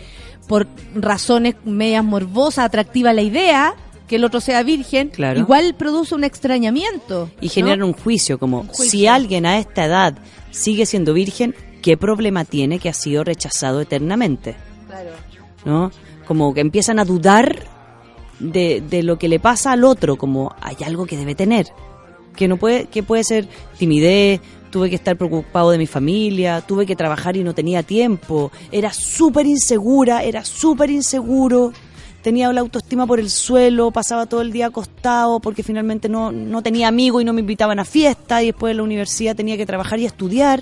por 0.47 0.69
razones 0.95 1.57
medias 1.65 2.05
morbosas, 2.05 2.65
atractiva 2.67 3.13
la 3.13 3.23
idea, 3.23 3.75
que 4.07 4.17
el 4.17 4.25
otro 4.25 4.41
sea 4.41 4.63
virgen, 4.63 5.09
Claro. 5.09 5.41
igual 5.41 5.75
produce 5.75 6.15
un 6.15 6.25
extrañamiento. 6.25 7.31
y 7.41 7.47
¿no? 7.47 7.53
generan 7.53 7.83
un 7.83 7.93
juicio 7.93 8.39
como 8.39 8.65
juicio. 8.65 8.85
si 8.91 9.07
alguien 9.07 9.47
a 9.47 9.59
esta 9.59 9.85
edad 9.85 10.19
sigue 10.51 10.87
siendo 10.87 11.13
virgen, 11.13 11.55
¿qué 11.83 11.97
problema 11.97 12.45
tiene 12.45 12.79
que 12.79 12.89
ha 12.89 12.95
sido 12.95 13.25
rechazado 13.25 13.81
eternamente? 13.81 14.57
¿No? 15.65 15.91
Como 16.27 16.55
que 16.55 16.61
empiezan 16.61 16.99
a 16.99 17.05
dudar 17.05 17.65
de, 18.39 18.83
de 18.89 19.03
lo 19.03 19.19
que 19.19 19.29
le 19.29 19.41
pasa 19.41 19.73
al 19.73 19.85
otro, 19.85 20.17
como 20.17 20.55
hay 20.61 20.77
algo 20.85 21.07
que 21.07 21.17
debe 21.17 21.35
tener, 21.35 21.67
que 22.37 22.49
no 22.49 22.57
puede 22.57 22.87
que 22.87 23.03
puede 23.03 23.25
ser 23.25 23.49
timidez, 23.79 24.41
tuve 24.71 24.91
que 24.91 24.97
estar 24.97 25.17
preocupado 25.17 25.71
de 25.71 25.79
mi 25.79 25.87
familia, 25.87 26.61
tuve 26.61 26.85
que 26.87 26.95
trabajar 26.97 27.37
y 27.37 27.43
no 27.45 27.55
tenía 27.55 27.83
tiempo, 27.83 28.53
era 28.71 28.93
súper 28.93 29.47
insegura, 29.47 30.23
era 30.23 30.45
súper 30.45 30.91
inseguro, 30.91 31.73
tenía 32.27 32.53
la 32.53 32.61
autoestima 32.61 33.07
por 33.07 33.21
el 33.21 33.31
suelo, 33.31 33.93
pasaba 33.93 34.27
todo 34.27 34.41
el 34.41 34.51
día 34.51 34.67
acostado 34.67 35.39
porque 35.39 35.63
finalmente 35.63 36.09
no, 36.09 36.33
no 36.33 36.61
tenía 36.61 36.89
amigos 36.89 37.23
y 37.23 37.25
no 37.25 37.33
me 37.33 37.39
invitaban 37.39 37.79
a 37.79 37.85
fiesta 37.85 38.43
y 38.43 38.47
después 38.47 38.73
de 38.73 38.75
la 38.75 38.83
universidad 38.83 39.37
tenía 39.37 39.57
que 39.57 39.65
trabajar 39.65 40.01
y 40.01 40.07
estudiar. 40.07 40.59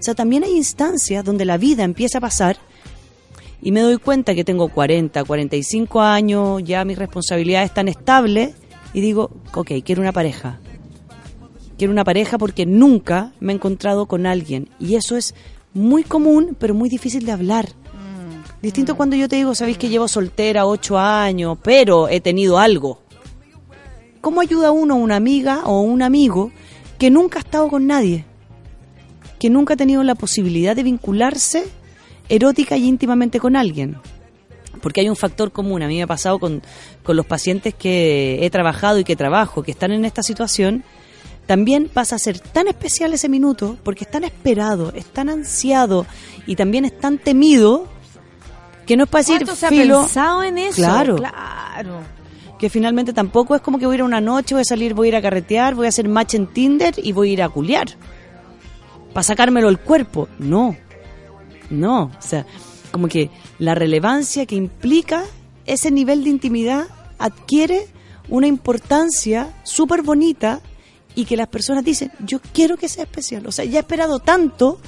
O 0.00 0.02
sea, 0.02 0.16
también 0.16 0.42
hay 0.42 0.56
instancias 0.56 1.24
donde 1.24 1.44
la 1.44 1.56
vida 1.56 1.84
empieza 1.84 2.18
a 2.18 2.20
pasar 2.20 2.56
y 3.62 3.70
me 3.70 3.82
doy 3.82 3.98
cuenta 3.98 4.34
que 4.34 4.42
tengo 4.42 4.66
40, 4.66 5.22
45 5.22 6.00
años, 6.00 6.64
ya 6.64 6.84
mis 6.84 6.98
responsabilidades 6.98 7.70
están 7.70 7.86
estables 7.86 8.56
y 8.92 9.00
digo, 9.00 9.30
ok, 9.54 9.70
quiero 9.84 10.02
una 10.02 10.10
pareja. 10.10 10.58
Quiero 11.78 11.92
una 11.92 12.02
pareja 12.02 12.38
porque 12.38 12.66
nunca 12.66 13.30
me 13.38 13.52
he 13.52 13.54
encontrado 13.54 14.06
con 14.06 14.26
alguien 14.26 14.68
y 14.80 14.96
eso 14.96 15.16
es 15.16 15.36
muy 15.74 16.02
común, 16.02 16.56
pero 16.58 16.74
muy 16.74 16.88
difícil 16.88 17.24
de 17.24 17.30
hablar. 17.30 17.68
Distinto 18.64 18.96
cuando 18.96 19.14
yo 19.14 19.28
te 19.28 19.36
digo, 19.36 19.54
sabéis 19.54 19.76
que 19.76 19.90
llevo 19.90 20.08
soltera 20.08 20.64
ocho 20.64 20.98
años, 20.98 21.58
pero 21.62 22.08
he 22.08 22.22
tenido 22.22 22.58
algo. 22.58 23.02
¿Cómo 24.22 24.40
ayuda 24.40 24.70
uno 24.70 24.94
a 24.94 24.96
una 24.96 25.16
amiga 25.16 25.64
o 25.66 25.82
un 25.82 26.00
amigo 26.00 26.50
que 26.98 27.10
nunca 27.10 27.38
ha 27.38 27.42
estado 27.42 27.68
con 27.68 27.86
nadie? 27.86 28.24
Que 29.38 29.50
nunca 29.50 29.74
ha 29.74 29.76
tenido 29.76 30.02
la 30.02 30.14
posibilidad 30.14 30.74
de 30.74 30.82
vincularse 30.82 31.66
erótica 32.30 32.78
y 32.78 32.88
íntimamente 32.88 33.38
con 33.38 33.54
alguien. 33.54 33.98
Porque 34.80 35.02
hay 35.02 35.10
un 35.10 35.16
factor 35.16 35.52
común, 35.52 35.82
a 35.82 35.86
mí 35.86 35.96
me 35.96 36.04
ha 36.04 36.06
pasado 36.06 36.38
con, 36.38 36.62
con 37.02 37.16
los 37.18 37.26
pacientes 37.26 37.74
que 37.74 38.38
he 38.40 38.48
trabajado 38.48 38.98
y 38.98 39.04
que 39.04 39.14
trabajo, 39.14 39.62
que 39.62 39.72
están 39.72 39.92
en 39.92 40.06
esta 40.06 40.22
situación, 40.22 40.84
también 41.44 41.90
pasa 41.92 42.16
a 42.16 42.18
ser 42.18 42.38
tan 42.38 42.68
especial 42.68 43.12
ese 43.12 43.28
minuto, 43.28 43.76
porque 43.82 44.04
es 44.04 44.10
tan 44.10 44.24
esperado, 44.24 44.90
es 44.94 45.04
tan 45.04 45.28
ansiado 45.28 46.06
y 46.46 46.56
también 46.56 46.86
es 46.86 46.98
tan 46.98 47.18
temido, 47.18 47.92
que 48.86 48.96
no 48.96 49.04
es 49.04 49.10
para 49.10 49.20
decir, 49.20 49.36
¿Cuánto 49.38 49.56
se 49.56 49.66
ha 49.66 49.70
pensado 49.70 50.42
en 50.42 50.58
eso? 50.58 50.76
Claro. 50.76 51.16
Claro. 51.16 52.00
que 52.58 52.70
finalmente 52.70 53.12
tampoco 53.12 53.54
es 53.54 53.60
como 53.60 53.78
que 53.78 53.86
voy 53.86 53.94
a 53.94 53.96
ir 53.96 54.00
a 54.02 54.04
una 54.04 54.20
noche, 54.20 54.54
voy 54.54 54.62
a 54.62 54.64
salir, 54.64 54.94
voy 54.94 55.08
a 55.08 55.10
ir 55.10 55.16
a 55.16 55.22
carretear, 55.22 55.74
voy 55.74 55.86
a 55.86 55.88
hacer 55.88 56.08
match 56.08 56.34
en 56.34 56.46
Tinder 56.46 56.94
y 56.96 57.12
voy 57.12 57.30
a 57.30 57.32
ir 57.32 57.42
a 57.42 57.48
culiar. 57.48 57.88
Para 59.12 59.24
sacármelo 59.24 59.68
el 59.68 59.78
cuerpo. 59.78 60.28
No. 60.38 60.76
No. 61.70 62.04
O 62.04 62.22
sea, 62.22 62.46
como 62.90 63.08
que 63.08 63.30
la 63.58 63.74
relevancia 63.74 64.46
que 64.46 64.54
implica 64.54 65.24
ese 65.66 65.90
nivel 65.90 66.24
de 66.24 66.30
intimidad 66.30 66.86
adquiere 67.18 67.86
una 68.28 68.46
importancia 68.46 69.52
súper 69.62 70.02
bonita 70.02 70.60
y 71.14 71.24
que 71.24 71.36
las 71.36 71.48
personas 71.48 71.84
dicen, 71.84 72.10
yo 72.20 72.40
quiero 72.52 72.76
que 72.76 72.88
sea 72.88 73.04
especial. 73.04 73.46
O 73.46 73.52
sea, 73.52 73.64
ya 73.64 73.78
he 73.78 73.80
esperado 73.80 74.18
tanto 74.18 74.78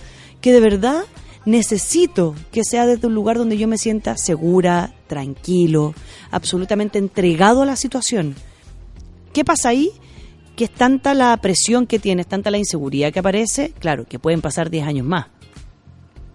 que 0.41 0.53
de 0.53 0.61
verdad 0.61 1.05
necesito 1.47 2.35
que 2.53 2.63
sea 2.65 2.87
desde 2.87 3.07
un 3.07 3.15
lugar 3.15 3.39
donde 3.39 3.57
yo 3.57 3.67
me 3.69 3.79
sienta 3.79 4.17
segura, 4.19 4.93
tranquilo, 5.07 5.95
absolutamente 6.31 6.99
entregado 6.99 7.63
a 7.63 7.67
la 7.67 7.77
situación. 7.77 8.35
¿Qué 9.33 9.45
pasa 9.45 9.71
ahí? 9.71 9.91
Que 10.57 10.65
es 10.65 10.71
tanta 10.71 11.15
la 11.15 11.37
presión 11.39 11.87
que 11.87 11.99
tienes, 11.99 12.27
tanta 12.27 12.51
la 12.51 12.59
inseguridad 12.59 13.13
que 13.13 13.21
aparece, 13.21 13.73
claro, 13.79 14.05
que 14.07 14.19
pueden 14.19 14.41
pasar 14.43 14.69
10 14.71 14.87
años 14.87 15.07
más. 15.07 15.27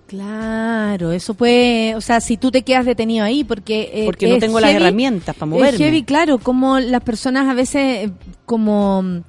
Claro, 0.07 1.13
eso 1.13 1.35
puede, 1.35 1.95
o 1.95 2.01
sea, 2.01 2.19
si 2.19 2.35
tú 2.35 2.51
te 2.51 2.63
quedas 2.63 2.85
detenido 2.85 3.23
ahí, 3.23 3.45
porque... 3.45 3.89
eh, 3.93 4.05
Porque 4.05 4.27
no 4.27 4.33
es 4.35 4.39
tengo 4.41 4.59
las 4.59 4.71
herramientas 4.73 5.33
para 5.35 5.49
Es 5.49 5.57
moverme. 5.57 5.77
heavy, 5.77 6.03
claro, 6.03 6.37
como 6.37 6.79
las 6.79 7.01
personas 7.01 7.47
a 7.47 7.53
veces, 7.53 8.11
como, 8.45 9.23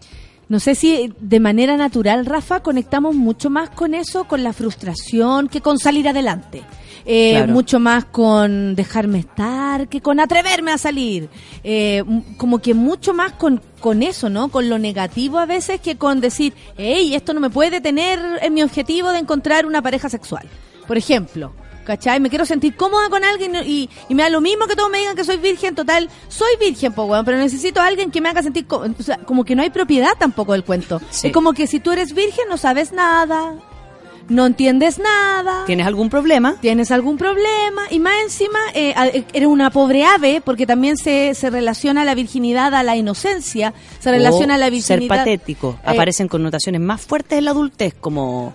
no 0.53 0.61
sé 0.61 0.75
si 0.75 1.11
de 1.19 1.41
manera 1.41 1.79
natural, 1.79 2.27
Rafa, 2.27 2.61
conectamos 2.63 3.15
mucho 3.15 3.49
más 3.49 3.71
con 3.71 3.95
eso, 3.95 4.25
con 4.25 4.45
la 4.45 4.53
frustración, 4.53 5.49
que 5.49 5.63
con 5.63 5.79
salir 5.79 6.07
adelante. 6.07 6.63
eh, 7.07 7.33
Claro. 7.37 7.53
mucho 7.55 7.81
más 7.81 8.05
con 8.05 8.75
dejarme 8.77 9.19
estar 9.21 9.89
que 9.89 10.03
con 10.03 10.21
atreverme 10.21 10.71
a 10.73 10.77
salir. 10.79 11.31
Eh, 11.65 12.05
como 12.37 12.59
que 12.59 12.75
mucho 12.75 13.15
más 13.15 13.33
con, 13.33 13.63
con 13.81 14.03
eso, 14.03 14.29
¿no? 14.29 14.51
Con 14.51 14.69
lo 14.69 14.79
negativo 14.79 15.39
a 15.39 15.47
veces 15.47 15.81
que 15.81 15.97
con 15.97 16.21
decir, 16.21 16.53
hey, 16.77 17.15
esto 17.15 17.33
no 17.33 17.41
me 17.41 17.49
puede 17.49 17.71
detener 17.71 18.21
en 18.43 18.53
mi 18.53 18.63
objetivo 18.63 19.11
de 19.11 19.21
encontrar 19.21 19.65
una 19.65 19.81
pareja 19.81 20.11
sexual. 20.11 20.47
Por 20.87 20.99
ejemplo. 20.99 21.55
¿Cachai? 21.85 22.21
Me 22.21 22.29
quiero 22.31 22.45
sentir 22.47 22.77
cómoda 22.77 23.09
con 23.09 23.25
alguien 23.25 23.57
y, 23.65 23.91
y 24.09 24.15
me 24.15 24.23
da 24.23 24.29
lo 24.29 24.41
mismo 24.41 24.67
que 24.67 24.77
todos 24.77 24.91
me 24.91 24.99
digan 24.99 25.17
que 25.17 25.25
soy 25.25 25.37
virgen, 25.39 25.75
total, 25.75 26.09
soy 26.29 26.51
virgen, 26.61 26.93
po, 26.93 27.05
weón, 27.05 27.25
pero 27.25 27.39
necesito 27.39 27.81
a 27.81 27.87
alguien 27.87 28.11
que 28.11 28.21
me 28.21 28.29
haga 28.29 28.43
sentir, 28.43 28.67
co- 28.67 28.85
o 28.99 29.03
sea, 29.03 29.19
como 29.19 29.45
que 29.45 29.55
no 29.57 29.63
hay 29.63 29.71
propiedad 29.71 30.13
tampoco 30.19 30.53
del 30.53 30.65
cuento. 30.65 31.01
Sí. 31.11 31.29
Es 31.29 31.33
como 31.33 31.53
que 31.53 31.67
si 31.67 31.81
tú 31.81 31.91
eres 31.93 32.15
virgen 32.15 32.45
no 32.49 32.57
sabes 32.57 32.93
nada, 32.93 33.55
no 34.29 34.47
entiendes 34.47 34.99
nada, 35.01 35.65
¿Tienes 35.67 35.85
algún 35.87 36.09
problema? 36.09 36.55
tienes 36.61 36.91
algún 36.93 37.19
problema 37.19 37.83
y 37.91 37.99
más 37.99 38.15
encima 38.23 38.59
eh, 38.73 38.95
a- 38.97 39.09
eh, 39.09 39.25
eres 39.33 39.49
una 39.49 39.71
pobre 39.71 40.05
ave 40.05 40.41
porque 40.43 40.65
también 40.67 40.97
se, 40.97 41.35
se 41.35 41.51
relaciona 41.51 42.05
la 42.05 42.15
virginidad 42.15 42.73
a 42.75 42.83
la 42.85 42.95
inocencia, 42.97 43.75
se 43.99 44.11
relaciona 44.13 44.55
O 44.55 44.59
la 44.59 44.67
ser 44.67 44.73
virginidad... 45.01 45.17
patético. 45.19 45.77
eh, 45.85 45.91
Aparecen 45.91 46.29
connotaciones 46.29 46.81
más 46.81 47.01
fuertes 47.01 47.39
en 47.39 47.45
la 47.47 47.51
adultez, 47.51 47.95
como 48.01 48.55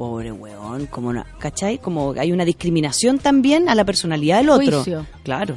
pobre 0.00 0.32
weón, 0.32 0.86
como 0.86 1.10
una, 1.10 1.26
¿cachai? 1.38 1.76
Como 1.76 2.14
hay 2.18 2.32
una 2.32 2.46
discriminación 2.46 3.18
también 3.18 3.68
a 3.68 3.74
la 3.74 3.84
personalidad 3.84 4.38
del 4.38 4.48
otro. 4.48 4.78
Juicio. 4.78 5.06
Claro. 5.24 5.56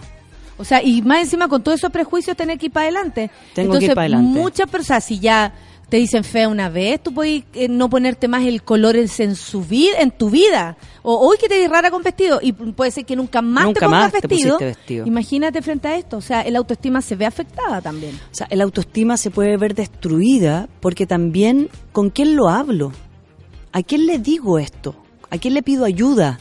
O 0.57 0.65
sea, 0.65 0.83
y 0.83 1.01
más 1.01 1.19
encima 1.19 1.47
con 1.47 1.63
todos 1.63 1.79
esos 1.79 1.91
prejuicios 1.91 2.35
tener 2.35 2.57
que 2.59 2.65
ir 2.65 2.71
para 2.73 2.87
adelante. 2.87 3.31
Tengo 3.55 3.79
que 3.79 3.85
ir 3.85 3.93
pa' 3.93 4.01
adelante. 4.01 4.27
muchas 4.27 4.69
personas, 4.69 5.05
si 5.05 5.17
ya 5.17 5.53
te 5.87 5.95
dicen 5.95 6.25
fea 6.25 6.49
una 6.49 6.67
vez, 6.67 7.01
tú 7.01 7.13
puedes 7.13 7.45
eh, 7.53 7.69
no 7.69 7.89
ponerte 7.89 8.27
más 8.27 8.43
el 8.43 8.63
color 8.63 8.97
en, 8.97 9.09
en 9.17 9.35
su 9.37 9.63
vida, 9.63 9.99
en 9.99 10.11
tu 10.11 10.29
vida. 10.29 10.75
O 11.03 11.25
hoy 11.25 11.37
que 11.39 11.47
te 11.47 11.57
ves 11.57 11.69
rara 11.69 11.89
con 11.89 12.03
vestido 12.03 12.39
y 12.41 12.51
puede 12.51 12.91
ser 12.91 13.05
que 13.05 13.15
nunca 13.15 13.41
más 13.41 13.67
Nunca 13.67 13.79
te 13.79 13.85
pongas 13.85 14.01
más 14.01 14.11
vestido. 14.11 15.05
Imagínate 15.05 15.61
frente 15.61 15.87
a 15.87 15.95
esto, 15.95 16.17
o 16.17 16.21
sea, 16.21 16.41
el 16.41 16.57
autoestima 16.57 17.01
se 17.01 17.15
ve 17.15 17.25
afectada 17.25 17.79
también. 17.79 18.13
O 18.29 18.35
sea, 18.35 18.47
el 18.49 18.59
autoestima 18.59 19.15
se 19.15 19.31
puede 19.31 19.55
ver 19.55 19.73
destruida 19.73 20.67
porque 20.81 21.07
también 21.07 21.69
con 21.93 22.09
quién 22.09 22.35
lo 22.35 22.49
hablo. 22.49 22.91
¿A 23.73 23.81
quién 23.81 24.05
le 24.05 24.19
digo 24.19 24.59
esto? 24.59 24.95
¿A 25.31 25.39
quién 25.39 25.55
le 25.55 25.63
pido 25.63 25.83
ayuda? 25.83 26.39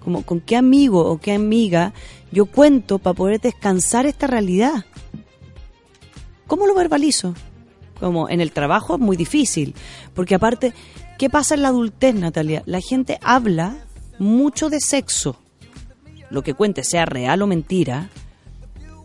Como 0.00 0.22
con 0.22 0.40
qué 0.40 0.56
amigo 0.56 1.04
o 1.04 1.18
qué 1.18 1.32
amiga 1.32 1.92
yo 2.32 2.46
cuento 2.46 2.98
para 2.98 3.12
poder 3.12 3.38
descansar 3.38 4.06
esta 4.06 4.26
realidad. 4.26 4.86
¿Cómo 6.46 6.66
lo 6.66 6.74
verbalizo? 6.74 7.34
Como 8.00 8.30
en 8.30 8.40
el 8.40 8.52
trabajo 8.52 8.94
es 8.94 9.00
muy 9.00 9.18
difícil, 9.18 9.74
porque 10.14 10.34
aparte, 10.34 10.72
¿qué 11.18 11.28
pasa 11.28 11.54
en 11.54 11.62
la 11.62 11.68
adultez, 11.68 12.14
Natalia? 12.14 12.62
La 12.64 12.80
gente 12.80 13.18
habla 13.22 13.76
mucho 14.18 14.70
de 14.70 14.80
sexo. 14.80 15.36
Lo 16.30 16.42
que 16.42 16.54
cuente, 16.54 16.82
sea 16.82 17.04
real 17.04 17.42
o 17.42 17.46
mentira, 17.46 18.08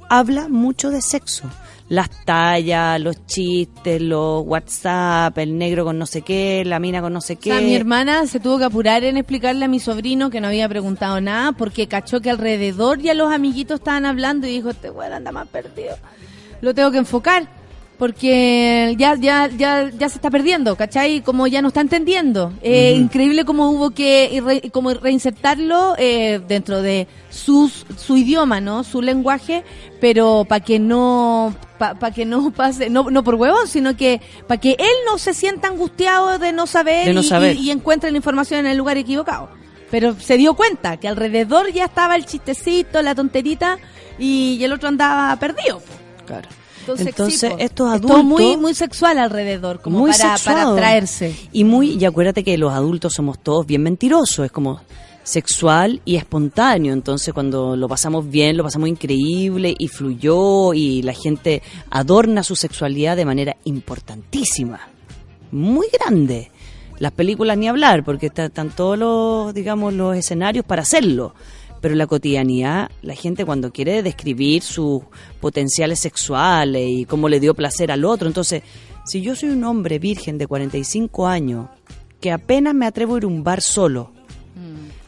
habla 0.10 0.48
mucho 0.48 0.92
de 0.92 1.02
sexo. 1.02 1.50
Las 1.92 2.10
tallas, 2.24 3.02
los 3.02 3.26
chistes, 3.26 4.02
los 4.02 4.44
WhatsApp, 4.48 5.38
el 5.40 5.58
negro 5.58 5.84
con 5.84 6.00
no 6.00 6.06
sé 6.06 6.22
qué, 6.22 6.64
la 6.66 6.80
mina 6.80 7.02
con 7.02 7.12
no 7.12 7.20
sé 7.20 7.34
O 7.34 7.40
qué. 7.40 7.50
sea, 7.52 7.60
mi 7.60 7.76
hermana 7.76 8.26
se 8.28 8.40
tuvo 8.40 8.58
que 8.60 8.64
apurar 8.64 9.04
en 9.04 9.18
explicarle 9.18 9.66
a 9.66 9.68
mi 9.68 9.82
sobrino 9.82 10.30
que 10.30 10.40
no 10.40 10.48
había 10.48 10.70
preguntado 10.70 11.20
nada 11.20 11.52
porque 11.52 11.88
cachó 11.88 12.22
que 12.22 12.30
alrededor 12.30 13.00
ya 13.00 13.14
los 13.14 13.30
amiguitos 13.34 13.82
estaban 13.82 14.06
hablando 14.06 14.48
y 14.48 14.52
dijo, 14.52 14.70
este 14.70 14.90
weón 14.90 15.12
anda 15.12 15.34
más 15.34 15.50
perdido. 15.50 15.98
Lo 16.62 16.74
tengo 16.74 16.92
que 16.92 17.00
enfocar 17.00 17.50
porque 18.02 18.96
ya 18.98 19.16
ya 19.16 19.48
ya 19.48 19.88
ya 19.92 20.10
se 20.10 20.16
está 20.16 20.32
perdiendo, 20.32 20.76
¿cachai? 20.76 21.22
Como 21.22 21.46
ya 21.46 21.62
no 21.62 21.68
está 21.68 21.82
entendiendo. 21.82 22.52
Eh, 22.64 22.96
Increíble 22.98 23.46
cómo 23.46 23.70
hubo 23.70 23.92
que 23.92 24.42
re- 24.44 24.72
como 24.72 24.92
reinsertarlo 24.96 25.94
eh, 26.00 26.42
dentro 26.48 26.82
de 26.82 27.08
sus, 27.30 27.86
su 27.98 28.18
idioma, 28.18 28.60
¿no? 28.60 28.84
Su 28.84 29.04
lenguaje, 29.04 29.64
pero 30.00 30.46
para 30.50 30.64
que 30.66 30.80
no 30.80 31.56
para 31.78 32.10
que 32.12 32.26
no 32.26 32.50
pase, 32.52 32.90
no, 32.90 33.12
no 33.12 33.24
por 33.24 33.36
huevón, 33.36 33.68
sino 33.68 33.96
que 33.96 34.20
para 34.48 34.60
que 34.60 34.72
él 34.80 34.96
no 35.06 35.20
se 35.20 35.36
sienta 35.36 35.68
angustiado 35.68 36.40
de 36.40 36.54
no 36.54 36.66
saber, 36.66 37.06
De 37.06 37.14
no 37.14 37.22
y, 37.22 37.24
saber. 37.24 37.56
y- 37.56 37.68
y 37.68 37.72
encuentre 37.72 38.10
la 38.10 38.18
información 38.18 38.62
en 38.62 38.66
el 38.72 38.78
lugar 38.78 38.98
equivocado. 38.98 39.50
Pero 39.92 40.16
se 40.20 40.38
dio 40.38 40.56
cuenta 40.56 40.98
que 40.98 41.08
alrededor 41.08 41.72
ya 41.72 41.86
estaba 41.86 42.16
el 42.16 42.26
chistecito, 42.26 43.02
la 43.04 43.14
tonterita, 43.14 43.78
y, 44.18 44.60
el 44.64 44.74
otro 44.74 44.90
andaba 44.90 45.36
perdido. 45.38 45.82
Claro. 46.26 46.48
Entonces, 46.82 47.44
estos 47.60 47.90
adultos 47.90 48.24
muy, 48.24 48.58
muy 48.58 48.74
sexual 48.74 49.18
alrededor, 49.18 49.82
como 49.82 50.00
muy 50.00 50.12
para, 50.12 50.38
sexuado. 50.38 50.60
para 50.60 50.72
atraerse. 50.72 51.36
Y 51.52 51.64
muy, 51.64 51.92
y 51.98 52.06
acuérdate 52.06 52.44
que 52.44 52.58
los 52.58 52.74
adultos 52.74 53.14
somos 53.14 53.40
todos 53.40 53.66
bien 53.66 53.84
mentirosos, 53.84 54.46
es 54.46 54.52
como 54.52 54.82
sexual 55.24 56.02
y 56.04 56.16
espontáneo, 56.16 56.94
entonces 56.94 57.32
cuando 57.34 57.76
lo 57.76 57.88
pasamos 57.88 58.28
bien, 58.30 58.58
lo 58.58 58.64
pasamos 58.64 58.90
increíble 58.90 59.76
y 59.78 59.88
fluyó 59.88 60.74
y 60.74 61.04
la 61.04 61.14
gente 61.14 61.62
adorna 61.92 62.42
su 62.44 62.56
sexualidad 62.56 63.16
de 63.16 63.26
manera 63.26 63.56
importantísima, 63.66 64.80
muy 65.52 65.88
grande. 65.94 66.50
Las 66.98 67.12
películas 67.12 67.58
ni 67.58 67.68
hablar, 67.68 68.04
porque 68.04 68.28
está- 68.28 68.46
están 68.46 68.70
todos 68.70 68.98
los, 68.98 69.54
digamos, 69.54 69.94
los 69.94 70.16
escenarios 70.16 70.66
para 70.66 70.82
hacerlo. 70.84 71.34
Pero 71.82 71.94
en 71.94 71.98
la 71.98 72.08
cotidianidad, 72.08 72.90
la 73.02 73.16
gente 73.16 73.44
cuando 73.44 73.74
quiere 73.74 74.04
describir 74.04 74.62
sus 74.62 75.02
potenciales 75.40 76.00
sexuales 76.00 76.88
y 76.88 77.06
cómo 77.06 77.28
le 77.28 77.40
dio 77.40 77.54
placer 77.56 77.92
al 77.92 78.06
otro, 78.06 78.28
entonces, 78.28 78.62
si 79.06 79.22
yo 79.22 79.36
soy 79.36 79.50
un 79.50 79.64
hombre 79.64 79.98
virgen 80.00 80.38
de 80.38 80.46
45 80.48 81.28
años, 81.28 81.68
que 82.20 82.32
apenas 82.32 82.76
me 82.76 82.86
atrevo 82.86 83.16
a 83.16 83.18
ir 83.18 83.24
a 83.24 83.28
un 83.28 83.44
bar 83.44 83.62
solo, 83.62 84.12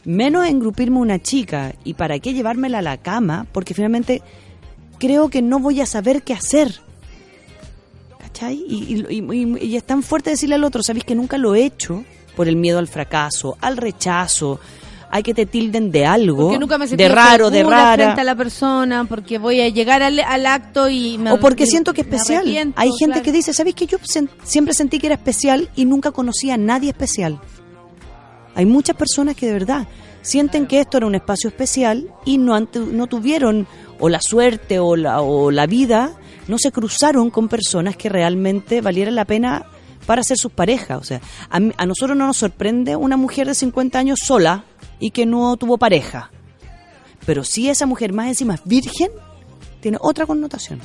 menos 0.04 0.42
a 0.44 0.48
engrupirme 0.50 0.98
una 0.98 1.22
chica, 1.22 1.74
y 1.84 1.94
para 1.94 2.18
qué 2.18 2.34
llevármela 2.34 2.80
a 2.80 2.82
la 2.82 2.96
cama, 2.98 3.46
porque 3.52 3.72
finalmente 3.72 4.20
creo 4.98 5.28
que 5.30 5.40
no 5.42 5.60
voy 5.60 5.80
a 5.80 5.86
saber 5.86 6.22
qué 6.22 6.32
hacer. 6.34 6.80
¿Cachai? 8.18 8.64
Y, 8.68 9.04
y- 9.08 9.18
y- 9.32 9.58
y 9.64 9.76
es 9.76 9.84
tan 9.84 10.02
fuerte 10.02 10.30
decirle 10.30 10.56
al 10.56 10.64
otro, 10.64 10.82
sabéis 10.82 11.04
que 11.04 11.14
nunca 11.14 11.38
lo 11.38 11.54
he 11.54 11.64
hecho 11.64 12.04
por 12.36 12.48
el 12.48 12.56
miedo 12.56 12.78
al 12.80 12.88
fracaso, 12.88 13.56
al 13.60 13.76
rechazo, 13.76 14.58
hay 15.16 15.22
que 15.22 15.32
te 15.32 15.46
tilden 15.46 15.92
de 15.92 16.04
algo, 16.06 16.42
Porque 16.48 16.58
nunca 16.58 16.76
me 16.76 16.88
de 16.88 17.08
raro, 17.08 17.48
de 17.48 17.60
frente 17.60 17.74
a 17.74 17.96
rara. 17.96 18.24
la 18.24 18.34
persona, 18.34 19.04
porque 19.04 19.38
voy 19.38 19.60
a 19.60 19.68
llegar 19.68 20.02
al, 20.02 20.18
al 20.18 20.44
acto 20.44 20.88
y 20.88 21.18
me 21.18 21.30
O 21.30 21.38
porque 21.38 21.66
siento 21.66 21.92
que 21.94 22.00
es 22.00 22.06
especial. 22.08 22.44
Hay 22.74 22.90
gente 22.98 23.04
claro. 23.12 23.22
que 23.22 23.30
dice, 23.30 23.54
¿sabéis 23.54 23.76
que 23.76 23.86
yo 23.86 23.98
sen- 23.98 24.28
siempre 24.42 24.74
sentí 24.74 24.98
que 24.98 25.06
era 25.06 25.14
especial 25.14 25.70
y 25.76 25.84
nunca 25.84 26.10
conocí 26.10 26.50
a 26.50 26.56
nadie 26.56 26.90
especial? 26.90 27.40
Hay 28.56 28.66
muchas 28.66 28.96
personas 28.96 29.36
que 29.36 29.46
de 29.46 29.52
verdad 29.52 29.86
sienten 30.22 30.66
que 30.66 30.80
esto 30.80 30.96
era 30.96 31.06
un 31.06 31.14
espacio 31.14 31.48
especial 31.48 32.08
y 32.24 32.38
no, 32.38 32.58
no 32.58 33.06
tuvieron 33.06 33.66
o 34.00 34.08
la 34.08 34.20
suerte 34.20 34.78
o 34.80 34.96
la, 34.96 35.20
o 35.20 35.50
la 35.50 35.66
vida, 35.66 36.10
no 36.48 36.58
se 36.58 36.72
cruzaron 36.72 37.30
con 37.30 37.48
personas 37.48 37.96
que 37.96 38.08
realmente 38.08 38.80
valieran 38.80 39.14
la 39.14 39.24
pena 39.26 39.66
para 40.06 40.22
ser 40.22 40.36
sus 40.36 40.52
parejas. 40.52 40.98
O 41.00 41.04
sea, 41.04 41.20
a, 41.50 41.56
a 41.76 41.86
nosotros 41.86 42.16
no 42.16 42.26
nos 42.26 42.36
sorprende 42.36 42.94
una 42.96 43.16
mujer 43.16 43.46
de 43.46 43.54
50 43.54 43.98
años 43.98 44.18
sola 44.24 44.64
y 45.00 45.10
que 45.10 45.26
no 45.26 45.56
tuvo 45.56 45.78
pareja. 45.78 46.30
Pero 47.26 47.44
si 47.44 47.68
esa 47.68 47.86
mujer 47.86 48.12
más 48.12 48.28
encima 48.28 48.54
es 48.54 48.60
virgen, 48.64 49.10
tiene 49.80 49.98
otra 50.00 50.26
connotación 50.26 50.80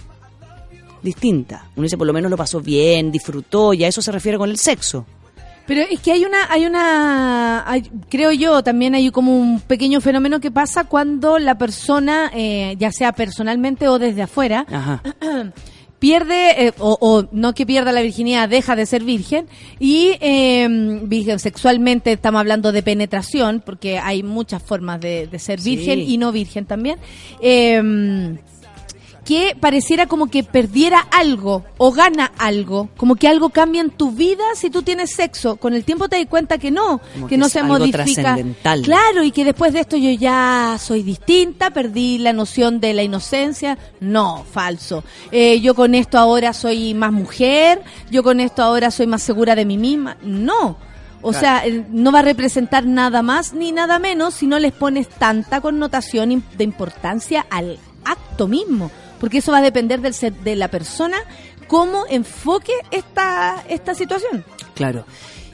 distinta. 1.01 1.65
Uno 1.75 1.83
dice, 1.83 1.97
por 1.97 2.07
lo 2.07 2.13
menos 2.13 2.29
lo 2.29 2.37
pasó 2.37 2.59
bien, 2.61 3.11
disfrutó, 3.11 3.73
y 3.73 3.83
a 3.83 3.87
eso 3.87 4.01
se 4.01 4.11
refiere 4.11 4.37
con 4.37 4.49
el 4.49 4.57
sexo. 4.57 5.05
Pero 5.65 5.81
es 5.89 5.99
que 5.99 6.11
hay 6.11 6.25
una, 6.25 6.51
hay 6.51 6.65
una, 6.65 7.63
hay- 7.69 7.89
creo 8.09 8.31
yo, 8.31 8.63
también 8.63 8.95
hay 8.95 9.11
como 9.11 9.37
un 9.37 9.61
pequeño 9.61 10.01
fenómeno 10.01 10.39
que 10.39 10.49
pasa 10.51 10.85
cuando 10.85 11.37
la 11.39 11.57
persona, 11.57 12.31
eh, 12.33 12.75
ya 12.79 12.91
sea 12.91 13.11
personalmente 13.13 13.87
o 13.87 13.99
desde 13.99 14.23
afuera, 14.23 14.65
Ajá. 14.69 15.01
pierde, 15.99 16.67
eh, 16.67 16.73
o, 16.79 16.97
o 17.01 17.27
no 17.31 17.53
que 17.53 17.65
pierda 17.65 17.91
la 17.91 18.01
virginidad, 18.01 18.47
deja 18.49 18.75
de 18.75 18.85
ser 18.85 19.03
virgen, 19.03 19.47
y 19.79 20.13
eh, 20.21 20.67
virgen 21.03 21.39
sexualmente 21.39 22.13
estamos 22.13 22.39
hablando 22.39 22.71
de 22.71 22.81
penetración, 22.83 23.61
porque 23.65 23.99
hay 23.99 24.23
muchas 24.23 24.63
formas 24.63 24.99
de, 25.01 25.27
de 25.27 25.39
ser 25.39 25.59
Sí. 25.59 25.75
virgen 25.75 25.99
y 25.99 26.17
no 26.17 26.31
virgen 26.31 26.65
también. 26.65 26.97
Eh, 27.41 28.37
que 29.29 29.55
pareciera 29.59 30.07
como 30.07 30.25
que 30.31 30.43
perdiera 30.43 31.01
algo 31.11 31.63
o 31.77 31.91
gana 31.91 32.31
algo, 32.39 32.89
como 32.97 33.15
que 33.15 33.27
algo 33.27 33.49
cambia 33.49 33.79
en 33.79 33.91
tu 33.91 34.11
vida 34.11 34.43
si 34.55 34.71
tú 34.71 34.81
tienes 34.81 35.11
sexo. 35.11 35.57
Con 35.57 35.75
el 35.75 35.83
tiempo 35.83 36.09
te 36.09 36.17
das 36.17 36.25
cuenta 36.25 36.57
que 36.57 36.71
no, 36.71 36.99
Como 37.13 37.27
que, 37.27 37.35
que 37.35 37.37
no 37.37 37.47
se 37.47 37.59
algo 37.59 37.77
modifica. 37.77 38.39
Claro, 38.83 39.23
y 39.23 39.29
que 39.29 39.45
después 39.45 39.71
de 39.71 39.81
esto 39.81 39.97
yo 39.97 40.09
ya 40.09 40.77
soy 40.79 41.03
distinta, 41.03 41.69
perdí 41.69 42.17
la 42.17 42.33
noción 42.33 42.79
de 42.79 42.95
la 42.95 43.03
inocencia. 43.03 43.77
No, 43.99 44.45
falso. 44.51 45.03
Eh, 45.31 45.61
yo 45.61 45.75
con 45.75 45.93
esto 45.93 46.17
ahora 46.17 46.51
soy 46.51 46.95
más 46.95 47.11
mujer, 47.11 47.83
yo 48.09 48.23
con 48.23 48.39
esto 48.39 48.63
ahora 48.63 48.89
soy 48.89 49.05
más 49.05 49.21
segura 49.21 49.53
de 49.53 49.63
mí 49.63 49.77
misma. 49.77 50.17
No. 50.23 50.75
O 51.21 51.33
sea, 51.33 51.61
no 51.91 52.11
va 52.11 52.19
a 52.19 52.23
representar 52.23 52.87
nada 52.87 53.21
más 53.21 53.53
ni 53.53 53.73
nada 53.73 53.99
menos 53.99 54.33
si 54.33 54.47
no 54.47 54.57
les 54.57 54.71
pones 54.71 55.07
tanta 55.07 55.61
connotación 55.61 56.43
de 56.57 56.63
importancia 56.63 57.45
al 57.51 57.77
acto 58.05 58.47
mismo. 58.47 58.89
Porque 59.19 59.39
eso 59.39 59.51
va 59.51 59.59
a 59.59 59.61
depender 59.61 60.01
del 60.01 60.13
ser- 60.13 60.33
de 60.33 60.55
la 60.55 60.69
persona 60.69 61.17
cómo 61.67 62.05
enfoque 62.09 62.73
esta, 62.91 63.63
esta 63.69 63.93
situación. 63.95 64.43
Claro. 64.75 65.05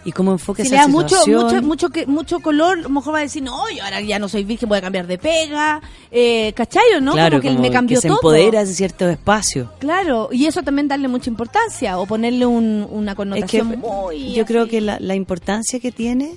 y 0.08 0.12
cómo 0.12 0.32
enfoque 0.34 0.62
Si 0.62 0.68
esa 0.68 0.76
le 0.76 0.82
da 0.84 0.88
mucho, 0.88 1.08
situación. 1.18 1.44
mucho, 1.46 1.62
mucho, 1.64 1.90
que- 1.90 2.06
mucho 2.06 2.40
color, 2.40 2.78
a 2.78 2.82
lo 2.84 2.90
mejor 2.90 3.16
va 3.16 3.18
a 3.18 3.22
decir, 3.22 3.42
no, 3.42 3.68
yo 3.76 3.84
ahora 3.84 4.02
ya 4.02 4.20
no 4.20 4.30
soy 4.30 4.44
virgen, 4.44 4.70
voy 4.70 4.78
a 4.78 4.82
cambiar 4.82 5.08
de 5.08 5.18
pega, 5.18 5.82
eh, 6.12 6.54
¿cachayo, 6.56 7.02
no? 7.02 7.14
claro, 7.14 7.38
como 7.38 7.42
que 7.42 7.48
como 7.50 7.62
me 7.62 7.72
cambió 7.72 7.98
que 7.98 8.02
se 8.04 8.08
todo. 8.10 8.18
empodera 8.20 8.64
de 8.64 8.72
cierto 8.72 9.10
espacio. 9.10 9.72
Claro, 9.80 10.30
y 10.32 10.46
eso 10.46 10.62
también 10.62 10.88
darle 10.88 11.08
mucha 11.08 11.28
importancia 11.32 11.98
o 11.98 12.06
ponerle 12.06 12.46
un- 12.46 12.86
una 12.88 13.14
Es 13.14 13.16
que 13.16 13.18
connotación 13.18 13.80
muy... 13.80 14.34
yo 14.36 14.46
creo 14.46 14.68
que 14.68 14.80
la, 14.80 15.00
la 15.00 15.16
importancia 15.16 15.80
que 15.80 15.92
tiene 15.92 16.36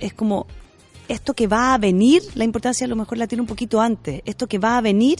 es 0.00 0.14
como 0.14 0.46
esto 1.08 1.34
que 1.34 1.46
va 1.46 1.74
a 1.74 1.78
venir, 1.78 2.22
la 2.36 2.44
importancia 2.44 2.86
a 2.86 2.88
lo 2.88 2.96
mejor 2.96 3.18
la 3.18 3.26
tiene 3.26 3.42
un 3.42 3.48
poquito 3.48 3.82
antes. 3.82 4.22
Esto 4.24 4.46
que 4.46 4.58
va 4.58 4.78
a 4.78 4.80
venir 4.80 5.18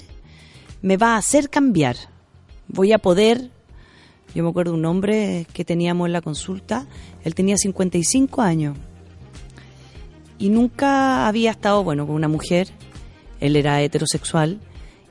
me 0.82 0.96
va 0.96 1.14
a 1.14 1.18
hacer 1.18 1.48
cambiar. 1.48 1.96
Voy 2.68 2.92
a 2.92 2.98
poder. 2.98 3.50
Yo 4.34 4.42
me 4.42 4.50
acuerdo 4.50 4.74
un 4.74 4.84
hombre 4.84 5.46
que 5.52 5.64
teníamos 5.64 6.06
en 6.06 6.12
la 6.12 6.22
consulta, 6.22 6.86
él 7.22 7.34
tenía 7.34 7.56
55 7.56 8.40
años 8.40 8.76
y 10.42 10.48
nunca 10.48 11.28
había 11.28 11.52
estado, 11.52 11.84
bueno, 11.84 12.04
con 12.04 12.16
una 12.16 12.26
mujer, 12.26 12.68
él 13.38 13.54
era 13.54 13.80
heterosexual, 13.80 14.58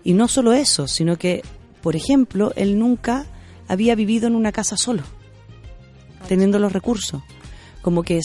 y 0.04 0.12
no 0.12 0.28
solo 0.28 0.52
eso, 0.52 0.90
sino 0.90 1.18
que, 1.18 1.42
por 1.82 1.96
ejemplo, 1.96 2.52
él 2.58 2.78
nunca 2.78 3.26
había 3.70 3.96
vivido 3.96 4.28
en 4.28 4.36
una 4.36 4.52
casa 4.52 4.76
solo, 4.76 5.04
teniendo 6.28 6.60
los 6.60 6.74
recursos. 6.74 7.22
Como 7.82 8.04
que 8.04 8.20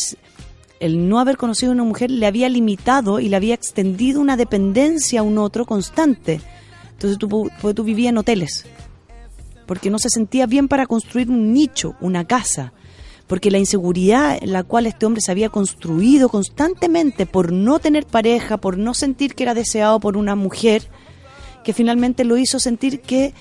el 0.80 1.08
no 1.08 1.20
haber 1.20 1.36
conocido 1.36 1.70
a 1.70 1.74
una 1.76 1.84
mujer 1.84 2.10
le 2.10 2.26
había 2.26 2.48
limitado 2.48 3.20
y 3.20 3.28
le 3.28 3.36
había 3.36 3.54
extendido 3.54 4.20
una 4.20 4.36
dependencia 4.36 5.20
a 5.20 5.22
un 5.22 5.38
otro 5.38 5.64
constante. 5.64 6.40
Entonces 6.96 7.18
tú, 7.18 7.28
pu- 7.28 7.52
pues 7.60 7.74
tú 7.74 7.84
vivías 7.84 8.10
en 8.10 8.18
hoteles, 8.18 8.64
porque 9.66 9.90
no 9.90 9.98
se 9.98 10.08
sentía 10.10 10.46
bien 10.46 10.66
para 10.68 10.86
construir 10.86 11.30
un 11.30 11.52
nicho, 11.52 11.94
una 12.00 12.24
casa, 12.24 12.72
porque 13.26 13.50
la 13.50 13.58
inseguridad 13.58 14.38
en 14.40 14.52
la 14.52 14.62
cual 14.62 14.86
este 14.86 15.04
hombre 15.04 15.20
se 15.20 15.30
había 15.32 15.48
construido 15.48 16.28
constantemente 16.28 17.26
por 17.26 17.52
no 17.52 17.78
tener 17.80 18.06
pareja, 18.06 18.56
por 18.56 18.78
no 18.78 18.94
sentir 18.94 19.34
que 19.34 19.42
era 19.42 19.52
deseado 19.54 19.98
por 20.00 20.16
una 20.16 20.34
mujer, 20.36 20.88
que 21.64 21.72
finalmente 21.72 22.24
lo 22.24 22.36
hizo 22.36 22.58
sentir 22.60 23.00
que 23.00 23.34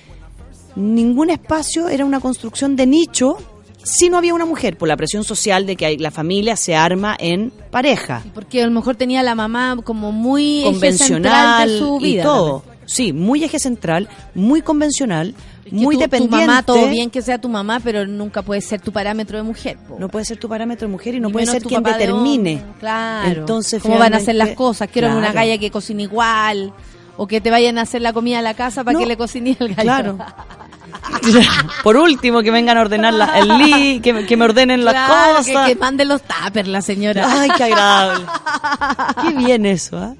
ningún 0.74 1.30
espacio 1.30 1.88
era 1.88 2.04
una 2.04 2.20
construcción 2.20 2.76
de 2.76 2.86
nicho 2.86 3.36
si 3.84 4.10
no 4.10 4.18
había 4.18 4.34
una 4.34 4.44
mujer, 4.46 4.76
por 4.76 4.88
la 4.88 4.96
presión 4.96 5.22
social 5.22 5.64
de 5.64 5.76
que 5.76 5.96
la 5.98 6.10
familia 6.10 6.56
se 6.56 6.74
arma 6.74 7.16
en 7.20 7.52
pareja, 7.70 8.24
Porque 8.34 8.60
a 8.64 8.66
lo 8.66 8.72
mejor 8.72 8.96
tenía 8.96 9.22
la 9.22 9.36
mamá 9.36 9.76
como 9.84 10.10
muy 10.10 10.62
convencional 10.64 11.68
de 11.70 11.78
su 11.78 11.98
vida. 12.00 12.20
y 12.22 12.24
todo. 12.24 12.64
Sí, 12.86 13.12
muy 13.12 13.42
eje 13.44 13.58
central, 13.58 14.08
muy 14.34 14.62
convencional, 14.62 15.34
Es 15.64 15.70
que 15.70 15.76
muy 15.76 15.96
dependiente. 15.96 16.36
Tu 16.38 16.46
mamá, 16.46 16.62
todo 16.62 16.88
bien 16.88 17.10
que 17.10 17.20
sea 17.20 17.38
tu 17.38 17.48
mamá, 17.48 17.80
pero 17.82 18.06
nunca 18.06 18.42
puede 18.42 18.60
ser 18.60 18.80
tu 18.80 18.92
parámetro 18.92 19.36
de 19.38 19.42
mujer. 19.42 19.76
po. 19.88 19.96
No 19.98 20.08
puede 20.08 20.24
ser 20.24 20.38
tu 20.38 20.48
parámetro 20.48 20.86
de 20.86 20.92
mujer 20.92 21.14
y 21.16 21.20
no 21.20 21.28
Ni 21.28 21.32
puede 21.32 21.46
ser 21.46 21.62
quien 21.62 21.82
de 21.82 21.92
determine. 21.92 22.54
hombre. 22.62 22.74
Claro. 22.80 23.40
Entonces, 23.40 23.82
¿Cómo 23.82 23.98
van 23.98 24.14
a 24.14 24.18
hacer 24.18 24.36
las 24.36 24.50
cosas? 24.50 24.88
Quiero 24.92 25.08
una 25.08 25.18
Claro. 25.20 25.34
galla 25.34 25.58
que 25.58 25.70
cocine 25.70 26.04
igual. 26.04 26.72
O 27.18 27.26
que 27.26 27.40
te 27.40 27.50
vayan 27.50 27.78
a 27.78 27.82
hacer 27.82 28.02
la 28.02 28.12
comida 28.12 28.38
a 28.40 28.42
la 28.42 28.52
casa 28.54 28.84
para 28.84 28.92
No. 28.92 28.98
que 29.00 29.06
le 29.06 29.16
cocine 29.16 29.56
el 29.58 29.74
gallo. 29.74 29.82
Claro. 29.82 30.18
Por 31.82 31.96
último, 31.96 32.42
que 32.42 32.50
vengan 32.50 32.76
a 32.78 32.82
ordenar 32.82 33.14
la- 33.14 33.38
el 33.38 33.48
li, 33.58 34.00
que, 34.00 34.26
que 34.26 34.36
me 34.36 34.44
ordenen 34.44 34.84
las 34.84 34.92
Claro, 34.94 35.38
que, 35.44 35.52
cosas. 35.52 35.68
que 35.68 35.76
mande 35.76 36.04
los 36.04 36.20
tuppers 36.22 36.68
la 36.68 36.82
señora. 36.82 37.26
Ay, 37.40 37.48
qué 37.56 37.64
agradable. 37.64 38.26
Qué 39.22 39.30
bien 39.34 39.64
eso, 39.66 39.96
¿ah? 39.98 40.14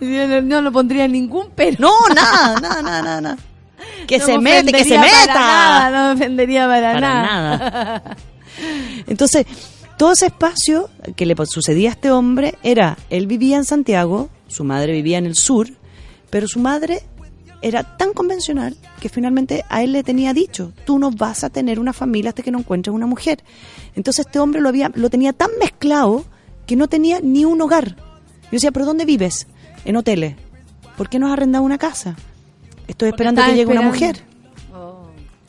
No, 0.00 0.42
no 0.42 0.62
lo 0.62 0.72
pondría 0.72 1.08
ningún 1.08 1.48
pero. 1.54 1.76
No, 1.78 1.92
nada, 2.14 2.60
nada, 2.60 2.82
nada, 2.82 3.02
nada, 3.02 3.20
nada. 3.20 3.36
Que 4.06 4.18
No 4.18 4.26
se 4.26 4.38
me 4.38 4.62
mete, 4.62 4.72
que 4.72 4.84
se 4.84 4.98
meta. 4.98 5.34
Nada, 5.34 5.90
no 5.90 6.08
me 6.08 6.20
ofendería 6.20 6.66
para, 6.66 6.92
Para 6.94 7.00
nada. 7.00 7.58
nada. 7.58 8.16
Entonces, 9.06 9.46
todo 9.98 10.12
ese 10.12 10.26
espacio 10.26 10.88
que 11.14 11.26
le 11.26 11.34
sucedía 11.46 11.90
a 11.90 11.92
este 11.92 12.10
hombre 12.10 12.56
era, 12.62 12.96
él 13.10 13.26
vivía 13.26 13.56
en 13.56 13.64
Santiago, 13.64 14.28
su 14.48 14.64
madre 14.64 14.92
vivía 14.92 15.18
en 15.18 15.26
el 15.26 15.36
sur, 15.36 15.68
pero 16.30 16.46
su 16.48 16.58
madre 16.60 17.02
era 17.62 17.96
tan 17.96 18.12
convencional 18.12 18.76
que 19.00 19.08
finalmente 19.08 19.64
a 19.68 19.82
él 19.82 19.92
le 19.92 20.02
tenía 20.02 20.32
dicho, 20.32 20.72
tú 20.84 20.98
no 20.98 21.10
vas 21.10 21.44
a 21.44 21.50
tener 21.50 21.80
una 21.80 21.92
familia 21.92 22.30
hasta 22.30 22.42
que 22.42 22.50
no 22.50 22.58
encuentres 22.58 22.94
una 22.94 23.06
mujer. 23.06 23.42
Entonces 23.94 24.26
este 24.26 24.38
hombre 24.38 24.60
lo, 24.60 24.68
había, 24.68 24.90
lo 24.94 25.10
tenía 25.10 25.32
tan 25.32 25.50
mezclado 25.58 26.24
que 26.66 26.76
no 26.76 26.88
tenía 26.88 27.20
ni 27.20 27.44
un 27.44 27.60
hogar. 27.60 27.96
Yo 27.96 28.50
decía, 28.52 28.72
¿pero 28.72 28.86
dónde 28.86 29.04
vives? 29.04 29.46
En 29.86 29.96
hoteles. 29.96 30.36
¿Por 30.98 31.08
qué 31.08 31.18
no 31.18 31.26
has 31.28 31.32
arrendado 31.32 31.64
una 31.64 31.78
casa? 31.78 32.16
Estoy 32.88 33.08
esperando 33.08 33.42
que 33.42 33.54
llegue 33.54 33.70
una 33.70 33.82
mujer 33.82 34.22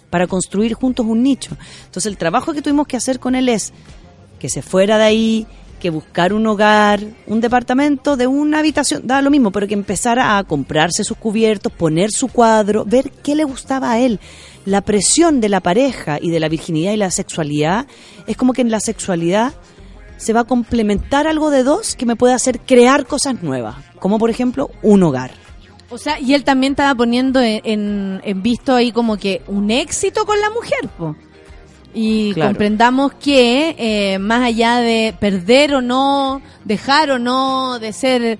para 0.09 0.27
construir 0.27 0.73
juntos 0.73 1.05
un 1.05 1.23
nicho. 1.23 1.57
Entonces 1.85 2.05
el 2.05 2.17
trabajo 2.17 2.53
que 2.53 2.61
tuvimos 2.61 2.87
que 2.87 2.97
hacer 2.97 3.19
con 3.19 3.35
él 3.35 3.49
es 3.49 3.73
que 4.39 4.49
se 4.49 4.61
fuera 4.61 4.97
de 4.97 5.03
ahí, 5.03 5.47
que 5.79 5.89
buscar 5.89 6.33
un 6.33 6.45
hogar, 6.47 7.01
un 7.27 7.41
departamento 7.41 8.17
de 8.17 8.27
una 8.27 8.59
habitación, 8.59 9.05
da 9.05 9.21
lo 9.21 9.29
mismo, 9.29 9.51
pero 9.51 9.67
que 9.67 9.73
empezara 9.73 10.37
a 10.37 10.43
comprarse 10.43 11.03
sus 11.03 11.17
cubiertos, 11.17 11.71
poner 11.71 12.11
su 12.11 12.27
cuadro, 12.27 12.85
ver 12.85 13.11
qué 13.23 13.35
le 13.35 13.43
gustaba 13.43 13.91
a 13.91 13.99
él. 13.99 14.19
La 14.65 14.81
presión 14.81 15.39
de 15.39 15.49
la 15.49 15.61
pareja 15.61 16.17
y 16.21 16.29
de 16.29 16.39
la 16.39 16.49
virginidad 16.49 16.93
y 16.93 16.97
la 16.97 17.11
sexualidad 17.11 17.87
es 18.27 18.37
como 18.37 18.53
que 18.53 18.61
en 18.61 18.71
la 18.71 18.79
sexualidad 18.79 19.53
se 20.17 20.33
va 20.33 20.41
a 20.41 20.43
complementar 20.45 21.27
algo 21.27 21.49
de 21.49 21.63
dos 21.63 21.95
que 21.95 22.05
me 22.05 22.15
puede 22.15 22.33
hacer 22.33 22.59
crear 22.59 23.05
cosas 23.05 23.41
nuevas, 23.43 23.75
como 23.99 24.17
por 24.19 24.29
ejemplo 24.29 24.69
un 24.81 25.03
hogar. 25.03 25.31
O 25.89 25.97
sea, 25.97 26.19
y 26.19 26.33
él 26.33 26.43
también 26.43 26.73
estaba 26.73 26.93
poniendo 26.95 27.39
en, 27.41 27.61
en- 27.63 28.21
en 28.23 28.43
visto 28.43 28.75
ahí 28.75 28.91
como 28.91 29.15
que 29.17 29.41
un 29.47 29.71
éxito 29.71 30.25
con 30.25 30.39
la 30.41 30.49
mujer, 30.49 30.89
po. 30.97 31.15
Y 31.93 32.33
Claro. 32.33 32.49
comprendamos 32.51 33.13
que 33.13 33.75
eh, 33.79 34.19
más 34.19 34.41
allá 34.43 34.77
de 34.79 35.15
perder 35.19 35.73
o 35.75 35.81
no, 35.81 36.41
dejar 36.65 37.09
o 37.11 37.19
no, 37.19 37.79
de 37.79 37.93
ser 37.93 38.37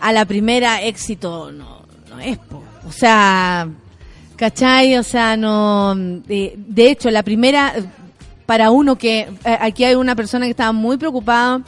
a 0.00 0.12
la 0.12 0.24
primera 0.26 0.82
éxito, 0.82 1.50
no, 1.50 1.82
no 2.10 2.20
es, 2.20 2.36
po. 2.38 2.62
O 2.86 2.92
sea, 2.92 3.68
¿cachai? 4.36 4.96
O 4.98 5.02
sea, 5.02 5.36
no... 5.36 5.94
De, 5.96 6.54
de 6.56 6.90
hecho, 6.90 7.10
la 7.10 7.22
primera, 7.22 7.72
para 8.50 8.72
uno 8.72 8.98
que... 8.98 9.20
eh, 9.44 9.56
aquí 9.60 9.84
hay 9.84 9.94
una 9.94 10.16
persona 10.16 10.46
que 10.46 10.50
estaba 10.50 10.72
muy 10.72 10.96
preocupada, 10.96 11.62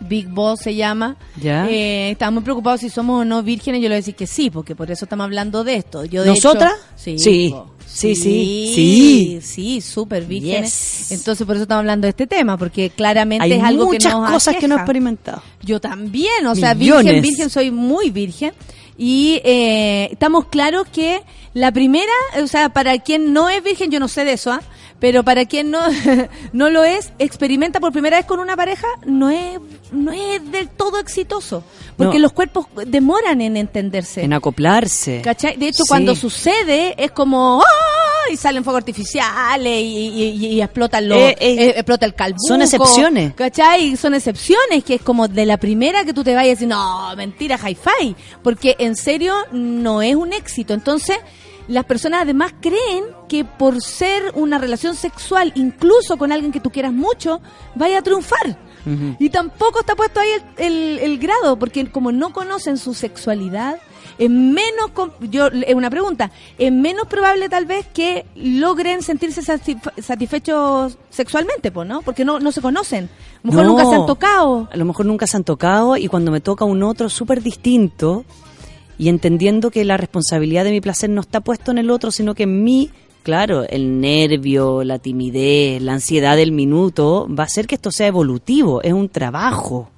Big 0.00 0.26
Boss 0.28 0.58
se 0.60 0.74
llama, 0.74 1.16
¿Ya? 1.40 1.68
eh, 1.70 2.10
estaba 2.10 2.32
muy 2.32 2.42
preocupado 2.42 2.76
si 2.78 2.88
somos 2.90 3.22
o 3.22 3.24
no 3.24 3.44
vírgenes. 3.44 3.80
Yo 3.80 3.84
le 3.88 3.94
voy 3.94 3.98
a 3.98 4.02
decir 4.04 4.16
que 4.16 4.26
sí, 4.26 4.50
porque 4.50 4.74
por 4.74 4.90
eso 4.90 5.04
estamos 5.04 5.22
hablando 5.24 5.62
de 5.62 5.76
esto. 5.76 6.04
Yo 6.04 6.22
de 6.24 6.30
¿Nosotras? 6.30 6.72
hecho- 6.72 6.82
sí, 6.96 7.18
Sí. 7.18 7.54
Sí, 7.86 8.14
sí, 8.14 8.22
sí, 8.22 8.72
sí. 8.74 9.40
sí, 9.42 9.80
súper 9.80 10.24
vírgenes. 10.24 10.98
Yes. 11.08 11.12
Entonces 11.12 11.46
por 11.46 11.54
eso 11.56 11.62
estamos 11.62 11.80
hablando 11.80 12.06
de 12.06 12.10
este 12.10 12.26
tema, 12.26 12.56
porque 12.56 12.90
claramente 12.90 13.44
Hay 13.44 13.52
es 13.52 13.62
algo 13.62 13.86
muchas 13.86 14.12
que 14.14 14.18
nos 14.20 14.30
cosas 14.32 14.56
que 14.56 14.66
no 14.68 14.74
he 14.76 14.78
experimentado. 14.78 15.42
Yo 15.62 15.80
también, 15.80 16.44
o 16.46 16.54
sea, 16.56 16.74
Millones. 16.74 17.04
virgen, 17.04 17.22
virgen, 17.22 17.50
soy 17.50 17.70
muy 17.70 18.10
virgen. 18.10 18.52
Y 18.96 19.40
eh, 19.44 20.08
estamos 20.12 20.46
claros 20.46 20.86
que 20.92 21.22
la 21.54 21.72
primera, 21.72 22.12
o 22.42 22.46
sea, 22.46 22.68
para 22.68 22.98
quien 22.98 23.32
no 23.32 23.48
es 23.48 23.62
virgen, 23.62 23.90
yo 23.90 23.98
no 24.00 24.08
sé 24.08 24.24
de 24.24 24.32
eso, 24.34 24.52
¿ah? 24.52 24.62
Pero 25.00 25.24
para 25.24 25.44
quien 25.46 25.70
no, 25.70 25.80
no 26.52 26.70
lo 26.70 26.84
es, 26.84 27.12
experimenta 27.18 27.80
por 27.80 27.92
primera 27.92 28.18
vez 28.18 28.26
con 28.26 28.38
una 28.38 28.54
pareja, 28.56 28.86
no 29.06 29.30
es, 29.30 29.58
no 29.90 30.12
es 30.12 30.50
del 30.52 30.68
todo 30.68 30.98
exitoso. 31.00 31.64
Porque 31.96 32.18
No. 32.18 32.22
los 32.22 32.32
cuerpos 32.32 32.66
demoran 32.86 33.40
en 33.40 33.56
entenderse. 33.56 34.22
En 34.22 34.32
acoplarse. 34.32 35.20
¿Cachai? 35.22 35.56
De 35.56 35.68
hecho, 35.68 35.82
Sí. 35.84 35.88
cuando 35.88 36.14
sucede 36.14 36.94
es 37.02 37.10
como 37.10 37.60
¡ah! 37.62 38.32
y 38.32 38.36
salen 38.36 38.62
fuegos 38.64 38.78
artificiales 38.80 39.82
y, 39.82 39.86
y- 40.08 40.30
y- 40.30 40.46
y 40.54 40.62
explotan 40.62 41.08
los, 41.08 41.18
Eh, 41.18 41.36
eh, 41.40 41.54
eh, 41.58 41.68
explota 41.76 42.06
el 42.06 42.14
calbuco. 42.14 42.46
son 42.46 42.62
excepciones. 42.62 43.34
¿Cachai? 43.34 43.96
Son 43.96 44.14
excepciones, 44.14 44.84
que 44.84 44.94
es 44.94 45.02
como 45.02 45.26
de 45.28 45.44
la 45.46 45.56
primera 45.58 46.04
que 46.04 46.14
tú 46.14 46.22
te 46.24 46.34
vayas 46.34 46.46
y 46.46 46.54
decir, 46.54 46.68
no, 46.68 47.14
mentira, 47.16 47.58
hi-fi. 47.58 48.14
Porque 48.42 48.76
en 48.78 48.96
serio 48.96 49.34
no 49.52 50.00
es 50.00 50.14
un 50.14 50.32
éxito. 50.32 50.72
Entonces, 50.74 51.18
las 51.70 51.84
personas 51.84 52.22
además 52.22 52.52
creen 52.60 53.04
que 53.28 53.44
por 53.44 53.80
ser 53.80 54.32
una 54.34 54.58
relación 54.58 54.94
sexual, 54.96 55.52
incluso 55.54 56.16
con 56.18 56.32
alguien 56.32 56.52
que 56.52 56.60
tú 56.60 56.70
quieras 56.70 56.92
mucho, 56.92 57.40
vaya 57.74 57.98
a 57.98 58.02
triunfar. 58.02 58.58
Y 59.18 59.28
tampoco 59.28 59.80
está 59.80 59.94
puesto 59.94 60.20
ahí 60.20 60.30
el, 60.56 60.64
el- 60.72 60.98
el 61.00 61.18
grado, 61.18 61.58
porque 61.58 61.90
como 61.90 62.12
no 62.12 62.32
conocen 62.32 62.78
su 62.78 62.94
sexualidad, 62.94 63.76
es 64.18 64.30
menos, 64.30 64.90
yo, 65.20 65.48
es 65.48 65.74
una 65.74 65.90
pregunta, 65.90 66.30
es 66.58 66.72
menos 66.72 67.06
probable 67.06 67.48
tal 67.50 67.66
vez 67.66 67.86
que 67.92 68.24
logren 68.34 69.02
sentirse 69.02 69.42
satisf- 69.42 69.92
satisfechos 70.02 70.96
sexualmente, 71.10 71.70
pues, 71.70 71.86
¿no? 71.88 72.00
Porque 72.02 72.24
no, 72.24 72.40
no 72.40 72.52
se 72.52 72.60
conocen. 72.62 73.04
A 73.04 73.46
lo 73.46 73.50
mejor 73.52 73.64
No. 73.66 73.70
nunca 73.72 73.84
se 73.86 73.94
han 73.96 74.06
tocado. 74.06 74.68
A 74.72 74.76
lo 74.76 74.84
mejor 74.86 75.06
nunca 75.06 75.26
se 75.26 75.36
han 75.36 75.44
tocado 75.44 75.96
y 75.98 76.08
cuando 76.08 76.30
me 76.30 76.40
toca 76.40 76.64
un 76.64 76.82
otro 76.82 77.08
súper 77.10 77.42
distinto 77.42 78.24
y 79.00 79.08
entendiendo 79.08 79.70
que 79.70 79.82
la 79.86 79.96
responsabilidad 79.96 80.62
de 80.62 80.72
mi 80.72 80.82
placer 80.82 81.08
no 81.08 81.22
está 81.22 81.40
puesto 81.40 81.70
en 81.70 81.78
el 81.78 81.90
otro, 81.90 82.10
sino 82.10 82.34
que 82.34 82.42
en 82.42 82.62
mí, 82.62 82.90
claro, 83.22 83.66
el 83.66 83.98
nervio, 83.98 84.84
la 84.84 84.98
timidez, 84.98 85.80
la 85.80 85.94
ansiedad 85.94 86.36
del 86.36 86.52
minuto, 86.52 87.26
va 87.26 87.44
a 87.44 87.46
hacer 87.46 87.66
que 87.66 87.76
esto 87.76 87.90
sea 87.90 88.08
evolutivo, 88.08 88.82
es 88.82 88.92
un 88.92 89.08
trabajo. 89.08 89.88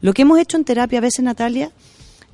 Lo 0.00 0.14
que 0.14 0.22
hemos 0.22 0.38
hecho 0.38 0.56
en 0.56 0.64
terapia 0.64 0.96
a 0.96 1.02
veces, 1.02 1.22
Natalia, 1.22 1.72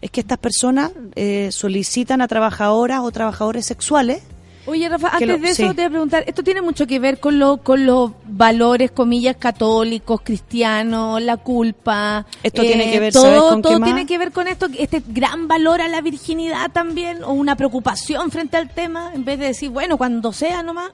es 0.01 0.13
que 0.13 0.21
estas 0.21 0.39
personas 0.39 0.93
eh, 1.17 1.49
solicitan 1.51 2.21
a 2.21 2.29
trabajadoras 2.29 3.01
o 3.01 3.11
trabajadores 3.11 3.67
sexuales 3.67 4.23
Oye, 4.67 4.89
Rafa, 4.89 5.09
antes 5.11 5.29
lo- 5.29 5.39
de 5.39 5.49
eso 5.51 5.55
sí. 5.55 5.69
te 5.69 5.75
voy 5.75 5.85
a 5.85 5.91
preguntar, 5.91 6.25
esto 6.27 6.43
tiene 6.43 6.61
mucho 6.61 6.87
que 6.87 6.99
ver 6.99 7.21
con, 7.21 7.39
lo, 7.39 7.59
con 7.59 7.87
los 7.87 8.11
valores, 8.27 8.91
comillas, 8.91 9.37
católicos, 9.37 10.21
cristianos, 10.23 11.23
la 11.23 11.37
culpa. 11.37 12.27
eh, 12.43 12.49
Esto 12.49 12.63
tiene 12.63 12.91
que 12.91 12.99
ver, 13.01 13.13
todo, 13.13 13.23
¿sabes 13.25 13.41
con 13.43 13.57
qué 13.63 13.69
todo 13.69 13.79
más? 13.81 13.87
tiene 13.87 14.07
que 14.07 14.19
ver 14.19 14.33
con 14.33 14.49
esto, 14.49 14.67
este 14.79 15.03
gran 15.07 15.47
valor 15.49 15.81
a 15.81 15.89
la 15.89 16.01
virginidad 16.01 16.71
también, 16.73 17.23
o 17.23 17.33
una 17.33 17.57
preocupación 17.57 18.31
frente 18.31 18.57
al 18.57 18.69
tema, 18.71 19.13
en 19.15 19.25
vez 19.25 19.39
de 19.39 19.47
decir, 19.47 19.71
bueno, 19.71 19.97
cuando 19.97 20.33
sea 20.33 20.63
nomás. 20.63 20.91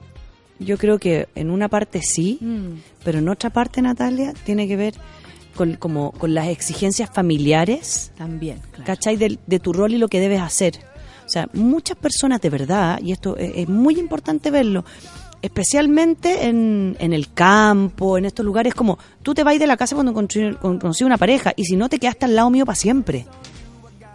Yo 0.59 0.77
creo 0.79 0.99
que 0.99 1.29
en 1.35 1.51
una 1.51 1.69
parte 1.69 2.03
sí, 2.03 2.39
Mm. 2.41 2.75
pero 3.05 3.19
en 3.21 3.29
otra 3.29 3.51
parte, 3.51 3.81
Natalia, 3.83 4.33
tiene 4.45 4.69
que 4.69 4.77
ver 4.77 4.95
con, 5.57 5.75
como, 5.77 6.13
con 6.13 6.35
las 6.35 6.49
exigencias 6.49 7.11
familiares, 7.13 8.13
También, 8.17 8.59
claro. 8.71 8.85
¿cachai? 8.85 9.17
De, 9.17 9.39
de 9.47 9.59
tu 9.59 9.73
rol 9.73 9.93
y 9.95 9.99
lo 9.99 10.09
que 10.09 10.21
debes 10.21 10.41
hacer. 10.41 10.79
O 11.25 11.29
sea, 11.29 11.49
muchas 11.53 11.97
personas 11.97 12.41
de 12.41 12.51
verdad, 12.51 13.01
y 13.03 13.13
esto 13.13 13.37
es, 13.37 13.69
muy 13.69 13.99
importante 13.99 14.51
verlo, 14.51 14.85
especialmente 15.41 16.47
en, 16.47 16.97
en 16.99 17.13
el 17.13 17.33
campo, 17.33 18.19
en 18.19 18.25
estos 18.25 18.45
lugares, 18.45 18.75
como 18.75 18.99
tú 19.23 19.35
te 19.35 19.45
vas 19.45 19.59
de 19.59 19.67
la 19.67 19.77
casa 19.77 19.95
cuando 19.95 20.13
consigues 20.13 21.03
una 21.03 21.19
pareja, 21.19 21.53
y 21.57 21.65
si 21.65 21.77
no 21.77 21.89
te 21.89 21.99
quedaste 21.99 22.27
al 22.27 22.37
lado 22.37 22.51
mío 22.51 22.67
para 22.67 22.77
siempre. 22.77 23.27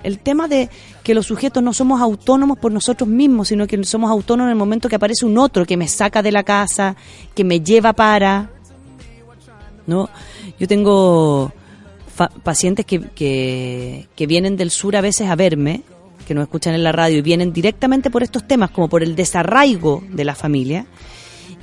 El 0.04 0.20
tema 0.20 0.48
de 0.48 0.70
que 1.04 1.16
los 1.16 1.26
sujetos 1.26 1.64
no 1.64 1.74
somos 1.74 2.02
autónomos 2.02 2.58
por 2.60 2.72
nosotros 2.72 3.10
mismos, 3.10 3.48
sino 3.48 3.66
que 3.66 3.84
somos 3.84 4.12
autónomos 4.12 4.50
en 4.50 4.52
el 4.52 4.58
momento 4.58 4.88
que 4.88 4.96
aparece 4.96 5.26
un 5.26 5.38
otro 5.38 5.66
que 5.66 5.76
me 5.76 5.88
saca 5.88 6.22
de 6.22 6.32
la 6.32 6.44
casa, 6.44 6.96
que 7.34 7.44
me 7.44 7.62
lleva 7.62 7.94
para. 7.94 8.50
¿No? 9.88 10.10
Yo 10.60 10.68
tengo 10.68 11.52
pacientes 12.44 12.86
que, 12.86 13.02
que, 13.02 14.08
que 14.16 14.28
vienen 14.28 14.56
del 14.58 14.72
sur 14.72 14.96
a 14.96 15.02
veces 15.02 15.30
a 15.30 15.36
verme, 15.36 15.84
que 16.28 16.34
nos 16.36 16.44
escuchan 16.44 16.74
en 16.76 16.84
la 16.84 16.92
radio 16.92 17.18
y 17.18 17.22
vienen 17.22 17.54
directamente 17.54 18.12
por 18.12 18.22
estos 18.22 18.46
temas, 18.48 18.70
como 18.72 18.90
por 18.90 19.02
el 19.02 19.16
desarraigo 19.16 20.04
de 20.10 20.26
la 20.26 20.36
familia, 20.36 20.86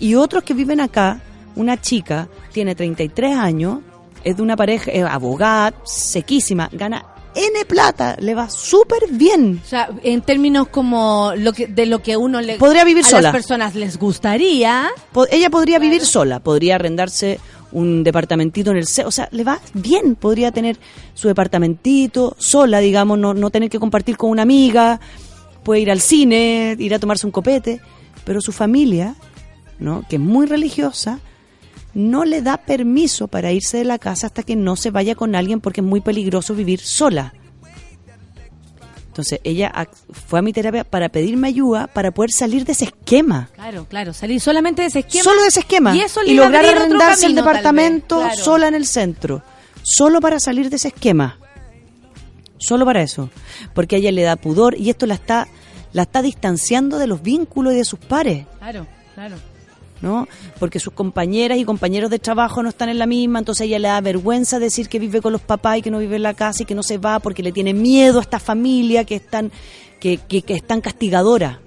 y 0.00 0.14
otros 0.14 0.42
que 0.42 0.54
viven 0.54 0.80
acá, 0.80 1.20
una 1.54 1.80
chica 1.80 2.28
tiene 2.52 2.74
33 2.74 3.36
años, 3.36 3.78
es 4.24 4.36
de 4.36 4.42
una 4.42 4.56
pareja, 4.56 4.90
es 4.90 5.04
abogada, 5.04 5.74
sequísima, 5.84 6.68
gana 6.72 7.04
N 7.36 7.64
plata, 7.66 8.16
le 8.20 8.34
va 8.34 8.48
súper 8.48 9.08
bien. 9.10 9.60
O 9.64 9.68
sea, 9.68 9.90
en 10.04 10.22
términos 10.22 10.68
como 10.68 11.32
lo 11.36 11.52
que, 11.52 11.66
de 11.66 11.84
lo 11.86 12.00
que 12.00 12.16
uno 12.16 12.40
le... 12.40 12.56
Podría 12.58 12.84
vivir 12.84 13.04
a 13.04 13.08
sola. 13.08 13.22
las 13.22 13.32
personas 13.32 13.74
les 13.74 13.98
gustaría, 13.98 14.88
Po- 15.12 15.26
ella 15.30 15.50
podría 15.50 15.78
vivir 15.80 16.06
sola, 16.06 16.38
podría 16.40 16.76
arrendarse 16.76 17.40
un 17.74 18.02
departamentito 18.02 18.70
en 18.70 18.78
el 18.78 18.86
ce- 18.86 19.04
o 19.04 19.10
sea, 19.10 19.28
le 19.30 19.44
va 19.44 19.60
bien, 19.74 20.14
podría 20.14 20.50
tener 20.50 20.78
su 21.12 21.28
departamentito 21.28 22.34
sola, 22.38 22.78
digamos, 22.80 23.18
no, 23.18 23.34
no 23.34 23.50
tener 23.50 23.68
que 23.68 23.78
compartir 23.78 24.16
con 24.16 24.30
una 24.30 24.42
amiga, 24.42 24.98
puede 25.62 25.80
ir 25.82 25.90
al 25.90 26.00
cine, 26.00 26.74
ir 26.78 26.94
a 26.94 26.98
tomarse 26.98 27.26
un 27.26 27.32
copete, 27.32 27.80
pero 28.24 28.40
su 28.40 28.52
familia, 28.52 29.14
¿no? 29.78 30.04
que 30.08 30.16
es 30.16 30.22
muy 30.22 30.46
religiosa, 30.46 31.20
no 31.94 32.24
le 32.24 32.42
da 32.42 32.56
permiso 32.56 33.28
para 33.28 33.52
irse 33.52 33.76
de 33.78 33.84
la 33.84 33.98
casa 33.98 34.26
hasta 34.28 34.42
que 34.42 34.56
no 34.56 34.76
se 34.76 34.90
vaya 34.90 35.14
con 35.14 35.34
alguien 35.34 35.60
porque 35.60 35.80
es 35.80 35.86
muy 35.86 36.00
peligroso 36.00 36.54
vivir 36.54 36.80
sola. 36.80 37.34
Entonces 39.14 39.38
ella 39.44 39.72
fue 40.10 40.40
a 40.40 40.42
mi 40.42 40.52
terapia 40.52 40.82
para 40.82 41.08
pedirme 41.08 41.46
ayuda 41.46 41.86
para 41.86 42.10
poder 42.10 42.32
salir 42.32 42.64
de 42.64 42.72
ese 42.72 42.86
esquema. 42.86 43.48
claro, 43.54 43.86
claro, 43.88 44.12
salir 44.12 44.40
solamente 44.40 44.82
de 44.82 44.88
ese 44.88 44.98
esquema. 44.98 45.22
Solo 45.22 45.42
de 45.42 45.48
ese 45.48 45.60
esquema. 45.60 45.94
Y 45.94 46.00
eso 46.00 46.24
y 46.24 46.34
lograr 46.34 46.64
arrendarse 46.64 47.26
el 47.26 47.36
departamento 47.36 48.18
claro. 48.18 48.42
sola 48.42 48.66
en 48.66 48.74
el 48.74 48.86
centro. 48.88 49.44
Solo 49.84 50.20
para 50.20 50.40
salir 50.40 50.68
de 50.68 50.74
ese 50.74 50.88
esquema. 50.88 51.38
Solo 52.58 52.84
para 52.84 53.02
eso. 53.02 53.30
Porque 53.72 53.94
a 53.94 53.98
ella 54.00 54.10
le 54.10 54.22
da 54.22 54.34
pudor 54.34 54.76
y 54.76 54.90
esto 54.90 55.06
la 55.06 55.14
está, 55.14 55.46
la 55.92 56.02
está 56.02 56.20
distanciando 56.20 56.98
de 56.98 57.06
los 57.06 57.22
vínculos 57.22 57.74
y 57.74 57.76
de 57.76 57.84
sus 57.84 58.00
pares. 58.00 58.46
Claro, 58.58 58.88
claro. 59.14 59.36
¿No? 60.04 60.28
Porque 60.60 60.78
sus 60.78 60.92
compañeras 60.92 61.58
y 61.58 61.64
compañeros 61.64 62.10
de 62.10 62.20
trabajo 62.20 62.62
no 62.62 62.68
están 62.68 62.88
en 62.90 62.98
la 62.98 63.06
misma, 63.06 63.40
entonces 63.40 63.66
ella 63.66 63.80
le 63.80 63.88
da 63.88 64.00
vergüenza 64.00 64.60
decir 64.60 64.88
que 64.88 65.00
vive 65.00 65.20
con 65.20 65.32
los 65.32 65.40
papás 65.40 65.78
y 65.78 65.82
que 65.82 65.90
no 65.90 65.98
vive 65.98 66.16
en 66.16 66.22
la 66.22 66.34
casa 66.34 66.62
y 66.62 66.66
que 66.66 66.74
no 66.76 66.84
se 66.84 66.98
va 66.98 67.18
porque 67.18 67.42
le 67.42 67.50
tiene 67.50 67.74
miedo 67.74 68.18
a 68.18 68.22
esta 68.22 68.38
familia 68.38 69.04
que 69.04 69.16
es 69.16 69.26
tan, 69.26 69.50
que, 69.98 70.18
que, 70.18 70.42
que 70.42 70.54
es 70.54 70.62
tan 70.62 70.80
castigadora. 70.80 71.60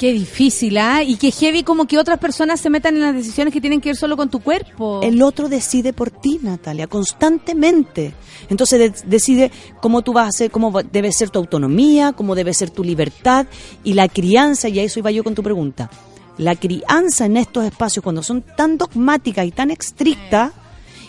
Qué 0.00 0.14
difícil, 0.14 0.78
¿ah? 0.78 1.02
Y 1.02 1.16
qué 1.16 1.30
heavy 1.30 1.62
como 1.62 1.84
que 1.84 1.98
otras 1.98 2.18
personas 2.18 2.58
se 2.58 2.70
metan 2.70 2.94
en 2.96 3.02
las 3.02 3.14
decisiones 3.14 3.52
que 3.52 3.60
tienen 3.60 3.82
que 3.82 3.90
ver 3.90 3.96
solo 3.96 4.16
con 4.16 4.30
tu 4.30 4.40
cuerpo. 4.40 5.00
El 5.02 5.20
otro 5.20 5.50
decide 5.50 5.92
por 5.92 6.10
ti, 6.10 6.40
Natalia, 6.40 6.86
constantemente. 6.86 8.14
Entonces 8.48 8.78
de- 8.78 9.08
decide 9.10 9.50
cómo 9.82 10.00
tú 10.00 10.14
vas 10.14 10.24
a 10.24 10.28
hacer, 10.28 10.50
cómo 10.50 10.72
debe 10.82 11.12
ser 11.12 11.28
tu 11.28 11.38
autonomía, 11.38 12.12
cómo 12.14 12.34
debe 12.34 12.54
ser 12.54 12.70
tu 12.70 12.82
libertad 12.82 13.44
y 13.84 13.92
la 13.92 14.08
crianza, 14.08 14.70
y 14.70 14.78
a 14.78 14.82
eso 14.82 15.00
iba 15.00 15.10
yo 15.10 15.22
con 15.22 15.34
tu 15.34 15.42
pregunta. 15.42 15.90
La 16.38 16.56
crianza 16.56 17.26
en 17.26 17.36
estos 17.36 17.66
espacios, 17.66 18.02
cuando 18.02 18.22
son 18.22 18.40
tan 18.40 18.78
dogmáticas 18.78 19.44
y 19.44 19.50
tan 19.50 19.70
estrictas, 19.70 20.52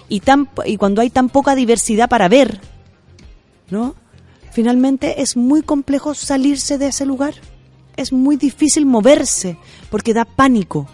y, 0.09 0.19
tan, 0.19 0.49
y 0.65 0.75
cuando 0.75 0.99
hay 0.99 1.09
tan 1.09 1.29
poca 1.29 1.55
diversidad 1.55 2.09
para 2.09 2.27
ver, 2.27 2.59
¿no? 3.69 3.95
Finalmente 4.51 5.21
es 5.21 5.37
muy 5.37 5.61
complejo 5.61 6.13
salirse 6.13 6.77
de 6.77 6.87
ese 6.87 7.05
lugar. 7.05 7.35
Es 7.97 8.11
muy 8.13 8.37
difícil 8.37 8.85
moverse 8.85 9.57
porque 9.89 10.13
da 10.13 10.25
pánico. 10.25 10.87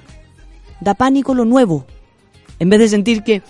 Da 0.79 0.93
pánico 0.93 1.33
lo 1.33 1.45
nuevo. 1.45 1.85
En 2.59 2.69
vez 2.69 2.79
de 2.79 2.89
sentir 2.89 3.23
que 3.23 3.41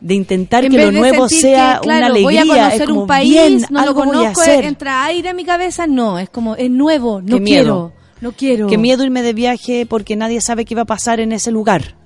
de 0.00 0.14
intentar 0.14 0.64
En 0.64 0.72
que 0.72 0.78
lo 0.78 0.92
nuevo 0.92 1.28
sea 1.28 1.78
que, 1.80 1.88
claro, 1.88 2.06
una 2.06 2.06
alegría, 2.06 2.44
voy 2.44 2.58
a 2.58 2.62
conocer 2.62 2.80
es 2.82 2.86
como 2.86 3.00
un 3.00 3.06
país, 3.06 3.30
bien, 3.30 3.60
no 3.70 3.80
lo 3.80 3.88
algo 3.88 4.04
conozco, 4.04 4.42
entra 4.44 5.04
aire 5.04 5.30
a 5.30 5.34
mi 5.34 5.44
cabeza, 5.44 5.86
no, 5.86 6.18
es 6.18 6.28
como, 6.28 6.54
es 6.54 6.70
nuevo, 6.70 7.22
no 7.22 7.38
Qué 7.38 7.44
quiero, 7.44 7.64
miedo. 7.64 7.92
no 8.20 8.32
quiero. 8.32 8.66
Qué 8.66 8.78
miedo 8.78 9.04
irme 9.04 9.22
de 9.22 9.32
viaje 9.32 9.86
porque 9.86 10.14
nadie 10.14 10.40
sabe 10.40 10.64
qué 10.64 10.74
va 10.74 10.82
a 10.82 10.86
pasar 10.86 11.18
en 11.20 11.32
ese 11.32 11.50
lugar. 11.50 11.96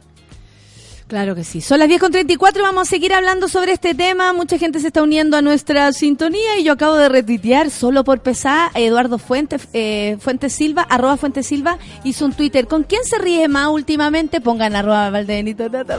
Claro 1.10 1.34
que 1.34 1.42
sí. 1.42 1.60
Son 1.60 1.80
las 1.80 1.88
10 1.88 2.00
con 2.00 2.12
34 2.12 2.60
y 2.60 2.62
vamos 2.62 2.86
a 2.86 2.88
seguir 2.88 3.12
hablando 3.12 3.48
sobre 3.48 3.72
este 3.72 3.96
tema. 3.96 4.32
Mucha 4.32 4.58
gente 4.58 4.78
se 4.78 4.86
está 4.86 5.02
uniendo 5.02 5.36
a 5.36 5.42
nuestra 5.42 5.92
sintonía 5.92 6.56
y 6.56 6.62
yo 6.62 6.74
acabo 6.74 6.94
de 6.94 7.08
retuitear 7.08 7.70
solo 7.70 8.04
por 8.04 8.20
pesar. 8.20 8.70
Eduardo 8.76 9.18
Fuentes, 9.18 9.66
eh, 9.72 10.18
Fuentes 10.20 10.52
Silva, 10.52 10.82
arroba 10.88 11.16
Fuentes 11.16 11.48
Silva, 11.48 11.78
hizo 12.04 12.24
un 12.24 12.32
Twitter. 12.32 12.68
¿Con 12.68 12.84
quién 12.84 13.02
se 13.02 13.18
ríe 13.18 13.48
más 13.48 13.66
últimamente? 13.70 14.40
Pongan 14.40 14.76
arroba 14.76 15.10
Valdebenito 15.10 15.68
Tata 15.68 15.98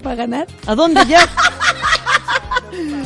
para 0.00 0.14
ganar. 0.14 0.46
¿A 0.64 0.76
dónde 0.76 1.04
ya? 1.06 1.28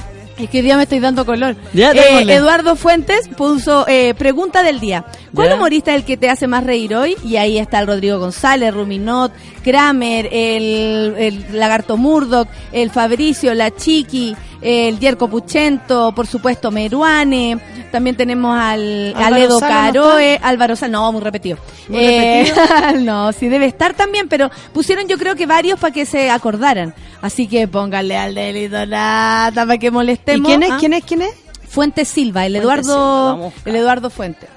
Es 0.38 0.50
que 0.50 0.60
día 0.62 0.76
me 0.76 0.82
estoy 0.82 1.00
dando 1.00 1.24
color. 1.24 1.56
Ya, 1.72 1.92
Eh. 1.92 2.22
Eduardo 2.28 2.76
Fuentes 2.76 3.26
puso 3.36 3.86
eh, 3.88 4.12
pregunta 4.14 4.62
del 4.62 4.80
día. 4.80 5.04
¿Cuál 5.34 5.48
Ya. 5.48 5.54
humorista 5.56 5.92
es 5.92 6.00
el 6.00 6.04
que 6.04 6.16
te 6.18 6.28
hace 6.28 6.46
más 6.46 6.62
reír 6.64 6.94
hoy? 6.94 7.16
Y 7.24 7.36
ahí 7.36 7.56
está 7.56 7.80
el 7.80 7.86
Rodrigo 7.86 8.18
González, 8.18 8.74
Ruminot, 8.74 9.32
Kramer, 9.64 10.28
el, 10.30 11.14
el 11.18 11.46
Lagarto 11.52 11.96
Murdoch, 11.96 12.48
el 12.72 12.90
Fabricio, 12.90 13.54
la 13.54 13.70
Chiqui, 13.74 14.36
el 14.60 14.98
Yerko 14.98 15.28
Puchento, 15.28 16.12
por 16.12 16.26
supuesto 16.26 16.70
Meruane. 16.70 17.58
También 17.92 18.16
tenemos 18.16 18.56
al 18.58 19.14
Aledo 19.16 19.58
Sala, 19.58 19.92
¿no 19.92 20.02
Caroe, 20.02 20.40
Álvaro 20.42 20.76
Sal, 20.76 20.90
no, 20.90 21.10
muy 21.12 21.20
repetido. 21.20 21.58
¿Muy 21.88 21.98
Eh, 22.00 22.52
no, 23.00 23.32
sí 23.32 23.48
debe 23.48 23.66
estar 23.66 23.94
también, 23.94 24.28
pero 24.28 24.50
pusieron 24.72 25.06
yo 25.08 25.18
creo 25.18 25.34
que 25.34 25.46
varios 25.46 25.78
para 25.78 25.92
que 25.92 26.06
se 26.06 26.30
acordaran. 26.30 26.94
Así 27.22 27.46
que 27.46 27.66
pónganle 27.68 28.16
al 28.16 28.34
delito 28.34 28.84
nada 28.86 29.66
para 29.66 29.78
que 29.78 29.86
¿Y 29.86 29.90
molestemos. 29.90 30.48
quién 30.48 30.62
es? 30.62 30.70
¿ah? 30.70 30.76
¿Quién 30.78 30.92
es? 30.92 31.04
¿Quién 31.04 31.22
es? 31.22 31.34
Fuentes 31.68 32.08
Silva, 32.08 32.46
el 32.46 32.56
Eduardo, 32.56 33.34
Silva, 33.34 33.52
el 33.64 33.76
Eduardo 33.76 34.10
Fuentes. 34.10 34.48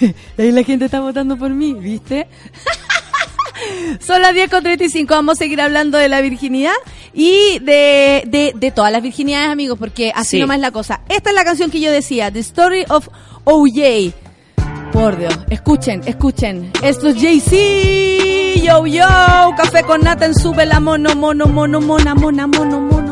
Ahí 0.38 0.52
la 0.52 0.62
gente 0.62 0.86
está 0.86 1.00
votando 1.00 1.36
por 1.36 1.50
mí, 1.50 1.74
¿viste? 1.74 2.26
Son 4.00 4.20
las 4.22 4.34
10 4.34 4.50
con 4.50 4.62
35, 4.62 5.14
vamos 5.14 5.34
a 5.34 5.38
seguir 5.38 5.60
hablando 5.60 5.98
de 5.98 6.08
la 6.08 6.20
virginidad 6.20 6.74
y 7.14 7.58
de, 7.60 8.22
de, 8.26 8.52
de 8.54 8.70
todas 8.70 8.92
las 8.92 9.02
virginidades, 9.02 9.48
amigos, 9.50 9.78
porque 9.78 10.12
así 10.14 10.36
Sí. 10.36 10.40
nomás 10.40 10.56
es 10.56 10.60
la 10.62 10.70
cosa. 10.70 11.00
Esta 11.08 11.30
es 11.30 11.36
la 11.36 11.44
canción 11.44 11.70
que 11.70 11.80
yo 11.80 11.90
decía, 11.90 12.30
The 12.30 12.40
Story 12.40 12.84
of 12.88 13.08
OJ. 13.44 14.12
Por 14.92 15.18
Dios, 15.18 15.38
escuchen, 15.50 16.00
escuchen. 16.06 16.70
Esto 16.82 17.08
es 17.08 17.16
Jay-Z, 17.20 18.62
yo, 18.64 18.86
yo, 18.86 19.04
café 19.56 19.82
con 19.82 20.00
nata 20.00 20.24
en 20.26 20.34
sube 20.34 20.64
la 20.64 20.80
mono, 20.80 21.14
mono, 21.14 21.46
mono, 21.46 21.80
mona, 21.80 22.14
mona, 22.14 22.46
mono, 22.46 22.80
mono, 22.80 23.05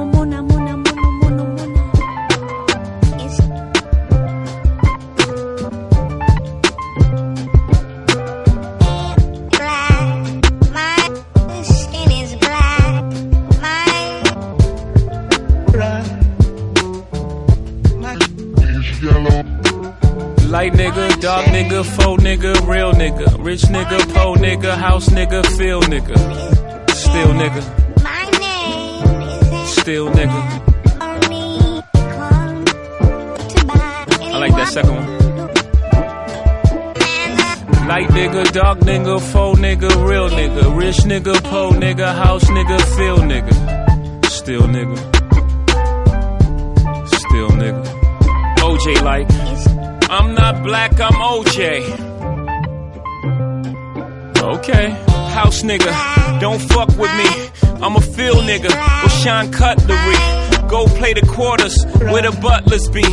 Light 20.54 20.72
nigga, 20.74 21.20
dark 21.20 21.46
nigga, 21.46 21.84
faux 21.84 22.22
nigga, 22.22 22.54
real 22.68 22.92
nigga, 22.92 23.26
rich 23.44 23.62
nigga, 23.62 23.98
po 24.14 24.34
nigga, 24.36 24.76
house 24.76 25.08
nigga, 25.08 25.44
feel 25.58 25.80
nigga, 25.80 26.16
still 26.90 27.32
nigga, 27.40 27.62
my 28.04 28.30
name 28.38 29.64
is 29.64 29.76
still 29.76 30.08
nigga. 30.10 30.40
only 31.00 31.82
come 32.20 32.64
to 33.48 33.66
buy 33.66 34.30
I 34.32 34.38
like 34.38 34.52
that 34.52 34.68
second 34.68 34.94
one. 34.94 35.08
Light 37.88 38.08
nigga, 38.10 38.52
dark 38.52 38.78
nigga, 38.78 39.20
faux 39.32 39.58
nigga, 39.58 39.90
real 40.08 40.28
nigga. 40.30 40.78
Rich 40.78 40.98
nigga, 40.98 41.34
po 41.50 41.70
nigga, 41.70 42.14
house 42.14 42.44
nigga, 42.44 42.80
feel 42.96 43.18
nigga. 43.18 43.54
Still 44.26 44.68
nigga. 44.68 44.98
Still 47.08 47.48
nigga. 47.48 47.84
OJ 48.62 49.02
like, 49.02 49.28
I'm 50.10 50.34
not 50.34 50.62
black, 50.62 51.00
I'm 51.00 51.12
OJ. 51.12 52.00
Okay. 54.42 54.90
House 55.34 55.62
nigga, 55.62 56.40
don't 56.40 56.60
fuck 56.60 56.88
with 56.88 57.12
me. 57.16 57.80
I'm 57.82 57.96
a 57.96 58.00
field 58.00 58.44
nigga 58.44 58.70
with 59.02 59.12
Sean 59.12 59.50
Cutlery. 59.50 60.68
Go 60.68 60.86
play 60.86 61.12
the 61.14 61.26
quarters 61.26 61.76
where 61.98 62.22
the 62.22 62.38
butlers 62.40 62.88
be. 62.88 63.04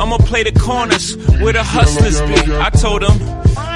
I'ma 0.00 0.18
play 0.18 0.42
the 0.42 0.52
corners 0.58 1.16
where 1.40 1.52
the 1.52 1.62
hustlers 1.62 2.20
be. 2.22 2.52
I 2.56 2.70
told 2.70 3.02
him, 3.02 3.16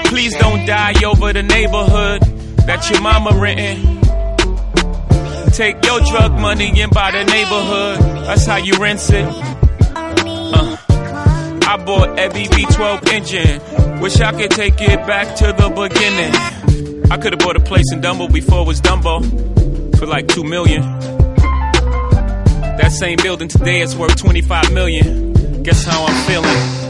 please 0.07 0.35
don't 0.37 0.67
die 0.67 0.95
over 1.05 1.33
the 1.33 1.43
neighborhood 1.43 2.23
that 2.67 2.89
your 2.91 3.01
mama 3.01 3.31
renting. 3.39 4.01
Take 5.53 5.85
your 5.85 6.01
drug 6.01 6.33
money 6.41 6.81
and 6.81 6.91
buy 6.91 7.11
the 7.11 7.25
neighborhood. 7.25 8.01
That's 8.27 8.47
how 8.47 8.57
you 8.57 8.75
rinse 8.79 9.11
it. 9.11 9.62
I 11.67 11.77
bought 11.85 12.19
every 12.19 12.45
V12 12.45 13.09
engine. 13.13 14.01
Wish 14.01 14.21
I 14.21 14.33
could 14.33 14.51
take 14.51 14.81
it 14.81 15.07
back 15.07 15.37
to 15.37 15.47
the 15.53 15.69
beginning. 15.71 17.11
I 17.11 17.17
could 17.19 17.33
have 17.33 17.41
bought 17.41 17.57
a 17.57 17.61
place 17.61 17.93
in 17.93 18.01
Dumbo 18.01 18.33
before 18.33 18.63
it 18.63 18.67
was 18.67 18.81
Dumbo 18.81 19.23
for 19.99 20.07
like 20.07 20.29
two 20.29 20.45
million. 20.45 20.83
That 22.79 22.91
same 22.93 23.19
building 23.23 23.49
today 23.49 23.81
is 23.81 23.95
worth 23.97 24.17
25 24.17 24.73
million. 24.73 25.63
Guess 25.63 25.85
how 25.85 26.05
I'm 26.05 26.27
feeling? 26.27 26.83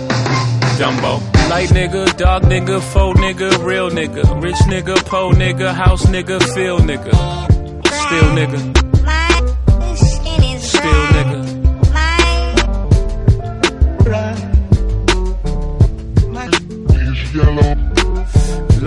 Dumbo. 0.79 1.21
Light 1.51 1.69
nigga, 1.71 2.17
dog 2.17 2.45
nigga, 2.45 2.81
faux 2.81 3.19
nigga, 3.21 3.63
real 3.65 3.91
nigga. 3.91 4.43
Rich 4.43 4.57
nigga, 4.69 4.97
po 5.07 5.31
nigga, 5.33 5.75
house 5.75 6.07
nigga, 6.07 6.41
feel 6.55 6.79
nigga. 6.79 7.13
Still 7.85 8.31
nigga. 8.37 8.92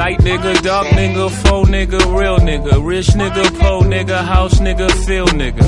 Light 0.06 0.19
nigga, 0.19 0.61
dark 0.61 0.86
nigga, 0.90 1.32
faux 1.32 1.68
nigga, 1.68 1.98
real 2.15 2.38
nigga, 2.38 2.73
rich 2.86 3.07
nigga, 3.15 3.44
po 3.60 3.82
nigga, 3.82 4.23
house 4.23 4.60
nigga, 4.60 4.88
feel 5.07 5.26
nigga. 5.26 5.64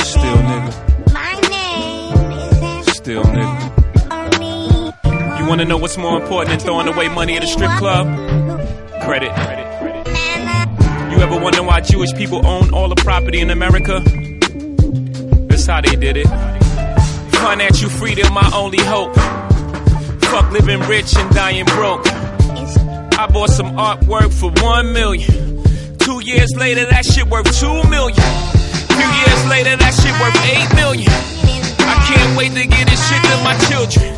Still 0.00 0.38
nigga. 0.50 0.72
My 1.14 1.34
name 1.48 2.80
is 2.80 2.96
Still 2.96 3.22
nigga. 3.22 3.70
You 5.38 5.46
wanna 5.48 5.66
know 5.66 5.76
what's 5.76 5.96
more 5.96 6.20
important 6.20 6.48
than 6.48 6.58
throwing 6.58 6.88
away 6.88 7.08
money 7.10 7.36
at 7.36 7.44
a 7.44 7.46
strip 7.46 7.70
club? 7.78 8.08
Credit. 9.04 9.30
You 11.12 11.18
ever 11.22 11.38
wonder 11.38 11.62
why 11.62 11.80
Jewish 11.80 12.12
people 12.14 12.44
own 12.44 12.74
all 12.74 12.88
the 12.88 12.96
property 12.96 13.38
in 13.38 13.50
America? 13.50 14.00
That's 15.48 15.66
how 15.66 15.80
they 15.80 15.94
did 15.94 16.16
it. 16.16 16.26
Financial 17.36 17.88
freedom, 17.88 18.34
my 18.34 18.50
only 18.52 18.82
hope. 18.82 19.14
Fuck 20.24 20.50
living 20.50 20.80
rich 20.88 21.16
and 21.16 21.32
dying 21.32 21.66
broke. 21.66 22.04
I 23.20 23.26
bought 23.26 23.50
some 23.50 23.76
artwork 23.76 24.32
for 24.32 24.50
one 24.64 24.94
million. 24.94 25.28
Two 25.98 26.24
years 26.24 26.56
later, 26.56 26.86
that 26.86 27.04
shit 27.04 27.26
worth 27.28 27.44
two 27.60 27.68
million. 27.90 28.16
Few 28.16 29.10
years 29.20 29.42
later, 29.44 29.76
that 29.76 29.92
shit 29.92 30.16
worth 30.16 30.40
eight 30.48 30.64
million. 30.74 31.12
I 31.84 32.00
can't 32.08 32.38
wait 32.38 32.52
to 32.56 32.66
get 32.66 32.88
this 32.88 32.96
shit 33.10 33.20
to 33.20 33.36
my 33.44 33.52
children. 33.68 34.08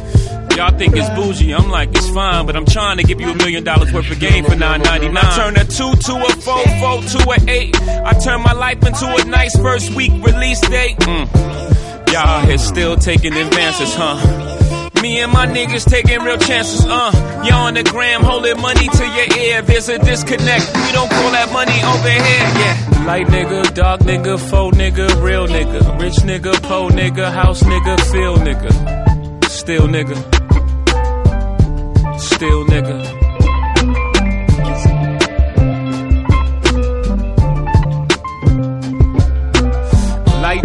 Y'all 0.56 0.78
think 0.78 0.94
it's 0.94 1.08
bougie, 1.18 1.52
I'm 1.52 1.68
like, 1.68 1.88
it's 1.88 2.08
fine, 2.10 2.46
but 2.46 2.54
I'm 2.54 2.64
trying 2.64 2.98
to 2.98 3.02
give 3.02 3.20
you 3.20 3.30
a 3.30 3.34
million 3.34 3.64
dollars 3.64 3.92
worth 3.92 4.08
of 4.08 4.20
game 4.20 4.44
for 4.44 4.54
nine 4.54 4.82
ninety 4.82 5.08
nine. 5.08 5.24
I 5.24 5.36
turn 5.36 5.56
a 5.56 5.64
two 5.64 5.92
to 5.96 6.12
a 6.22 6.30
four, 6.38 6.62
four 6.78 7.02
to 7.02 7.30
a 7.30 7.50
eight. 7.50 7.74
I 7.82 8.12
turn 8.12 8.40
my 8.42 8.52
life 8.52 8.86
into 8.86 9.04
a 9.04 9.24
nice 9.24 9.56
first 9.56 9.92
week 9.96 10.12
release 10.24 10.60
date. 10.60 10.96
Mm. 10.98 12.12
Y'all 12.12 12.46
here 12.46 12.56
still 12.56 12.94
taking 12.94 13.34
advances, 13.34 13.96
huh? 13.96 14.51
Me 15.02 15.18
and 15.18 15.32
my 15.32 15.46
niggas 15.46 15.84
taking 15.84 16.20
real 16.20 16.38
chances, 16.38 16.86
uh. 16.86 17.10
Y'all 17.44 17.66
on 17.66 17.74
the 17.74 17.82
gram 17.82 18.22
holding 18.22 18.60
money 18.60 18.86
to 18.86 19.04
your 19.04 19.36
ear. 19.36 19.60
There's 19.60 19.88
a 19.88 19.98
disconnect. 19.98 20.64
We 20.76 20.92
don't 20.92 21.10
call 21.10 21.30
that 21.32 21.50
money 21.52 21.74
over 21.82 22.08
here, 22.08 22.46
yeah. 22.62 23.04
Light 23.04 23.26
nigga, 23.26 23.74
dark 23.74 24.02
nigga, 24.02 24.38
faux 24.38 24.76
nigga, 24.76 25.20
real 25.20 25.48
nigga. 25.48 26.00
Rich 26.00 26.18
nigga, 26.22 26.52
po 26.62 26.88
nigga, 26.88 27.32
house 27.32 27.64
nigga, 27.64 27.98
feel 28.12 28.36
nigga. 28.36 29.50
Still 29.50 29.88
nigga. 29.88 30.16
Still 32.20 32.64
nigga. 32.66 33.21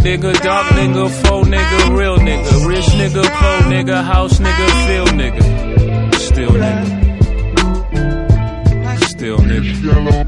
Nigga, 0.07 0.31
dark 0.41 0.67
nigga, 0.75 1.09
faux 1.09 1.47
nigga, 1.49 1.97
real 1.97 2.17
nigga, 2.17 2.67
rich 2.67 2.88
nigga, 2.99 3.23
po 3.39 3.49
nigga, 3.69 4.03
house 4.03 4.39
nigga, 4.39 4.67
feel 4.88 5.05
nigga, 5.19 5.43
still 6.15 6.51
nigga, 6.51 6.85
still 9.09 9.38
nigga. 9.38 10.26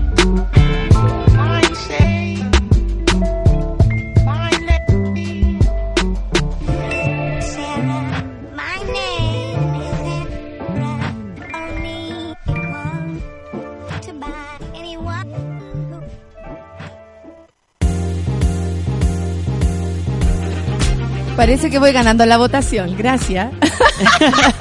Parece 21.49 21.71
que 21.71 21.80
voy 21.80 21.91
ganando 21.91 22.27
la 22.27 22.38
votación. 22.38 22.95
Gracias. 22.95 23.51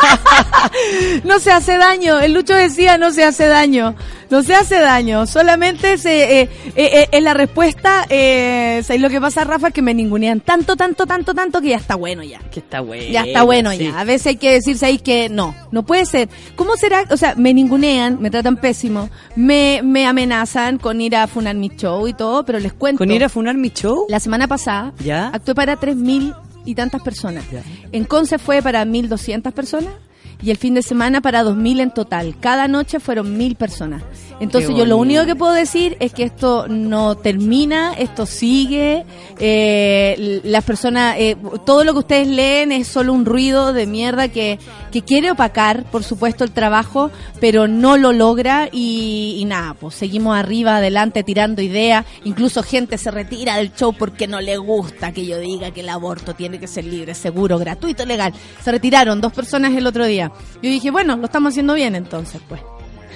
no 1.24 1.38
se 1.38 1.52
hace 1.52 1.76
daño. 1.76 2.18
El 2.18 2.32
Lucho 2.32 2.54
decía 2.54 2.96
no 2.96 3.10
se 3.10 3.24
hace 3.24 3.46
daño. 3.46 3.94
No 4.30 4.42
se 4.42 4.54
hace 4.54 4.80
daño. 4.80 5.26
Solamente 5.26 5.98
se, 5.98 6.40
eh, 6.40 6.42
eh, 6.44 6.50
eh, 6.76 7.08
es 7.12 7.22
la 7.22 7.34
respuesta. 7.34 8.06
Eh, 8.08 8.80
¿sabes 8.84 9.02
lo 9.02 9.10
que 9.10 9.20
pasa, 9.20 9.44
Rafa? 9.44 9.70
Que 9.70 9.82
me 9.82 9.92
ningunean 9.92 10.40
tanto, 10.40 10.76
tanto, 10.76 11.04
tanto, 11.04 11.34
tanto 11.34 11.60
que 11.60 11.68
ya 11.68 11.76
está 11.76 11.94
bueno 11.94 12.22
ya. 12.22 12.38
Que 12.50 12.60
está 12.60 12.80
bueno. 12.80 13.04
Ya 13.10 13.24
está 13.24 13.42
bueno 13.42 13.70
sí. 13.72 13.84
ya. 13.84 14.00
A 14.00 14.04
veces 14.04 14.28
hay 14.28 14.36
que 14.36 14.52
decirse 14.52 14.86
ahí 14.86 14.98
que 14.98 15.28
no, 15.28 15.54
no 15.70 15.82
puede 15.82 16.06
ser. 16.06 16.30
¿Cómo 16.56 16.74
será? 16.76 17.04
O 17.10 17.18
sea, 17.18 17.34
me 17.34 17.52
ningunean, 17.52 18.16
me 18.18 18.30
tratan 18.30 18.56
pésimo, 18.56 19.10
me, 19.36 19.82
me 19.84 20.06
amenazan 20.06 20.78
con 20.78 21.02
ir 21.02 21.16
a 21.16 21.26
funar 21.26 21.54
mi 21.54 21.68
show 21.68 22.08
y 22.08 22.14
todo, 22.14 22.46
pero 22.46 22.58
les 22.58 22.72
cuento. 22.72 22.96
¿Con 22.96 23.10
ir 23.10 23.24
a 23.24 23.28
funar 23.28 23.56
mi 23.58 23.68
show? 23.68 24.06
La 24.08 24.20
semana 24.20 24.48
pasada 24.48 24.94
¿Ya? 25.04 25.28
actué 25.34 25.54
para 25.54 25.78
3.000 25.78 26.47
y 26.68 26.74
tantas 26.74 27.00
personas. 27.00 27.44
En 27.92 28.04
Conce 28.04 28.38
fue 28.38 28.60
para 28.60 28.84
1.200 28.84 29.52
personas 29.52 29.94
y 30.42 30.50
el 30.50 30.58
fin 30.58 30.74
de 30.74 30.82
semana 30.82 31.22
para 31.22 31.42
2.000 31.42 31.80
en 31.80 31.90
total. 31.90 32.36
Cada 32.38 32.68
noche 32.68 33.00
fueron 33.00 33.38
1.000 33.38 33.56
personas. 33.56 34.02
Entonces 34.38 34.76
yo 34.76 34.84
lo 34.84 34.98
único 34.98 35.24
que 35.24 35.34
puedo 35.34 35.52
decir 35.52 35.96
es 35.98 36.12
que 36.12 36.22
esto 36.24 36.68
no 36.68 37.16
termina, 37.16 37.94
esto 37.94 38.26
sigue. 38.26 39.04
eh, 39.40 40.40
las 40.44 40.62
personas, 40.62 41.16
eh, 41.18 41.36
todo 41.64 41.84
lo 41.84 41.92
que 41.94 41.98
ustedes 42.00 42.28
leen 42.28 42.70
es 42.70 42.86
solo 42.86 43.14
un 43.14 43.24
ruido 43.24 43.72
de 43.72 43.86
mierda 43.86 44.28
que, 44.28 44.58
que 44.90 45.02
quiere 45.02 45.30
opacar, 45.30 45.84
por 45.84 46.04
supuesto, 46.04 46.44
el 46.44 46.50
trabajo, 46.50 47.10
pero 47.40 47.68
no 47.68 47.96
lo 47.96 48.12
logra 48.12 48.68
y, 48.70 49.36
y 49.38 49.44
nada, 49.44 49.74
pues 49.74 49.94
seguimos 49.94 50.36
arriba, 50.36 50.76
adelante, 50.76 51.22
tirando 51.22 51.62
ideas. 51.62 52.04
Incluso 52.24 52.62
gente 52.62 52.98
se 52.98 53.10
retira 53.10 53.56
del 53.56 53.72
show 53.74 53.92
porque 53.92 54.26
no 54.26 54.40
le 54.40 54.56
gusta 54.56 55.12
que 55.12 55.26
yo 55.26 55.38
diga 55.38 55.70
que 55.70 55.80
el 55.80 55.88
aborto 55.88 56.34
tiene 56.34 56.58
que 56.58 56.66
ser 56.66 56.84
libre, 56.84 57.14
seguro, 57.14 57.58
gratuito, 57.58 58.04
legal. 58.04 58.32
Se 58.62 58.70
retiraron 58.70 59.20
dos 59.20 59.32
personas 59.32 59.74
el 59.74 59.86
otro 59.86 60.06
día. 60.06 60.32
Yo 60.62 60.70
dije, 60.70 60.90
bueno, 60.90 61.16
lo 61.16 61.26
estamos 61.26 61.52
haciendo 61.52 61.74
bien 61.74 61.94
entonces, 61.94 62.40
pues. 62.48 62.60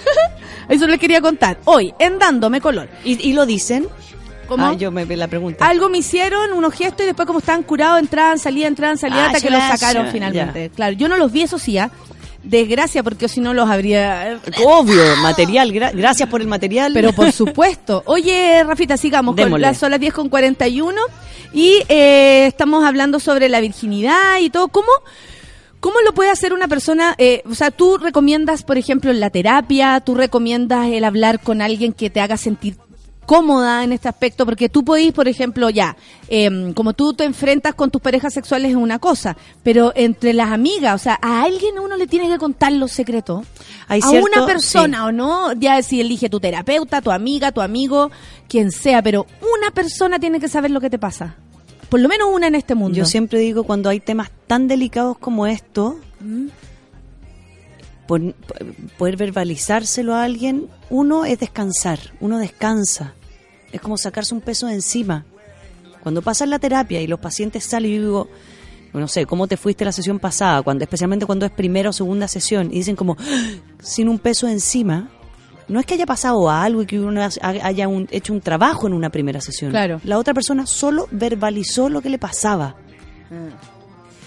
Eso 0.68 0.86
les 0.86 0.98
quería 0.98 1.20
contar. 1.20 1.58
Hoy, 1.64 1.92
en 1.98 2.18
Dándome 2.18 2.60
Color. 2.60 2.88
¿Y, 3.04 3.28
y 3.28 3.32
lo 3.32 3.46
dicen? 3.46 3.86
¿Cómo? 4.52 4.66
Ah, 4.66 4.74
yo 4.74 4.90
me 4.90 5.04
la 5.16 5.28
pregunta. 5.28 5.66
Algo 5.66 5.88
me 5.88 5.98
hicieron, 5.98 6.52
unos 6.52 6.72
gestos 6.74 7.02
y 7.02 7.06
después 7.06 7.26
como 7.26 7.38
estaban 7.40 7.62
curados, 7.62 7.98
entraban, 8.00 8.38
salían, 8.38 8.68
entraban, 8.68 8.96
salían 8.98 9.20
Ah, 9.20 9.26
hasta 9.26 9.40
que 9.40 9.50
los 9.50 9.60
sacaron 9.62 10.06
ya, 10.06 10.12
finalmente. 10.12 10.70
Claro, 10.74 10.92
yo 10.96 11.08
no 11.08 11.16
los 11.16 11.30
vi, 11.32 11.42
eso 11.42 11.58
sí, 11.58 11.76
¿ah? 11.78 11.90
desgracia 12.42 13.02
porque 13.04 13.28
si 13.28 13.40
no 13.40 13.54
los 13.54 13.70
habría... 13.70 14.40
Obvio, 14.64 15.00
material. 15.22 15.70
gra- 15.72 15.92
gracias 15.94 16.28
por 16.28 16.40
el 16.40 16.48
material. 16.48 16.92
Pero 16.92 17.12
por 17.12 17.30
supuesto. 17.32 18.02
Oye, 18.06 18.64
Rafita, 18.64 18.96
sigamos. 18.96 19.36
Con 19.36 19.60
las, 19.60 19.78
son 19.78 19.90
las 19.92 20.00
10 20.00 20.12
con 20.12 20.28
41 20.28 21.00
y 21.54 21.78
eh, 21.88 22.46
estamos 22.48 22.84
hablando 22.84 23.20
sobre 23.20 23.48
la 23.48 23.60
virginidad 23.60 24.38
y 24.40 24.50
todo. 24.50 24.66
¿Cómo, 24.68 24.88
cómo 25.78 26.00
lo 26.04 26.12
puede 26.14 26.30
hacer 26.30 26.52
una 26.52 26.66
persona? 26.66 27.14
eh, 27.16 27.42
o 27.48 27.54
sea, 27.54 27.70
tú 27.70 27.98
recomiendas, 27.98 28.64
por 28.64 28.76
ejemplo, 28.76 29.12
la 29.12 29.30
terapia, 29.30 30.00
tú 30.00 30.16
recomiendas 30.16 30.88
el 30.88 31.04
hablar 31.04 31.38
con 31.40 31.62
alguien 31.62 31.92
que 31.92 32.10
te 32.10 32.20
haga 32.20 32.36
sentir 32.36 32.76
cómoda 33.26 33.84
en 33.84 33.92
este 33.92 34.08
aspecto, 34.08 34.44
porque 34.44 34.68
tú 34.68 34.84
podís, 34.84 35.12
por 35.12 35.28
ejemplo, 35.28 35.70
ya, 35.70 35.96
em, 36.28 36.72
como 36.74 36.92
tú 36.92 37.14
te 37.14 37.24
enfrentas 37.24 37.74
con 37.74 37.90
tus 37.90 38.00
parejas 38.02 38.34
sexuales 38.34 38.70
es 38.72 38.76
una 38.76 38.98
cosa, 38.98 39.36
pero 39.62 39.92
entre 39.94 40.32
las 40.32 40.50
amigas, 40.50 40.94
o 40.94 40.98
sea, 41.02 41.18
a 41.22 41.42
alguien 41.42 41.78
uno 41.78 41.96
le 41.96 42.06
tiene 42.06 42.28
que 42.28 42.38
contar 42.38 42.72
los 42.72 42.92
secretos. 42.92 43.46
Hay 43.88 44.00
a 44.02 44.06
cierto- 44.06 44.28
una 44.32 44.46
persona 44.46 45.06
o 45.06 45.12
no, 45.12 45.52
ya 45.54 45.82
si 45.82 46.00
elige 46.00 46.28
tu 46.28 46.40
terapeuta, 46.40 47.00
tu 47.00 47.10
amiga, 47.10 47.52
tu 47.52 47.60
amigo, 47.60 48.10
quien 48.48 48.70
sea, 48.72 49.02
pero 49.02 49.26
una 49.56 49.70
persona 49.70 50.18
tiene 50.18 50.40
que 50.40 50.48
saber 50.48 50.70
lo 50.70 50.80
que 50.80 50.90
te 50.90 50.98
pasa. 50.98 51.36
Por 51.88 52.00
lo 52.00 52.08
menos 52.08 52.28
una 52.32 52.46
en 52.46 52.54
este 52.54 52.74
mundo. 52.74 52.96
Yo 52.96 53.04
siempre 53.04 53.38
digo, 53.38 53.64
cuando 53.64 53.90
hay 53.90 54.00
temas 54.00 54.30
tan 54.46 54.66
delicados 54.66 55.18
como 55.18 55.46
esto, 55.46 55.98
Mm. 56.20 56.46
Pon- 58.12 58.34
poder 58.98 59.16
verbalizárselo 59.16 60.14
a 60.14 60.24
alguien, 60.24 60.66
uno 60.90 61.24
es 61.24 61.38
descansar, 61.38 61.98
uno 62.20 62.38
descansa. 62.38 63.14
Es 63.72 63.80
como 63.80 63.96
sacarse 63.96 64.34
un 64.34 64.42
peso 64.42 64.66
de 64.66 64.74
encima. 64.74 65.24
Cuando 66.02 66.20
pasan 66.20 66.50
la 66.50 66.58
terapia 66.58 67.00
y 67.00 67.06
los 67.06 67.20
pacientes 67.20 67.64
salen, 67.64 67.90
yo 67.92 68.00
digo, 68.02 68.28
no 68.92 69.08
sé, 69.08 69.24
¿cómo 69.24 69.46
te 69.46 69.56
fuiste 69.56 69.84
la 69.86 69.92
sesión 69.92 70.18
pasada? 70.18 70.60
Cuando, 70.62 70.84
especialmente 70.84 71.24
cuando 71.24 71.46
es 71.46 71.52
primera 71.52 71.88
o 71.88 71.92
segunda 71.94 72.28
sesión, 72.28 72.66
y 72.70 72.74
dicen 72.78 72.96
como, 72.96 73.16
"Ah", 73.18 73.50
sin 73.82 74.08
un 74.10 74.18
peso 74.18 74.46
encima. 74.46 75.08
No 75.68 75.80
es 75.80 75.86
que 75.86 75.94
haya 75.94 76.04
pasado 76.04 76.50
algo 76.50 76.82
y 76.82 76.86
que 76.86 77.00
uno 77.00 77.22
haya 77.40 77.88
un- 77.88 78.08
hecho 78.10 78.34
un 78.34 78.42
trabajo 78.42 78.86
en 78.88 78.92
una 78.92 79.08
primera 79.08 79.40
sesión. 79.40 79.70
Claro. 79.70 80.00
La 80.04 80.18
otra 80.18 80.34
persona 80.34 80.66
solo 80.66 81.08
verbalizó 81.12 81.88
lo 81.88 82.02
que 82.02 82.10
le 82.10 82.18
pasaba. 82.18 82.76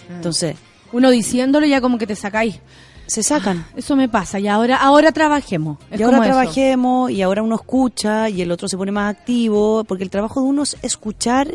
Entonces, 0.09 0.55
Uno 0.91 1.09
diciéndolo 1.09 1.65
ya 1.65 1.81
como 1.81 1.97
que 1.97 2.07
te 2.07 2.15
sacáis. 2.15 2.59
Se 3.07 3.23
sacan. 3.23 3.65
Eso 3.75 3.95
me 3.95 4.09
pasa. 4.09 4.39
Y 4.39 4.47
ahora, 4.47 4.77
ahora 4.77 5.11
trabajemos. 5.11 5.77
Es 5.91 5.99
y 5.99 6.03
ahora 6.03 6.17
como 6.17 6.23
eso. 6.27 6.33
trabajemos 6.33 7.11
y 7.11 7.21
ahora 7.21 7.41
uno 7.43 7.55
escucha 7.55 8.29
y 8.29 8.41
el 8.41 8.51
otro 8.51 8.67
se 8.67 8.77
pone 8.77 8.91
más 8.91 9.15
activo, 9.15 9.83
porque 9.83 10.03
el 10.03 10.09
trabajo 10.09 10.41
de 10.41 10.47
uno 10.47 10.63
es 10.63 10.75
escuchar 10.81 11.47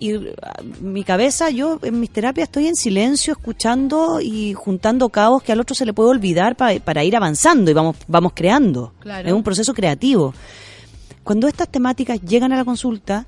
y 0.00 0.12
ah, 0.42 0.60
mi 0.80 1.04
cabeza, 1.04 1.50
yo 1.50 1.78
en 1.82 2.00
mis 2.00 2.10
terapias 2.10 2.48
estoy 2.48 2.66
en 2.66 2.74
silencio 2.74 3.32
escuchando 3.32 4.20
y 4.20 4.52
juntando 4.52 5.08
cabos 5.08 5.42
que 5.42 5.52
al 5.52 5.60
otro 5.60 5.74
se 5.74 5.86
le 5.86 5.92
puede 5.92 6.10
olvidar 6.10 6.56
pa- 6.56 6.74
para 6.84 7.04
ir 7.04 7.14
avanzando 7.16 7.70
y 7.70 7.74
vamos, 7.74 7.96
vamos 8.08 8.32
creando. 8.34 8.92
Claro. 8.98 9.28
Es 9.28 9.32
un 9.32 9.42
proceso 9.44 9.72
creativo. 9.72 10.34
Cuando 11.22 11.46
estas 11.48 11.68
temáticas 11.68 12.20
llegan 12.20 12.52
a 12.52 12.56
la 12.56 12.64
consulta, 12.64 13.26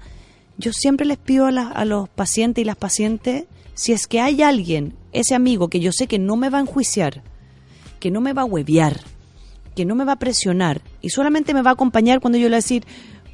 yo 0.58 0.72
siempre 0.72 1.06
les 1.06 1.18
pido 1.18 1.46
a, 1.46 1.52
la- 1.52 1.68
a 1.68 1.84
los 1.84 2.08
pacientes 2.08 2.62
y 2.62 2.64
las 2.64 2.76
pacientes, 2.76 3.44
si 3.76 3.92
es 3.92 4.06
que 4.06 4.20
hay 4.20 4.42
alguien, 4.42 4.94
ese 5.12 5.34
amigo 5.34 5.68
que 5.68 5.80
yo 5.80 5.92
sé 5.92 6.06
que 6.06 6.18
no 6.18 6.36
me 6.36 6.48
va 6.48 6.58
a 6.58 6.62
enjuiciar, 6.62 7.22
que 8.00 8.10
no 8.10 8.20
me 8.20 8.32
va 8.32 8.42
a 8.42 8.46
huevear, 8.46 9.00
que 9.74 9.84
no 9.84 9.94
me 9.94 10.04
va 10.04 10.12
a 10.12 10.18
presionar 10.18 10.80
y 11.02 11.10
solamente 11.10 11.52
me 11.52 11.60
va 11.60 11.70
a 11.70 11.74
acompañar 11.74 12.20
cuando 12.20 12.38
yo 12.38 12.44
le 12.44 12.48
voy 12.48 12.54
a 12.54 12.56
decir, 12.56 12.84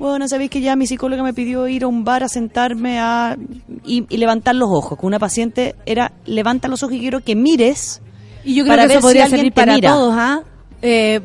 bueno, 0.01 0.27
sabéis 0.27 0.51
que 0.51 0.60
ya 0.60 0.74
mi 0.74 0.89
psicóloga 0.89 1.23
me 1.23 1.32
pidió 1.32 1.69
ir 1.69 1.85
a 1.85 1.86
un 1.86 2.02
bar 2.02 2.24
a 2.24 2.28
sentarme 2.28 2.98
a 2.98 3.36
y, 3.85 4.05
y 4.09 4.16
levantar 4.16 4.56
los 4.56 4.69
ojos. 4.69 4.98
Con 4.98 5.06
una 5.06 5.20
paciente 5.20 5.77
era 5.86 6.12
levanta 6.27 6.66
los 6.66 6.82
ojos 6.82 6.97
y 6.97 6.98
quiero 6.98 7.20
que 7.20 7.36
mires. 7.36 8.02
Y 8.44 8.56
yo 8.56 8.64
creo 8.64 8.74
para 8.77 8.89
que 8.89 8.94
eso 8.94 9.01
podría 9.01 9.27
si 9.27 9.36
servir 9.36 9.52
para 9.52 9.77
mira. 9.77 9.90
todos, 9.90 10.14
¿ah? 10.16 10.43
Eh, 10.43 10.52
eh, 10.83 11.21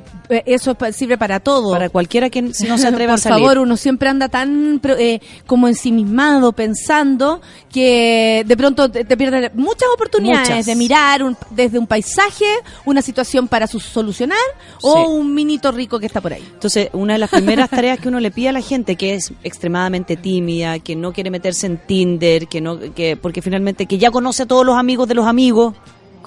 eso 0.46 0.78
sirve 0.92 1.18
para 1.18 1.40
todo. 1.40 1.72
Para 1.72 1.90
cualquiera 1.90 2.30
que 2.30 2.42
no 2.42 2.54
se 2.54 2.88
atreva 2.88 3.14
Por 3.14 3.20
a 3.20 3.22
salir. 3.22 3.40
favor, 3.44 3.58
uno 3.60 3.76
siempre 3.78 4.08
anda 4.10 4.30
tan 4.30 4.80
eh, 5.00 5.20
como 5.46 5.68
ensimismado, 5.68 6.52
pensando, 6.54 7.42
que 7.72 8.44
de 8.46 8.58
pronto 8.58 8.90
te, 8.90 9.04
te 9.04 9.18
pierdes 9.18 9.54
muchas 9.56 9.90
oportunidades 9.94 10.50
Muchas. 10.50 10.66
de 10.66 10.76
mirar 10.76 11.24
un- 11.24 11.38
desde 11.52 11.80
un 11.80 11.88
paisaje 11.88 12.46
una 12.86 13.02
situación 13.02 13.48
para 13.48 13.68
su- 13.68 13.80
solucionar 13.80 14.38
o 14.82 14.94
Sí. 15.06 15.12
un 15.12 15.34
minito 15.34 15.72
rico 15.72 16.00
que 16.00 16.06
está 16.06 16.22
por 16.22 16.34
ahí. 16.34 16.44
Entonces, 16.54 16.90
una 16.94 17.14
de 17.14 17.20
las 17.20 17.30
primeras 17.30 17.70
tareas 17.70 18.00
que 18.00 18.08
uno 18.10 18.20
le 18.20 18.32
pide 18.32 18.50
a 18.50 18.52
la 18.52 18.62
gente 18.62 18.96
que 18.96 19.16
es 19.16 19.34
extremadamente 19.44 20.16
tímida, 20.18 20.80
que 20.80 20.96
no 20.96 21.14
quiere 21.14 21.30
meterse 21.32 21.66
en 21.68 21.78
Tinder, 21.78 22.48
que 22.48 22.62
no 22.62 22.78
que 22.94 23.18
porque 23.18 23.42
finalmente 23.42 23.86
que 23.86 23.98
ya 23.98 24.12
conoce 24.12 24.44
a 24.44 24.46
todos 24.46 24.66
los 24.66 24.78
amigos 24.78 25.08
de 25.08 25.16
los 25.16 25.26
amigos, 25.28 25.74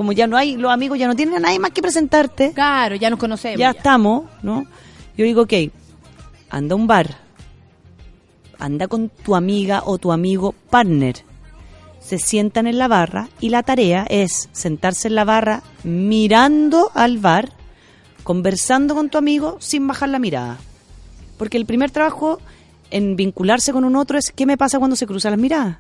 como 0.01 0.13
ya 0.13 0.27
no 0.27 0.39
hay 0.39 0.57
los 0.57 0.73
amigos 0.73 0.99
ya 0.99 1.07
no 1.07 1.15
tienen 1.15 1.35
a 1.37 1.41
nadie 1.41 1.59
más 1.59 1.73
que 1.73 1.83
presentarte. 1.83 2.53
Claro, 2.55 2.97
ya 2.97 3.11
nos 3.11 3.19
conocemos. 3.19 3.59
ya 3.59 3.69
estamos, 3.73 4.25
¿no? 4.43 4.65
Yo 5.15 5.27
digo, 5.27 5.43
ok, 5.43 5.53
anda 6.49 6.73
a 6.73 6.77
un 6.77 6.87
bar, 6.87 7.19
anda 8.59 8.89
con 8.89 9.11
tu 9.11 9.37
amiga 9.37 9.83
o 9.85 9.99
tu 9.99 10.11
amigo 10.11 10.55
partner, 10.71 11.17
se 12.01 12.17
sientan 12.19 12.67
en 12.67 12.79
la 12.79 12.89
barra 12.89 13.29
y 13.41 13.51
la 13.51 13.63
tarea 13.63 14.07
es 14.09 14.49
sentarse 14.53 15.09
en 15.09 15.17
la 15.17 15.25
barra 15.27 15.63
mirando 15.85 16.91
al 16.95 17.19
bar, 17.19 17.53
conversando 18.23 18.95
con 18.95 19.11
tu 19.11 19.19
amigo 19.19 19.59
sin 19.61 19.87
bajar 19.87 20.09
la 20.09 20.19
mirada. 20.19 20.57
Porque 21.37 21.59
el 21.59 21.67
primer 21.67 21.91
trabajo 21.91 22.39
en 22.91 23.17
vincularse 23.17 23.71
con 23.75 23.85
un 23.85 23.97
otro 23.97 24.17
es 24.17 24.33
qué 24.35 24.47
me 24.47 24.57
pasa 24.57 24.79
cuando 24.79 24.97
se 24.97 25.07
cruzan 25.07 25.33
las 25.33 25.41
miradas. 25.41 25.77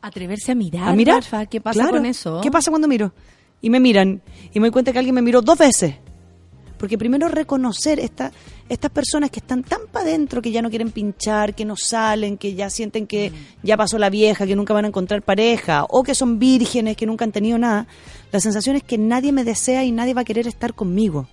Atreverse 0.00 0.52
a 0.52 0.54
mirar, 0.54 0.88
a 0.90 0.92
mirar. 0.92 1.16
Rafa, 1.24 1.46
¿qué 1.46 1.60
pasa 1.60 1.80
Claro. 1.80 1.96
con 1.96 2.06
eso? 2.06 2.40
¿Qué 2.40 2.52
pasa 2.52 2.70
cuando 2.70 2.86
miro? 2.86 3.10
Y 3.60 3.70
me 3.70 3.80
miran 3.80 4.22
y 4.52 4.60
me 4.60 4.66
doy 4.66 4.72
cuenta 4.72 4.92
que 4.92 4.98
alguien 4.98 5.14
me 5.14 5.22
miró 5.22 5.42
dos 5.42 5.58
veces. 5.58 5.94
Porque 6.78 6.96
primero 6.96 7.28
reconocer 7.28 7.98
esta, 7.98 8.30
estas 8.68 8.90
personas 8.92 9.30
que 9.30 9.40
están 9.40 9.64
tan 9.64 9.80
para 9.90 10.06
adentro 10.06 10.40
que 10.40 10.52
ya 10.52 10.62
no 10.62 10.70
quieren 10.70 10.92
pinchar, 10.92 11.54
que 11.54 11.64
no 11.64 11.74
salen, 11.76 12.38
que 12.38 12.54
ya 12.54 12.70
sienten 12.70 13.06
que 13.08 13.32
ya 13.64 13.76
pasó 13.76 13.98
la 13.98 14.10
vieja, 14.10 14.46
que 14.46 14.54
nunca 14.54 14.74
van 14.74 14.84
a 14.84 14.88
encontrar 14.88 15.22
pareja, 15.22 15.84
o 15.88 16.04
que 16.04 16.14
son 16.14 16.38
vírgenes, 16.38 16.96
que 16.96 17.04
nunca 17.04 17.24
han 17.24 17.32
tenido 17.32 17.58
nada. 17.58 17.88
La 18.30 18.38
sensación 18.38 18.76
es 18.76 18.84
que 18.84 18.96
nadie 18.96 19.32
me 19.32 19.42
desea 19.42 19.84
y 19.84 19.90
nadie 19.90 20.14
va 20.14 20.20
a 20.20 20.24
querer 20.24 20.46
estar 20.46 20.72
conmigo. 20.74 21.26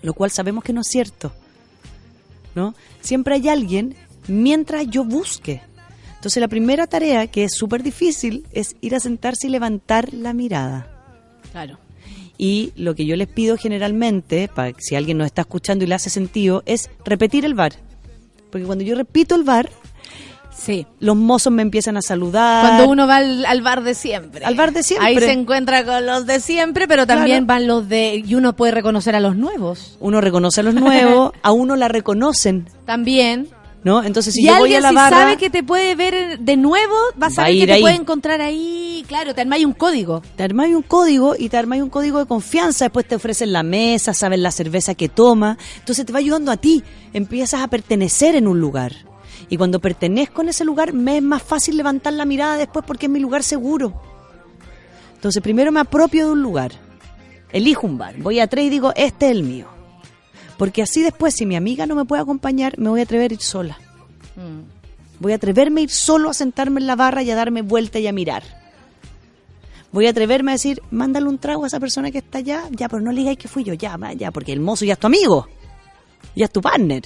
Lo 0.00 0.14
cual 0.14 0.30
sabemos 0.30 0.64
que 0.64 0.72
no 0.72 0.80
es 0.80 0.88
cierto. 0.88 1.32
¿No? 2.54 2.74
Siempre 3.02 3.34
hay 3.34 3.50
alguien 3.50 3.94
mientras 4.26 4.86
yo 4.88 5.04
busque. 5.04 5.60
Entonces 6.14 6.40
la 6.40 6.48
primera 6.48 6.86
tarea, 6.86 7.26
que 7.26 7.44
es 7.44 7.52
súper 7.54 7.82
difícil, 7.82 8.46
es 8.52 8.74
ir 8.80 8.94
a 8.94 9.00
sentarse 9.00 9.48
y 9.48 9.50
levantar 9.50 10.14
la 10.14 10.32
mirada. 10.32 10.95
Claro. 11.56 11.78
Y 12.36 12.74
lo 12.76 12.94
que 12.94 13.06
yo 13.06 13.16
les 13.16 13.28
pido 13.28 13.56
generalmente, 13.56 14.46
para 14.54 14.72
si 14.78 14.94
alguien 14.94 15.16
nos 15.16 15.24
está 15.24 15.40
escuchando 15.40 15.84
y 15.84 15.88
le 15.88 15.94
hace 15.94 16.10
sentido, 16.10 16.62
es 16.66 16.90
repetir 17.06 17.46
el 17.46 17.54
bar. 17.54 17.72
Porque 18.50 18.66
cuando 18.66 18.84
yo 18.84 18.94
repito 18.94 19.34
el 19.34 19.42
bar, 19.42 19.70
Sí. 20.54 20.86
los 21.00 21.16
mozos 21.16 21.52
me 21.52 21.62
empiezan 21.62 21.96
a 21.96 22.02
saludar. 22.02 22.62
Cuando 22.66 22.88
uno 22.90 23.06
va 23.06 23.16
al, 23.16 23.44
al 23.46 23.62
bar 23.62 23.82
de 23.84 23.94
siempre. 23.94 24.44
Al 24.44 24.54
bar 24.54 24.72
de 24.72 24.82
siempre. 24.82 25.06
Ahí 25.08 25.18
se 25.18 25.32
encuentra 25.32 25.84
con 25.84 26.04
los 26.04 26.26
de 26.26 26.40
siempre, 26.40 26.86
pero 26.88 27.06
también 27.06 27.44
Claro. 27.44 27.60
van 27.60 27.66
los 27.66 27.88
de... 27.88 28.22
Y 28.26 28.34
uno 28.34 28.54
puede 28.56 28.72
reconocer 28.72 29.14
a 29.16 29.20
los 29.20 29.36
nuevos. 29.36 29.96
Uno 30.00 30.20
reconoce 30.20 30.60
a 30.60 30.64
los 30.64 30.74
nuevos, 30.74 31.32
a 31.42 31.52
uno 31.52 31.74
la 31.76 31.88
reconocen, 31.88 32.68
También. 32.84 33.48
¿No? 33.86 34.02
Entonces 34.02 34.34
si 34.34 34.42
y 34.42 34.46
yo 34.48 34.58
voy 34.58 34.74
a 34.74 34.80
la 34.80 34.88
si 34.88 34.94
barra, 34.96 35.16
sabe 35.16 35.36
que 35.36 35.48
te 35.48 35.62
puede 35.62 35.94
ver 35.94 36.40
de 36.40 36.56
nuevo, 36.56 36.92
va 37.12 37.18
a 37.18 37.20
Va 37.20 37.26
a 37.28 37.30
saber 37.30 37.54
que 37.54 37.66
te 37.66 37.72
ahí. 37.74 37.80
puede 37.82 37.94
encontrar 37.94 38.40
ahí. 38.40 39.04
Claro, 39.06 39.32
te 39.32 39.42
armáis 39.42 39.64
un 39.64 39.74
código. 39.74 40.22
te 40.34 40.42
armáis 40.42 40.74
un 40.74 40.82
código 40.82 41.36
y 41.38 41.48
te 41.48 41.56
armáis 41.56 41.84
un 41.84 41.88
código 41.88 42.18
de 42.18 42.26
confianza, 42.26 42.86
después 42.86 43.06
te 43.06 43.14
ofrecen 43.14 43.52
la 43.52 43.62
mesa, 43.62 44.12
saben 44.12 44.42
la 44.42 44.50
cerveza 44.50 44.96
que 44.96 45.08
toma, 45.08 45.56
entonces 45.78 46.04
te 46.04 46.12
va 46.12 46.18
ayudando 46.18 46.50
a 46.50 46.56
ti, 46.56 46.82
empiezas 47.12 47.60
a 47.62 47.68
pertenecer 47.68 48.34
en 48.34 48.48
un 48.48 48.58
lugar. 48.58 48.92
Y 49.48 49.56
cuando 49.56 49.78
pertenezco 49.78 50.42
en 50.42 50.48
ese 50.48 50.64
lugar, 50.64 50.92
me 50.92 51.18
es 51.18 51.22
más 51.22 51.44
fácil 51.44 51.76
levantar 51.76 52.12
la 52.14 52.24
mirada 52.24 52.56
después 52.56 52.84
porque 52.84 53.06
es 53.06 53.12
mi 53.12 53.20
lugar 53.20 53.44
seguro. 53.44 53.92
Entonces 55.14 55.40
primero 55.40 55.70
me 55.70 55.78
apropio 55.78 56.26
de 56.26 56.32
un 56.32 56.42
lugar, 56.42 56.72
elijo 57.52 57.86
un 57.86 57.98
bar, 57.98 58.16
voy 58.18 58.40
a 58.40 58.48
tres 58.48 58.64
y 58.64 58.70
digo, 58.70 58.92
este 58.96 59.26
es 59.26 59.30
el 59.30 59.44
mío. 59.44 59.75
Porque 60.56 60.82
así 60.82 61.02
después, 61.02 61.34
si 61.34 61.46
mi 61.46 61.56
amiga 61.56 61.86
no 61.86 61.94
me 61.94 62.04
puede 62.04 62.22
acompañar, 62.22 62.78
me 62.78 62.88
voy 62.88 63.00
a 63.00 63.04
atrever 63.04 63.30
a 63.30 63.34
ir 63.34 63.40
sola. 63.40 63.78
Voy 65.18 65.32
a 65.32 65.36
atreverme 65.36 65.80
a 65.80 65.84
ir 65.84 65.90
solo 65.90 66.30
a 66.30 66.34
sentarme 66.34 66.80
en 66.80 66.86
la 66.86 66.96
barra 66.96 67.22
y 67.22 67.30
a 67.30 67.34
darme 67.34 67.62
vuelta 67.62 67.98
y 67.98 68.06
a 68.06 68.12
mirar. 68.12 68.42
Voy 69.92 70.06
a 70.06 70.10
atreverme 70.10 70.50
a 70.50 70.54
decir, 70.54 70.82
mándale 70.90 71.26
un 71.26 71.38
trago 71.38 71.64
a 71.64 71.68
esa 71.68 71.80
persona 71.80 72.10
que 72.10 72.18
está 72.18 72.38
allá, 72.38 72.64
ya, 72.70 72.88
pero 72.88 73.00
no 73.00 73.12
le 73.12 73.20
digáis 73.20 73.38
que 73.38 73.48
fui 73.48 73.64
yo, 73.64 73.72
ya, 73.72 73.98
ya, 74.14 74.30
porque 74.30 74.52
el 74.52 74.60
mozo 74.60 74.84
ya 74.84 74.94
es 74.94 74.98
tu 74.98 75.06
amigo, 75.06 75.48
ya 76.34 76.46
es 76.46 76.52
tu 76.52 76.60
partner. 76.60 77.04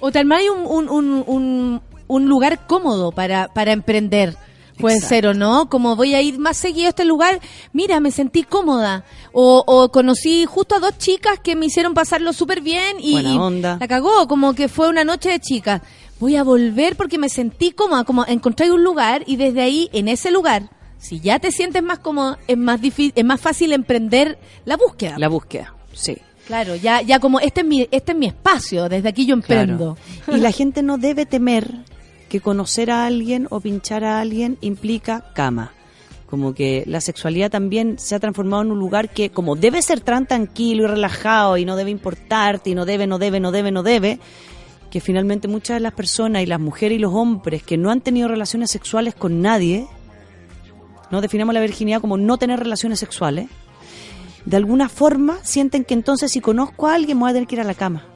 O 0.00 0.10
te 0.10 0.20
armáis 0.20 0.48
un, 0.48 0.66
un, 0.66 0.88
un, 0.88 1.24
un, 1.26 1.82
un 2.06 2.28
lugar 2.28 2.66
cómodo 2.66 3.12
para, 3.12 3.48
para 3.48 3.72
emprender. 3.72 4.36
Puede 4.78 4.96
Exacto. 4.96 5.14
ser 5.14 5.26
o 5.28 5.34
no, 5.34 5.68
como 5.68 5.94
voy 5.94 6.14
a 6.14 6.20
ir 6.22 6.38
más 6.38 6.56
seguido 6.56 6.86
a 6.86 6.90
este 6.90 7.04
lugar, 7.04 7.40
mira, 7.72 8.00
me 8.00 8.10
sentí 8.10 8.42
cómoda. 8.42 9.04
O, 9.32 9.62
o 9.66 9.90
conocí 9.92 10.46
justo 10.46 10.74
a 10.74 10.80
dos 10.80 10.98
chicas 10.98 11.38
que 11.38 11.54
me 11.54 11.66
hicieron 11.66 11.94
pasarlo 11.94 12.32
súper 12.32 12.60
bien 12.60 12.96
y, 13.00 13.12
Buena 13.12 13.42
onda. 13.42 13.76
la 13.80 13.86
cagó, 13.88 14.26
como 14.26 14.54
que 14.54 14.68
fue 14.68 14.88
una 14.88 15.04
noche 15.04 15.30
de 15.30 15.40
chicas. 15.40 15.80
Voy 16.18 16.36
a 16.36 16.42
volver 16.42 16.96
porque 16.96 17.18
me 17.18 17.28
sentí 17.28 17.70
cómoda, 17.72 18.04
como 18.04 18.24
encontrar 18.26 18.70
un 18.72 18.82
lugar 18.82 19.22
y 19.26 19.36
desde 19.36 19.60
ahí, 19.62 19.90
en 19.92 20.08
ese 20.08 20.30
lugar, 20.30 20.70
si 20.98 21.20
ya 21.20 21.38
te 21.38 21.52
sientes 21.52 21.82
más 21.82 21.98
cómodo, 22.00 22.38
es 22.48 22.56
más 22.56 22.80
difícil, 22.80 23.12
es 23.14 23.24
más 23.24 23.40
fácil 23.40 23.72
emprender 23.72 24.38
la 24.64 24.76
búsqueda. 24.76 25.18
La 25.18 25.28
búsqueda, 25.28 25.74
sí. 25.92 26.16
Claro, 26.46 26.74
ya, 26.74 27.00
ya 27.00 27.20
como 27.20 27.40
este 27.40 27.60
es 27.62 27.66
mi, 27.66 27.88
este 27.90 28.12
es 28.12 28.18
mi 28.18 28.26
espacio, 28.26 28.88
desde 28.88 29.08
aquí 29.08 29.24
yo 29.24 29.34
emprendo. 29.34 29.96
Claro. 30.24 30.38
Y 30.38 30.40
la 30.42 30.50
gente 30.52 30.82
no 30.82 30.98
debe 30.98 31.26
temer 31.26 31.70
que 32.34 32.40
conocer 32.40 32.90
a 32.90 33.06
alguien 33.06 33.46
o 33.50 33.60
pinchar 33.60 34.02
a 34.02 34.18
alguien 34.18 34.58
implica 34.60 35.32
cama. 35.34 35.70
Como 36.28 36.52
que 36.52 36.82
la 36.84 37.00
sexualidad 37.00 37.48
también 37.48 37.96
se 37.96 38.16
ha 38.16 38.18
transformado 38.18 38.64
en 38.64 38.72
un 38.72 38.78
lugar 38.80 39.10
que, 39.10 39.30
como 39.30 39.54
debe 39.54 39.80
ser 39.82 40.00
tan 40.00 40.26
tranquilo 40.26 40.82
y 40.82 40.86
relajado 40.88 41.58
y 41.58 41.64
no 41.64 41.76
debe 41.76 41.92
importarte 41.92 42.70
y 42.70 42.74
no 42.74 42.86
debe, 42.86 43.06
no 43.06 43.20
debe, 43.20 43.38
no 43.38 43.52
debe, 43.52 43.70
no 43.70 43.84
debe, 43.84 44.18
que 44.90 45.00
finalmente 45.00 45.46
muchas 45.46 45.76
de 45.76 45.80
las 45.82 45.92
personas 45.92 46.42
y 46.42 46.46
las 46.46 46.58
mujeres 46.58 46.96
y 46.96 46.98
los 46.98 47.14
hombres 47.14 47.62
que 47.62 47.76
no 47.76 47.92
han 47.92 48.00
tenido 48.00 48.26
relaciones 48.26 48.72
sexuales 48.72 49.14
con 49.14 49.40
nadie, 49.40 49.86
no 51.12 51.20
definamos 51.20 51.54
la 51.54 51.60
virginidad 51.60 52.00
como 52.00 52.16
no 52.16 52.36
tener 52.36 52.58
relaciones 52.58 52.98
sexuales, 52.98 53.46
de 54.44 54.56
alguna 54.56 54.88
forma 54.88 55.38
sienten 55.44 55.84
que 55.84 55.94
entonces 55.94 56.32
si 56.32 56.40
conozco 56.40 56.88
a 56.88 56.96
alguien 56.96 57.16
me 57.16 57.20
voy 57.20 57.30
a 57.30 57.34
tener 57.34 57.46
que 57.46 57.54
ir 57.54 57.60
a 57.60 57.64
la 57.64 57.74
cama. 57.74 58.08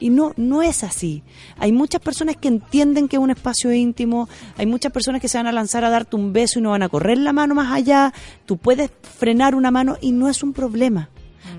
Y 0.00 0.10
no, 0.10 0.32
no 0.36 0.62
es 0.62 0.82
así. 0.82 1.22
Hay 1.58 1.72
muchas 1.72 2.00
personas 2.00 2.36
que 2.36 2.48
entienden 2.48 3.06
que 3.06 3.16
es 3.16 3.22
un 3.22 3.30
espacio 3.30 3.72
íntimo, 3.72 4.28
hay 4.56 4.66
muchas 4.66 4.92
personas 4.92 5.20
que 5.20 5.28
se 5.28 5.38
van 5.38 5.46
a 5.46 5.52
lanzar 5.52 5.84
a 5.84 5.90
darte 5.90 6.16
un 6.16 6.32
beso 6.32 6.58
y 6.58 6.62
no 6.62 6.70
van 6.70 6.82
a 6.82 6.88
correr 6.88 7.18
la 7.18 7.32
mano 7.32 7.54
más 7.54 7.72
allá, 7.72 8.12
tú 8.46 8.56
puedes 8.56 8.90
frenar 9.18 9.54
una 9.54 9.70
mano 9.70 9.96
y 10.00 10.12
no 10.12 10.28
es 10.28 10.42
un 10.42 10.52
problema. 10.52 11.10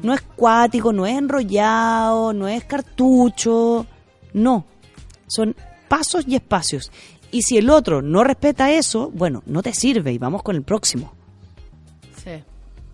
No 0.03 0.13
es 0.13 0.21
cuático, 0.21 0.91
no 0.91 1.05
es 1.05 1.17
enrollado, 1.17 2.33
no 2.33 2.47
es 2.47 2.63
cartucho, 2.63 3.85
no. 4.33 4.65
Son 5.27 5.55
pasos 5.87 6.25
y 6.27 6.35
espacios. 6.35 6.91
Y 7.31 7.43
si 7.43 7.57
el 7.57 7.69
otro 7.69 8.01
no 8.01 8.23
respeta 8.23 8.71
eso, 8.71 9.11
bueno, 9.13 9.43
no 9.45 9.61
te 9.61 9.73
sirve 9.73 10.11
y 10.11 10.17
vamos 10.17 10.41
con 10.43 10.55
el 10.55 10.63
próximo. 10.63 11.13
Sí. 12.23 12.43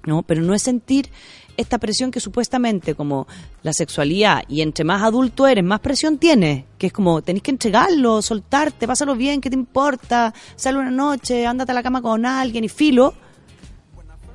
¿no? 0.07 0.24
Pero 0.24 0.41
no 0.41 0.56
es 0.56 0.64
sentir 0.64 1.10
esta 1.57 1.77
presión 1.79 2.11
que 2.11 2.19
supuestamente 2.19 2.95
como 2.95 3.27
la 3.63 3.73
sexualidad 3.73 4.43
y 4.47 4.61
entre 4.61 4.85
más 4.85 5.01
adulto 5.03 5.47
eres, 5.47 5.63
más 5.63 5.79
presión 5.79 6.17
tienes, 6.17 6.65
que 6.77 6.88
es 6.88 6.93
como 6.93 7.21
tenés 7.21 7.43
que 7.43 7.51
entregarlo, 7.51 8.21
soltarte, 8.21 8.88
pásalo 8.88 9.15
bien, 9.15 9.41
¿qué 9.41 9.49
te 9.49 9.55
importa? 9.55 10.34
Sale 10.55 10.77
una 10.77 10.91
noche, 10.91 11.45
ándate 11.45 11.71
a 11.71 11.75
la 11.75 11.84
cama 11.84 12.01
con 12.01 12.25
alguien 12.25 12.63
y 12.63 12.69
filo. 12.69 13.13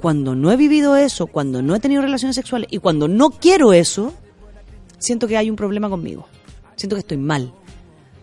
Cuando 0.01 0.35
no 0.35 0.51
he 0.51 0.57
vivido 0.57 0.97
eso, 0.97 1.29
cuando 1.29 1.63
no 1.63 1.77
he 1.77 1.81
tenido 1.81 2.03
relaciones 2.03 2.35
sexuales 2.35 2.69
y 2.73 2.79
cuando 2.79 3.07
no 3.07 3.31
quiero 3.31 3.73
eso, 3.73 4.13
siento 4.99 5.29
que 5.29 5.37
hay 5.37 5.49
un 5.49 5.57
problema 5.57 5.89
conmigo. 5.89 6.27
Siento 6.75 6.97
que 6.97 7.01
estoy 7.01 7.19
mal. 7.19 7.53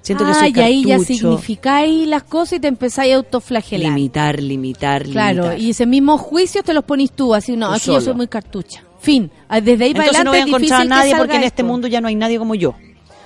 Siento 0.01 0.25
que 0.25 0.31
ah, 0.31 0.33
soy 0.33 0.53
y 0.55 0.59
ahí 0.59 0.85
ya 0.85 0.99
significáis 0.99 2.07
las 2.07 2.23
cosas 2.23 2.53
y 2.53 2.59
te 2.59 2.67
empezáis 2.67 3.13
a 3.13 3.17
autoflagelar. 3.17 3.93
Limitar, 3.93 4.41
limitar, 4.41 5.03
Claro, 5.03 5.43
limitar. 5.43 5.59
y 5.59 5.69
ese 5.69 5.85
mismo 5.85 6.17
juicio 6.17 6.63
te 6.63 6.73
los 6.73 6.83
ponís 6.83 7.11
tú, 7.11 7.35
así, 7.35 7.55
no, 7.55 7.67
Tú 7.67 7.73
aquí 7.73 7.91
yo 7.91 8.01
soy 8.01 8.13
muy 8.13 8.27
cartucha. 8.27 8.83
Fin. 8.99 9.31
Ah, 9.47 9.61
Desde 9.61 9.85
ahí 9.85 9.93
para 9.93 10.05
Entonces 10.05 10.21
adelante 10.21 10.23
no 10.25 10.31
voy 10.31 10.37
a 10.37 10.41
es 10.41 10.47
encontrar 10.47 10.81
a 10.81 10.85
nadie 10.85 11.15
porque 11.17 11.35
en 11.35 11.43
este 11.43 11.63
mundo 11.63 11.87
ya 11.87 12.01
no 12.01 12.07
hay 12.07 12.15
nadie 12.15 12.37
como 12.37 12.55
yo. 12.55 12.75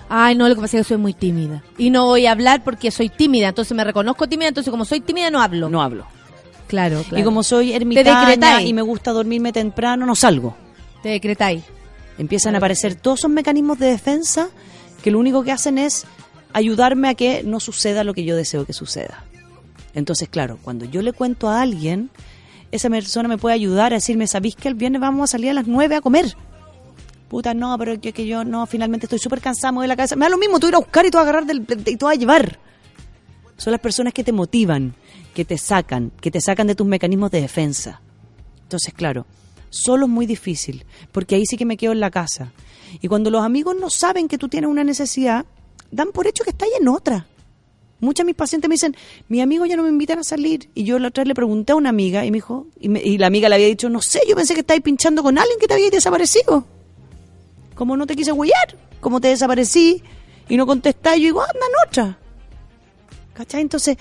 Ay, 0.09 0.35
no, 0.35 0.47
lo 0.47 0.55
que 0.55 0.61
pasa 0.61 0.77
es 0.77 0.85
que 0.85 0.89
soy 0.89 0.97
muy 0.97 1.13
tímida. 1.13 1.63
Y 1.77 1.89
no 1.89 2.05
voy 2.05 2.27
a 2.27 2.31
hablar 2.31 2.63
porque 2.63 2.91
soy 2.91 3.09
tímida. 3.09 3.49
Entonces 3.49 3.75
me 3.75 3.83
reconozco 3.83 4.27
tímida, 4.27 4.49
entonces 4.49 4.69
como 4.69 4.85
soy 4.85 4.99
tímida 5.01 5.31
no 5.31 5.41
hablo. 5.41 5.69
No 5.69 5.81
hablo. 5.81 6.05
Claro, 6.67 7.01
claro. 7.03 7.19
Y 7.19 7.23
como 7.23 7.43
soy 7.43 7.73
ermitaña 7.73 8.61
y 8.61 8.73
me 8.73 8.81
gusta 8.81 9.11
dormirme 9.11 9.51
temprano, 9.51 10.05
no 10.05 10.15
salgo. 10.15 10.55
Te 11.01 11.09
decretáis. 11.09 11.63
Empiezan 12.17 12.55
a 12.55 12.59
aparecer 12.59 12.95
todos 12.95 13.19
esos 13.21 13.31
mecanismos 13.31 13.79
de 13.79 13.87
defensa 13.87 14.49
que 15.03 15.11
lo 15.11 15.19
único 15.19 15.43
que 15.43 15.51
hacen 15.51 15.77
es 15.77 16.05
ayudarme 16.53 17.09
a 17.09 17.15
que 17.15 17.43
no 17.43 17.59
suceda 17.59 18.03
lo 18.03 18.13
que 18.13 18.23
yo 18.23 18.35
deseo 18.35 18.65
que 18.65 18.73
suceda. 18.73 19.23
Entonces, 19.95 20.29
claro, 20.29 20.57
cuando 20.63 20.85
yo 20.85 21.01
le 21.01 21.13
cuento 21.13 21.49
a 21.49 21.61
alguien, 21.61 22.09
esa 22.73 22.89
persona 22.89 23.29
me 23.29 23.37
puede 23.37 23.53
ayudar 23.53 23.93
a 23.93 23.97
decirme, 23.97 24.25
¿sabéis 24.25 24.55
que 24.55 24.67
el 24.67 24.73
viernes 24.73 24.99
vamos 24.99 25.29
a 25.29 25.31
salir 25.33 25.51
a 25.51 25.53
las 25.53 25.67
9 25.67 25.95
a 25.95 26.01
comer? 26.01 26.35
Puta, 27.29 27.53
no, 27.53 27.77
pero 27.77 28.01
que, 28.01 28.13
que 28.13 28.25
yo 28.25 28.43
no, 28.43 28.65
finalmente 28.65 29.05
estoy 29.05 29.19
súper 29.19 29.41
cansado 29.41 29.79
de 29.81 29.87
la 29.87 29.95
cabeza. 29.95 30.15
Me 30.15 30.25
da 30.25 30.29
lo 30.29 30.39
mismo, 30.39 30.59
tú 30.59 30.67
ir 30.67 30.75
a 30.75 30.79
buscar 30.79 31.05
y 31.05 31.11
tú 31.11 31.19
a 31.19 31.21
agarrar 31.21 31.45
del, 31.45 31.67
y 31.85 31.97
tú 31.97 32.07
a 32.07 32.15
llevar. 32.15 32.59
Son 33.57 33.69
las 33.69 33.79
personas 33.79 34.11
que 34.11 34.23
te 34.23 34.31
motivan, 34.31 34.95
que 35.35 35.45
te 35.45 35.59
sacan, 35.59 36.11
que 36.19 36.31
te 36.31 36.41
sacan 36.41 36.65
de 36.65 36.73
tus 36.73 36.87
mecanismos 36.87 37.29
de 37.29 37.41
defensa. 37.41 38.01
Entonces, 38.63 38.91
claro, 38.95 39.27
solo 39.69 40.07
es 40.07 40.11
muy 40.11 40.25
difícil, 40.25 40.83
porque 41.11 41.35
ahí 41.35 41.45
sí 41.45 41.57
que 41.57 41.65
me 41.65 41.77
quedo 41.77 41.91
en 41.91 41.99
la 41.99 42.09
casa. 42.09 42.53
Y 43.01 43.07
cuando 43.07 43.29
los 43.29 43.43
amigos 43.43 43.75
no 43.79 43.91
saben 43.91 44.27
que 44.27 44.39
tú 44.39 44.49
tienes 44.49 44.67
una 44.67 44.83
necesidad, 44.83 45.45
dan 45.91 46.11
por 46.11 46.25
hecho 46.25 46.43
que 46.43 46.49
está 46.49 46.65
ahí 46.65 46.71
en 46.81 46.87
otra. 46.87 47.27
Muchas 48.03 48.25
de 48.25 48.29
mis 48.31 48.35
pacientes 48.35 48.69
me 48.69 48.73
dicen, 48.75 48.95
mi 49.29 49.41
amigo 49.41 49.65
ya 49.65 49.75
no 49.75 49.83
me 49.83 49.89
invitan 49.89 50.19
a 50.19 50.23
salir. 50.23 50.69
Y 50.75 50.83
yo 50.83 50.99
la 50.99 51.07
otra 51.07 51.23
vez 51.23 51.29
le 51.29 51.35
pregunté 51.35 51.73
a 51.73 51.75
una 51.75 51.89
amiga 51.89 52.25
y 52.25 52.31
me 52.31 52.37
dijo, 52.37 52.67
y, 52.79 52.89
me- 52.89 53.01
y 53.01 53.17
la 53.17 53.27
amiga 53.27 53.49
le 53.49 53.55
había 53.55 53.67
dicho, 53.67 53.89
no 53.89 54.01
sé, 54.01 54.21
yo 54.27 54.35
pensé 54.35 54.53
que 54.53 54.59
estabas 54.61 54.81
pinchando 54.81 55.23
con 55.23 55.37
alguien 55.37 55.57
que 55.59 55.67
te 55.67 55.73
había 55.73 55.89
desaparecido. 55.89 56.65
Como 57.75 57.97
no 57.97 58.05
te 58.05 58.15
quise 58.15 58.31
huellar, 58.31 58.77
como 58.99 59.19
te 59.21 59.29
desaparecí 59.29 60.03
y 60.49 60.57
no 60.57 60.65
contestás, 60.67 61.15
yo 61.17 61.23
digo, 61.23 61.41
anda 61.41 61.53
en 61.65 61.87
otra. 61.89 62.19
¿Cachai? 63.33 63.61
Entonces, 63.61 63.97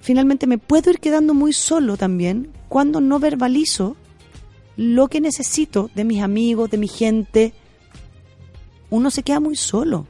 finalmente 0.00 0.46
me 0.46 0.58
puedo 0.58 0.90
ir 0.90 0.98
quedando 1.00 1.34
muy 1.34 1.52
solo 1.52 1.96
también 1.96 2.52
cuando 2.68 3.00
no 3.00 3.18
verbalizo 3.18 3.96
lo 4.76 5.08
que 5.08 5.20
necesito 5.20 5.90
de 5.94 6.04
mis 6.04 6.22
amigos, 6.22 6.70
de 6.70 6.78
mi 6.78 6.88
gente. 6.88 7.52
Uno 8.90 9.10
se 9.10 9.22
queda 9.22 9.40
muy 9.40 9.56
solo. 9.56 10.06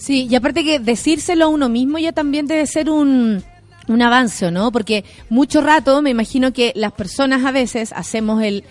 Sí, 0.00 0.26
y 0.30 0.34
aparte 0.34 0.64
que 0.64 0.78
decírselo 0.78 1.44
a 1.44 1.48
uno 1.48 1.68
mismo 1.68 1.98
ya 1.98 2.12
también 2.12 2.46
debe 2.46 2.66
ser 2.66 2.88
un, 2.88 3.44
un 3.86 4.02
avance, 4.02 4.50
¿no? 4.50 4.72
Porque 4.72 5.04
mucho 5.28 5.60
rato 5.60 6.00
me 6.00 6.08
imagino 6.08 6.54
que 6.54 6.72
las 6.74 6.92
personas 6.92 7.44
a 7.44 7.50
veces 7.50 7.92
hacemos 7.92 8.42
el 8.42 8.64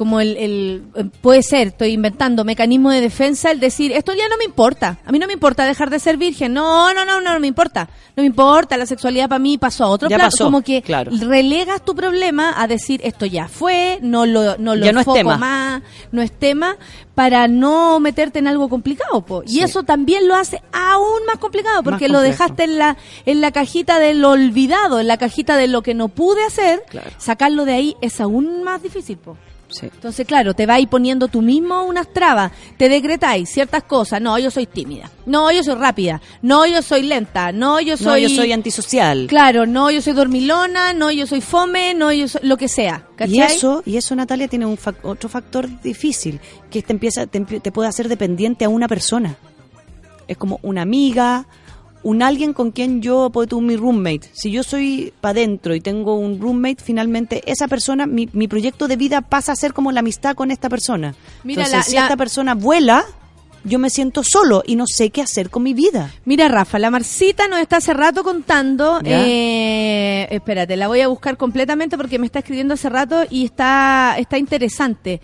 como 0.00 0.18
el, 0.18 0.34
el- 0.38 0.82
eh, 0.94 1.04
puede 1.20 1.42
ser, 1.42 1.68
estoy 1.68 1.92
inventando 1.92 2.42
mecanismo 2.42 2.88
de 2.90 3.02
defensa, 3.02 3.50
el 3.50 3.60
decir, 3.60 3.92
esto 3.92 4.14
ya 4.14 4.30
no 4.30 4.38
me 4.38 4.44
importa, 4.44 4.98
a 5.04 5.12
mí 5.12 5.18
no 5.18 5.26
me 5.26 5.34
importa 5.34 5.66
dejar 5.66 5.90
de 5.90 5.98
ser 5.98 6.16
virgen, 6.16 6.54
no, 6.54 6.94
no, 6.94 7.04
no, 7.04 7.20
no, 7.20 7.34
no 7.34 7.38
me 7.38 7.46
importa, 7.46 7.86
no 8.16 8.22
me 8.22 8.26
importa, 8.26 8.78
la 8.78 8.86
sexualidad 8.86 9.28
para 9.28 9.38
mí 9.40 9.58
pasó 9.58 9.84
a 9.84 9.88
otro 9.88 10.08
Ya 10.08 10.16
pasó, 10.16 10.44
como 10.44 10.62
que 10.62 10.80
claro. 10.80 11.12
relegas 11.20 11.84
tu 11.84 11.94
problema 11.94 12.54
a 12.56 12.66
decir, 12.66 13.02
esto 13.04 13.26
ya 13.26 13.46
fue, 13.46 13.98
no 14.00 14.24
lo, 14.24 14.56
no 14.56 14.74
lo 14.74 14.86
Ya 14.86 14.92
no 14.92 15.00
es 15.00 15.06
enfoco 15.06 15.18
tema. 15.18 15.36
más, 15.36 15.82
no 16.12 16.22
es 16.22 16.32
tema, 16.32 16.78
para 17.14 17.46
no 17.46 18.00
meterte 18.00 18.38
en 18.38 18.46
algo 18.46 18.70
complicado, 18.70 19.20
po. 19.20 19.42
y 19.44 19.48
Sí. 19.48 19.60
eso 19.60 19.82
también 19.82 20.26
lo 20.28 20.34
hace 20.34 20.62
aún 20.72 21.26
más 21.26 21.36
complicado, 21.36 21.82
porque 21.82 22.06
Más 22.08 22.12
lo 22.12 22.20
dejaste 22.22 22.64
en 22.64 22.78
la, 22.78 22.96
en 23.26 23.42
la 23.42 23.50
cajita 23.52 23.98
de 23.98 24.14
lo 24.14 24.30
olvidado, 24.30 24.98
en 24.98 25.08
la 25.08 25.18
cajita 25.18 25.58
de 25.58 25.66
lo 25.68 25.82
que 25.82 25.92
no 25.92 26.08
pude 26.08 26.42
hacer, 26.42 26.82
Claro. 26.88 27.10
sacarlo 27.18 27.66
de 27.66 27.74
ahí 27.74 27.96
es 28.00 28.18
aún 28.22 28.62
más 28.62 28.82
difícil, 28.82 29.18
po. 29.18 29.36
Sí. 29.70 29.86
Entonces, 29.86 30.26
claro, 30.26 30.52
te 30.54 30.66
vais 30.66 30.86
poniendo 30.88 31.28
tú 31.28 31.42
mismo 31.42 31.84
unas 31.84 32.12
trabas, 32.12 32.52
te 32.76 32.88
decretáis 32.88 33.48
ciertas 33.48 33.84
cosas, 33.84 34.20
no, 34.20 34.38
yo 34.38 34.50
soy 34.50 34.66
tímida, 34.66 35.10
no, 35.26 35.50
yo 35.52 35.62
soy 35.62 35.76
rápida, 35.76 36.20
no, 36.42 36.66
yo 36.66 36.82
soy 36.82 37.02
lenta, 37.02 37.52
no, 37.52 37.80
yo 37.80 37.92
No, 37.92 37.96
soy... 37.98 38.22
yo 38.22 38.28
soy 38.30 38.52
antisocial. 38.52 39.26
Claro, 39.28 39.66
no, 39.66 39.90
yo 39.90 40.02
soy 40.02 40.12
dormilona, 40.12 40.92
no, 40.92 41.10
yo 41.10 41.26
soy 41.26 41.40
fome, 41.40 41.94
no, 41.94 42.12
yo 42.12 42.26
soy 42.28 42.40
lo 42.44 42.56
que 42.56 42.68
sea, 42.68 43.06
¿cachai? 43.16 43.36
Y 43.36 43.40
eso, 43.42 43.82
y 43.86 43.96
eso 43.96 44.14
Natalia 44.16 44.48
tiene 44.48 44.66
un 44.66 44.76
fac- 44.76 44.96
otro 45.04 45.28
factor 45.28 45.68
difícil, 45.82 46.40
que 46.70 46.82
te 46.82 46.92
empieza, 46.92 47.26
te, 47.26 47.40
te 47.40 47.72
puede 47.72 47.88
hacer 47.88 48.08
dependiente 48.08 48.64
a 48.64 48.68
una 48.68 48.88
persona. 48.88 49.36
Es 50.26 50.36
como 50.36 50.58
una 50.62 50.82
amiga, 50.82 51.46
un 52.02 52.22
alguien 52.22 52.52
con 52.54 52.70
quien 52.70 53.02
yo 53.02 53.30
puedo 53.30 53.46
tú 53.46 53.60
mi 53.60 53.76
roommate. 53.76 54.30
Si 54.32 54.50
yo 54.50 54.62
soy 54.62 55.12
para 55.20 55.32
adentro 55.32 55.74
y 55.74 55.80
tengo 55.80 56.14
un 56.16 56.40
roommate, 56.40 56.82
finalmente 56.82 57.42
esa 57.50 57.68
persona, 57.68 58.06
mi, 58.06 58.28
mi 58.32 58.48
proyecto 58.48 58.88
de 58.88 58.96
vida 58.96 59.20
pasa 59.20 59.52
a 59.52 59.56
ser 59.56 59.72
como 59.74 59.92
la 59.92 60.00
amistad 60.00 60.34
con 60.34 60.50
esta 60.50 60.68
persona. 60.68 61.14
Mira, 61.44 61.62
Entonces, 61.64 61.78
la- 61.78 61.82
si 61.90 61.94
la- 61.96 62.02
esta 62.04 62.16
persona 62.16 62.54
vuela, 62.54 63.04
yo 63.62 63.78
me 63.78 63.90
siento 63.90 64.22
solo 64.24 64.62
y 64.66 64.76
no 64.76 64.84
sé 64.86 65.10
qué 65.10 65.20
hacer 65.20 65.50
con 65.50 65.62
mi 65.62 65.74
vida. 65.74 66.10
Mira, 66.24 66.48
Rafa, 66.48 66.78
la 66.78 66.90
Marcita 66.90 67.46
nos 67.48 67.60
está 67.60 67.76
hace 67.76 67.92
rato 67.92 68.22
contando. 68.24 69.00
Eh, 69.04 70.26
espérate, 70.30 70.76
la 70.76 70.88
voy 70.88 71.02
a 71.02 71.08
buscar 71.08 71.36
completamente 71.36 71.98
porque 71.98 72.18
me 72.18 72.24
está 72.24 72.38
escribiendo 72.38 72.72
hace 72.74 72.88
rato 72.88 73.24
y 73.28 73.44
está, 73.44 74.14
está 74.18 74.38
interesante. 74.38 75.20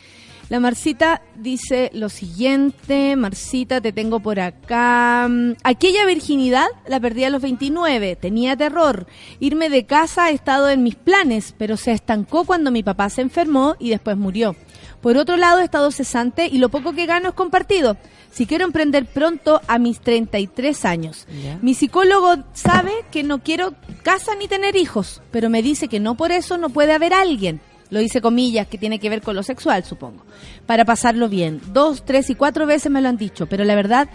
La 0.48 0.60
Marcita 0.60 1.22
dice 1.34 1.90
lo 1.92 2.08
siguiente, 2.08 3.16
Marcita, 3.16 3.80
te 3.80 3.92
tengo 3.92 4.20
por 4.20 4.38
acá. 4.38 5.26
Mm, 5.28 5.54
Aquella 5.64 6.06
virginidad 6.06 6.66
la 6.86 7.00
perdí 7.00 7.24
a 7.24 7.30
los 7.30 7.42
29, 7.42 8.14
tenía 8.14 8.56
terror. 8.56 9.06
Irme 9.40 9.68
de 9.68 9.86
casa 9.86 10.26
ha 10.26 10.30
estado 10.30 10.68
en 10.70 10.84
mis 10.84 10.94
planes, 10.94 11.52
pero 11.58 11.76
se 11.76 11.90
estancó 11.90 12.44
cuando 12.44 12.70
mi 12.70 12.84
papá 12.84 13.10
se 13.10 13.22
enfermó 13.22 13.74
y 13.80 13.90
después 13.90 14.16
murió. 14.16 14.54
Por 15.00 15.16
otro 15.16 15.36
lado, 15.36 15.60
he 15.60 15.64
estado 15.64 15.90
cesante 15.90 16.46
y 16.46 16.58
lo 16.58 16.68
poco 16.68 16.92
que 16.92 17.06
gano 17.06 17.30
es 17.30 17.34
compartido. 17.34 17.96
Si 18.30 18.46
quiero 18.46 18.64
emprender 18.64 19.04
pronto 19.06 19.60
a 19.66 19.78
mis 19.78 20.00
33 20.00 20.84
años. 20.84 21.26
Ya. 21.42 21.58
Mi 21.60 21.74
psicólogo 21.74 22.44
sabe 22.52 22.92
que 23.10 23.24
no 23.24 23.42
quiero 23.42 23.74
casa 24.04 24.34
ni 24.36 24.46
tener 24.46 24.76
hijos, 24.76 25.22
pero 25.32 25.50
me 25.50 25.62
dice 25.62 25.88
que 25.88 26.00
no 26.00 26.16
por 26.16 26.30
eso 26.30 26.56
no 26.56 26.70
puede 26.70 26.92
haber 26.92 27.14
alguien. 27.14 27.60
Lo 27.90 28.00
hice 28.00 28.20
comillas, 28.20 28.66
que 28.66 28.78
tiene 28.78 28.98
que 28.98 29.08
ver 29.10 29.22
con 29.22 29.36
lo 29.36 29.42
sexual, 29.42 29.84
supongo. 29.84 30.24
Para 30.66 30.84
pasarlo 30.84 31.28
bien. 31.28 31.60
Dos, 31.72 32.04
tres 32.04 32.28
y 32.30 32.34
cuatro 32.34 32.66
veces 32.66 32.90
me 32.90 33.00
lo 33.00 33.08
han 33.08 33.16
dicho, 33.16 33.46
pero 33.46 33.62
la 33.64 33.74
verdad, 33.76 34.08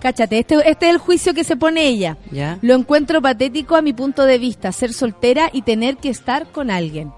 cáchate, 0.00 0.40
este, 0.40 0.56
este 0.68 0.86
es 0.88 0.92
el 0.92 0.98
juicio 0.98 1.32
que 1.32 1.44
se 1.44 1.56
pone 1.56 1.86
ella. 1.86 2.16
¿Ya? 2.32 2.58
Lo 2.62 2.74
encuentro 2.74 3.22
patético 3.22 3.76
a 3.76 3.82
mi 3.82 3.92
punto 3.92 4.24
de 4.24 4.38
vista, 4.38 4.72
ser 4.72 4.92
soltera 4.92 5.50
y 5.52 5.62
tener 5.62 5.98
que 5.98 6.08
estar 6.08 6.48
con 6.50 6.70
alguien. 6.70 7.12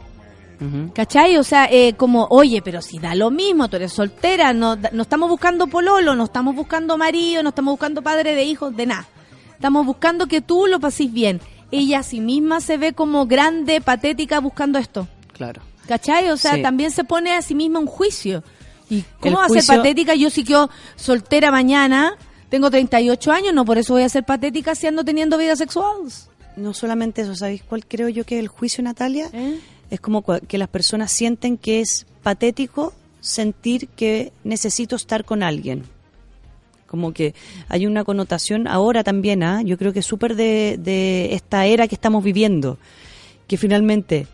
¿Cachai? 0.95 1.37
O 1.37 1.43
sea, 1.45 1.69
eh, 1.71 1.93
como, 1.95 2.27
oye, 2.31 2.63
pero 2.63 2.81
si 2.81 2.99
da 2.99 3.15
lo 3.15 3.31
mismo, 3.31 3.69
tú 3.69 3.77
eres 3.77 3.93
soltera, 3.93 4.55
no, 4.55 4.77
da- 4.77 4.89
no 4.95 5.03
estamos 5.03 5.29
buscando 5.29 5.67
pololo, 5.67 6.15
no 6.15 6.25
estamos 6.25 6.55
buscando 6.55 6.97
marido, 6.97 7.43
no 7.43 7.51
estamos 7.51 7.73
buscando 7.73 8.01
padre 8.01 8.35
de 8.35 8.45
hijos, 8.45 8.75
de 8.75 8.87
nada. 8.87 9.07
Estamos 9.53 9.85
buscando 9.85 10.27
que 10.27 10.41
tú 10.41 10.67
lo 10.67 10.81
pases 10.81 11.13
bien. 11.13 11.41
Ella 11.71 11.99
a 11.99 12.03
sí 12.03 12.21
misma 12.21 12.61
se 12.61 12.79
ve 12.79 12.95
como 12.95 13.27
grande, 13.27 13.83
patética, 13.83 14.41
buscando 14.41 14.79
esto. 14.79 15.07
Claro. 15.35 15.61
¿Cachai? 15.87 16.31
O 16.31 16.37
sea, 16.37 16.55
Sí. 16.55 16.63
también 16.63 16.91
se 16.91 17.05
pone 17.05 17.33
a 17.35 17.43
sí 17.43 17.55
misma 17.55 17.79
un 17.79 17.87
juicio. 17.87 18.43
¿Y 18.91 19.03
cómo 19.21 19.37
El 19.39 19.43
va 19.43 19.47
a 19.47 19.49
ser 19.61 19.77
patética 19.77 20.15
yo 20.15 20.31
si 20.31 20.45
quedo 20.45 20.71
soltera 20.97 21.51
mañana? 21.51 22.17
Tengo 22.51 22.71
38 22.71 23.33
años, 23.33 23.55
no 23.55 23.65
por 23.65 23.79
eso 23.79 23.95
voy 23.95 24.03
a 24.03 24.09
ser 24.09 24.25
patética 24.25 24.75
si 24.75 24.87
ando 24.87 25.05
teniendo 25.05 25.39
vida 25.39 25.57
sexual. 25.57 25.97
No 26.57 26.73
solamente 26.75 27.23
eso, 27.23 27.35
¿sabéis 27.35 27.63
cuál 27.63 27.85
creo 27.87 28.09
yo 28.09 28.25
que 28.25 28.37
es 28.37 28.41
el 28.41 28.49
juicio, 28.49 28.85
Natalia? 28.85 29.29
¿Eh? 29.33 29.59
Es 29.91 30.01
como 30.01 30.23
que 30.23 30.59
las 30.59 30.69
personas 30.69 31.11
sienten 31.11 31.57
que 31.59 31.81
es 31.81 32.07
patético 32.23 32.93
sentir 33.21 33.89
que 33.89 34.33
necesito 34.45 34.97
estar 34.97 35.25
con 35.25 35.43
alguien. 35.43 35.85
Como 36.87 37.13
que 37.13 37.35
hay 37.69 37.87
una 37.87 38.05
connotación 38.05 38.69
ahora 38.69 39.03
también, 39.03 39.43
¿ah? 39.43 39.63
yo 39.63 39.77
creo 39.79 39.93
que 39.93 39.99
es 40.01 40.07
súper 40.07 40.37
de, 40.37 40.77
de 40.79 41.35
esta 41.35 41.67
era 41.67 41.89
que 41.89 41.97
estamos 41.97 42.23
viviendo, 42.23 42.79
que 43.49 43.57
finalmente 43.57 44.29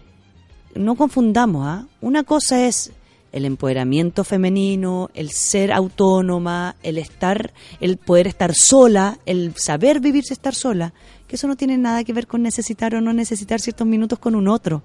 no 0.75 0.95
confundamos, 0.95 1.67
¿ah? 1.67 1.87
una 2.01 2.23
cosa 2.23 2.67
es 2.67 2.93
el 3.33 3.45
empoderamiento 3.45 4.25
femenino, 4.25 5.11
el 5.15 5.31
ser 5.31 5.73
autónoma, 5.73 6.77
el 6.83 6.99
estar, 6.99 7.53
el 7.81 7.97
poder 7.97 8.27
estar 8.27 8.55
sola, 8.55 9.19
el 9.27 9.55
saber 9.57 10.01
vivirse 10.01 10.35
estar 10.35 10.55
sola, 10.55 10.93
que 11.29 11.37
eso 11.37 11.47
no 11.47 11.57
tiene 11.57 11.79
nada 11.79 12.03
que 12.05 12.13
ver 12.13 12.27
con 12.27 12.43
necesitar 12.43 12.95
o 12.95 13.01
no 13.01 13.13
necesitar 13.13 13.61
ciertos 13.61 13.87
minutos 13.87 14.19
con 14.19 14.35
un 14.35 14.49
otro. 14.49 14.83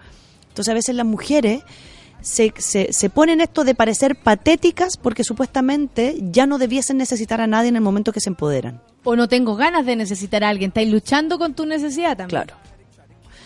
Entonces 0.50 0.72
a 0.72 0.76
veces 0.76 0.96
las 0.96 1.06
mujeres 1.06 1.64
se, 2.22 2.54
se, 2.58 2.94
se 2.94 3.10
ponen 3.10 3.42
esto 3.42 3.64
de 3.64 3.76
parecer 3.76 4.16
patéticas 4.16 4.98
porque 4.98 5.24
supuestamente 5.24 6.18
ya 6.32 6.46
no 6.46 6.58
debiesen 6.58 6.98
necesitar 6.98 7.42
a 7.42 7.48
nadie 7.48 7.70
en 7.70 7.76
el 7.76 7.82
momento 7.82 8.12
que 8.12 8.22
se 8.22 8.30
empoderan. 8.30 8.82
O 9.04 9.16
no 9.16 9.28
tengo 9.28 9.56
ganas 9.56 9.86
de 9.86 9.96
necesitar 9.96 10.44
a 10.44 10.50
alguien. 10.50 10.70
Estáis 10.70 10.90
luchando 10.90 11.38
con 11.38 11.54
tu 11.54 11.66
necesidad 11.66 12.18
también. 12.18 12.44
Claro. 12.44 12.56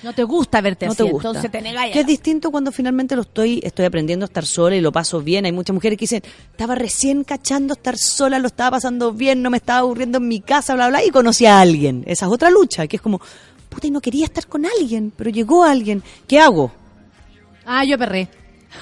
No 0.02 0.14
te 0.14 0.24
gusta 0.24 0.62
verte 0.62 0.86
no 0.86 0.94
así, 0.94 1.04
te 1.04 1.12
gusta. 1.12 1.30
entonces 1.30 1.52
te 1.52 1.62
negáis. 1.62 1.94
Que 1.94 2.02
es 2.02 2.08
distinto 2.08 2.52
cuando 2.52 2.72
finalmente 2.72 3.16
lo 3.16 3.24
estoy, 3.24 3.60
estoy 3.64 3.86
aprendiendo 3.86 4.24
a 4.26 4.28
estar 4.28 4.46
sola 4.46 4.76
y 4.76 4.82
lo 4.82 4.92
paso 4.92 5.22
bien. 5.22 5.46
Hay 5.46 5.52
muchas 5.52 5.74
mujeres 5.74 5.98
que 5.98 6.04
dicen, 6.04 6.24
estaba 6.52 6.76
recién 6.76 7.24
cachando 7.24 7.74
estar 7.74 7.98
sola, 7.98 8.40
lo 8.40 8.48
estaba 8.48 8.72
pasando 8.72 9.12
bien, 9.12 9.42
no 9.42 9.50
me 9.50 9.58
estaba 9.58 9.80
aburriendo 9.80 10.20
en 10.20 10.28
mi 10.28 10.40
casa, 10.40 10.74
bla, 10.76 10.88
bla, 10.88 11.04
y 11.04 11.10
conocí 11.10 11.46
a 11.46 11.60
alguien. 11.60 12.04
Esa 12.08 12.26
es 12.28 12.32
otra 12.32 12.50
lucha, 12.50 12.88
que 12.88 12.96
es 12.96 13.02
como, 13.02 13.20
puta, 13.70 13.88
y 13.88 13.92
no 13.92 14.00
quería 14.00 14.26
estar 14.26 14.48
con 14.48 14.66
alguien, 14.66 15.12
pero 15.16 15.30
llegó 15.30 15.64
alguien. 15.64 16.02
¿Qué 16.28 16.40
hago? 16.40 16.72
Ah, 17.66 17.84
yo 17.84 17.98
perré. 17.98 18.30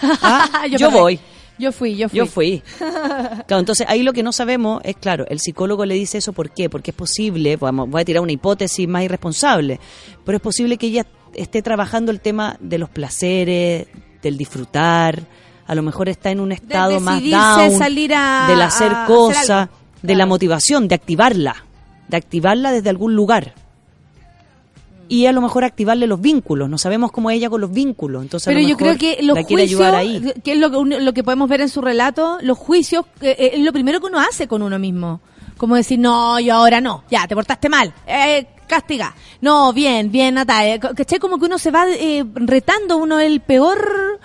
Ah, 0.01 0.65
yo 0.69 0.77
perré. 0.77 0.99
voy. 1.01 1.19
Yo 1.59 1.71
fui, 1.71 1.95
yo 1.95 2.07
fui. 2.09 2.17
Yo 2.19 2.25
fui. 2.27 2.63
Claro, 2.77 3.59
entonces 3.59 3.85
ahí 3.89 4.03
lo 4.03 4.13
que 4.13 4.23
no 4.23 4.31
sabemos 4.31 4.81
es, 4.83 4.95
claro, 4.95 5.25
el 5.29 5.39
psicólogo 5.39 5.85
le 5.85 5.95
dice 5.95 6.19
eso, 6.19 6.33
¿por 6.33 6.51
qué? 6.51 6.69
Porque 6.69 6.91
es 6.91 6.97
posible, 6.97 7.55
vamos, 7.57 7.89
voy 7.89 8.01
a 8.01 8.05
tirar 8.05 8.21
una 8.21 8.31
hipótesis 8.31 8.87
más 8.87 9.03
irresponsable, 9.03 9.79
pero 10.23 10.35
es 10.37 10.41
posible 10.41 10.77
que 10.77 10.87
ella 10.87 11.05
esté 11.33 11.61
trabajando 11.61 12.11
el 12.11 12.19
tema 12.21 12.57
de 12.59 12.77
los 12.77 12.89
placeres, 12.89 13.87
del 14.21 14.37
disfrutar, 14.37 15.23
a 15.65 15.75
lo 15.75 15.81
mejor 15.83 16.09
está 16.09 16.31
en 16.31 16.39
un 16.39 16.51
estado 16.51 16.99
más 16.99 17.21
down, 17.31 17.77
salir 17.77 18.13
a- 18.15 18.45
del 18.47 18.61
hacer 18.61 18.91
cosas, 19.07 19.69
de 20.01 20.15
la 20.15 20.25
motivación, 20.25 20.87
de 20.87 20.95
activarla, 20.95 21.65
de 22.07 22.17
activarla 22.17 22.71
desde 22.71 22.89
algún 22.89 23.15
lugar. 23.15 23.53
Y 25.09 25.25
a 25.25 25.31
lo 25.31 25.41
mejor 25.41 25.63
activarle 25.63 26.07
los 26.07 26.19
vínculos, 26.19 26.69
no 26.69 26.77
sabemos 26.77 27.11
cómo 27.11 27.29
ella 27.29 27.49
con 27.49 27.61
los 27.61 27.71
vínculos, 27.71 28.23
entonces 28.23 28.47
a 28.47 28.51
Pero 28.51 28.67
yo 28.67 28.77
creo 28.77 28.97
que 28.97 29.19
los 29.21 29.39
juicios, 29.45 29.81
ahí. 29.81 30.33
que 30.43 30.53
es 30.53 30.57
lo, 30.57 30.71
que 30.71 30.99
lo 30.99 31.13
que 31.13 31.23
podemos 31.23 31.49
ver 31.49 31.61
en 31.61 31.69
su 31.69 31.81
relato, 31.81 32.37
los 32.41 32.57
juicios 32.57 33.05
eh, 33.21 33.35
eh, 33.37 33.51
es 33.53 33.61
lo 33.61 33.71
primero 33.71 33.99
que 33.99 34.07
uno 34.07 34.19
hace 34.19 34.47
con 34.47 34.61
uno 34.61 34.77
mismo. 34.79 35.21
Como 35.57 35.75
decir, 35.75 35.97
no, 35.97 36.39
yo 36.39 36.53
ahora 36.53 36.81
no, 36.81 37.03
ya, 37.09 37.27
te 37.27 37.35
portaste 37.35 37.67
mal, 37.67 37.93
eh, 38.05 38.47
castiga. 38.67 39.15
No, 39.41 39.73
bien, 39.73 40.11
bien, 40.11 40.35
Natalia. 40.35 40.79
¿Cachai? 40.79 41.19
Como 41.19 41.39
que 41.39 41.45
uno 41.45 41.57
se 41.57 41.71
va 41.71 41.85
eh, 41.89 42.23
retando, 42.35 42.97
uno 42.97 43.19
es 43.19 43.27
el 43.27 43.39
peor 43.41 44.19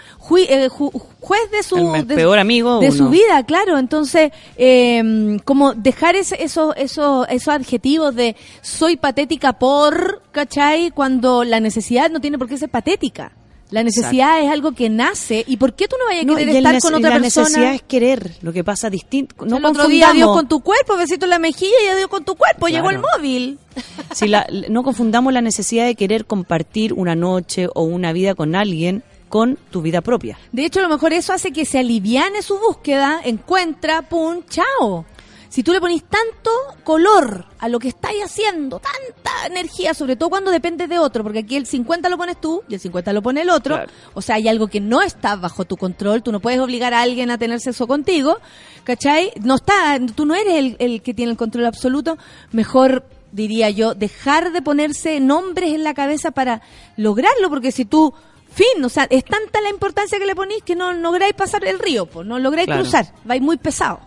eh, 0.48 0.69
ju- 0.69 0.93
juez 1.20 1.51
de 1.51 1.62
su... 1.62 1.77
El 1.77 1.85
me- 1.86 2.02
de- 2.02 2.14
peor 2.14 2.39
amigo 2.39 2.81
De 2.81 2.89
uno. 2.89 2.97
su 2.97 3.09
vida, 3.09 3.44
claro. 3.44 3.78
Entonces, 3.78 4.32
eh, 4.56 5.39
como 5.44 5.73
dejar 5.74 6.16
ese- 6.16 6.43
esos, 6.43 6.74
esos, 6.77 7.27
esos 7.28 7.55
adjetivos 7.55 8.14
de 8.14 8.36
soy 8.60 8.97
patética 8.97 9.55
por, 9.55 10.23
¿cachai? 10.32 10.90
Cuando 10.90 11.44
la 11.44 11.60
necesidad 11.60 12.10
no 12.10 12.20
tiene 12.20 12.39
por 12.39 12.48
qué 12.48 12.56
ser 12.59 12.69
patética. 12.70 13.32
La 13.73 13.82
necesidad 13.82 14.40
es 14.40 14.51
algo 14.51 14.73
que 14.73 14.89
nace. 14.89 15.44
¿Y 15.49 15.57
por 15.57 15.74
qué 15.74 15.89
tú 15.89 15.97
no 15.99 16.07
vayas 16.07 16.23
a 16.23 16.27
No, 16.27 16.36
querer 16.36 16.57
estar 16.57 16.78
con 16.81 16.94
otra 16.94 17.11
la 17.11 17.19
persona? 17.20 17.49
necesidad 17.49 17.74
es 17.74 17.82
querer, 17.82 18.32
lo 18.43 18.53
que 18.53 18.62
pasa 18.62 18.89
distinto. 18.90 19.35
No 19.44 19.57
el 19.57 19.65
otro 19.65 19.89
día 19.89 20.07
confundamos, 20.07 20.15
dio 20.15 20.32
con 20.32 20.49
tu 20.49 20.61
cuerpo, 20.61 20.97
besito 20.97 21.24
en 21.27 21.31
la 21.31 21.39
mejilla 21.40 21.73
y 21.93 21.97
dio 21.97 22.09
con 22.09 22.24
tu 22.24 22.36
cuerpo, 22.36 22.69
llegó 22.69 22.90
el 22.90 22.99
móvil. 23.01 23.59
si 24.15 24.28
la- 24.28 24.47
no 24.69 24.82
confundamos 24.85 25.32
la 25.32 25.40
necesidad 25.40 25.86
de 25.86 25.94
querer 25.94 26.27
compartir 26.27 26.93
una 26.93 27.15
noche 27.15 27.66
o 27.74 27.82
una 27.82 28.12
vida 28.12 28.35
con 28.35 28.55
alguien 28.55 29.03
con 29.28 29.57
tu 29.70 29.81
vida 29.81 30.03
propia. 30.03 30.39
De 30.53 30.66
hecho, 30.66 30.81
a 30.81 30.82
lo 30.82 30.90
mejor 30.90 31.15
eso 31.15 31.32
hace 31.32 31.53
que 31.53 31.65
se 31.65 31.78
aliviane 31.78 32.43
su 32.43 32.59
búsqueda, 32.59 33.19
encuentra, 33.24 34.03
pum, 34.03 34.43
chao. 34.51 35.07
Si 35.53 35.62
tú 35.62 35.73
le 35.74 35.81
ponís 35.81 36.03
tanto 36.05 36.51
color 36.83 37.45
a 37.59 37.69
lo 37.69 37.79
que 37.79 37.89
estáis 37.89 38.24
haciendo, 38.24 38.81
tanta 38.81 39.47
energía, 39.47 39.93
sobre 39.93 40.16
todo 40.16 40.31
cuando 40.31 40.51
dependes 40.51 40.89
de 40.89 40.99
otro, 40.99 41.23
porque 41.23 41.41
aquí 41.41 41.57
el 41.57 41.66
50 41.66 42.09
lo 42.09 42.16
pones 42.16 42.41
tú 42.41 42.62
y 42.70 42.74
el 42.74 42.81
50 42.81 43.12
lo 43.12 43.20
pone 43.20 43.43
el 43.43 43.51
otro, 43.51 43.74
Claro. 43.77 43.91
o 44.15 44.23
sea, 44.23 44.37
hay 44.37 44.49
algo 44.49 44.69
que 44.69 44.81
no 44.81 45.03
está 45.03 45.37
bajo 45.37 45.66
tu 45.66 45.77
control, 45.77 46.23
tú 46.23 46.33
no 46.33 46.41
puedes 46.41 46.59
obligar 46.59 46.95
a 46.95 47.03
alguien 47.03 47.31
a 47.31 47.37
tener 47.37 47.61
sexo 47.61 47.87
contigo, 47.87 48.39
¿cachai? 48.85 49.31
No 49.43 49.57
está, 49.57 50.01
tú 50.15 50.24
no 50.24 50.35
eres 50.35 50.55
el, 50.55 50.77
el 50.79 51.03
que 51.03 51.12
tiene 51.12 51.33
el 51.33 51.37
control 51.37 51.66
absoluto, 51.66 52.16
mejor 52.51 53.05
diría 53.31 53.69
yo, 53.69 53.95
dejar 53.95 54.53
de 54.53 54.62
ponerse 54.62 55.20
nombres 55.20 55.74
en 55.74 55.85
la 55.85 55.93
cabeza 55.93 56.31
para 56.31 56.62
lograrlo, 56.97 57.51
porque 57.51 57.73
si 57.73 57.85
tú, 57.85 58.15
fin, 58.51 58.83
o 58.83 58.89
sea, 58.89 59.07
es 59.11 59.23
tanta 59.27 59.61
la 59.61 59.69
importancia 59.69 60.19
que 60.19 60.24
le 60.24 60.35
ponís 60.35 60.62
que 60.62 60.77
no 60.77 60.95
lográis 60.95 61.35
pasar 61.35 61.62
el 61.66 61.79
río, 61.79 62.07
pues, 62.07 62.27
no 62.27 62.39
lográis 62.39 62.69
Claro. 62.69 62.83
cruzar, 62.83 63.12
vais 63.24 63.43
muy 63.43 63.59
pesado. 63.59 64.01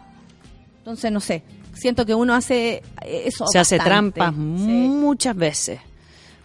Entonces, 0.85 1.11
no 1.11 1.19
sé, 1.19 1.41
siento 1.73 2.05
que 2.05 2.13
uno 2.13 2.35
hace 2.35 2.83
eh, 3.01 3.23
eso. 3.25 3.47
Se 3.47 3.57
hace 3.57 3.79
trampas 3.79 4.35
Sí. 4.35 4.39
muchas 4.39 5.35
veces, 5.35 5.79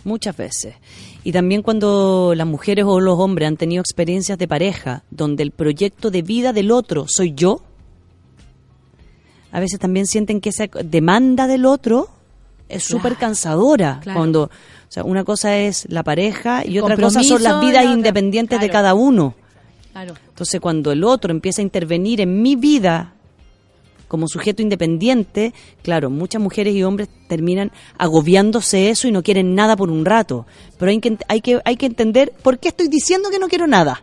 muchas 0.03 0.35
veces. 0.35 0.77
Y 1.25 1.33
también 1.33 1.61
cuando 1.61 2.33
las 2.35 2.47
mujeres 2.47 2.87
o 2.89 3.01
los 3.01 3.19
hombres 3.19 3.49
han 3.49 3.59
tenido 3.59 3.83
experiencias 3.83 4.39
de 4.39 4.49
pareja 4.49 5.03
donde 5.11 5.43
el 5.43 5.51
proyecto 5.51 6.11
de 6.11 6.23
vida 6.23 6.55
del 6.55 6.71
otro 6.71 7.05
soy 7.07 7.35
yo, 7.35 7.61
a 9.53 9.61
veces 9.61 9.79
también 9.79 10.07
sienten 10.07 10.41
que 10.41 10.49
esa 10.49 10.69
demanda 10.85 11.47
del 11.47 11.67
otro 11.67 12.09
es 12.71 12.83
súper 12.83 13.17
cansadora. 13.17 14.01
claro. 14.03 14.21
Cuando, 14.21 14.43
o 14.45 14.51
sea, 14.89 15.05
una 15.05 15.23
cosa 15.23 15.59
es 15.59 15.85
la 15.91 16.03
pareja 16.03 16.65
y 16.65 16.79
El 16.79 16.85
otra 16.85 16.97
cosa 16.97 17.23
son 17.23 17.43
las 17.43 17.61
vidas 17.61 17.85
la 17.85 17.93
independientes 17.93 18.59
de 18.59 18.71
claro. 18.71 18.85
cada 18.85 18.95
uno. 18.95 19.35
Claro. 19.93 20.15
Entonces, 20.31 20.59
cuando 20.63 20.93
el 20.93 21.05
otro 21.05 21.31
empieza 21.31 21.61
a 21.61 21.65
intervenir 21.65 22.23
en 22.23 22.41
mi 22.41 22.57
vida 22.57 23.13
como 24.11 24.27
sujeto 24.27 24.61
independiente, 24.61 25.55
claro, 25.85 26.11
muchas 26.11 26.43
mujeres 26.43 26.75
y 26.75 26.83
hombres 26.83 27.09
terminan 27.29 27.71
agobiándose 27.97 28.91
eso 28.91 29.07
y 29.07 29.13
no 29.13 29.23
quieren 29.23 29.55
nada 29.55 29.77
por 29.77 29.89
un 29.89 30.05
rato. 30.05 30.47
Pero 30.79 30.91
hay 30.91 30.99
que, 30.99 31.17
hay 31.29 31.41
que, 31.41 31.61
hay 31.65 31.77
que 31.77 31.87
entender 31.87 32.33
por 32.43 32.59
qué 32.59 32.69
estoy 32.71 32.89
diciendo 32.89 33.31
que 33.31 33.39
no 33.39 33.47
quiero 33.47 33.69
nada. 33.69 34.03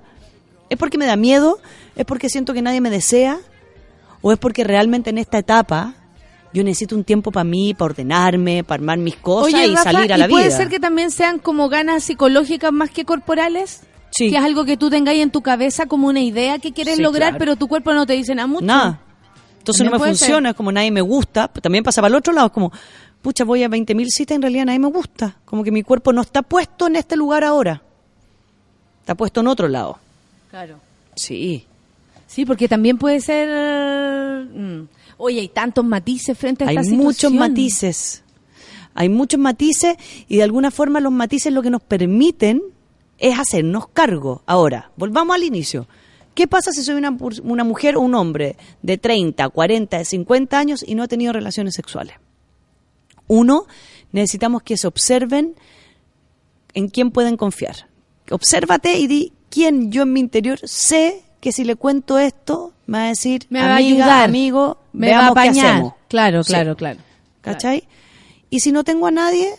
¿Es 0.70 0.78
porque 0.78 0.98
me 0.98 1.06
da 1.06 1.18
miedo? 1.18 1.60
¿Es 1.98 2.06
porque 2.06 2.30
siento 2.30 2.54
que 2.54 2.62
nadie 2.62 2.80
me 2.80 2.90
desea? 2.90 3.38
¿O 4.22 4.32
es 4.32 4.38
porque 4.38 4.64
realmente 4.64 5.10
en 5.10 5.18
esta 5.18 5.40
etapa 5.40 5.94
yo 6.54 6.64
necesito 6.64 6.96
un 6.96 7.04
tiempo 7.04 7.30
para 7.30 7.44
mí, 7.44 7.74
para 7.74 7.92
ordenarme, 7.92 8.64
para 8.64 8.80
armar 8.80 8.98
mis 9.00 9.18
cosas 9.18 9.54
Oye, 9.54 9.68
y 9.68 9.76
Rafa, 9.76 9.92
salir 9.92 10.14
a 10.14 10.16
¿y 10.16 10.20
la 10.22 10.28
puede 10.30 10.46
vida? 10.46 10.56
ser 10.58 10.70
que 10.70 10.80
también 10.80 11.12
sean 11.12 11.40
como 11.40 11.68
ganas 11.68 12.06
psicológicas 12.06 12.72
más 12.72 12.92
que 12.92 13.04
corporales? 13.04 13.82
Sí. 14.12 14.30
Que 14.30 14.38
es 14.38 14.44
algo 14.44 14.64
que 14.64 14.78
tú 14.78 14.90
tengáis 14.90 15.22
en 15.22 15.32
tu 15.32 15.42
cabeza 15.42 15.86
como 15.86 16.08
una 16.08 16.22
idea 16.22 16.60
que 16.60 16.72
quieres 16.72 16.96
Sí, 16.96 17.02
lograr, 17.02 17.32
claro. 17.32 17.40
pero 17.40 17.56
tu 17.58 17.68
cuerpo 17.68 17.94
no 17.94 18.06
te 18.06 18.14
dice 18.14 18.34
nada 18.34 18.48
mucho. 18.48 18.66
Nada. 18.66 19.02
Entonces 19.68 19.84
También 19.84 20.00
no 20.00 20.06
me 20.06 20.12
funciona, 20.18 20.50
es 20.52 20.56
como 20.56 20.72
nadie 20.72 20.92
me 20.92 21.02
gusta. 21.02 21.50
También 21.50 21.84
pasa 21.84 22.02
para 22.02 22.08
el 22.10 22.16
otro 22.16 22.32
lado, 22.32 22.48
es 22.48 22.54
como, 22.54 22.72
pucha, 23.22 23.44
voy 23.44 23.64
a 23.64 23.70
20.000 23.70 24.06
citas, 24.08 24.36
en 24.36 24.42
realidad 24.42 24.66
nadie 24.66 24.80
me 24.80 24.88
gusta. 24.88 25.36
Como 25.44 25.62
que 25.64 25.72
mi 25.72 25.84
cuerpo 25.84 26.14
no 26.14 26.22
está 26.22 26.42
puesto 26.42 26.88
en 26.88 26.96
este 26.96 27.18
lugar 27.18 27.44
ahora. 27.44 27.82
Está 29.02 29.16
puesto 29.16 29.42
en 29.42 29.48
otro 29.48 29.68
lado. 29.68 30.00
Claro. 30.50 30.80
Sí. 31.16 31.66
Sí, 32.28 32.46
porque 32.46 32.70
también 32.70 32.98
puede 32.98 33.20
ser... 33.20 34.46
mm, 34.54 34.88
Oye, 35.18 35.42
hay 35.42 35.50
tantos 35.50 35.84
matices 35.84 36.38
frente 36.38 36.64
a 36.64 36.68
Hay 36.70 36.78
esta 36.78 36.96
muchos 36.96 37.16
situación. 37.16 37.40
matices. 37.40 38.24
Hay 38.94 39.10
muchos 39.10 39.40
matices 39.40 39.98
y 40.30 40.38
de 40.38 40.44
alguna 40.44 40.72
forma 40.72 41.00
los 41.02 41.12
matices 41.12 41.52
lo 41.52 41.62
que 41.62 41.70
nos 41.70 41.82
permiten 41.82 42.62
es 43.18 43.38
hacernos 43.38 43.88
cargo. 43.90 44.44
Ahora, 44.46 44.92
volvamos 44.96 45.36
al 45.36 45.44
inicio. 45.44 45.88
¿Qué 46.38 46.46
pasa 46.46 46.72
si 46.72 46.84
soy 46.84 46.94
una, 46.94 47.64
mujer 47.64 47.98
o 47.98 48.02
un 48.02 48.14
hombre 48.14 48.58
de 48.84 49.00
30, 49.00 49.50
40, 49.50 49.98
de 49.98 50.06
50 50.06 50.60
años 50.60 50.86
y 50.88 50.94
no 50.94 51.04
he 51.04 51.08
tenido 51.08 51.34
relaciones 51.34 51.74
sexuales? 51.74 52.14
Uno, 53.26 53.66
necesitamos 54.12 54.62
que 54.62 54.78
se 54.78 54.86
observen 54.86 55.56
en 56.76 56.90
quién 56.90 57.10
pueden 57.10 57.38
confiar. 57.38 57.88
Obsérvate 58.30 59.00
y 59.00 59.08
di 59.08 59.34
quién 59.50 59.92
yo 59.92 60.04
en 60.04 60.14
mi 60.14 60.20
interior 60.20 60.60
sé 60.64 61.24
que 61.42 61.52
si 61.52 61.64
le 61.64 61.76
cuento 61.76 62.20
esto 62.20 62.72
me 62.86 63.00
va 63.00 63.04
a 63.06 63.08
decir, 63.08 63.48
Me 63.50 63.60
va 63.60 63.70
a 63.70 63.76
amiga, 63.78 64.06
ayudar. 64.06 64.24
amigo, 64.30 64.78
Me 64.94 65.10
va 65.10 65.14
a 65.18 65.20
veamos 65.22 65.34
qué 65.34 65.40
apañar. 65.42 65.66
hacemos. 65.74 65.94
Claro, 66.08 66.44
Sí. 66.44 66.54
claro, 66.54 66.76
claro. 66.76 67.00
¿Cachai? 67.42 67.88
Y 68.52 68.60
si 68.60 68.72
no 68.72 68.84
tengo 68.84 69.08
a 69.08 69.12
nadie, 69.12 69.56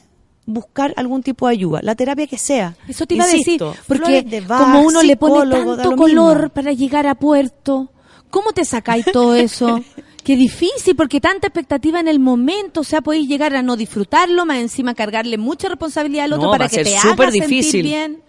buscar 0.49 0.95
algún 0.97 1.23
tipo 1.23 1.47
de 1.47 1.53
ayuda, 1.53 1.81
la 1.83 1.95
terapia 1.95 2.27
que 2.27 2.39
sea. 2.39 2.75
Eso 2.89 3.07
te 3.07 3.15
iba 3.15 3.25
Insisto, 3.31 3.67
a 3.67 3.71
decir, 3.73 3.85
porque 3.87 4.23
de 4.23 4.43
como 4.47 4.81
uno 4.83 5.03
le 5.03 5.17
pone 5.17 5.51
tanto 5.51 5.91
lo 5.91 5.97
color 5.97 6.37
mismo. 6.37 6.49
para 6.55 6.73
llegar 6.73 7.07
a 7.07 7.15
puerto, 7.15 7.93
¿cómo 8.31 8.53
te 8.53 8.65
sacáis 8.65 9.05
todo 9.13 9.35
eso? 9.35 9.81
Qué 10.25 10.37
difícil, 10.37 10.97
porque 10.97 11.21
tanta 11.21 11.47
expectativa 11.47 12.01
en 12.01 12.09
el 12.09 12.19
momento, 12.19 12.81
o 12.81 12.85
sea, 12.85 13.01
podéis 13.01 13.29
llegar 13.29 13.55
a 13.55 13.63
no 13.63 13.77
disfrutarlo, 13.77 14.45
más 14.45 14.59
encima 14.59 14.95
cargarle 14.95 15.39
mucha 15.39 15.69
responsabilidad 15.69 16.25
al 16.25 16.33
otro 16.35 16.47
No, 16.47 16.51
para 16.53 16.69
que 16.69 16.85
te 16.85 16.97
haga 16.97 17.31
sentir 17.31 17.43
difícil. 17.49 17.83
bien. 17.83 18.23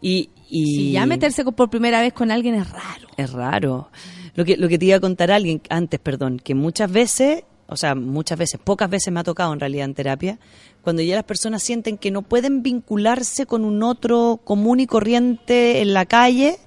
Y, 0.00 0.30
y 0.48 0.64
Si 0.66 0.92
ya 0.92 1.06
meterse 1.06 1.44
por 1.44 1.70
primera 1.70 2.00
vez 2.00 2.12
con 2.12 2.30
alguien 2.30 2.54
es 2.56 2.70
raro. 2.70 3.08
Es 3.16 3.32
raro. 3.32 3.90
Lo 4.34 4.44
que, 4.44 4.56
lo 4.56 4.68
que 4.68 4.78
te 4.78 4.84
iba 4.86 4.96
a 4.96 5.00
contar 5.00 5.30
alguien 5.30 5.60
antes, 5.70 5.98
perdón, 6.00 6.38
que 6.42 6.54
muchas 6.54 6.90
veces, 6.90 7.44
o 7.68 7.76
sea, 7.76 7.94
muchas 7.94 8.38
veces, 8.38 8.60
pocas 8.62 8.90
veces 8.90 9.12
me 9.12 9.20
ha 9.20 9.24
tocado 9.24 9.52
en 9.52 9.60
realidad 9.60 9.84
en 9.86 9.94
terapia, 9.94 10.38
cuando 10.86 11.02
ya 11.02 11.16
las 11.16 11.24
personas 11.24 11.64
sienten 11.64 11.98
que 11.98 12.12
no 12.12 12.22
pueden 12.22 12.62
vincularse 12.62 13.44
con 13.44 13.64
un 13.64 13.82
otro 13.82 14.40
común 14.44 14.78
y 14.78 14.86
corriente 14.86 15.80
en 15.80 15.92
la 15.92 16.06
calle, 16.06 16.60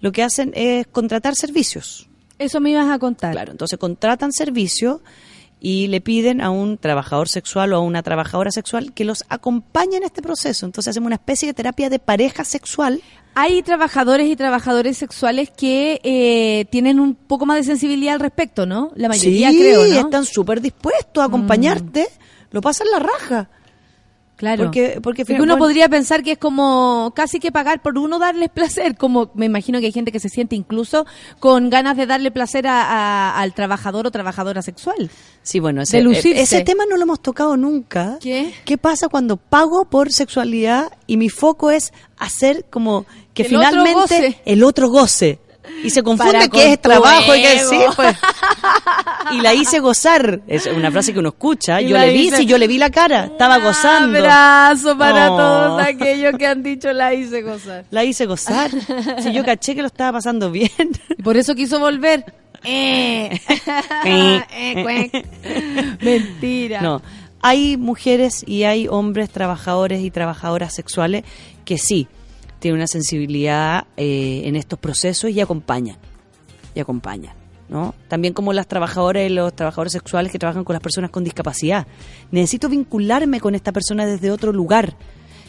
lo 0.00 0.12
que 0.12 0.22
hacen 0.22 0.52
es 0.54 0.86
contratar 0.86 1.34
servicios. 1.34 2.08
Eso 2.38 2.60
me 2.60 2.70
ibas 2.70 2.88
a 2.88 3.00
contar. 3.00 3.32
Claro, 3.32 3.50
entonces 3.50 3.76
contratan 3.76 4.30
servicios 4.32 5.00
y 5.58 5.88
le 5.88 6.00
piden 6.00 6.40
a 6.40 6.50
un 6.50 6.78
trabajador 6.78 7.28
sexual 7.28 7.72
o 7.72 7.76
a 7.78 7.80
una 7.80 8.04
trabajadora 8.04 8.52
sexual 8.52 8.92
que 8.92 9.04
los 9.04 9.24
acompañe 9.28 9.96
en 9.96 10.04
este 10.04 10.22
proceso. 10.22 10.66
Entonces 10.66 10.92
hacemos 10.92 11.08
una 11.08 11.16
especie 11.16 11.48
de 11.48 11.54
terapia 11.54 11.90
de 11.90 11.98
pareja 11.98 12.44
sexual. 12.44 13.02
Hay 13.34 13.60
trabajadores 13.64 14.28
y 14.28 14.36
trabajadores 14.36 14.98
sexuales 14.98 15.50
que 15.50 16.00
eh, 16.04 16.66
tienen 16.70 17.00
un 17.00 17.16
poco 17.16 17.44
más 17.44 17.56
de 17.56 17.64
sensibilidad 17.64 18.14
al 18.14 18.20
respecto, 18.20 18.66
¿no? 18.66 18.92
La 18.94 19.08
mayoría 19.08 19.50
sí, 19.50 19.58
creo, 19.58 19.84
¿no? 19.84 19.94
Mm. 19.94 20.04
están 20.04 20.24
súper 20.26 20.60
dispuestos 20.60 21.20
a 21.20 21.26
acompañarte. 21.26 22.06
Lo 22.52 22.60
pasan 22.60 22.86
la 22.92 23.00
raja. 23.00 23.50
Claro. 24.36 24.64
Porque, 24.64 24.98
porque, 25.00 25.24
Porque 25.24 25.34
uno 25.40 25.54
bueno, 25.54 25.58
podría 25.58 25.88
pensar 25.88 26.22
que 26.24 26.32
es 26.32 26.38
como 26.38 27.12
casi 27.14 27.38
que 27.38 27.52
pagar 27.52 27.80
por 27.82 27.96
uno 27.98 28.18
darles 28.18 28.50
placer, 28.54 28.96
como 28.96 29.30
me 29.34 29.46
imagino 29.46 29.78
que 29.78 29.86
hay 29.86 29.92
gente 29.92 30.10
que 30.10 30.18
se 30.18 30.28
siente 30.28 30.56
incluso 30.56 31.06
con 31.38 31.70
ganas 31.70 31.96
de 31.96 32.06
darle 32.06 32.30
placer 32.32 32.66
a- 32.66 32.82
a- 32.82 33.40
al 33.40 33.54
trabajador 33.54 34.06
o 34.06 34.10
trabajadora 34.10 34.60
sexual. 34.62 35.08
Sí, 35.42 35.60
bueno, 35.60 35.82
ese, 35.82 35.98
de 35.98 36.02
lucirse. 36.02 36.42
ese 36.42 36.60
tema 36.62 36.84
no 36.88 36.96
lo 36.96 37.02
hemos 37.04 37.20
tocado 37.20 37.56
nunca. 37.56 38.18
¿Qué? 38.20 38.52
¿Qué 38.64 38.76
pasa 38.76 39.08
cuando 39.08 39.36
pago 39.36 39.84
por 39.84 40.10
sexualidad 40.12 40.90
y 41.06 41.16
mi 41.16 41.28
foco 41.28 41.70
es 41.70 41.92
hacer 42.18 42.64
como 42.70 43.06
que 43.34 43.42
el 43.42 43.48
finalmente 43.50 44.40
el 44.44 44.64
otro 44.64 44.88
goce? 44.88 45.38
Y 45.82 45.90
se 45.90 46.02
confunde 46.02 46.48
que 46.50 46.72
es 46.72 46.80
trabajo 46.80 47.34
y 47.34 47.42
que 47.42 47.58
sí, 47.60 47.78
pues. 47.96 48.16
Y 49.32 49.40
la 49.40 49.54
hice 49.54 49.80
gozar. 49.80 50.40
Es 50.46 50.66
una 50.66 50.90
frase 50.90 51.12
que 51.12 51.18
uno 51.18 51.30
escucha. 51.30 51.80
Y 51.80 51.88
Yo 51.88 51.98
le 51.98 52.12
vi, 52.12 52.28
hice- 52.28 52.36
sí, 52.38 52.46
yo 52.46 52.58
le 52.58 52.66
vi 52.66 52.78
la 52.78 52.90
cara. 52.90 53.24
Estaba 53.24 53.58
gozando. 53.58 54.18
abrazo 54.18 54.96
para 54.98 55.28
No. 55.28 55.36
todos 55.36 55.82
aquellos 55.82 56.34
que 56.38 56.46
han 56.46 56.62
dicho 56.62 56.92
la 56.92 57.14
hice 57.14 57.42
gozar. 57.42 57.84
La 57.90 58.04
hice 58.04 58.26
gozar. 58.26 58.70
Si 59.22 59.32
yo 59.32 59.44
caché 59.44 59.74
que 59.74 59.80
lo 59.82 59.88
estaba 59.88 60.12
pasando 60.12 60.50
bien. 60.50 60.70
Y 61.16 61.22
por 61.22 61.36
eso 61.36 61.54
quiso 61.54 61.78
volver. 61.80 62.24
Eh. 62.64 63.40
Eh, 64.04 64.82
cuec. 64.82 66.02
Mentira. 66.02 66.80
No, 66.80 67.02
hay 67.42 67.76
mujeres 67.76 68.44
y 68.46 68.64
hay 68.64 68.88
hombres 68.88 69.30
trabajadores 69.30 70.02
y 70.02 70.10
trabajadoras 70.10 70.74
sexuales 70.74 71.24
que 71.64 71.78
sí 71.78 72.06
tienen 72.64 72.78
una 72.80 72.86
sensibilidad 72.86 73.84
eh, 73.98 74.40
en 74.46 74.56
estos 74.56 74.78
procesos 74.78 75.30
y 75.30 75.38
acompañan. 75.38 75.98
Y 76.74 76.80
acompañan. 76.80 77.34
¿no? 77.68 77.94
También 78.08 78.32
como 78.32 78.54
las 78.54 78.66
trabajadoras 78.66 79.26
y 79.26 79.28
los 79.28 79.54
trabajadores 79.54 79.92
sexuales 79.92 80.32
que 80.32 80.38
trabajan 80.38 80.64
con 80.64 80.72
las 80.72 80.82
personas 80.82 81.10
con 81.10 81.24
discapacidad. 81.24 81.86
Necesito 82.30 82.70
vincularme 82.70 83.38
con 83.38 83.54
esta 83.54 83.70
persona 83.70 84.06
desde 84.06 84.30
otro 84.30 84.50
lugar. 84.50 84.96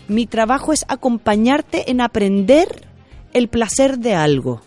Mi 0.09 0.25
trabajo 0.25 0.73
es 0.73 0.83
acompañarte 0.89 1.89
en 1.89 2.01
aprender 2.01 2.67
el 3.31 3.47
placer 3.47 3.97
de 3.97 4.13
algo. 4.13 4.59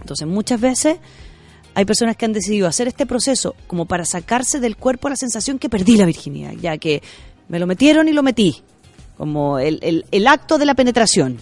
Entonces, 0.00 0.26
muchas 0.26 0.60
veces 0.60 0.96
hay 1.74 1.84
personas 1.84 2.16
que 2.16 2.24
han 2.24 2.32
decidido 2.32 2.66
hacer 2.66 2.88
este 2.88 3.06
proceso 3.06 3.54
como 3.68 3.86
para 3.86 4.04
sacarse 4.04 4.58
del 4.58 4.76
cuerpo 4.76 5.08
la 5.08 5.16
sensación 5.16 5.60
que 5.60 5.68
perdí 5.68 5.96
la 5.96 6.06
virginidad, 6.06 6.54
ya 6.60 6.76
que 6.78 7.02
me 7.48 7.60
lo 7.60 7.68
metieron 7.68 8.08
y 8.08 8.12
lo 8.12 8.24
metí, 8.24 8.62
como 9.16 9.58
el- 9.60 10.04
el 10.10 10.26
acto 10.26 10.58
de 10.58 10.66
la 10.66 10.74
penetración. 10.74 11.38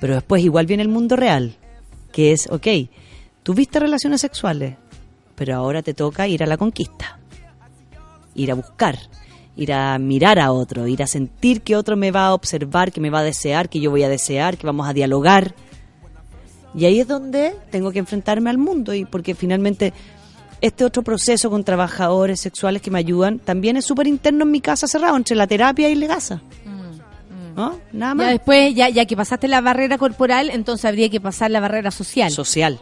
Pero 0.00 0.14
después 0.14 0.42
igual 0.42 0.66
viene 0.66 0.82
el 0.82 0.88
mundo 0.88 1.16
real, 1.16 1.56
que 2.12 2.32
es, 2.32 2.48
ok, 2.50 2.66
tuviste 3.42 3.80
relaciones 3.80 4.20
sexuales, 4.20 4.76
pero 5.34 5.56
ahora 5.56 5.82
te 5.82 5.94
toca 5.94 6.28
ir 6.28 6.42
a 6.42 6.46
la 6.46 6.56
conquista, 6.56 7.18
ir 8.34 8.50
a 8.50 8.54
buscar, 8.54 8.98
ir 9.56 9.72
a 9.72 9.98
mirar 9.98 10.38
a 10.38 10.52
otro, 10.52 10.86
ir 10.86 11.02
a 11.02 11.06
sentir 11.06 11.62
que 11.62 11.76
otro 11.76 11.96
me 11.96 12.10
va 12.10 12.26
a 12.26 12.34
observar, 12.34 12.92
que 12.92 13.00
me 13.00 13.10
va 13.10 13.20
a 13.20 13.24
desear, 13.24 13.68
que 13.68 13.80
yo 13.80 13.90
voy 13.90 14.02
a 14.02 14.08
desear, 14.08 14.58
que 14.58 14.66
vamos 14.66 14.88
a 14.88 14.92
dialogar. 14.92 15.54
Y 16.74 16.84
ahí 16.84 17.00
es 17.00 17.08
donde 17.08 17.54
tengo 17.70 17.90
que 17.90 17.98
enfrentarme 17.98 18.50
al 18.50 18.58
mundo 18.58 18.92
y 18.92 19.06
porque 19.06 19.34
finalmente 19.34 19.94
este 20.60 20.84
otro 20.84 21.02
proceso 21.02 21.50
con 21.50 21.64
trabajadores 21.64 22.40
sexuales 22.40 22.82
que 22.82 22.90
me 22.90 22.98
ayudan 22.98 23.38
también 23.38 23.76
es 23.76 23.84
súper 23.84 24.06
interno 24.06 24.44
en 24.44 24.50
mi 24.50 24.60
casa 24.60 24.86
cerrado, 24.86 25.16
entre 25.16 25.36
la 25.36 25.46
terapia 25.46 25.88
y 25.88 25.94
la 25.94 26.06
casa. 26.06 26.42
¿No? 27.56 27.78
Nada 27.92 28.24
Ya 28.24 28.30
después, 28.30 28.74
ya, 28.74 28.88
ya 28.90 29.06
que 29.06 29.16
pasaste 29.16 29.48
la 29.48 29.60
barrera 29.62 29.96
corporal, 29.98 30.50
entonces 30.52 30.84
habría 30.84 31.08
que 31.08 31.20
pasar 31.20 31.50
la 31.50 31.60
barrera 31.60 31.90
social. 31.90 32.30
Social. 32.30 32.78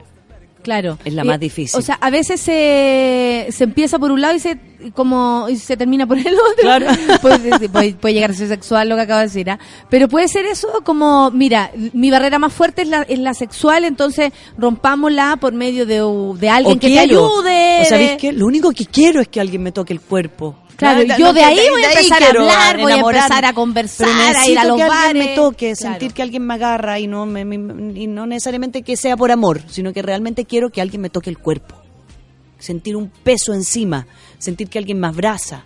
Claro. 0.62 0.98
Es 1.04 1.12
la 1.12 1.22
Eh, 1.22 1.24
más 1.26 1.38
difícil. 1.38 1.78
O 1.78 1.82
sea, 1.82 1.96
a 2.00 2.08
veces 2.08 2.40
se, 2.40 3.48
se 3.50 3.64
empieza 3.64 3.98
por 3.98 4.10
un 4.10 4.20
lado 4.22 4.34
y 4.34 4.38
se 4.40 4.58
como 4.94 5.46
y 5.50 5.56
se 5.56 5.76
termina 5.76 6.06
por 6.06 6.16
el 6.18 6.26
otro. 6.34 6.62
Claro. 6.62 6.86
puede, 7.22 7.58
sí, 7.58 7.68
puede- 7.68 7.92
puede 7.94 8.14
llegar 8.14 8.30
a 8.30 8.34
ser 8.34 8.48
sexual 8.48 8.88
lo 8.88 8.96
que 8.96 9.02
acabo 9.02 9.20
de 9.20 9.26
decir, 9.26 9.48
¿ah? 9.50 9.58
Pero 9.90 10.08
puede 10.08 10.26
ser 10.26 10.46
eso 10.46 10.68
como, 10.82 11.30
mira, 11.30 11.70
mi 11.92 12.10
barrera 12.10 12.38
más 12.38 12.52
fuerte 12.52 12.80
es 12.82 12.88
la, 12.88 13.02
es 13.02 13.18
la 13.18 13.34
sexual, 13.34 13.84
entonces 13.84 14.32
rompámosla 14.56 15.36
por 15.36 15.52
medio 15.52 15.84
de, 15.86 15.96
de 16.38 16.48
alguien 16.50 16.78
O 16.78 16.80
que 16.80 16.86
quiero. 16.88 17.06
te 17.42 17.50
ayude. 17.50 17.78
O 17.82 17.84
sabéis 17.84 18.12
qué? 18.18 18.32
Lo 18.32 18.46
único 18.46 18.72
que 18.72 18.86
quiero 18.86 19.20
es 19.20 19.28
que 19.28 19.40
alguien 19.40 19.62
me 19.62 19.70
toque 19.72 19.92
el 19.92 20.00
cuerpo. 20.00 20.56
Claro, 20.76 21.02
yo 21.02 21.18
no, 21.18 21.32
de 21.32 21.40
que 21.40 21.44
ahí 21.46 21.58
voy 21.70 21.82
a 21.84 21.92
empezar 21.92 22.22
a 22.22 22.28
hablar, 22.28 22.80
voy 22.80 22.92
a 22.92 22.96
empezar 22.96 23.44
a 23.44 23.52
conversar, 23.52 24.08
a 24.36 24.46
ir 24.48 24.58
a 24.58 24.64
los 24.64 24.76
que 24.76 24.82
alguien 24.82 25.12
me 25.18 25.18
bares. 25.24 25.34
toque, 25.36 25.72
Claro. 25.74 25.92
sentir 25.94 26.12
que 26.12 26.22
alguien 26.22 26.46
me 26.46 26.54
agarra 26.54 26.98
y 26.98 27.06
no, 27.06 27.26
me- 27.26 27.44
me- 27.44 27.98
y 28.00 28.06
no 28.06 28.26
necesariamente 28.26 28.82
que 28.82 28.96
sea 28.96 29.16
por 29.16 29.30
amor, 29.30 29.60
sino 29.68 29.92
que 29.92 30.02
realmente 30.02 30.44
quiero 30.44 30.70
que 30.70 30.80
alguien 30.80 31.00
me 31.00 31.10
toque 31.10 31.30
el 31.30 31.38
cuerpo. 31.38 31.76
Sentir 32.58 32.96
un 32.96 33.08
peso 33.08 33.52
encima, 33.54 34.06
sentir 34.38 34.68
que 34.68 34.78
alguien 34.78 34.98
me 34.98 35.06
abraza, 35.06 35.64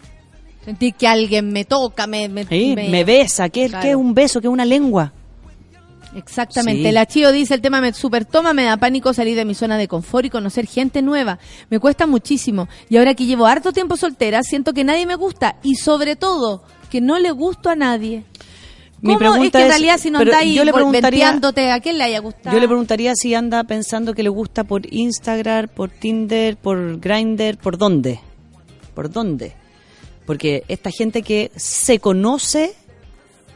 Sentir 0.64 0.92
que 0.94 1.06
alguien 1.08 1.50
me 1.50 1.64
toca, 1.64 2.06
me, 2.06 2.28
me, 2.28 2.44
¿sí? 2.44 2.74
me, 2.76 3.02
besa, 3.04 3.48
¿qué, 3.48 3.68
Claro. 3.68 3.82
qué 3.82 3.90
es 3.90 3.96
un 3.96 4.12
beso? 4.12 4.40
¿Qué 4.40 4.48
es 4.48 4.52
una 4.52 4.66
lengua? 4.66 5.14
Exactamente. 6.14 6.88
Sí. 6.88 6.92
La 6.92 7.06
Chío 7.06 7.32
dice, 7.32 7.54
el 7.54 7.60
tema 7.60 7.80
me 7.80 7.92
super 7.92 8.24
toma, 8.24 8.52
me 8.52 8.64
da 8.64 8.76
pánico 8.76 9.12
salir 9.12 9.36
de 9.36 9.44
mi 9.44 9.54
zona 9.54 9.76
de 9.76 9.88
confort 9.88 10.24
y 10.26 10.30
conocer 10.30 10.66
gente 10.66 11.02
nueva. 11.02 11.38
Me 11.70 11.78
cuesta 11.78 12.06
muchísimo. 12.06 12.68
Y 12.88 12.96
ahora 12.96 13.14
que 13.14 13.26
llevo 13.26 13.46
harto 13.46 13.72
tiempo 13.72 13.96
soltera, 13.96 14.42
siento 14.42 14.72
que 14.72 14.84
nadie 14.84 15.06
me 15.06 15.14
gusta 15.16 15.56
y 15.62 15.76
sobre 15.76 16.16
todo 16.16 16.62
que 16.90 17.00
no 17.00 17.18
le 17.18 17.30
gusto 17.30 17.68
a 17.70 17.76
nadie. 17.76 18.24
Mi 19.00 19.14
¿Cómo 19.14 19.26
es 19.26 19.30
pregunta 19.30 19.58
que 19.58 19.64
en 19.64 19.70
realidad 19.70 19.98
si 19.98 20.10
no 20.10 20.18
andáis 20.18 20.56
yo 20.56 20.64
le 20.64 20.72
preguntaría- 20.72 21.30
a 21.30 21.80
quién 21.80 21.98
le 21.98 22.04
haya 22.04 22.18
gustado? 22.18 22.54
Yo 22.56 22.60
le 22.60 22.66
preguntaría 22.66 23.14
si 23.14 23.32
anda 23.32 23.62
pensando 23.62 24.12
que 24.12 24.24
le 24.24 24.28
gusta 24.28 24.64
por 24.64 24.92
Instagram, 24.92 25.68
por 25.68 25.90
Tinder, 25.90 26.56
por 26.56 26.98
Grindr, 26.98 27.58
¿por 27.58 27.78
dónde? 27.78 28.18
¿Por 28.94 29.08
dónde? 29.10 29.54
Porque 30.26 30.64
esta 30.66 30.90
gente 30.90 31.22
que 31.22 31.52
se 31.54 32.00
conoce 32.00 32.74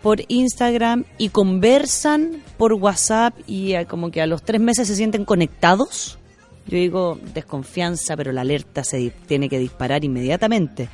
por 0.03 0.21
Instagram 0.29 1.05
y 1.17 1.29
conversan 1.29 2.43
por 2.59 2.73
WhatsApp 2.75 3.35
y 3.47 3.75
eh, 3.75 3.87
como 3.87 4.11
que 4.11 4.21
a 4.21 4.27
los 4.27 4.43
tres 4.43 4.61
meses 4.61 4.89
se 4.89 4.97
sienten 4.97 5.25
conectados, 5.25 6.19
yo 6.67 6.77
digo 6.77 7.19
desconfianza, 7.35 8.17
pero 8.17 8.33
la 8.33 8.43
alerta 8.43 8.85
se 8.85 9.11
tiene 9.27 9.49
que 9.49 9.59
disparar 9.59 10.05
inmediatamente. 10.05 10.89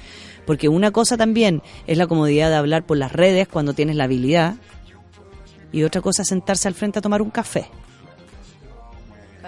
Porque 0.47 0.69
una 0.69 0.91
cosa 0.91 1.17
también 1.17 1.63
es 1.87 1.99
la 1.99 2.07
comodidad 2.07 2.49
de 2.49 2.57
hablar 2.57 2.87
por 2.87 2.97
las 2.97 3.13
redes 3.13 3.49
cuando 3.49 3.75
tienes 3.75 3.97
la 3.97 4.05
habilidad 4.05 4.57
y 5.73 5.83
otra 5.83 6.01
cosa 6.01 6.23
es 6.23 6.29
sentarse 6.29 6.69
al 6.69 6.75
frente 6.75 6.99
a 6.99 7.03
tomar 7.03 7.21
un 7.21 7.31
café. 7.31 7.67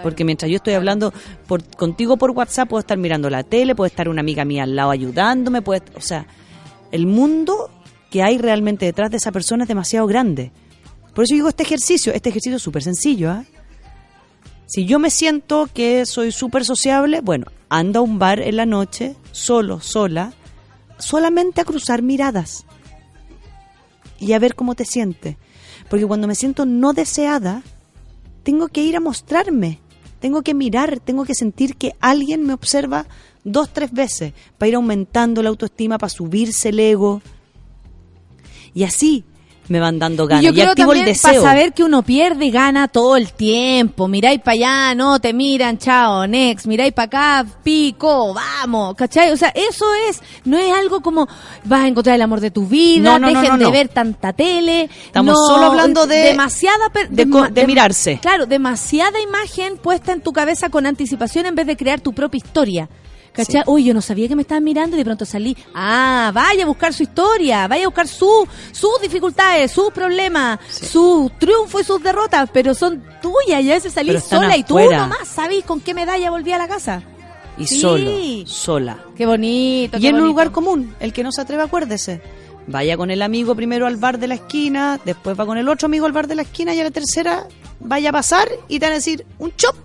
Porque 0.03 0.23
mientras 0.23 0.49
yo 0.49 0.57
estoy 0.57 0.73
hablando 0.73 1.13
por, 1.47 1.63
contigo 1.75 2.17
por 2.17 2.31
WhatsApp, 2.31 2.69
puedo 2.69 2.79
estar 2.79 2.97
mirando 2.97 3.29
la 3.29 3.43
tele, 3.43 3.75
puede 3.75 3.89
estar 3.89 4.09
una 4.09 4.21
amiga 4.21 4.45
mía 4.45 4.63
al 4.63 4.75
lado 4.75 4.91
ayudándome, 4.91 5.61
puede, 5.61 5.81
o 5.95 6.01
sea, 6.01 6.25
el 6.91 7.05
mundo 7.05 7.69
que 8.11 8.21
hay 8.21 8.37
realmente 8.37 8.85
detrás 8.85 9.09
de 9.09 9.17
esa 9.17 9.31
persona 9.31 9.63
es 9.63 9.67
demasiado 9.67 10.05
grande. 10.05 10.51
Por 11.15 11.23
eso 11.23 11.33
digo 11.33 11.49
este 11.49 11.63
ejercicio, 11.63 12.13
este 12.13 12.29
ejercicio 12.29 12.57
es 12.57 12.61
súper 12.61 12.83
sencillo. 12.83 13.31
¿ah? 13.31 13.45
Si 14.67 14.85
yo 14.85 14.99
me 14.99 15.09
siento 15.09 15.67
que 15.73 16.05
soy 16.05 16.31
súper 16.31 16.63
sociable, 16.65 17.21
bueno, 17.21 17.47
anda 17.69 17.99
a 17.99 18.03
un 18.03 18.19
bar 18.19 18.39
en 18.41 18.57
la 18.57 18.65
noche, 18.65 19.15
solo, 19.31 19.79
sola, 19.79 20.33
solamente 20.99 21.61
a 21.61 21.65
cruzar 21.65 22.01
miradas 22.01 22.65
y 24.19 24.33
a 24.33 24.39
ver 24.39 24.55
cómo 24.55 24.75
te 24.75 24.85
sientes. 24.85 25.37
Porque 25.89 26.05
cuando 26.05 26.27
me 26.27 26.35
siento 26.35 26.65
no 26.65 26.93
deseada, 26.93 27.63
tengo 28.43 28.67
que 28.67 28.83
ir 28.83 28.97
a 28.97 29.01
mostrarme, 29.01 29.79
tengo 30.19 30.41
que 30.41 30.53
mirar, 30.53 30.99
tengo 30.99 31.23
que 31.23 31.33
sentir 31.33 31.77
que 31.77 31.95
alguien 32.01 32.45
me 32.45 32.53
observa 32.53 33.07
dos, 33.45 33.71
tres 33.71 33.91
veces 33.91 34.33
para 34.57 34.67
ir 34.69 34.75
aumentando 34.75 35.41
la 35.41 35.49
autoestima, 35.49 35.97
para 35.97 36.09
subirse 36.09 36.69
el 36.69 36.79
ego. 36.79 37.21
Y 38.73 38.83
así 38.83 39.23
me 39.67 39.79
van 39.79 39.99
dando 39.99 40.25
Y 40.25 40.27
ganas. 40.27 40.43
Y, 40.43 40.47
activo 40.61 40.91
el 40.91 40.97
también 40.99 41.17
para 41.21 41.33
deseo. 41.33 41.41
saber 41.43 41.71
que 41.73 41.83
uno 41.85 42.01
pierde 42.03 42.45
y 42.45 42.51
gana 42.51 42.89
todo 42.89 43.15
el 43.15 43.31
tiempo. 43.31 44.09
Miráis 44.09 44.39
para 44.41 44.51
allá, 44.53 44.95
no, 44.95 45.19
te 45.21 45.31
miran, 45.31 45.77
chao, 45.77 46.27
next. 46.27 46.65
Miráis 46.65 46.91
para 46.91 47.05
acá, 47.05 47.45
pico, 47.63 48.33
vamos, 48.33 48.95
¿cachai? 48.95 49.31
O 49.31 49.37
sea, 49.37 49.47
eso 49.49 49.85
es, 50.09 50.21
no 50.43 50.57
es 50.57 50.73
algo 50.73 51.01
como 51.01 51.25
vas 51.63 51.83
a 51.83 51.87
encontrar 51.87 52.15
el 52.15 52.21
amor 52.21 52.41
de 52.41 52.51
tu 52.51 52.65
vida, 52.67 53.17
No, 53.17 53.27
dejen 53.27 53.59
no, 53.59 53.65
de 53.65 53.71
ver 53.71 53.87
tanta 53.87 54.33
tele. 54.33 54.89
Estamos 55.05 55.37
solo 55.47 55.67
hablando 55.67 56.05
de- 56.05 56.17
Demasiada... 56.17 56.89
per- 56.89 57.09
de 57.09 57.65
mirarse. 57.65 58.19
Claro, 58.21 58.47
demasiada 58.47 59.21
imagen 59.21 59.77
puesta 59.77 60.11
en 60.11 60.19
tu 60.21 60.33
cabeza 60.33 60.69
con 60.69 60.85
anticipación 60.85 61.45
en 61.45 61.55
vez 61.55 61.67
de 61.67 61.77
crear 61.77 62.01
tu 62.01 62.11
propia 62.11 62.37
historia. 62.39 62.89
¿Cachai? 63.33 63.63
Uy, 63.65 63.85
yo 63.85 63.93
no 63.93 64.01
sabía 64.01 64.27
que 64.27 64.35
me 64.35 64.41
estaban 64.41 64.63
mirando 64.63 64.95
y 64.95 64.99
de 64.99 65.05
pronto 65.05 65.25
salí. 65.25 65.55
Ah, 65.73 66.31
vaya 66.33 66.63
a 66.63 66.67
buscar 66.67 66.93
su 66.93 67.03
historia, 67.03 67.67
vaya 67.67 67.85
a 67.85 67.87
buscar 67.87 68.07
su, 68.07 68.47
sus 68.73 69.01
dificultades, 69.01 69.71
sus 69.71 69.89
problemas, 69.91 70.59
sus 70.69 71.31
triunfos 71.39 71.81
y 71.81 71.83
sus 71.85 72.03
derrotas, 72.03 72.49
pero 72.51 72.73
son 72.73 73.01
tuyas 73.21 73.61
y 73.63 73.71
a 73.71 73.75
veces 73.75 73.93
salís 73.93 74.23
sola 74.23 74.57
y 74.57 74.63
tú 74.63 74.77
nomás 74.79 75.27
sabís 75.27 75.63
con 75.63 75.79
qué 75.79 75.93
medalla 75.93 76.29
volví 76.29 76.51
a 76.51 76.57
la 76.57 76.67
casa. 76.67 77.03
Y 77.57 77.67
Sí. 77.67 77.79
solo, 77.79 78.11
sola. 78.47 78.97
Qué 79.15 79.25
bonito. 79.25 79.97
Y 79.97 80.01
qué 80.01 80.07
en 80.09 80.15
un 80.15 80.27
lugar 80.27 80.51
común, 80.51 80.95
el 80.99 81.13
que 81.13 81.23
no 81.23 81.31
se 81.31 81.41
atreve, 81.41 81.63
acuérdese. 81.63 82.21
Vaya 82.67 82.95
con 82.97 83.11
el 83.11 83.21
amigo 83.21 83.55
primero 83.55 83.87
al 83.87 83.97
bar 83.97 84.19
de 84.19 84.27
la 84.27 84.35
esquina, 84.35 84.99
después 85.05 85.39
va 85.39 85.45
con 85.45 85.57
el 85.57 85.67
otro 85.69 85.85
amigo 85.87 86.05
al 86.05 86.11
bar 86.11 86.27
de 86.27 86.35
la 86.35 86.41
esquina 86.43 86.73
y 86.73 86.79
a 86.79 86.83
la 86.83 86.91
tercera 86.91 87.47
vaya 87.79 88.09
a 88.09 88.13
pasar 88.13 88.47
y 88.67 88.79
te 88.79 88.85
van 88.85 88.93
a 88.93 88.95
decir 88.95 89.25
un 89.39 89.53
chop. 89.55 89.75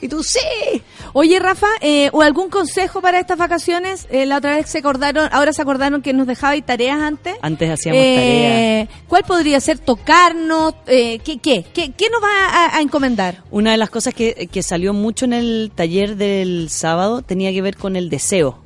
Y 0.00 0.08
tú, 0.08 0.22
sí. 0.22 0.82
Oye, 1.14 1.38
Rafa, 1.38 1.66
eh, 1.80 2.10
¿o 2.12 2.20
algún 2.20 2.50
consejo 2.50 3.00
para 3.00 3.18
estas 3.18 3.38
vacaciones? 3.38 4.06
Eh, 4.10 4.26
la 4.26 4.36
otra 4.36 4.56
vez 4.56 4.68
se 4.68 4.78
acordaron, 4.78 5.28
ahora 5.32 5.52
se 5.52 5.62
acordaron 5.62 6.02
que 6.02 6.12
nos 6.12 6.26
dejabais 6.26 6.64
tareas 6.66 7.00
antes. 7.00 7.34
Antes 7.40 7.70
hacíamos 7.70 8.02
Eh, 8.04 8.88
¿Cuál 9.08 9.24
podría 9.24 9.58
ser 9.60 9.78
tocarnos? 9.78 10.74
Eh, 10.86 11.18
¿qué, 11.24 11.38
qué, 11.38 11.64
qué, 11.72 11.92
qué 11.92 12.10
nos 12.10 12.22
va 12.22 12.46
a, 12.46 12.76
a 12.76 12.80
encomendar? 12.82 13.42
Una 13.50 13.70
de 13.72 13.78
las 13.78 13.88
cosas 13.90 14.12
que, 14.12 14.48
que 14.52 14.62
salió 14.62 14.92
mucho 14.92 15.24
en 15.24 15.32
el 15.32 15.72
taller 15.74 16.16
del 16.16 16.68
sábado 16.68 17.22
tenía 17.22 17.50
que 17.52 17.62
ver 17.62 17.76
con 17.76 17.96
el 17.96 18.10
deseo, 18.10 18.58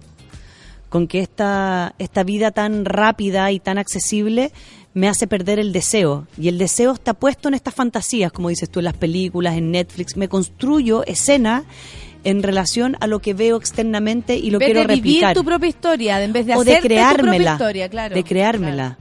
con 0.89 1.07
que 1.07 1.21
esta, 1.21 1.95
esta 1.99 2.25
vida 2.25 2.51
tan 2.51 2.85
rápida 2.85 3.53
y 3.53 3.61
tan 3.61 3.79
accesible 3.79 4.51
me 4.95 5.09
hace 5.09 5.27
perder 5.27 5.59
el 5.59 5.73
deseo. 5.73 6.27
Y 6.39 6.49
el 6.49 6.59
deseo 6.59 6.93
está 6.93 7.15
puesto 7.15 7.49
en 7.49 7.55
estas 7.55 7.75
fantasías, 7.75 8.33
como 8.33 8.49
dices 8.49 8.71
tú, 8.71 8.81
en 8.81 8.85
las 8.87 8.97
películas, 8.97 9.57
en 9.57 9.71
Netflix. 9.71 10.17
Me 10.17 10.29
construyo 10.29 11.05
escena 11.05 11.65
en 12.25 12.43
relación 12.43 12.97
a 13.01 13.07
lo 13.07 13.21
que 13.21 13.35
veo 13.35 13.57
externamente 13.57 14.37
y 14.37 14.51
lo 14.51 14.57
En 14.57 14.61
vez 14.61 14.67
quiero 14.73 14.89
de 14.89 14.95
vivir 14.95 15.25
tu 15.35 15.45
propia 15.45 15.69
historia, 15.69 16.23
en 16.23 16.33
vez 16.33 16.47
de 16.47 16.55
o 16.55 16.65
de 16.65 16.73
hacerte 16.73 16.89
tu 16.89 16.95
propia 16.95 17.13
creármela. 17.13 17.53
historia, 17.53 17.89
claro. 17.89 18.15
De 18.15 18.25
creármela. 18.25 18.99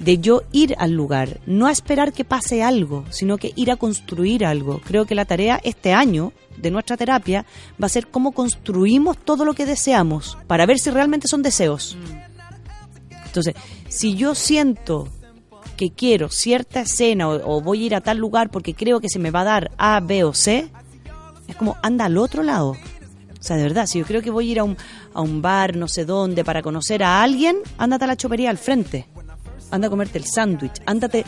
De 0.00 0.18
yo 0.18 0.42
ir 0.50 0.74
al 0.78 0.90
lugar, 0.90 1.40
no 1.46 1.68
a 1.68 1.72
esperar 1.72 2.12
que 2.12 2.24
pase 2.24 2.62
algo, 2.62 3.04
sino 3.10 3.38
que 3.38 3.52
ir 3.54 3.70
a 3.70 3.76
construir 3.76 4.44
algo. 4.44 4.80
Creo 4.84 5.06
que 5.06 5.14
la 5.14 5.24
tarea 5.24 5.60
este 5.62 5.92
año 5.92 6.32
de 6.56 6.72
nuestra 6.72 6.96
terapia 6.96 7.46
va 7.80 7.86
a 7.86 7.88
ser 7.88 8.08
cómo 8.08 8.32
construimos 8.32 9.16
todo 9.16 9.44
lo 9.44 9.54
que 9.54 9.64
deseamos 9.64 10.36
para 10.48 10.66
ver 10.66 10.78
si 10.78 10.90
realmente 10.90 11.28
son 11.28 11.42
deseos. 11.42 11.96
Entonces, 13.32 13.54
si 13.88 14.14
yo 14.14 14.34
siento 14.34 15.08
que 15.78 15.90
quiero 15.90 16.28
cierta 16.28 16.80
escena 16.82 17.28
o, 17.28 17.56
o 17.56 17.60
voy 17.62 17.82
a 17.82 17.86
ir 17.86 17.94
a 17.94 18.00
tal 18.02 18.18
lugar 18.18 18.50
porque 18.50 18.74
creo 18.74 19.00
que 19.00 19.08
se 19.08 19.18
me 19.18 19.30
va 19.30 19.40
a 19.40 19.44
dar 19.44 19.70
A, 19.78 20.00
B 20.00 20.22
o 20.24 20.34
C, 20.34 20.68
es 21.48 21.56
como 21.56 21.76
anda 21.82 22.04
al 22.04 22.18
otro 22.18 22.42
lado. 22.42 22.70
O 22.72 23.42
sea, 23.44 23.56
de 23.56 23.62
verdad, 23.62 23.86
si 23.86 23.98
yo 23.98 24.04
creo 24.04 24.20
que 24.22 24.30
voy 24.30 24.48
a 24.48 24.52
ir 24.52 24.58
a 24.60 24.64
un, 24.64 24.76
a 25.14 25.20
un 25.22 25.40
bar, 25.42 25.74
no 25.76 25.88
sé 25.88 26.04
dónde, 26.04 26.44
para 26.44 26.62
conocer 26.62 27.02
a 27.02 27.22
alguien, 27.22 27.56
ándate 27.78 28.04
a 28.04 28.08
la 28.08 28.16
chopería 28.16 28.50
al 28.50 28.58
frente. 28.58 29.06
Anda 29.70 29.86
a 29.86 29.90
comerte 29.90 30.18
el 30.18 30.24
sándwich. 30.26 30.74
Ándate, 30.84 31.20
eh, 31.20 31.24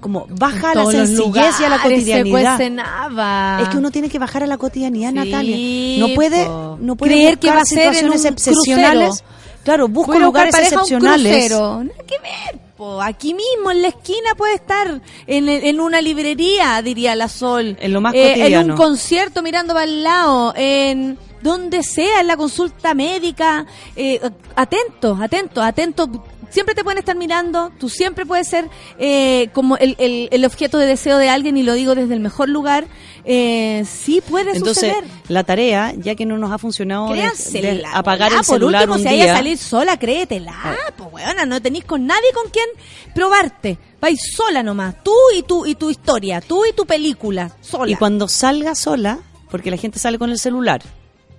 como 0.00 0.26
baja 0.28 0.72
a 0.72 0.74
la 0.74 0.86
sencillez 0.86 1.58
y 1.60 1.64
a 1.64 1.68
la 1.70 1.78
se 1.78 1.82
cotidianidad. 1.82 3.62
Es 3.62 3.68
que 3.70 3.76
uno 3.78 3.90
tiene 3.90 4.08
que 4.10 4.18
bajar 4.18 4.42
a 4.42 4.46
la 4.46 4.58
cotidianidad, 4.58 5.10
Sí, 5.10 5.16
Natalia. 5.16 5.98
No 6.06 6.14
puede, 6.14 6.46
no 6.78 6.96
puede 6.96 7.12
Creer 7.12 7.38
que 7.38 7.48
va 7.48 7.62
a 7.62 7.64
ser 7.64 7.78
en 7.78 7.94
situaciones 7.94 8.20
un 8.20 8.26
excepcionales. 8.28 9.08
crucero. 9.08 9.41
Claro, 9.64 9.88
busco 9.88 10.18
lugares 10.18 10.54
a 10.54 10.58
un 10.58 10.64
excepcionales. 10.64 11.32
crucero. 11.32 11.84
Nada 11.84 11.98
que 12.06 12.18
ver, 12.18 12.60
po. 12.76 13.00
Aquí 13.00 13.32
mismo, 13.34 13.70
en 13.70 13.82
la 13.82 13.88
esquina 13.88 14.34
puede 14.36 14.54
estar. 14.54 15.00
En, 15.26 15.48
en 15.48 15.80
una 15.80 16.00
librería, 16.00 16.80
diría 16.82 17.14
la 17.14 17.28
Sol. 17.28 17.76
En 17.80 17.92
lo 17.92 18.00
más 18.00 18.14
Eh, 18.14 18.32
En 18.32 18.38
cotidiano. 18.40 18.72
un 18.74 18.76
concierto 18.78 19.42
mirando 19.42 19.72
para 19.74 19.84
el 19.84 20.02
lado. 20.02 20.52
En 20.56 21.18
donde 21.42 21.82
sea, 21.82 22.20
en 22.20 22.26
la 22.26 22.36
consulta 22.36 22.94
médica. 22.94 23.66
Eh, 23.96 24.20
atentos, 24.56 25.20
atentos, 25.20 25.64
atentos. 25.64 26.08
Siempre 26.50 26.74
te 26.74 26.84
pueden 26.84 26.98
estar 26.98 27.16
mirando, 27.16 27.72
tú 27.80 27.88
siempre 27.88 28.26
puedes 28.26 28.46
ser 28.46 28.68
eh, 28.98 29.48
como 29.54 29.78
el, 29.78 29.96
el- 29.98 30.28
el 30.30 30.44
objeto 30.44 30.76
de 30.76 30.84
deseo 30.84 31.16
de 31.16 31.30
alguien 31.30 31.56
y 31.56 31.62
lo 31.62 31.72
digo 31.72 31.94
desde 31.94 32.12
el 32.12 32.20
mejor 32.20 32.50
lugar. 32.50 32.84
Eh, 33.24 33.84
sí 33.88 34.20
puede 34.20 34.50
Entonces, 34.56 34.90
suceder. 34.92 35.04
la 35.28 35.44
tarea, 35.44 35.92
ya 35.96 36.14
que 36.16 36.26
no 36.26 36.38
nos 36.38 36.50
ha 36.50 36.58
funcionado 36.58 37.08
de- 37.12 37.82
apagar 37.92 38.32
el 38.32 38.44
celular 38.44 38.82
Por 38.86 38.90
último, 38.90 38.94
un 38.94 38.98
si 38.98 39.04
vaya 39.04 39.24
día, 39.24 39.32
a 39.32 39.36
salir 39.36 39.58
sola, 39.58 39.96
créetela. 39.96 40.76
Pues 40.96 41.12
weona, 41.12 41.46
no 41.46 41.62
tenéis 41.62 41.84
con 41.84 42.04
nadie 42.06 42.32
con 42.34 42.50
quien 42.50 42.66
probarte. 43.14 43.78
Vais 44.00 44.18
sola 44.36 44.62
nomás. 44.62 44.96
Tú 45.04 45.14
y 45.36 45.42
tu, 45.42 45.64
y 45.66 45.74
tu 45.76 45.90
historia, 45.90 46.40
tú 46.40 46.64
y 46.66 46.72
tu 46.72 46.84
película. 46.84 47.52
Sola. 47.60 47.90
Y 47.92 47.94
cuando 47.94 48.26
salga 48.28 48.74
sola, 48.74 49.20
porque 49.50 49.70
la 49.70 49.76
gente 49.76 49.98
sale 50.00 50.18
con 50.18 50.30
el 50.30 50.38
celular, 50.38 50.82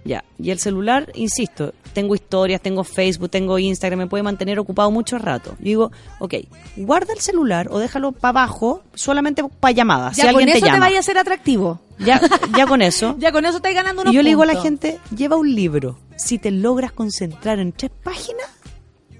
ya, 0.05 0.23
y 0.37 0.51
el 0.51 0.59
celular, 0.59 1.11
insisto, 1.15 1.73
tengo 1.93 2.15
historias, 2.15 2.61
tengo 2.61 2.83
Facebook, 2.83 3.29
tengo 3.29 3.57
Instagram, 3.57 3.99
me 3.99 4.07
puede 4.07 4.23
mantener 4.23 4.59
ocupado 4.59 4.91
mucho 4.91 5.17
rato. 5.17 5.55
Yo 5.59 5.65
digo, 5.65 5.91
ok, 6.19 6.35
guarda 6.75 7.13
el 7.13 7.19
celular 7.19 7.67
o 7.71 7.79
déjalo 7.79 8.11
para 8.11 8.41
abajo 8.41 8.83
solamente 8.93 9.43
para 9.59 9.71
llamadas. 9.71 10.17
ya 10.17 10.23
si 10.23 10.29
con 10.29 10.41
alguien 10.41 10.57
eso 10.57 10.65
te 10.65 10.71
te, 10.71 10.79
vaya 10.79 10.99
a 10.99 11.03
ser 11.03 11.17
atractivo. 11.17 11.79
Ya, 11.99 12.19
ya 12.57 12.65
con 12.65 12.81
eso. 12.81 13.15
Ya 13.23 13.31
con 13.31 13.45
eso 13.45 13.57
estáis 13.57 13.75
ganando 13.75 14.01
unos 14.01 14.13
y 14.13 14.17
yo 14.17 14.23
le 14.23 14.29
digo 14.29 14.43
a 14.43 14.45
la 14.45 14.59
gente, 14.59 14.99
lleva 15.15 15.37
un 15.37 15.53
libro. 15.53 15.97
Si 16.17 16.37
te 16.37 16.51
logras 16.51 16.91
concentrar 16.91 17.59
en 17.59 17.71
tres 17.71 17.91
páginas, 18.03 18.47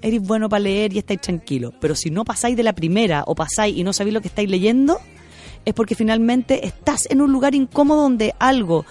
eres 0.02 0.20
bueno 0.20 0.50
para 0.50 0.60
leer 0.60 0.92
y 0.92 0.98
estáis 0.98 1.20
tranquilo. 1.20 1.72
Pero 1.80 1.94
si 1.94 2.10
no 2.10 2.24
pasáis 2.24 2.56
de 2.56 2.62
la 2.62 2.74
primera 2.74 3.24
o 3.26 3.34
pasáis 3.34 3.76
y 3.76 3.84
no 3.84 3.94
sabéis 3.94 4.14
lo 4.14 4.20
que 4.20 4.28
estáis 4.28 4.50
leyendo, 4.50 4.98
es 5.64 5.72
porque 5.72 5.94
finalmente 5.94 6.66
estás 6.66 7.06
en 7.10 7.22
un 7.22 7.32
lugar 7.32 7.54
incómodo 7.54 8.02
donde 8.02 8.34
algo 8.38 8.84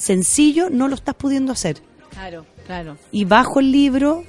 sencillo 0.00 0.70
no 0.70 0.88
lo 0.88 0.94
estás 0.94 1.14
pudiendo 1.14 1.52
hacer. 1.52 1.82
Claro, 2.10 2.46
claro. 2.66 2.96
Y 3.12 3.24
bajo 3.24 3.60
el 3.60 3.70
libro 3.70 4.24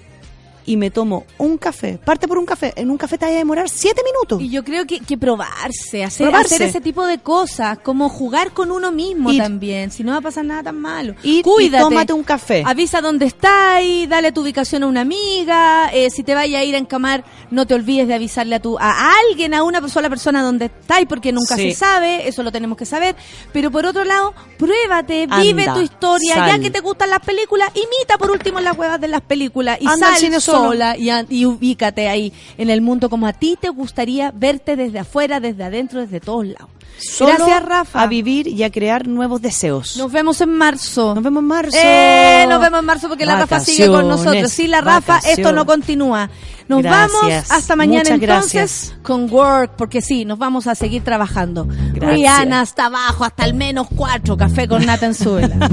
y 0.65 0.77
me 0.77 0.91
tomo 0.91 1.25
un 1.37 1.57
café. 1.57 1.97
Parte 2.03 2.27
por 2.27 2.37
un 2.37 2.45
café. 2.45 2.73
En 2.75 2.89
un 2.91 2.97
café 2.97 3.17
te 3.17 3.25
vas 3.25 3.33
a 3.33 3.37
demorar 3.37 3.69
siete 3.69 4.01
minutos. 4.03 4.41
Y 4.41 4.49
yo 4.49 4.63
creo 4.63 4.85
que, 4.85 4.99
que 4.99 5.17
probarse, 5.17 6.03
hacer, 6.03 6.27
Probarse. 6.27 6.55
hacer 6.55 6.67
ese 6.69 6.81
tipo 6.81 7.05
de 7.05 7.17
cosas, 7.19 7.79
como 7.79 8.09
jugar 8.09 8.51
con 8.51 8.71
uno 8.71 8.91
mismo 8.91 9.31
Ir. 9.31 9.41
también, 9.41 9.91
si 9.91 10.03
no 10.03 10.11
va 10.13 10.19
a 10.19 10.21
pasar 10.21 10.45
nada 10.45 10.63
tan 10.63 10.79
malo. 10.79 11.13
Ir 11.23 11.39
y 11.39 11.41
Cuídate. 11.43 11.83
tómate 11.83 12.13
un 12.13 12.23
café. 12.23 12.63
Avisa 12.65 13.01
dónde 13.01 13.25
estáis, 13.25 14.07
dale 14.07 14.31
tu 14.31 14.41
ubicación 14.41 14.83
a 14.83 14.87
una 14.87 15.01
amiga, 15.01 15.89
eh, 15.93 16.09
si 16.09 16.23
te 16.23 16.33
vaya 16.35 16.59
a 16.59 16.63
ir 16.63 16.75
a 16.75 16.77
encamar, 16.77 17.23
no 17.49 17.65
te 17.65 17.73
olvides 17.73 18.07
de 18.07 18.13
avisarle 18.13 18.55
a 18.55 18.59
tu 18.61 18.77
a 18.79 19.11
alguien, 19.29 19.53
a 19.53 19.63
una 19.63 19.87
sola 19.89 20.09
persona 20.09 20.41
dónde 20.43 20.65
estáis, 20.65 21.07
porque 21.07 21.31
nunca 21.31 21.55
Sí. 21.55 21.71
se 21.71 21.79
sabe, 21.79 22.27
eso 22.27 22.43
lo 22.43 22.51
tenemos 22.51 22.77
que 22.77 22.85
saber. 22.85 23.15
Pero 23.51 23.71
por 23.71 23.85
otro 23.85 24.03
lado, 24.03 24.33
pruébate, 24.57 25.27
vive 25.27 25.65
tu 25.73 25.81
historia, 25.81 26.35
sal. 26.35 26.49
ya 26.49 26.59
que 26.59 26.69
te 26.69 26.79
gustan 26.79 27.09
las 27.09 27.19
películas, 27.19 27.69
imita 27.75 28.17
por 28.17 28.31
último 28.31 28.59
las 28.59 28.77
huevas 28.77 28.99
de 29.01 29.07
las 29.07 29.21
películas 29.21 29.77
y 29.81 29.87
Anda 29.87 30.07
al 30.07 30.13
sal. 30.13 30.21
Sola 30.51 30.97
y, 30.97 31.09
y 31.29 31.45
ubícate 31.45 32.07
ahí 32.07 32.33
en 32.57 32.69
el 32.69 32.81
mundo 32.81 33.09
como 33.09 33.27
a 33.27 33.33
ti 33.33 33.57
te 33.59 33.69
gustaría 33.69 34.31
verte 34.31 34.75
desde 34.75 34.99
afuera, 34.99 35.39
desde 35.39 35.63
adentro, 35.63 36.01
desde 36.01 36.19
todos 36.19 36.45
lados. 36.45 36.69
Solo 37.01 37.33
Gracias, 37.35 37.65
Rafa. 37.65 38.01
A 38.01 38.07
vivir 38.07 38.47
y 38.47 38.63
a 38.63 38.69
crear 38.71 39.07
nuevos 39.07 39.41
deseos. 39.41 39.97
Nos 39.97 40.11
vemos 40.11 40.39
en 40.41 40.55
marzo. 40.55 41.15
Nos 41.15 41.23
vemos 41.23 41.41
en 41.41 41.47
marzo. 41.47 41.77
Eh, 41.81 42.45
nos 42.47 42.61
vemos 42.61 42.79
en 42.79 42.85
marzo 42.85 43.07
porque 43.09 43.25
la 43.25 43.37
Rafa 43.37 43.59
sigue 43.59 43.87
con 43.87 44.07
nosotros. 44.07 44.51
Sí, 44.51 44.67
la 44.67 44.81
Rafa, 44.81 45.19
esto 45.19 45.51
no 45.51 45.65
continúa. 45.65 46.29
Nos 46.67 46.83
Gracias. 46.83 47.21
vamos 47.21 47.51
hasta 47.51 47.75
mañana 47.75 48.03
Muchas 48.11 48.21
entonces 48.21 48.53
gracias. 48.53 48.95
con 49.03 49.29
Work, 49.31 49.73
porque 49.77 50.01
sí, 50.01 50.25
nos 50.25 50.37
vamos 50.37 50.67
a 50.67 50.75
seguir 50.75 51.03
trabajando. 51.03 51.65
Gracias. 51.65 52.13
Rihanna 52.13 52.61
hasta 52.61 52.85
abajo, 52.85 53.25
hasta 53.25 53.43
el 53.45 53.55
menos 53.55 53.87
cuatro, 53.93 54.37
café 54.37 54.67
con 54.67 54.85
nata 54.85 55.07
en 55.07 55.15
suela. 55.15 55.69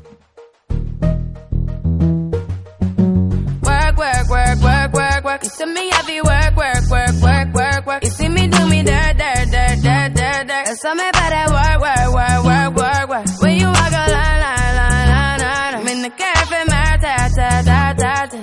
Work, 4.30 4.60
work, 4.60 4.92
work, 4.92 5.24
work. 5.24 5.42
You 5.42 5.50
see 5.50 5.66
me 5.66 5.90
heavy 5.90 6.20
work, 6.20 6.54
work, 6.54 6.88
work, 6.88 7.14
work, 7.20 7.52
work, 7.52 7.86
work. 7.86 8.04
You 8.04 8.10
see 8.10 8.28
me 8.28 8.46
do 8.46 8.64
me 8.68 8.84
dirt, 8.84 9.18
dirt, 9.18 9.50
dirt, 9.50 9.82
dirt, 9.82 10.14
dirt, 10.14 10.46
dirt. 10.46 10.68
And 10.68 10.78
some 10.78 10.98
me 10.98 11.10
better 11.12 11.52
work, 11.52 11.80
work, 11.82 12.14
work, 12.14 12.44
work, 12.44 12.76
work, 12.76 13.08
work. 13.10 13.42
When 13.42 13.58
you 13.58 13.66
walk 13.66 13.90
a 13.90 14.06
line, 14.14 14.40
line, 14.46 14.76
line, 14.78 15.08
line, 15.10 15.40
line. 15.40 15.74
I'm 15.74 15.88
in 15.88 16.02
the 16.02 16.10
cafe, 16.10 16.64
my 16.68 16.96
ta, 17.02 17.28
ta, 17.36 17.62
ta, 17.66 17.94
ta, 17.98 18.26
ta. 18.30 18.40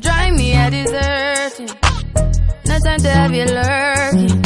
Drive 0.00 0.32
me 0.32 0.54
a 0.54 0.70
deserted. 0.70 1.70
No 2.64 2.78
time 2.80 3.00
to 3.00 3.10
have 3.10 3.34
you 3.34 3.44
lurking. 3.44 4.40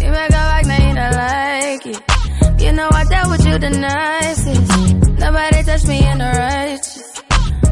You 0.00 0.10
make 0.10 0.30
a 0.30 0.42
like, 0.52 0.66
now 0.72 0.88
you 0.88 0.94
don't 0.94 1.16
like 1.20 1.86
it. 1.86 2.62
You 2.62 2.72
know 2.72 2.88
I 2.90 3.04
dealt 3.04 3.30
with 3.30 3.46
you 3.46 3.58
the 3.58 3.70
nicest. 3.70 5.18
Nobody 5.18 5.62
touched 5.64 5.86
me 5.86 5.98
in 6.10 6.16
the 6.16 6.24
righteous. 6.24 6.89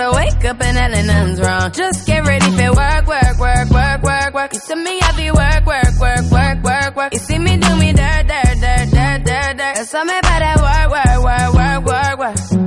I 0.00 0.10
wake 0.16 0.44
up 0.44 0.60
and 0.62 0.76
hell 0.76 1.04
nothing's 1.04 1.40
wrong. 1.40 1.72
Just 1.72 2.06
get 2.06 2.26
ready 2.26 2.50
for 2.56 2.72
work, 2.74 3.06
work, 3.06 3.38
work, 3.38 3.70
work, 3.70 4.02
work, 4.02 4.34
work. 4.34 4.52
You 4.54 4.60
see 4.60 4.74
me 4.74 4.98
happy 5.00 5.30
work, 5.30 5.66
work, 5.66 5.94
work, 6.00 6.30
work, 6.30 6.62
work, 6.62 6.96
work. 6.96 7.12
You 7.12 7.18
see 7.18 7.38
me 7.38 7.56
do 7.56 7.76
me 7.76 7.92
dirt, 7.92 8.26
dirt, 8.26 8.56
dirt, 8.60 8.90
dirt, 8.90 9.24
dirt, 9.24 9.56
dirt. 9.56 9.74
There's 9.76 9.90
something 9.90 10.18
about 10.18 10.40
that 10.40 10.58
work, 10.60 10.88
work, 10.96 11.24
work, 11.24 11.84
work, 11.84 12.18
work, 12.18 12.50
work. 12.50 12.59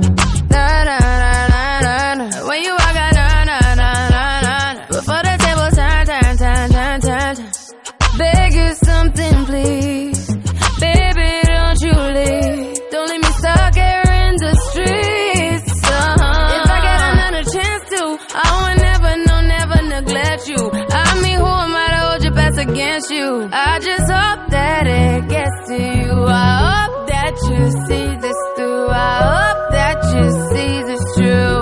Against 22.94 23.10
you? 23.10 23.48
I 23.52 23.78
just 23.80 24.06
hope 24.10 24.50
that 24.50 24.86
it 24.86 25.28
gets 25.28 25.68
to 25.68 25.74
you. 25.74 26.12
I 26.26 26.86
hope 26.86 27.08
that 27.08 27.34
you 27.50 27.60
see 27.86 28.08
this 28.22 28.40
through. 28.56 28.88
I 28.88 29.14
hope 29.34 29.62
that 29.72 29.98
you 30.14 30.24
see 30.50 30.74
this 30.88 31.02
true. 31.16 31.60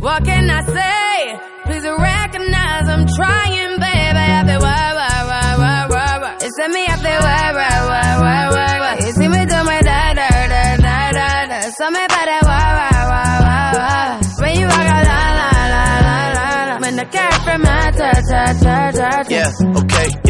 What 0.00 0.24
can 0.24 0.50
I 0.50 0.62
say? 0.66 1.38
Please 1.66 1.84
recognize 1.86 2.88
I'm 2.88 3.06
trying, 3.06 3.72
baby. 3.78 4.26
I 4.26 4.42
feel 4.46 4.60
why, 4.60 4.86
why, 4.98 5.16
why, 5.30 5.48
why, 5.62 5.86
why, 5.92 6.18
why. 6.18 6.34
It's 6.40 6.58
me, 6.74 6.82
I 6.88 6.96
feel 6.96 7.20
why, 7.20 7.46
why, 7.58 7.76
why, 7.90 8.10
why, 8.20 8.42
why, 8.50 8.74
why. 8.80 8.94
You 9.06 9.12
see 9.12 9.28
me 9.28 9.46
do 9.46 9.58
my 9.64 9.80
da, 9.82 10.14
da, 10.14 10.28
da, 10.50 10.76
da, 10.82 11.10
da, 11.12 11.46
da. 11.46 11.58
Something 11.78 12.04
about 12.10 12.26
that 12.26 12.42
why, 12.50 12.66
why, 12.78 12.98
why, 13.12 13.30
why, 13.46 13.66
why. 13.78 14.20
When 14.40 14.52
you 14.58 14.66
walk 14.66 14.88
out, 14.94 15.04
la, 15.10 15.20
la, 15.38 15.50
la, 15.74 15.84
la, 16.06 16.22
la, 16.34 16.74
la. 16.74 16.76
When 16.80 16.96
the 16.96 17.04
cat 17.04 17.34
from 17.44 17.62
my 17.62 17.90
ta, 17.92 18.10
ta, 18.28 18.42
ta, 18.58 18.90
ta, 18.90 19.22
ta. 19.22 19.30
Yeah, 19.30 19.52
okay. 19.82 20.08
Need 20.24 20.29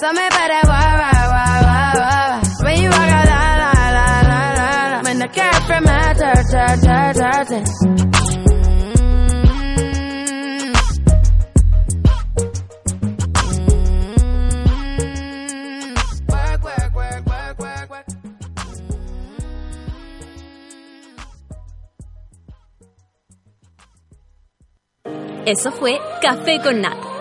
work, 0.00 0.14
work, 0.14 0.64
work, 0.68 1.62
work, 1.66 1.94
work. 1.98 2.42
When 2.62 2.82
you 2.82 2.88
walk 2.90 3.10
out, 3.10 3.26
la, 3.26 3.42
la, 3.62 3.72
la, 3.96 4.06
la, 4.22 4.38
la, 4.54 4.88
la. 4.92 5.02
When 5.02 5.18
the 5.18 5.28
cat 5.28 5.62
from 5.66 5.84
my 5.84 6.12
work, 16.62 16.94
work, 16.94 17.26
work, 17.26 17.58
work, 17.58 17.90
work. 17.90 18.06
Eso 25.46 25.72
fue 25.72 25.98
Café 26.20 26.60
con 26.62 26.80
Nata. 26.82 27.17